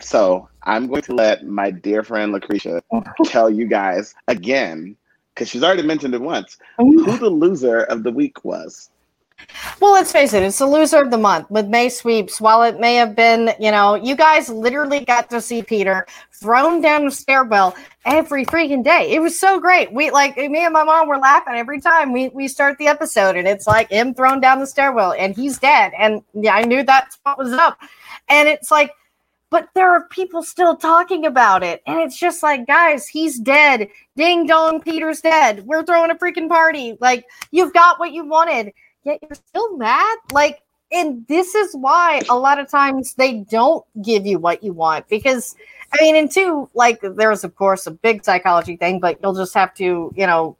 so 0.00 0.48
I'm 0.62 0.86
going 0.86 1.02
to 1.02 1.14
let 1.14 1.46
my 1.46 1.70
dear 1.70 2.02
friend 2.02 2.34
Lacretia 2.34 2.82
tell 3.24 3.48
you 3.48 3.66
guys 3.66 4.14
again, 4.28 4.96
because 5.34 5.48
she's 5.48 5.62
already 5.62 5.82
mentioned 5.82 6.14
it 6.14 6.20
once, 6.20 6.58
who 6.76 7.16
the 7.16 7.30
loser 7.30 7.84
of 7.84 8.02
the 8.02 8.12
week 8.12 8.44
was. 8.44 8.89
Well, 9.80 9.92
let's 9.92 10.12
face 10.12 10.32
it, 10.32 10.42
it's 10.42 10.58
the 10.58 10.66
loser 10.66 10.98
of 11.02 11.10
the 11.10 11.18
month 11.18 11.50
with 11.50 11.66
May 11.68 11.88
Sweeps. 11.88 12.40
While 12.40 12.62
it 12.62 12.78
may 12.78 12.96
have 12.96 13.14
been, 13.14 13.52
you 13.58 13.70
know, 13.70 13.94
you 13.94 14.14
guys 14.14 14.48
literally 14.48 15.04
got 15.04 15.30
to 15.30 15.40
see 15.40 15.62
Peter 15.62 16.06
thrown 16.32 16.80
down 16.80 17.04
the 17.04 17.10
stairwell 17.10 17.76
every 18.04 18.44
freaking 18.44 18.84
day. 18.84 19.10
It 19.10 19.20
was 19.20 19.38
so 19.38 19.58
great. 19.60 19.92
We 19.92 20.10
like 20.10 20.36
me 20.36 20.64
and 20.64 20.72
my 20.72 20.84
mom 20.84 21.08
were 21.08 21.18
laughing 21.18 21.54
every 21.54 21.80
time 21.80 22.12
we, 22.12 22.28
we 22.28 22.48
start 22.48 22.78
the 22.78 22.88
episode, 22.88 23.36
and 23.36 23.48
it's 23.48 23.66
like 23.66 23.90
him 23.90 24.14
thrown 24.14 24.40
down 24.40 24.60
the 24.60 24.66
stairwell 24.66 25.12
and 25.12 25.34
he's 25.34 25.58
dead. 25.58 25.92
And 25.98 26.22
yeah, 26.34 26.54
I 26.54 26.62
knew 26.62 26.82
that's 26.82 27.18
what 27.22 27.38
was 27.38 27.52
up. 27.52 27.78
And 28.28 28.48
it's 28.48 28.70
like, 28.70 28.92
but 29.50 29.68
there 29.74 29.90
are 29.90 30.06
people 30.08 30.42
still 30.44 30.76
talking 30.76 31.26
about 31.26 31.64
it. 31.64 31.82
And 31.86 31.98
it's 32.00 32.16
just 32.16 32.42
like, 32.42 32.66
guys, 32.66 33.08
he's 33.08 33.38
dead. 33.38 33.88
Ding 34.16 34.46
dong, 34.46 34.80
Peter's 34.80 35.20
dead. 35.20 35.66
We're 35.66 35.82
throwing 35.82 36.10
a 36.12 36.14
freaking 36.14 36.48
party. 36.48 36.96
Like, 37.00 37.24
you've 37.50 37.74
got 37.74 37.98
what 37.98 38.12
you 38.12 38.24
wanted 38.24 38.72
yet 39.04 39.18
you're 39.22 39.34
still 39.34 39.76
mad. 39.76 40.18
Like, 40.32 40.62
and 40.92 41.26
this 41.28 41.54
is 41.54 41.74
why 41.74 42.20
a 42.28 42.36
lot 42.36 42.58
of 42.58 42.68
times 42.68 43.14
they 43.14 43.38
don't 43.50 43.84
give 44.02 44.26
you 44.26 44.38
what 44.38 44.62
you 44.62 44.72
want 44.72 45.08
because 45.08 45.54
I 45.92 46.02
mean, 46.02 46.16
and 46.16 46.30
two, 46.30 46.68
like 46.74 47.00
there's 47.02 47.44
of 47.44 47.54
course 47.56 47.86
a 47.86 47.90
big 47.90 48.24
psychology 48.24 48.76
thing, 48.76 49.00
but 49.00 49.18
you'll 49.22 49.34
just 49.34 49.54
have 49.54 49.74
to, 49.74 50.12
you 50.16 50.26
know, 50.26 50.56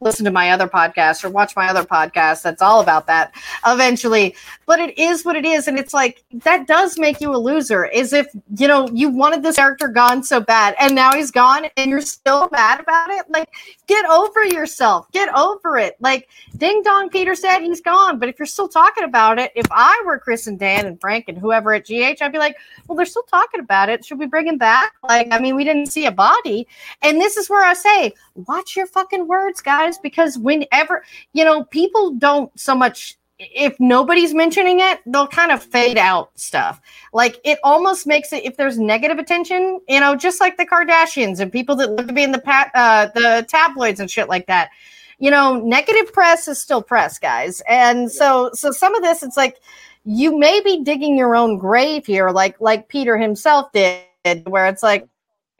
listen 0.00 0.24
to 0.24 0.30
my 0.30 0.50
other 0.50 0.68
podcast 0.68 1.24
or 1.24 1.30
watch 1.30 1.56
my 1.56 1.68
other 1.68 1.82
podcast 1.82 2.42
that's 2.42 2.60
all 2.60 2.80
about 2.80 3.06
that 3.06 3.34
eventually. 3.66 4.34
But 4.66 4.78
it 4.78 4.98
is 4.98 5.24
what 5.24 5.36
it 5.36 5.44
is 5.44 5.68
and 5.68 5.78
it's 5.78 5.94
like 5.94 6.22
that 6.44 6.66
does 6.66 6.98
make 6.98 7.20
you 7.20 7.34
a 7.34 7.38
loser 7.38 7.86
is 7.86 8.12
if 8.12 8.26
you 8.56 8.68
know 8.68 8.88
you 8.92 9.08
wanted 9.08 9.42
this 9.42 9.56
character 9.56 9.88
gone 9.88 10.22
so 10.22 10.40
bad 10.40 10.74
and 10.80 10.94
now 10.94 11.14
he's 11.14 11.30
gone 11.30 11.66
and 11.76 11.90
you're 11.90 12.00
still 12.00 12.48
mad 12.52 12.80
about 12.80 13.10
it? 13.10 13.28
Like 13.30 13.48
get 13.86 14.04
over 14.06 14.44
yourself. 14.44 15.10
Get 15.12 15.34
over 15.34 15.78
it. 15.78 15.96
Like 16.00 16.28
ding 16.56 16.82
dong 16.82 17.08
peter 17.10 17.34
said 17.34 17.60
he's 17.60 17.80
gone 17.80 18.18
but 18.18 18.28
if 18.28 18.38
you're 18.38 18.46
still 18.46 18.68
talking 18.68 19.04
about 19.04 19.38
it 19.38 19.52
if 19.54 19.66
i 19.70 20.02
were 20.06 20.18
chris 20.18 20.46
and 20.46 20.58
dan 20.58 20.86
and 20.86 20.98
frank 21.00 21.26
and 21.28 21.36
whoever 21.36 21.74
at 21.74 21.86
gh 21.86 22.20
i'd 22.22 22.32
be 22.32 22.38
like 22.38 22.56
well 22.86 22.96
they're 22.96 23.04
still 23.06 23.22
talking 23.24 23.60
about 23.60 23.88
it. 23.88 24.04
Should 24.04 24.18
we 24.18 24.26
bring 24.26 24.46
him 24.46 24.58
back? 24.58 24.92
Like 25.02 25.28
i 25.30 25.38
mean 25.38 25.56
we 25.56 25.64
didn't 25.64 25.86
see 25.86 26.06
a 26.06 26.12
body. 26.12 26.66
And 27.02 27.20
this 27.20 27.36
is 27.36 27.48
where 27.48 27.64
i 27.64 27.74
say 27.74 28.12
watch 28.34 28.76
your 28.76 28.86
fucking 28.86 29.26
words 29.36 29.60
guys 29.60 29.98
because 29.98 30.38
whenever 30.38 31.04
you 31.32 31.44
know 31.44 31.64
people 31.64 32.12
don't 32.12 32.58
so 32.58 32.74
much 32.74 33.16
if 33.38 33.78
nobody's 33.78 34.32
mentioning 34.32 34.80
it, 34.80 35.00
they'll 35.06 35.28
kind 35.28 35.52
of 35.52 35.62
fade 35.62 35.98
out 35.98 36.30
stuff. 36.38 36.80
Like 37.12 37.38
it 37.44 37.58
almost 37.62 38.06
makes 38.06 38.32
it 38.32 38.44
if 38.44 38.56
there's 38.56 38.78
negative 38.78 39.18
attention, 39.18 39.80
you 39.88 40.00
know, 40.00 40.16
just 40.16 40.40
like 40.40 40.56
the 40.56 40.66
Kardashians 40.66 41.40
and 41.40 41.52
people 41.52 41.76
that 41.76 41.92
live 41.92 42.08
to 42.08 42.14
be 42.14 42.22
in 42.22 42.32
the 42.32 42.38
pat, 42.38 42.70
uh, 42.74 43.08
the 43.14 43.44
tabloids 43.48 44.00
and 44.00 44.10
shit 44.10 44.28
like 44.28 44.46
that. 44.46 44.70
You 45.18 45.30
know, 45.30 45.60
negative 45.60 46.12
press 46.12 46.48
is 46.48 46.58
still 46.58 46.82
press, 46.82 47.18
guys. 47.18 47.62
And 47.68 48.10
so, 48.10 48.50
so 48.54 48.70
some 48.70 48.94
of 48.94 49.02
this, 49.02 49.22
it's 49.22 49.36
like 49.36 49.60
you 50.04 50.38
may 50.38 50.60
be 50.60 50.82
digging 50.82 51.16
your 51.16 51.36
own 51.36 51.58
grave 51.58 52.06
here, 52.06 52.30
like 52.30 52.58
like 52.60 52.88
Peter 52.88 53.18
himself 53.18 53.70
did, 53.72 54.02
where 54.46 54.66
it's 54.66 54.82
like, 54.82 55.06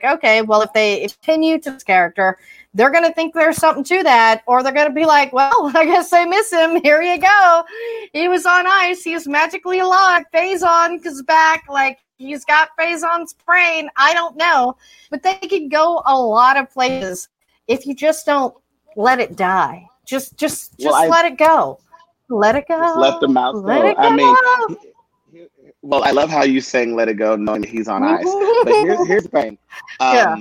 okay, 0.05 0.43
well, 0.43 0.62
if 0.62 0.73
they 0.73 1.01
continue 1.09 1.59
to 1.60 1.70
this 1.73 1.82
character, 1.82 2.39
they're 2.74 2.90
going 2.90 3.05
to 3.05 3.12
think 3.12 3.35
there's 3.35 3.56
something 3.56 3.85
to 3.85 4.02
that, 4.02 4.43
or 4.47 4.62
they're 4.62 4.73
going 4.73 4.89
to 4.89 4.94
be 4.94 5.06
like, 5.06 5.32
well, 5.32 5.73
I 5.74 5.85
guess 5.85 6.12
I 6.12 6.24
miss 6.27 6.52
him. 6.52 6.81
Here 6.82 7.02
you 7.02 7.18
go. 7.18 7.64
He 8.12 8.28
was 8.28 8.47
on 8.47 8.66
ice. 8.66 9.02
He 9.02 9.14
is 9.14 9.27
magically 9.27 9.78
alive. 9.78 10.24
Faison 10.35 11.05
is 11.05 11.23
back. 11.23 11.64
Like, 11.68 11.98
he's 12.18 12.44
got 12.44 12.70
Faison's 12.78 13.35
brain. 13.47 13.89
I 13.97 14.12
don't 14.14 14.36
know. 14.36 14.77
But 15.10 15.23
they 15.23 15.36
could 15.36 15.70
go 15.70 16.02
a 16.06 16.16
lot 16.16 16.56
of 16.56 16.70
places 16.70 17.28
if 17.66 17.86
you 17.86 17.94
just 17.94 18.27
don't 18.27 18.55
let 18.97 19.20
it 19.20 19.36
die. 19.36 19.86
Just, 20.05 20.36
just, 20.36 20.78
just 20.78 20.93
well, 20.93 21.09
let 21.09 21.24
I, 21.24 21.28
it 21.28 21.39
go. 21.39 21.81
Let 22.28 22.56
it 22.56 22.68
go. 22.68 22.94
let 22.98 23.20
the 23.20 23.28
mouth 23.28 23.56
let 23.56 23.97
go. 23.97 24.02
I 24.02 24.14
mean, 24.14 24.36
well, 25.86 26.02
I 26.02 26.10
love 26.10 26.30
how 26.30 26.42
you 26.42 26.60
saying 26.60 26.94
"Let 26.94 27.08
It 27.08 27.14
Go," 27.14 27.36
knowing 27.36 27.62
that 27.62 27.70
he's 27.70 27.88
on 27.88 28.02
ice. 28.04 28.24
but 28.64 28.72
here's 28.72 29.06
here's 29.06 29.22
the 29.24 29.28
thing. 29.28 29.58
Um, 30.00 30.14
yeah. 30.14 30.36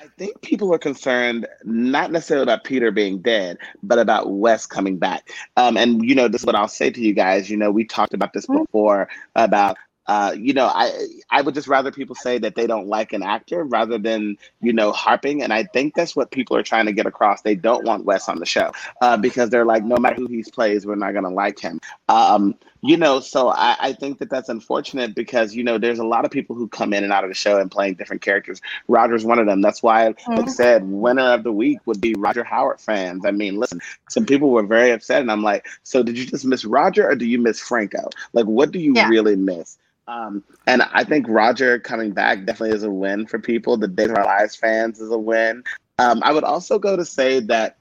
I 0.00 0.06
think 0.18 0.40
people 0.42 0.72
are 0.74 0.78
concerned 0.78 1.46
not 1.64 2.12
necessarily 2.12 2.42
about 2.42 2.64
Peter 2.64 2.90
being 2.90 3.18
dead, 3.18 3.58
but 3.82 3.98
about 3.98 4.30
Wes 4.30 4.66
coming 4.66 4.98
back. 4.98 5.30
Um, 5.56 5.76
and 5.76 6.04
you 6.04 6.14
know, 6.14 6.28
this 6.28 6.42
is 6.42 6.46
what 6.46 6.54
I'll 6.54 6.68
say 6.68 6.90
to 6.90 7.00
you 7.00 7.14
guys. 7.14 7.48
You 7.48 7.56
know, 7.56 7.70
we 7.70 7.84
talked 7.84 8.12
about 8.12 8.32
this 8.32 8.46
mm-hmm. 8.46 8.62
before 8.62 9.08
about 9.34 9.76
uh, 10.06 10.34
you 10.38 10.52
know, 10.52 10.66
I 10.66 11.06
I 11.30 11.40
would 11.40 11.54
just 11.54 11.68
rather 11.68 11.90
people 11.90 12.14
say 12.14 12.38
that 12.38 12.54
they 12.54 12.66
don't 12.66 12.88
like 12.88 13.12
an 13.12 13.22
actor 13.22 13.64
rather 13.64 13.98
than 13.98 14.36
you 14.60 14.72
know 14.72 14.92
harping. 14.92 15.42
And 15.42 15.52
I 15.52 15.64
think 15.64 15.94
that's 15.94 16.14
what 16.14 16.30
people 16.30 16.56
are 16.56 16.62
trying 16.62 16.86
to 16.86 16.92
get 16.92 17.06
across. 17.06 17.40
They 17.40 17.54
don't 17.54 17.84
want 17.84 18.04
Wes 18.04 18.28
on 18.28 18.38
the 18.38 18.46
show 18.46 18.72
uh, 19.00 19.16
because 19.16 19.48
they're 19.48 19.64
like, 19.64 19.84
no 19.84 19.96
matter 19.96 20.16
who 20.16 20.26
he 20.26 20.42
plays, 20.42 20.86
we're 20.86 20.96
not 20.96 21.14
gonna 21.14 21.30
like 21.30 21.58
him. 21.58 21.80
Um, 22.08 22.54
you 22.86 22.98
know, 22.98 23.18
so 23.20 23.48
I, 23.48 23.76
I 23.80 23.92
think 23.94 24.18
that 24.18 24.28
that's 24.28 24.50
unfortunate 24.50 25.14
because 25.14 25.54
you 25.54 25.64
know 25.64 25.78
there's 25.78 25.98
a 25.98 26.06
lot 26.06 26.26
of 26.26 26.30
people 26.30 26.54
who 26.54 26.68
come 26.68 26.92
in 26.92 27.02
and 27.02 27.14
out 27.14 27.24
of 27.24 27.30
the 27.30 27.34
show 27.34 27.58
and 27.58 27.70
playing 27.70 27.94
different 27.94 28.20
characters. 28.20 28.60
Roger's 28.88 29.24
one 29.24 29.38
of 29.38 29.46
them. 29.46 29.62
That's 29.62 29.82
why, 29.82 30.12
mm-hmm. 30.12 30.32
like 30.32 30.48
I 30.48 30.52
said, 30.52 30.84
winner 30.84 31.32
of 31.32 31.44
the 31.44 31.52
week 31.52 31.78
would 31.86 32.00
be 32.02 32.14
Roger 32.18 32.44
Howard 32.44 32.80
fans. 32.80 33.24
I 33.24 33.30
mean, 33.30 33.56
listen, 33.56 33.80
some 34.10 34.26
people 34.26 34.50
were 34.50 34.62
very 34.62 34.90
upset, 34.90 35.22
and 35.22 35.32
I'm 35.32 35.42
like, 35.42 35.66
so 35.82 36.02
did 36.02 36.18
you 36.18 36.26
just 36.26 36.44
miss 36.44 36.66
Roger 36.66 37.08
or 37.08 37.16
do 37.16 37.24
you 37.24 37.38
miss 37.38 37.58
Franco? 37.58 38.10
Like, 38.34 38.44
what 38.44 38.70
do 38.70 38.78
you 38.78 38.92
yeah. 38.94 39.08
really 39.08 39.36
miss? 39.36 39.78
Um, 40.06 40.44
and 40.66 40.82
I 40.82 41.04
think 41.04 41.26
Roger 41.26 41.78
coming 41.78 42.12
back 42.12 42.44
definitely 42.44 42.76
is 42.76 42.82
a 42.82 42.90
win 42.90 43.26
for 43.26 43.38
people. 43.38 43.78
The 43.78 43.88
Days 43.88 44.10
of 44.10 44.16
Our 44.16 44.26
Lives 44.26 44.56
fans 44.56 45.00
is 45.00 45.10
a 45.10 45.18
win. 45.18 45.64
Um, 45.98 46.20
I 46.22 46.32
would 46.32 46.44
also 46.44 46.78
go 46.78 46.96
to 46.96 47.04
say 47.06 47.40
that 47.40 47.78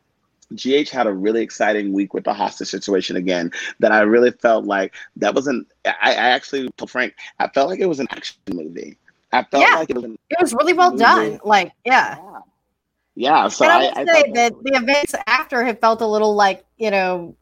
GH 0.56 0.90
had 0.90 1.07
a 1.07 1.14
really 1.14 1.41
exciting 1.41 1.94
week 1.94 2.14
with 2.14 2.24
the 2.24 2.34
hostage 2.34 2.70
situation 2.70 3.15
again. 3.15 3.52
That 3.80 3.91
I 3.91 4.02
really 4.02 4.32
felt 4.32 4.65
like 4.65 4.94
that 5.18 5.34
wasn't. 5.34 5.68
I, 5.86 5.94
I 6.02 6.14
actually 6.14 6.70
told 6.78 6.91
Frank, 6.91 7.15
I 7.40 7.48
felt 7.48 7.70
like 7.70 7.80
it 7.80 7.88
was 7.88 7.99
an 7.99 8.07
action 8.11 8.38
movie. 8.52 8.98
I 9.32 9.44
felt 9.44 9.64
yeah, 9.68 9.76
like 9.76 9.90
it 9.90 9.95
was. 9.95 10.06
It 10.06 10.38
was 10.40 10.53
really 10.53 10.74
well 10.74 10.91
movie. 10.91 11.03
done. 11.03 11.40
Like, 11.44 11.72
yeah. 11.86 12.18
yeah. 12.18 12.40
Yeah, 13.15 13.48
so 13.48 13.65
and 13.65 13.72
I, 13.72 13.99
would 13.99 14.10
I 14.10 14.14
say 14.14 14.32
that 14.32 14.53
the 14.64 14.76
events 14.76 15.14
after 15.28 15.64
have 15.64 15.80
felt 15.80 16.02
a 16.02 16.07
little 16.07 16.34
like 16.34 16.65
you 16.78 16.90
know 16.90 17.36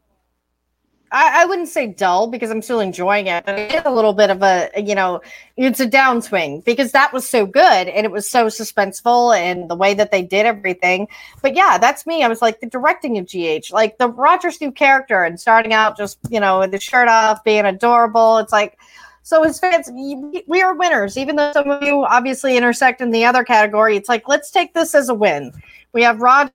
I, 1.12 1.42
I, 1.42 1.44
wouldn't 1.44 1.68
say 1.68 1.88
dull 1.88 2.26
because 2.26 2.50
I'm 2.50 2.62
still 2.62 2.80
enjoying 2.80 3.26
it, 3.26 3.44
but 3.44 3.58
it 3.58 3.74
is 3.74 3.82
a 3.84 3.90
little 3.90 4.14
bit 4.14 4.30
of 4.30 4.42
a, 4.42 4.70
you 4.76 4.94
know, 4.94 5.20
it's 5.56 5.78
a 5.78 5.86
downswing 5.86 6.64
because 6.64 6.92
that 6.92 7.12
was 7.12 7.28
so 7.28 7.44
good 7.44 7.88
and 7.88 8.06
it 8.06 8.10
was 8.10 8.28
so 8.28 8.46
suspenseful 8.46 9.36
and 9.36 9.68
the 9.68 9.76
way 9.76 9.92
that 9.92 10.10
they 10.10 10.22
did 10.22 10.46
everything. 10.46 11.06
But 11.42 11.54
yeah, 11.54 11.76
that's 11.76 12.06
me. 12.06 12.24
I 12.24 12.28
was 12.28 12.40
like 12.40 12.60
the 12.60 12.66
directing 12.66 13.18
of 13.18 13.26
GH, 13.26 13.72
like 13.72 13.98
the 13.98 14.08
Rogers 14.08 14.60
new 14.60 14.72
character 14.72 15.22
and 15.22 15.38
starting 15.38 15.74
out 15.74 15.98
just, 15.98 16.18
you 16.30 16.40
know, 16.40 16.60
with 16.60 16.70
the 16.70 16.80
shirt 16.80 17.08
off, 17.08 17.44
being 17.44 17.66
adorable. 17.66 18.38
It's 18.38 18.52
like, 18.52 18.78
so 19.22 19.42
his 19.42 19.60
fans, 19.60 19.90
we 19.92 20.62
are 20.62 20.74
winners, 20.74 21.16
even 21.16 21.36
though 21.36 21.52
some 21.52 21.70
of 21.70 21.82
you 21.82 22.04
obviously 22.04 22.56
intersect 22.56 23.00
in 23.00 23.10
the 23.10 23.24
other 23.24 23.44
category. 23.44 23.96
It's 23.96 24.08
like, 24.08 24.26
let's 24.28 24.50
take 24.50 24.74
this 24.74 24.94
as 24.94 25.08
a 25.08 25.14
win. 25.14 25.52
We 25.92 26.02
have 26.02 26.20
Roger 26.20 26.52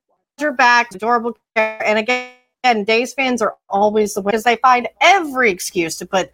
back, 0.56 0.94
adorable, 0.94 1.38
and 1.56 1.98
again, 1.98 2.32
and 2.76 2.86
Days 2.86 3.14
fans 3.14 3.42
are 3.42 3.56
always 3.68 4.14
the 4.14 4.22
way 4.22 4.30
because 4.30 4.44
they 4.44 4.56
find 4.56 4.88
every 5.00 5.50
excuse 5.50 5.96
to 5.96 6.06
put 6.06 6.32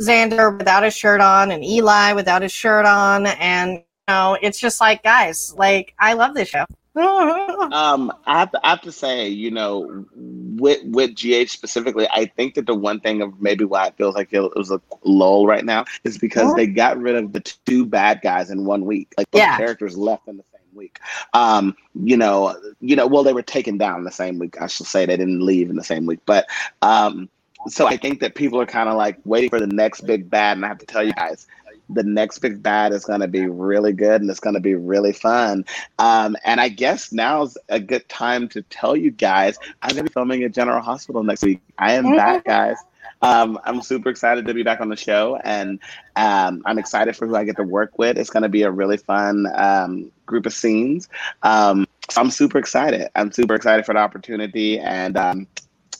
Xander 0.00 0.56
without 0.56 0.82
his 0.82 0.94
shirt 0.94 1.20
on 1.20 1.50
and 1.50 1.64
Eli 1.64 2.12
without 2.12 2.42
his 2.42 2.52
shirt 2.52 2.86
on, 2.86 3.26
and 3.26 3.72
you 3.72 3.82
know 4.08 4.36
it's 4.40 4.58
just 4.58 4.80
like 4.80 5.02
guys, 5.02 5.54
like 5.56 5.94
I 5.98 6.14
love 6.14 6.34
this 6.34 6.48
show. 6.48 6.64
um, 6.96 8.10
I 8.24 8.38
have, 8.38 8.52
to, 8.52 8.66
I 8.66 8.70
have 8.70 8.80
to 8.82 8.92
say, 8.92 9.28
you 9.28 9.50
know, 9.50 10.06
with 10.14 10.80
with 10.84 11.14
GH 11.14 11.50
specifically, 11.50 12.08
I 12.10 12.24
think 12.24 12.54
that 12.54 12.64
the 12.64 12.74
one 12.74 13.00
thing 13.00 13.20
of 13.20 13.38
maybe 13.38 13.64
why 13.64 13.88
it 13.88 13.96
feels 13.98 14.14
like 14.14 14.32
it 14.32 14.40
was 14.56 14.70
a 14.70 14.80
lull 15.04 15.46
right 15.46 15.64
now 15.64 15.84
is 16.04 16.16
because 16.16 16.54
they 16.54 16.66
got 16.66 16.98
rid 16.98 17.14
of 17.14 17.34
the 17.34 17.40
two 17.40 17.84
bad 17.84 18.22
guys 18.22 18.50
in 18.50 18.64
one 18.64 18.86
week. 18.86 19.12
Like 19.18 19.30
both 19.30 19.40
yeah. 19.40 19.58
characters 19.58 19.94
left 19.94 20.26
in 20.26 20.38
the 20.38 20.42
week. 20.76 21.00
Um, 21.32 21.76
you 21.94 22.16
know, 22.16 22.56
you 22.80 22.94
know, 22.94 23.06
well, 23.06 23.24
they 23.24 23.32
were 23.32 23.42
taken 23.42 23.78
down 23.78 24.04
the 24.04 24.12
same 24.12 24.38
week. 24.38 24.60
I 24.60 24.66
should 24.66 24.86
say 24.86 25.06
they 25.06 25.16
didn't 25.16 25.44
leave 25.44 25.70
in 25.70 25.76
the 25.76 25.84
same 25.84 26.06
week, 26.06 26.20
but 26.26 26.46
um, 26.82 27.28
so 27.68 27.86
I 27.86 27.96
think 27.96 28.20
that 28.20 28.34
people 28.34 28.60
are 28.60 28.66
kind 28.66 28.88
of 28.88 28.96
like 28.96 29.18
waiting 29.24 29.50
for 29.50 29.58
the 29.58 29.66
next 29.66 30.02
big 30.02 30.30
bad, 30.30 30.56
and 30.56 30.64
I 30.64 30.68
have 30.68 30.78
to 30.78 30.86
tell 30.86 31.02
you 31.02 31.12
guys, 31.12 31.46
the 31.88 32.02
next 32.02 32.38
big 32.38 32.62
bad 32.62 32.92
is 32.92 33.04
going 33.04 33.20
to 33.20 33.28
be 33.28 33.46
really 33.46 33.92
good 33.92 34.20
and 34.20 34.30
it's 34.30 34.40
going 34.40 34.54
to 34.54 34.60
be 34.60 34.74
really 34.74 35.12
fun. 35.12 35.64
Um, 35.98 36.36
and 36.44 36.60
I 36.60 36.68
guess 36.68 37.12
now's 37.12 37.56
a 37.68 37.78
good 37.78 38.08
time 38.08 38.48
to 38.50 38.62
tell 38.62 38.96
you 38.96 39.10
guys 39.10 39.56
I'm 39.82 39.90
going 39.90 40.04
to 40.04 40.10
be 40.10 40.12
filming 40.12 40.42
at 40.42 40.52
General 40.52 40.82
Hospital 40.82 41.22
next 41.22 41.42
week. 41.42 41.60
I 41.78 41.92
am 41.92 42.16
back, 42.16 42.44
guys. 42.46 42.76
Um, 43.22 43.58
I'm 43.64 43.80
super 43.82 44.10
excited 44.10 44.46
to 44.46 44.54
be 44.54 44.62
back 44.62 44.80
on 44.80 44.88
the 44.88 44.96
show, 44.96 45.36
and 45.42 45.80
um, 46.16 46.62
I'm 46.66 46.78
excited 46.78 47.16
for 47.16 47.26
who 47.26 47.34
I 47.34 47.44
get 47.44 47.56
to 47.56 47.62
work 47.62 47.98
with. 47.98 48.18
It's 48.18 48.30
going 48.30 48.42
to 48.42 48.48
be 48.48 48.62
a 48.62 48.70
really 48.70 48.98
fun 48.98 49.46
um, 49.54 50.12
group 50.26 50.46
of 50.46 50.52
scenes. 50.52 51.08
Um, 51.42 51.86
so 52.10 52.20
I'm 52.20 52.30
super 52.30 52.58
excited. 52.58 53.08
I'm 53.14 53.32
super 53.32 53.54
excited 53.54 53.86
for 53.86 53.94
the 53.94 54.00
opportunity, 54.00 54.78
and 54.78 55.16
um, 55.16 55.46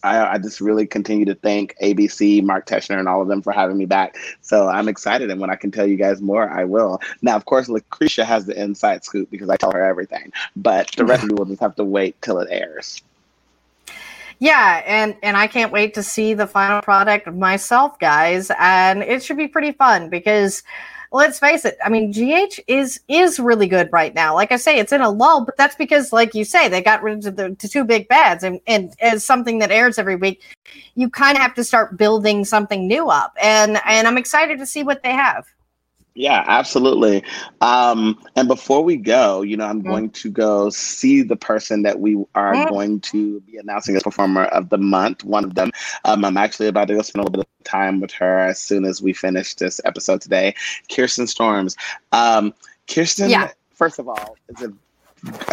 I, 0.02 0.34
I, 0.34 0.38
just 0.38 0.60
really 0.60 0.86
continue 0.86 1.24
to 1.24 1.34
thank 1.34 1.74
ABC, 1.82 2.42
Mark 2.42 2.66
Teschner, 2.66 2.98
and 2.98 3.08
all 3.08 3.22
of 3.22 3.28
them 3.28 3.42
for 3.42 3.52
having 3.52 3.76
me 3.76 3.86
back. 3.86 4.16
So 4.40 4.68
I'm 4.68 4.88
excited, 4.88 5.30
and 5.30 5.40
when 5.40 5.50
I 5.50 5.56
can 5.56 5.70
tell 5.70 5.86
you 5.86 5.96
guys 5.96 6.20
more, 6.20 6.48
I 6.48 6.64
will. 6.64 7.00
Now, 7.22 7.36
of 7.36 7.44
course, 7.44 7.68
Lacretia 7.68 8.24
has 8.24 8.46
the 8.46 8.60
inside 8.60 9.04
scoop 9.04 9.30
because 9.30 9.48
I 9.48 9.56
tell 9.56 9.72
her 9.72 9.84
everything, 9.84 10.32
but 10.54 10.90
the 10.96 11.04
rest 11.04 11.24
of 11.24 11.30
you 11.30 11.36
will 11.36 11.46
just 11.46 11.60
have 11.60 11.76
to 11.76 11.84
wait 11.84 12.20
till 12.22 12.38
it 12.38 12.48
airs. 12.50 13.02
Yeah, 14.38 14.82
and 14.86 15.16
and 15.22 15.36
I 15.36 15.46
can't 15.46 15.72
wait 15.72 15.94
to 15.94 16.02
see 16.02 16.34
the 16.34 16.46
final 16.46 16.82
product 16.82 17.26
myself, 17.32 17.98
guys. 17.98 18.50
And 18.58 19.02
it 19.02 19.22
should 19.22 19.38
be 19.38 19.48
pretty 19.48 19.72
fun 19.72 20.10
because 20.10 20.62
let's 21.12 21.38
face 21.38 21.64
it. 21.64 21.76
I 21.84 21.88
mean, 21.88 22.12
GH 22.12 22.60
is 22.66 23.00
is 23.08 23.38
really 23.38 23.66
good 23.66 23.88
right 23.92 24.14
now. 24.14 24.34
Like 24.34 24.52
I 24.52 24.56
say, 24.56 24.78
it's 24.78 24.92
in 24.92 25.00
a 25.00 25.10
lull, 25.10 25.44
but 25.44 25.56
that's 25.56 25.76
because, 25.76 26.12
like 26.12 26.34
you 26.34 26.44
say, 26.44 26.68
they 26.68 26.82
got 26.82 27.02
rid 27.02 27.26
of 27.26 27.36
the, 27.36 27.56
the 27.58 27.68
two 27.68 27.84
big 27.84 28.08
bads, 28.08 28.44
and 28.44 28.60
and 28.66 28.94
as 29.00 29.24
something 29.24 29.58
that 29.60 29.70
airs 29.70 29.98
every 29.98 30.16
week, 30.16 30.42
you 30.94 31.08
kind 31.10 31.36
of 31.36 31.42
have 31.42 31.54
to 31.54 31.64
start 31.64 31.96
building 31.96 32.44
something 32.44 32.86
new 32.86 33.08
up. 33.08 33.34
And 33.40 33.80
and 33.84 34.06
I'm 34.06 34.18
excited 34.18 34.58
to 34.58 34.66
see 34.66 34.82
what 34.82 35.02
they 35.02 35.12
have. 35.12 35.46
Yeah, 36.16 36.44
absolutely. 36.47 37.22
Um, 37.60 38.18
and 38.36 38.48
before 38.48 38.82
we 38.82 38.97
go, 38.97 39.43
you 39.43 39.59
know, 39.59 39.66
I'm 39.66 39.80
mm-hmm. 39.80 39.90
going 39.90 40.10
to 40.10 40.30
go 40.30 40.70
see 40.70 41.20
the 41.22 41.36
person 41.36 41.82
that 41.82 42.01
we 42.01 42.16
are 42.34 42.55
mm-hmm. 42.55 42.72
going 42.72 43.01
to 43.01 43.40
be 43.40 43.59
announcing 43.59 43.97
as 43.97 44.02
performer 44.02 44.47
of 44.47 44.70
the 44.70 44.78
month. 44.78 45.24
One 45.24 45.44
of 45.44 45.55
them. 45.55 45.72
Um, 46.06 46.24
I'm 46.24 46.38
actually 46.38 46.68
about 46.68 46.88
to 46.88 46.94
go 46.94 47.02
spend 47.02 47.20
a 47.20 47.28
little 47.28 47.43
bit 47.43 47.48
of 47.60 47.64
time 47.64 48.01
with 48.01 48.12
her 48.12 48.38
as 48.38 48.59
soon 48.59 48.86
as 48.86 49.02
we 49.02 49.12
finish 49.12 49.55
this 49.55 49.78
episode 49.84 50.22
today. 50.22 50.55
Kirsten 50.90 51.26
Storms. 51.26 51.76
Um, 52.12 52.55
Kirsten, 52.88 53.28
yeah. 53.28 53.51
first 53.74 53.98
of 53.98 54.09
all, 54.09 54.38
is 54.48 54.62
a, 54.62 54.72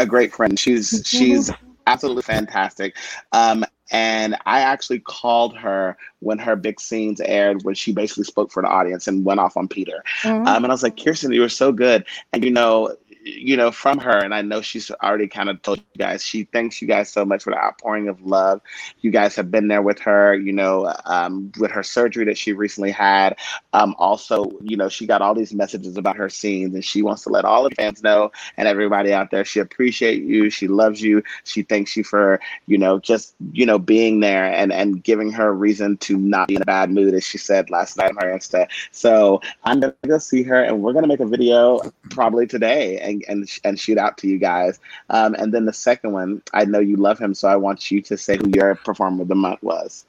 a 0.02 0.06
great 0.06 0.34
friend. 0.34 0.58
She's 0.58 0.94
mm-hmm. 0.94 1.04
she's 1.04 1.52
absolutely 1.88 2.24
fantastic. 2.24 2.96
Um, 3.34 3.66
and 3.92 4.36
I 4.46 4.62
actually 4.62 5.00
called 5.00 5.56
her 5.58 5.98
when 6.20 6.40
her 6.40 6.56
big 6.56 6.80
scenes 6.80 7.20
aired, 7.22 7.64
when 7.64 7.76
she 7.76 7.92
basically 7.92 8.24
spoke 8.24 8.52
for 8.52 8.64
the 8.64 8.70
audience 8.70 9.08
and 9.08 9.26
went 9.26 9.40
off 9.40 9.58
on 9.58 9.68
Peter. 9.68 10.04
Mm-hmm. 10.22 10.48
Um, 10.48 10.64
and 10.64 10.68
I 10.68 10.70
was 10.70 10.84
like, 10.84 10.98
Kirsten, 10.98 11.34
you 11.34 11.42
were 11.42 11.50
so 11.50 11.72
good. 11.72 12.06
And 12.32 12.44
you 12.44 12.52
know, 12.52 12.96
you 13.24 13.56
know, 13.56 13.72
from 13.72 13.98
her, 14.00 14.18
and 14.18 14.34
I 14.34 14.42
know 14.42 14.62
she's 14.62 14.92
already 14.92 15.28
kind 15.28 15.50
of 15.50 15.62
told 15.62 15.80
you 15.80 15.98
guys, 15.98 16.26
she 16.26 16.44
thanks 16.46 16.82
you 16.82 16.88
guys 16.88 17.12
so 17.12 17.24
much 17.24 17.44
for 17.44 17.52
the 17.52 17.58
outpouring 17.58 18.10
of 18.10 18.22
love. 18.22 18.62
You 19.00 19.12
guys 19.12 19.36
have 19.36 19.50
been 19.50 19.68
there 19.68 19.82
with 19.82 20.00
her, 20.00 20.36
you 20.36 20.52
know, 20.52 20.94
um, 21.06 21.52
with 21.60 21.72
her 21.72 21.84
surgery 21.84 22.26
that 22.26 22.38
she 22.38 22.52
recently 22.54 22.92
had. 22.92 23.38
Um, 23.72 23.96
also, 23.98 24.52
you 24.62 24.76
know, 24.76 24.90
she 24.90 25.08
got 25.08 25.22
all 25.22 25.34
these 25.34 25.54
messages 25.54 25.98
about 25.98 26.18
her 26.18 26.30
scenes, 26.30 26.74
and 26.74 26.84
she 26.84 27.02
wants 27.02 27.24
to 27.24 27.30
let 27.30 27.46
all 27.46 27.64
the 27.64 27.76
fans 27.76 28.04
know 28.04 28.32
and 28.58 28.68
everybody 28.68 29.14
out 29.14 29.32
there 29.32 29.46
she 29.46 29.60
appreciates 29.60 30.26
you, 30.26 30.50
she 30.50 30.68
loves 30.68 31.02
you, 31.02 31.24
she 31.46 31.64
thanks 31.64 31.96
you 31.96 32.04
for, 32.04 32.40
you 32.68 32.78
know, 32.78 33.00
just 33.00 33.36
you 33.54 33.66
know 33.66 33.80
being 33.80 34.20
there 34.20 34.46
and 34.46 34.72
and 34.74 35.04
giving 35.04 35.32
her 35.32 35.50
a 35.50 35.54
reason 35.54 35.98
to 35.98 36.18
not 36.18 36.48
be 36.48 36.56
in 36.56 36.62
a 36.62 36.66
bad 36.66 36.92
mood, 36.92 37.14
as 37.14 37.26
she 37.26 37.38
said 37.38 37.70
last 37.70 37.98
night 37.98 38.10
on 38.10 38.16
her 38.18 38.34
Insta. 38.34 38.68
So 38.92 39.42
I'm 39.64 39.80
gonna 39.80 39.94
go 40.06 40.18
see 40.18 40.44
her, 40.44 40.64
and 40.64 40.82
we're 40.82 40.94
gonna 40.94 41.08
make 41.08 41.20
a 41.20 41.26
video 41.26 41.80
probably 42.10 42.48
today. 42.48 43.00
And 43.00 43.13
and 43.14 43.24
and, 43.28 43.60
and 43.64 43.80
shoot 43.80 43.98
out 43.98 44.18
to 44.20 44.28
you 44.28 44.38
guys. 44.38 44.80
Um, 45.10 45.36
and 45.36 45.54
then 45.54 45.66
the 45.66 45.74
second 45.74 46.14
one, 46.14 46.42
I 46.54 46.66
know 46.66 46.80
you 46.80 46.96
love 46.96 47.20
him, 47.20 47.34
so 47.34 47.48
I 47.48 47.56
want 47.56 47.92
you 47.92 48.02
to 48.02 48.18
say 48.18 48.38
who 48.38 48.50
your 48.50 48.76
performer 48.76 49.22
of 49.22 49.28
the 49.28 49.36
month 49.36 49.62
was. 49.62 50.06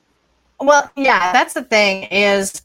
Well, 0.61 0.91
yeah, 0.97 1.33
that's 1.33 1.55
the 1.55 1.65
thing 1.65 2.05
is 2.05 2.63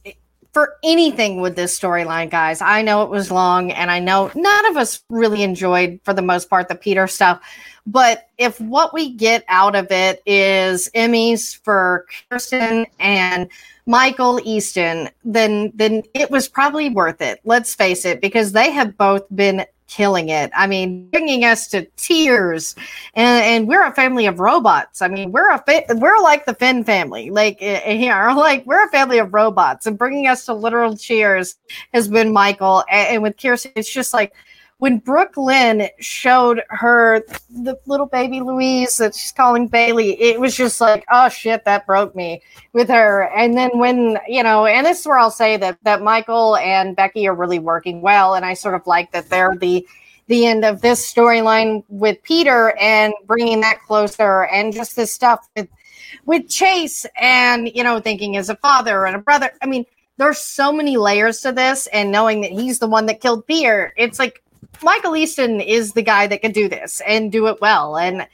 for 0.53 0.75
anything 0.83 1.41
with 1.41 1.55
this 1.55 1.79
storyline, 1.79 2.29
guys. 2.29 2.61
I 2.61 2.81
know 2.81 3.03
it 3.03 3.09
was 3.09 3.31
long, 3.31 3.71
and 3.71 3.91
I 3.91 3.99
know 3.99 4.31
none 4.35 4.65
of 4.67 4.77
us 4.77 5.03
really 5.09 5.43
enjoyed, 5.43 5.99
for 6.03 6.13
the 6.13 6.21
most 6.21 6.49
part, 6.49 6.67
the 6.67 6.75
Peter 6.75 7.07
stuff. 7.07 7.41
But 7.85 8.27
if 8.37 8.59
what 8.61 8.93
we 8.93 9.11
get 9.11 9.43
out 9.47 9.75
of 9.75 9.91
it 9.91 10.21
is 10.25 10.89
Emmys 10.93 11.57
for 11.63 12.05
Kirsten 12.29 12.85
and 12.99 13.49
Michael 13.87 14.39
Easton, 14.43 15.09
then 15.25 15.71
then 15.73 16.03
it 16.13 16.29
was 16.29 16.47
probably 16.47 16.89
worth 16.89 17.21
it. 17.21 17.39
Let's 17.43 17.73
face 17.73 18.05
it, 18.05 18.21
because 18.21 18.51
they 18.51 18.69
have 18.69 18.97
both 18.97 19.23
been 19.35 19.65
killing 19.89 20.29
it. 20.29 20.51
I 20.55 20.67
mean, 20.67 21.09
bringing 21.09 21.43
us 21.43 21.67
to 21.69 21.85
tears, 21.97 22.75
and, 23.15 23.43
and 23.43 23.67
we're 23.67 23.85
a 23.85 23.93
family 23.93 24.27
of 24.27 24.39
robots. 24.39 25.01
I 25.01 25.09
mean, 25.09 25.31
we're 25.31 25.51
a 25.51 25.63
we're 25.95 26.21
like 26.21 26.45
the 26.45 26.53
Finn 26.53 26.83
family, 26.83 27.29
like 27.29 27.57
eh, 27.59 27.81
eh, 27.83 27.97
here, 27.97 28.31
like 28.35 28.65
we're 28.65 28.85
a 28.85 28.89
family 28.89 29.17
of 29.17 29.33
robots, 29.33 29.85
and 29.85 29.97
bringing 29.97 30.27
us 30.27 30.45
to 30.45 30.53
literal 30.53 30.95
cheers 30.95 31.55
has 31.93 32.07
been 32.07 32.31
Michael. 32.31 32.85
And, 32.89 33.15
and 33.15 33.23
with 33.23 33.37
Kirsten, 33.37 33.73
it's 33.75 33.91
just 33.91 34.13
like 34.13 34.33
when 34.79 34.97
Brook 34.97 35.35
Lynn 35.35 35.89
showed 35.99 36.63
her 36.69 37.21
the 37.49 37.77
little 37.85 38.05
baby 38.05 38.39
Louise 38.39 38.97
that 38.97 39.13
she's 39.13 39.33
calling 39.33 39.67
Bailey, 39.67 40.19
it 40.21 40.39
was 40.39 40.55
just 40.55 40.79
like, 40.79 41.05
oh 41.11 41.27
shit, 41.27 41.65
that 41.65 41.85
broke 41.85 42.15
me 42.15 42.41
with 42.71 42.87
her. 42.87 43.29
And 43.35 43.57
then 43.57 43.71
when, 43.77 44.17
you 44.25 44.41
know, 44.41 44.65
and 44.65 44.85
this 44.85 45.01
is 45.01 45.05
where 45.05 45.19
I'll 45.19 45.31
say 45.31 45.57
that 45.57 45.77
that 45.83 46.01
Michael 46.01 46.55
and 46.55 46.95
Becky 46.95 47.27
are 47.27 47.35
really 47.35 47.59
working 47.59 48.01
well. 48.01 48.35
And 48.35 48.45
I 48.45 48.53
sort 48.53 48.73
of 48.73 48.87
like 48.87 49.11
that 49.11 49.29
they're 49.29 49.55
the 49.55 49.85
the 50.27 50.45
end 50.45 50.63
of 50.63 50.79
this 50.79 51.11
storyline 51.11 51.83
with 51.89 52.21
Peter 52.23 52.77
and 52.79 53.13
bringing 53.25 53.59
that 53.61 53.81
closer 53.81 54.45
and 54.45 54.71
just 54.71 54.95
this 54.95 55.11
stuff 55.11 55.49
with 55.57 55.67
with 56.25 56.47
Chase 56.47 57.05
and, 57.19 57.69
you 57.75 57.83
know, 57.83 57.99
thinking 57.99 58.37
as 58.37 58.49
a 58.49 58.55
father 58.55 59.05
and 59.05 59.15
a 59.15 59.19
brother. 59.19 59.51
I 59.61 59.65
mean, 59.65 59.85
there's 60.15 60.37
so 60.37 60.71
many 60.71 60.95
layers 60.95 61.41
to 61.41 61.51
this 61.51 61.87
and 61.87 62.11
knowing 62.11 62.41
that 62.41 62.51
he's 62.51 62.79
the 62.79 62.87
one 62.87 63.07
that 63.07 63.19
killed 63.19 63.45
Peter, 63.45 63.93
it's 63.97 64.19
like 64.19 64.41
Michael 64.83 65.15
Easton 65.15 65.61
is 65.61 65.93
the 65.93 66.01
guy 66.01 66.27
that 66.27 66.41
can 66.41 66.51
do 66.51 66.69
this 66.69 67.01
and 67.05 67.31
do 67.31 67.47
it 67.47 67.59
well 67.61 67.97
and 67.97 68.27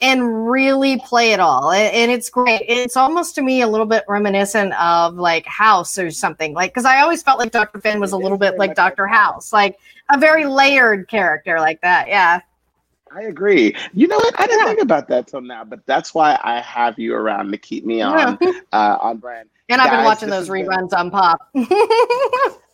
and 0.00 0.50
really 0.50 0.98
play 0.98 1.32
it 1.32 1.40
all. 1.40 1.72
And 1.72 2.10
it's 2.10 2.28
great. 2.28 2.62
It's 2.68 2.96
almost 2.96 3.34
to 3.36 3.42
me 3.42 3.62
a 3.62 3.68
little 3.68 3.86
bit 3.86 4.04
reminiscent 4.08 4.74
of 4.74 5.14
like 5.14 5.46
House 5.46 5.98
or 5.98 6.10
something. 6.10 6.52
Like 6.52 6.72
because 6.72 6.84
I 6.84 7.00
always 7.00 7.22
felt 7.22 7.38
like 7.38 7.50
Dr. 7.50 7.80
Finn 7.80 8.00
was 8.00 8.12
a 8.12 8.16
little 8.16 8.38
bit 8.38 8.58
like 8.58 8.74
Dr. 8.74 9.06
House, 9.06 9.52
like 9.52 9.78
a 10.10 10.18
very 10.18 10.44
layered 10.44 11.08
character 11.08 11.58
like 11.60 11.80
that. 11.80 12.08
Yeah. 12.08 12.40
I 13.14 13.22
agree. 13.22 13.74
You 13.94 14.08
know 14.08 14.16
what? 14.16 14.38
I 14.38 14.46
didn't 14.46 14.60
yeah. 14.60 14.66
think 14.66 14.82
about 14.82 15.08
that 15.08 15.28
till 15.28 15.40
now, 15.40 15.64
but 15.64 15.86
that's 15.86 16.12
why 16.12 16.38
I 16.42 16.60
have 16.60 16.98
you 16.98 17.14
around 17.14 17.50
to 17.52 17.56
keep 17.56 17.86
me 17.86 18.02
on 18.02 18.36
yeah. 18.40 18.52
uh, 18.72 18.98
on 19.00 19.18
brand. 19.18 19.48
And 19.68 19.80
Guys, 19.80 19.88
I've 19.88 19.96
been 19.96 20.04
watching 20.04 20.30
those 20.30 20.48
reruns 20.48 20.90
been... 20.90 20.98
on 21.00 21.10
Pop. 21.10 21.40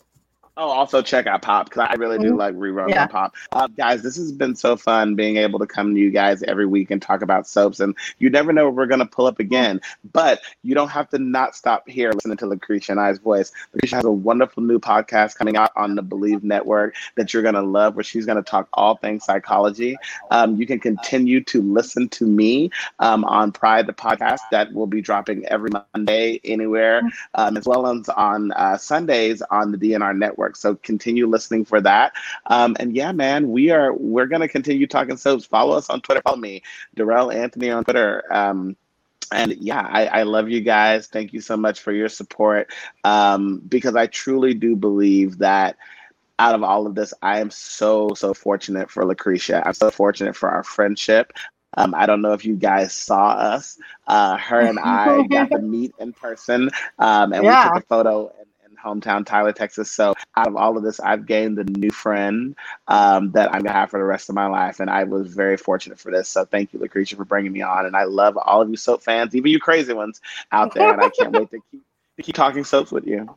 Oh, 0.55 0.69
also 0.69 1.01
check 1.01 1.25
out 1.25 1.41
Pop 1.41 1.69
because 1.69 1.87
I 1.89 1.95
really 1.95 2.19
do 2.19 2.29
mm-hmm. 2.29 2.37
like 2.37 2.53
reruns 2.53 2.89
yeah. 2.89 3.03
on 3.03 3.07
Pop. 3.09 3.35
Uh, 3.51 3.65
guys, 3.67 4.03
this 4.03 4.15
has 4.17 4.31
been 4.31 4.55
so 4.55 4.77
fun 4.77 5.15
being 5.15 5.37
able 5.37 5.57
to 5.57 5.65
come 5.65 5.95
to 5.95 5.99
you 5.99 6.11
guys 6.11 6.43
every 6.43 6.67
week 6.67 6.91
and 6.91 7.01
talk 7.01 7.23
about 7.23 7.47
soaps. 7.47 7.79
And 7.79 7.95
you 8.19 8.29
never 8.29 8.53
know 8.53 8.69
we're 8.69 8.85
going 8.85 8.99
to 8.99 9.05
pull 9.05 9.25
up 9.25 9.39
again. 9.39 9.81
But 10.11 10.41
you 10.61 10.75
don't 10.75 10.89
have 10.89 11.09
to 11.09 11.17
not 11.17 11.55
stop 11.55 11.89
here 11.89 12.11
listening 12.11 12.37
to 12.37 12.45
Lacretia 12.45 12.89
and 12.89 12.99
I's 12.99 13.17
voice. 13.17 13.51
Lacretia 13.73 13.95
has 13.95 14.05
a 14.05 14.11
wonderful 14.11 14.61
new 14.61 14.77
podcast 14.77 15.35
coming 15.37 15.57
out 15.57 15.71
on 15.75 15.95
the 15.95 16.03
Believe 16.03 16.43
Network 16.43 16.93
that 17.15 17.33
you're 17.33 17.41
going 17.41 17.55
to 17.55 17.63
love, 17.63 17.95
where 17.95 18.03
she's 18.03 18.27
going 18.27 18.35
to 18.37 18.43
talk 18.43 18.69
all 18.73 18.97
things 18.97 19.25
psychology. 19.25 19.97
Um, 20.29 20.57
you 20.57 20.67
can 20.67 20.79
continue 20.79 21.43
to 21.45 21.63
listen 21.63 22.09
to 22.09 22.27
me 22.27 22.69
um, 22.99 23.25
on 23.25 23.51
Pride, 23.51 23.87
the 23.87 23.93
podcast 23.93 24.41
that 24.51 24.71
will 24.71 24.85
be 24.85 25.01
dropping 25.01 25.47
every 25.47 25.71
Monday 25.95 26.39
anywhere, 26.43 27.01
um, 27.33 27.57
as 27.57 27.65
well 27.65 27.87
as 27.87 28.07
on 28.09 28.51
uh, 28.51 28.77
Sundays 28.77 29.41
on 29.49 29.71
the 29.71 29.79
DNR 29.79 30.15
Network 30.15 30.42
network. 30.43 30.55
So 30.55 30.75
continue 30.75 31.27
listening 31.27 31.65
for 31.65 31.81
that. 31.81 32.13
Um, 32.47 32.75
and 32.79 32.95
yeah, 32.95 33.11
man, 33.11 33.49
we 33.49 33.71
are 33.71 33.93
we're 33.93 34.25
gonna 34.25 34.47
continue 34.47 34.87
talking 34.87 35.17
soaps. 35.17 35.45
Follow 35.45 35.77
us 35.77 35.89
on 35.89 36.01
Twitter. 36.01 36.21
Follow 36.21 36.37
me, 36.37 36.61
Darrell 36.95 37.31
Anthony 37.31 37.69
on 37.69 37.83
Twitter. 37.83 38.23
Um, 38.33 38.75
and 39.31 39.53
yeah, 39.53 39.87
I, 39.89 40.05
I, 40.07 40.23
love 40.23 40.49
you 40.49 40.61
guys. 40.61 41.07
Thank 41.07 41.33
you 41.33 41.41
so 41.41 41.57
much 41.57 41.79
for 41.79 41.91
your 41.91 42.09
support. 42.09 42.71
Um, 43.03 43.61
because 43.67 43.95
I 43.95 44.05
truly 44.05 44.53
do 44.53 44.75
believe 44.75 45.39
that 45.39 45.77
out 46.37 46.53
of 46.53 46.61
all 46.61 46.85
of 46.85 46.93
this, 46.93 47.15
I 47.23 47.39
am 47.39 47.49
so, 47.49 48.09
so 48.15 48.35
fortunate 48.35 48.91
for 48.91 49.03
Lacretia. 49.03 49.63
I'm 49.65 49.73
so 49.73 49.89
fortunate 49.89 50.35
for 50.35 50.49
our 50.49 50.63
friendship. 50.63 51.33
Um, 51.77 51.95
I 51.95 52.05
don't 52.05 52.21
know 52.21 52.33
if 52.33 52.45
you 52.45 52.55
guys 52.55 52.93
saw 52.93 53.29
us. 53.29 53.79
Uh, 54.05 54.37
her 54.37 54.59
and 54.59 54.77
I 54.77 55.25
got 55.25 55.49
to 55.49 55.59
meet 55.75 55.93
in 55.97 56.13
person, 56.13 56.69
um, 56.99 57.33
and 57.33 57.43
yeah. 57.43 57.69
we 57.69 57.79
took 57.79 57.83
a 57.83 57.87
photo 57.87 58.33
hometown, 58.83 59.25
Tyler, 59.25 59.53
Texas. 59.53 59.91
So 59.91 60.13
out 60.35 60.47
of 60.47 60.55
all 60.55 60.77
of 60.77 60.83
this, 60.83 60.99
I've 60.99 61.25
gained 61.25 61.57
a 61.59 61.63
new 61.63 61.91
friend 61.91 62.55
um, 62.87 63.31
that 63.31 63.53
I'm 63.53 63.61
gonna 63.61 63.73
have 63.73 63.89
for 63.89 63.99
the 63.99 64.05
rest 64.05 64.29
of 64.29 64.35
my 64.35 64.47
life, 64.47 64.79
and 64.79 64.89
I 64.89 65.03
was 65.03 65.33
very 65.33 65.57
fortunate 65.57 65.99
for 65.99 66.11
this. 66.11 66.29
So 66.29 66.45
thank 66.45 66.73
you, 66.73 66.79
Lacretia, 66.79 67.15
for 67.15 67.25
bringing 67.25 67.51
me 67.51 67.61
on, 67.61 67.85
and 67.85 67.95
I 67.95 68.03
love 68.03 68.37
all 68.37 68.61
of 68.61 68.69
you 68.69 68.77
soap 68.77 69.01
fans, 69.01 69.35
even 69.35 69.51
you 69.51 69.59
crazy 69.59 69.93
ones 69.93 70.21
out 70.51 70.73
there, 70.73 70.91
and 70.91 71.01
I 71.01 71.09
can't 71.09 71.31
wait 71.31 71.49
to 71.51 71.59
keep 71.71 71.81
to 72.17 72.23
keep 72.23 72.35
talking 72.35 72.63
soaps 72.63 72.91
with 72.91 73.07
you. 73.07 73.33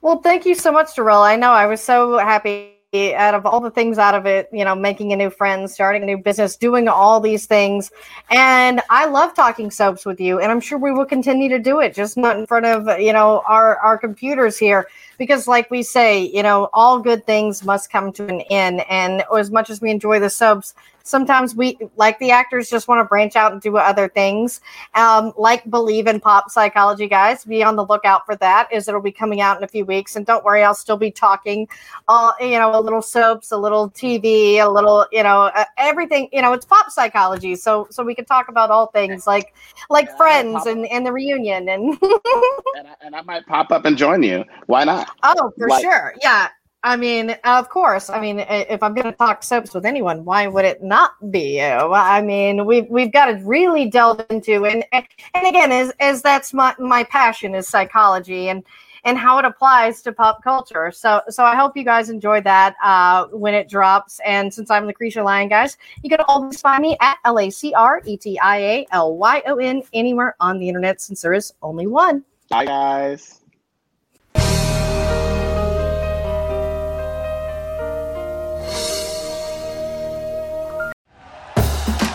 Well, 0.00 0.20
thank 0.20 0.44
you 0.44 0.54
so 0.54 0.72
much, 0.72 0.94
Darrell. 0.94 1.22
I 1.22 1.36
know 1.36 1.50
I 1.50 1.66
was 1.66 1.80
so 1.80 2.18
happy 2.18 2.71
Eh, 2.94 3.14
out 3.14 3.32
of 3.32 3.46
all 3.46 3.58
the 3.58 3.70
things 3.70 3.96
out 3.96 4.14
of 4.14 4.26
it, 4.26 4.50
you 4.52 4.66
know, 4.66 4.74
making 4.74 5.14
a 5.14 5.16
new 5.16 5.30
friend, 5.30 5.70
starting 5.70 6.02
a 6.02 6.06
new 6.06 6.18
business, 6.18 6.56
doing 6.56 6.88
all 6.88 7.20
these 7.20 7.46
things. 7.46 7.90
And 8.28 8.82
I 8.90 9.06
love 9.06 9.32
talking 9.34 9.70
soaps 9.70 10.04
with 10.04 10.20
you. 10.20 10.40
And 10.40 10.52
I'm 10.52 10.60
sure 10.60 10.76
we 10.76 10.92
will 10.92 11.06
continue 11.06 11.48
to 11.48 11.58
do 11.58 11.80
it, 11.80 11.94
just 11.94 12.18
not 12.18 12.38
in 12.38 12.44
front 12.44 12.66
of, 12.66 13.00
you 13.00 13.14
know, 13.14 13.42
our, 13.48 13.78
our 13.78 13.96
computers 13.96 14.58
here. 14.58 14.88
Because, 15.22 15.46
like 15.46 15.70
we 15.70 15.84
say, 15.84 16.20
you 16.20 16.42
know, 16.42 16.68
all 16.72 16.98
good 16.98 17.24
things 17.26 17.64
must 17.64 17.92
come 17.92 18.10
to 18.14 18.26
an 18.26 18.40
end. 18.50 18.84
And 18.90 19.22
as 19.32 19.52
much 19.52 19.70
as 19.70 19.80
we 19.80 19.88
enjoy 19.88 20.18
the 20.18 20.28
soaps, 20.28 20.74
sometimes 21.04 21.54
we 21.54 21.78
like 21.96 22.18
the 22.18 22.30
actors 22.30 22.70
just 22.70 22.88
want 22.88 23.00
to 23.00 23.04
branch 23.04 23.36
out 23.36 23.52
and 23.52 23.60
do 23.60 23.76
other 23.76 24.08
things. 24.08 24.60
Um, 24.94 25.32
like 25.36 25.68
believe 25.70 26.06
in 26.06 26.20
pop 26.20 26.50
psychology 26.50 27.06
guys 27.06 27.44
be 27.44 27.62
on 27.62 27.76
the 27.76 27.84
lookout 27.84 28.24
for 28.26 28.36
that 28.36 28.72
is 28.72 28.88
it'll 28.88 29.00
be 29.00 29.12
coming 29.12 29.40
out 29.40 29.56
in 29.56 29.64
a 29.64 29.68
few 29.68 29.84
weeks. 29.84 30.16
And 30.16 30.24
don't 30.26 30.44
worry 30.44 30.62
i'll 30.62 30.74
still 30.74 30.96
be 30.96 31.10
talking 31.10 31.68
all 32.08 32.32
you 32.40 32.58
know 32.58 32.78
a 32.78 32.80
little 32.80 33.02
soaps 33.02 33.52
a 33.52 33.56
little 33.56 33.90
tv 33.90 34.56
a 34.56 34.68
little 34.68 35.06
you 35.12 35.22
know 35.22 35.42
uh, 35.42 35.64
everything 35.78 36.28
you 36.32 36.42
know 36.42 36.52
it's 36.52 36.66
pop 36.66 36.90
psychology. 36.90 37.54
So 37.56 37.86
so 37.90 38.02
we 38.02 38.14
can 38.14 38.24
talk 38.24 38.48
about 38.48 38.70
all 38.70 38.86
things 38.88 39.26
like 39.26 39.54
like 39.90 40.06
yeah, 40.06 40.16
friends 40.16 40.66
and, 40.66 40.86
and 40.86 41.06
the 41.06 41.12
reunion 41.12 41.68
and 41.68 41.98
and, 42.02 42.88
I, 42.88 42.94
and 43.02 43.16
i 43.16 43.22
might 43.22 43.46
pop 43.46 43.70
up 43.70 43.84
and 43.84 43.96
join 43.96 44.22
you. 44.22 44.44
Why 44.66 44.84
not 44.84 45.11
oh 45.22 45.52
for 45.58 45.68
like, 45.68 45.82
sure 45.82 46.14
yeah 46.22 46.48
I 46.84 46.96
mean, 46.96 47.36
of 47.44 47.68
course. 47.68 48.10
I 48.10 48.20
mean, 48.20 48.40
if 48.40 48.82
I'm 48.82 48.92
going 48.92 49.06
to 49.06 49.12
talk 49.12 49.44
soaps 49.44 49.72
with 49.72 49.86
anyone, 49.86 50.24
why 50.24 50.48
would 50.48 50.64
it 50.64 50.82
not 50.82 51.12
be 51.30 51.60
you? 51.60 51.62
I 51.62 52.20
mean, 52.22 52.66
we've 52.66 52.88
we've 52.88 53.12
got 53.12 53.26
to 53.26 53.34
really 53.44 53.88
delve 53.88 54.24
into 54.30 54.64
and 54.64 54.84
and 54.92 55.46
again, 55.46 55.70
as 55.70 55.92
as 56.00 56.22
that's 56.22 56.52
my 56.52 56.74
my 56.80 57.04
passion 57.04 57.54
is 57.54 57.68
psychology 57.68 58.48
and 58.48 58.64
and 59.04 59.16
how 59.16 59.38
it 59.38 59.44
applies 59.44 60.02
to 60.02 60.12
pop 60.12 60.42
culture. 60.42 60.90
So 60.90 61.22
so 61.28 61.44
I 61.44 61.54
hope 61.54 61.76
you 61.76 61.84
guys 61.84 62.10
enjoy 62.10 62.40
that 62.40 62.74
uh, 62.82 63.26
when 63.26 63.54
it 63.54 63.68
drops. 63.68 64.20
And 64.26 64.52
since 64.52 64.68
I'm 64.68 64.88
Lacretia 64.88 65.24
Lyon, 65.24 65.48
guys, 65.48 65.76
you 66.02 66.10
can 66.10 66.20
always 66.26 66.60
find 66.60 66.82
me 66.82 66.96
at 67.00 67.18
L 67.24 67.38
A 67.38 67.48
C 67.48 67.72
R 67.74 68.02
E 68.04 68.16
T 68.16 68.40
I 68.40 68.58
A 68.58 68.86
L 68.90 69.16
Y 69.16 69.42
O 69.46 69.58
N 69.58 69.82
anywhere 69.92 70.34
on 70.40 70.58
the 70.58 70.66
internet 70.66 71.00
since 71.00 71.22
there 71.22 71.32
is 71.32 71.52
only 71.62 71.86
one. 71.86 72.24
Bye, 72.48 72.64
guys. 72.64 73.41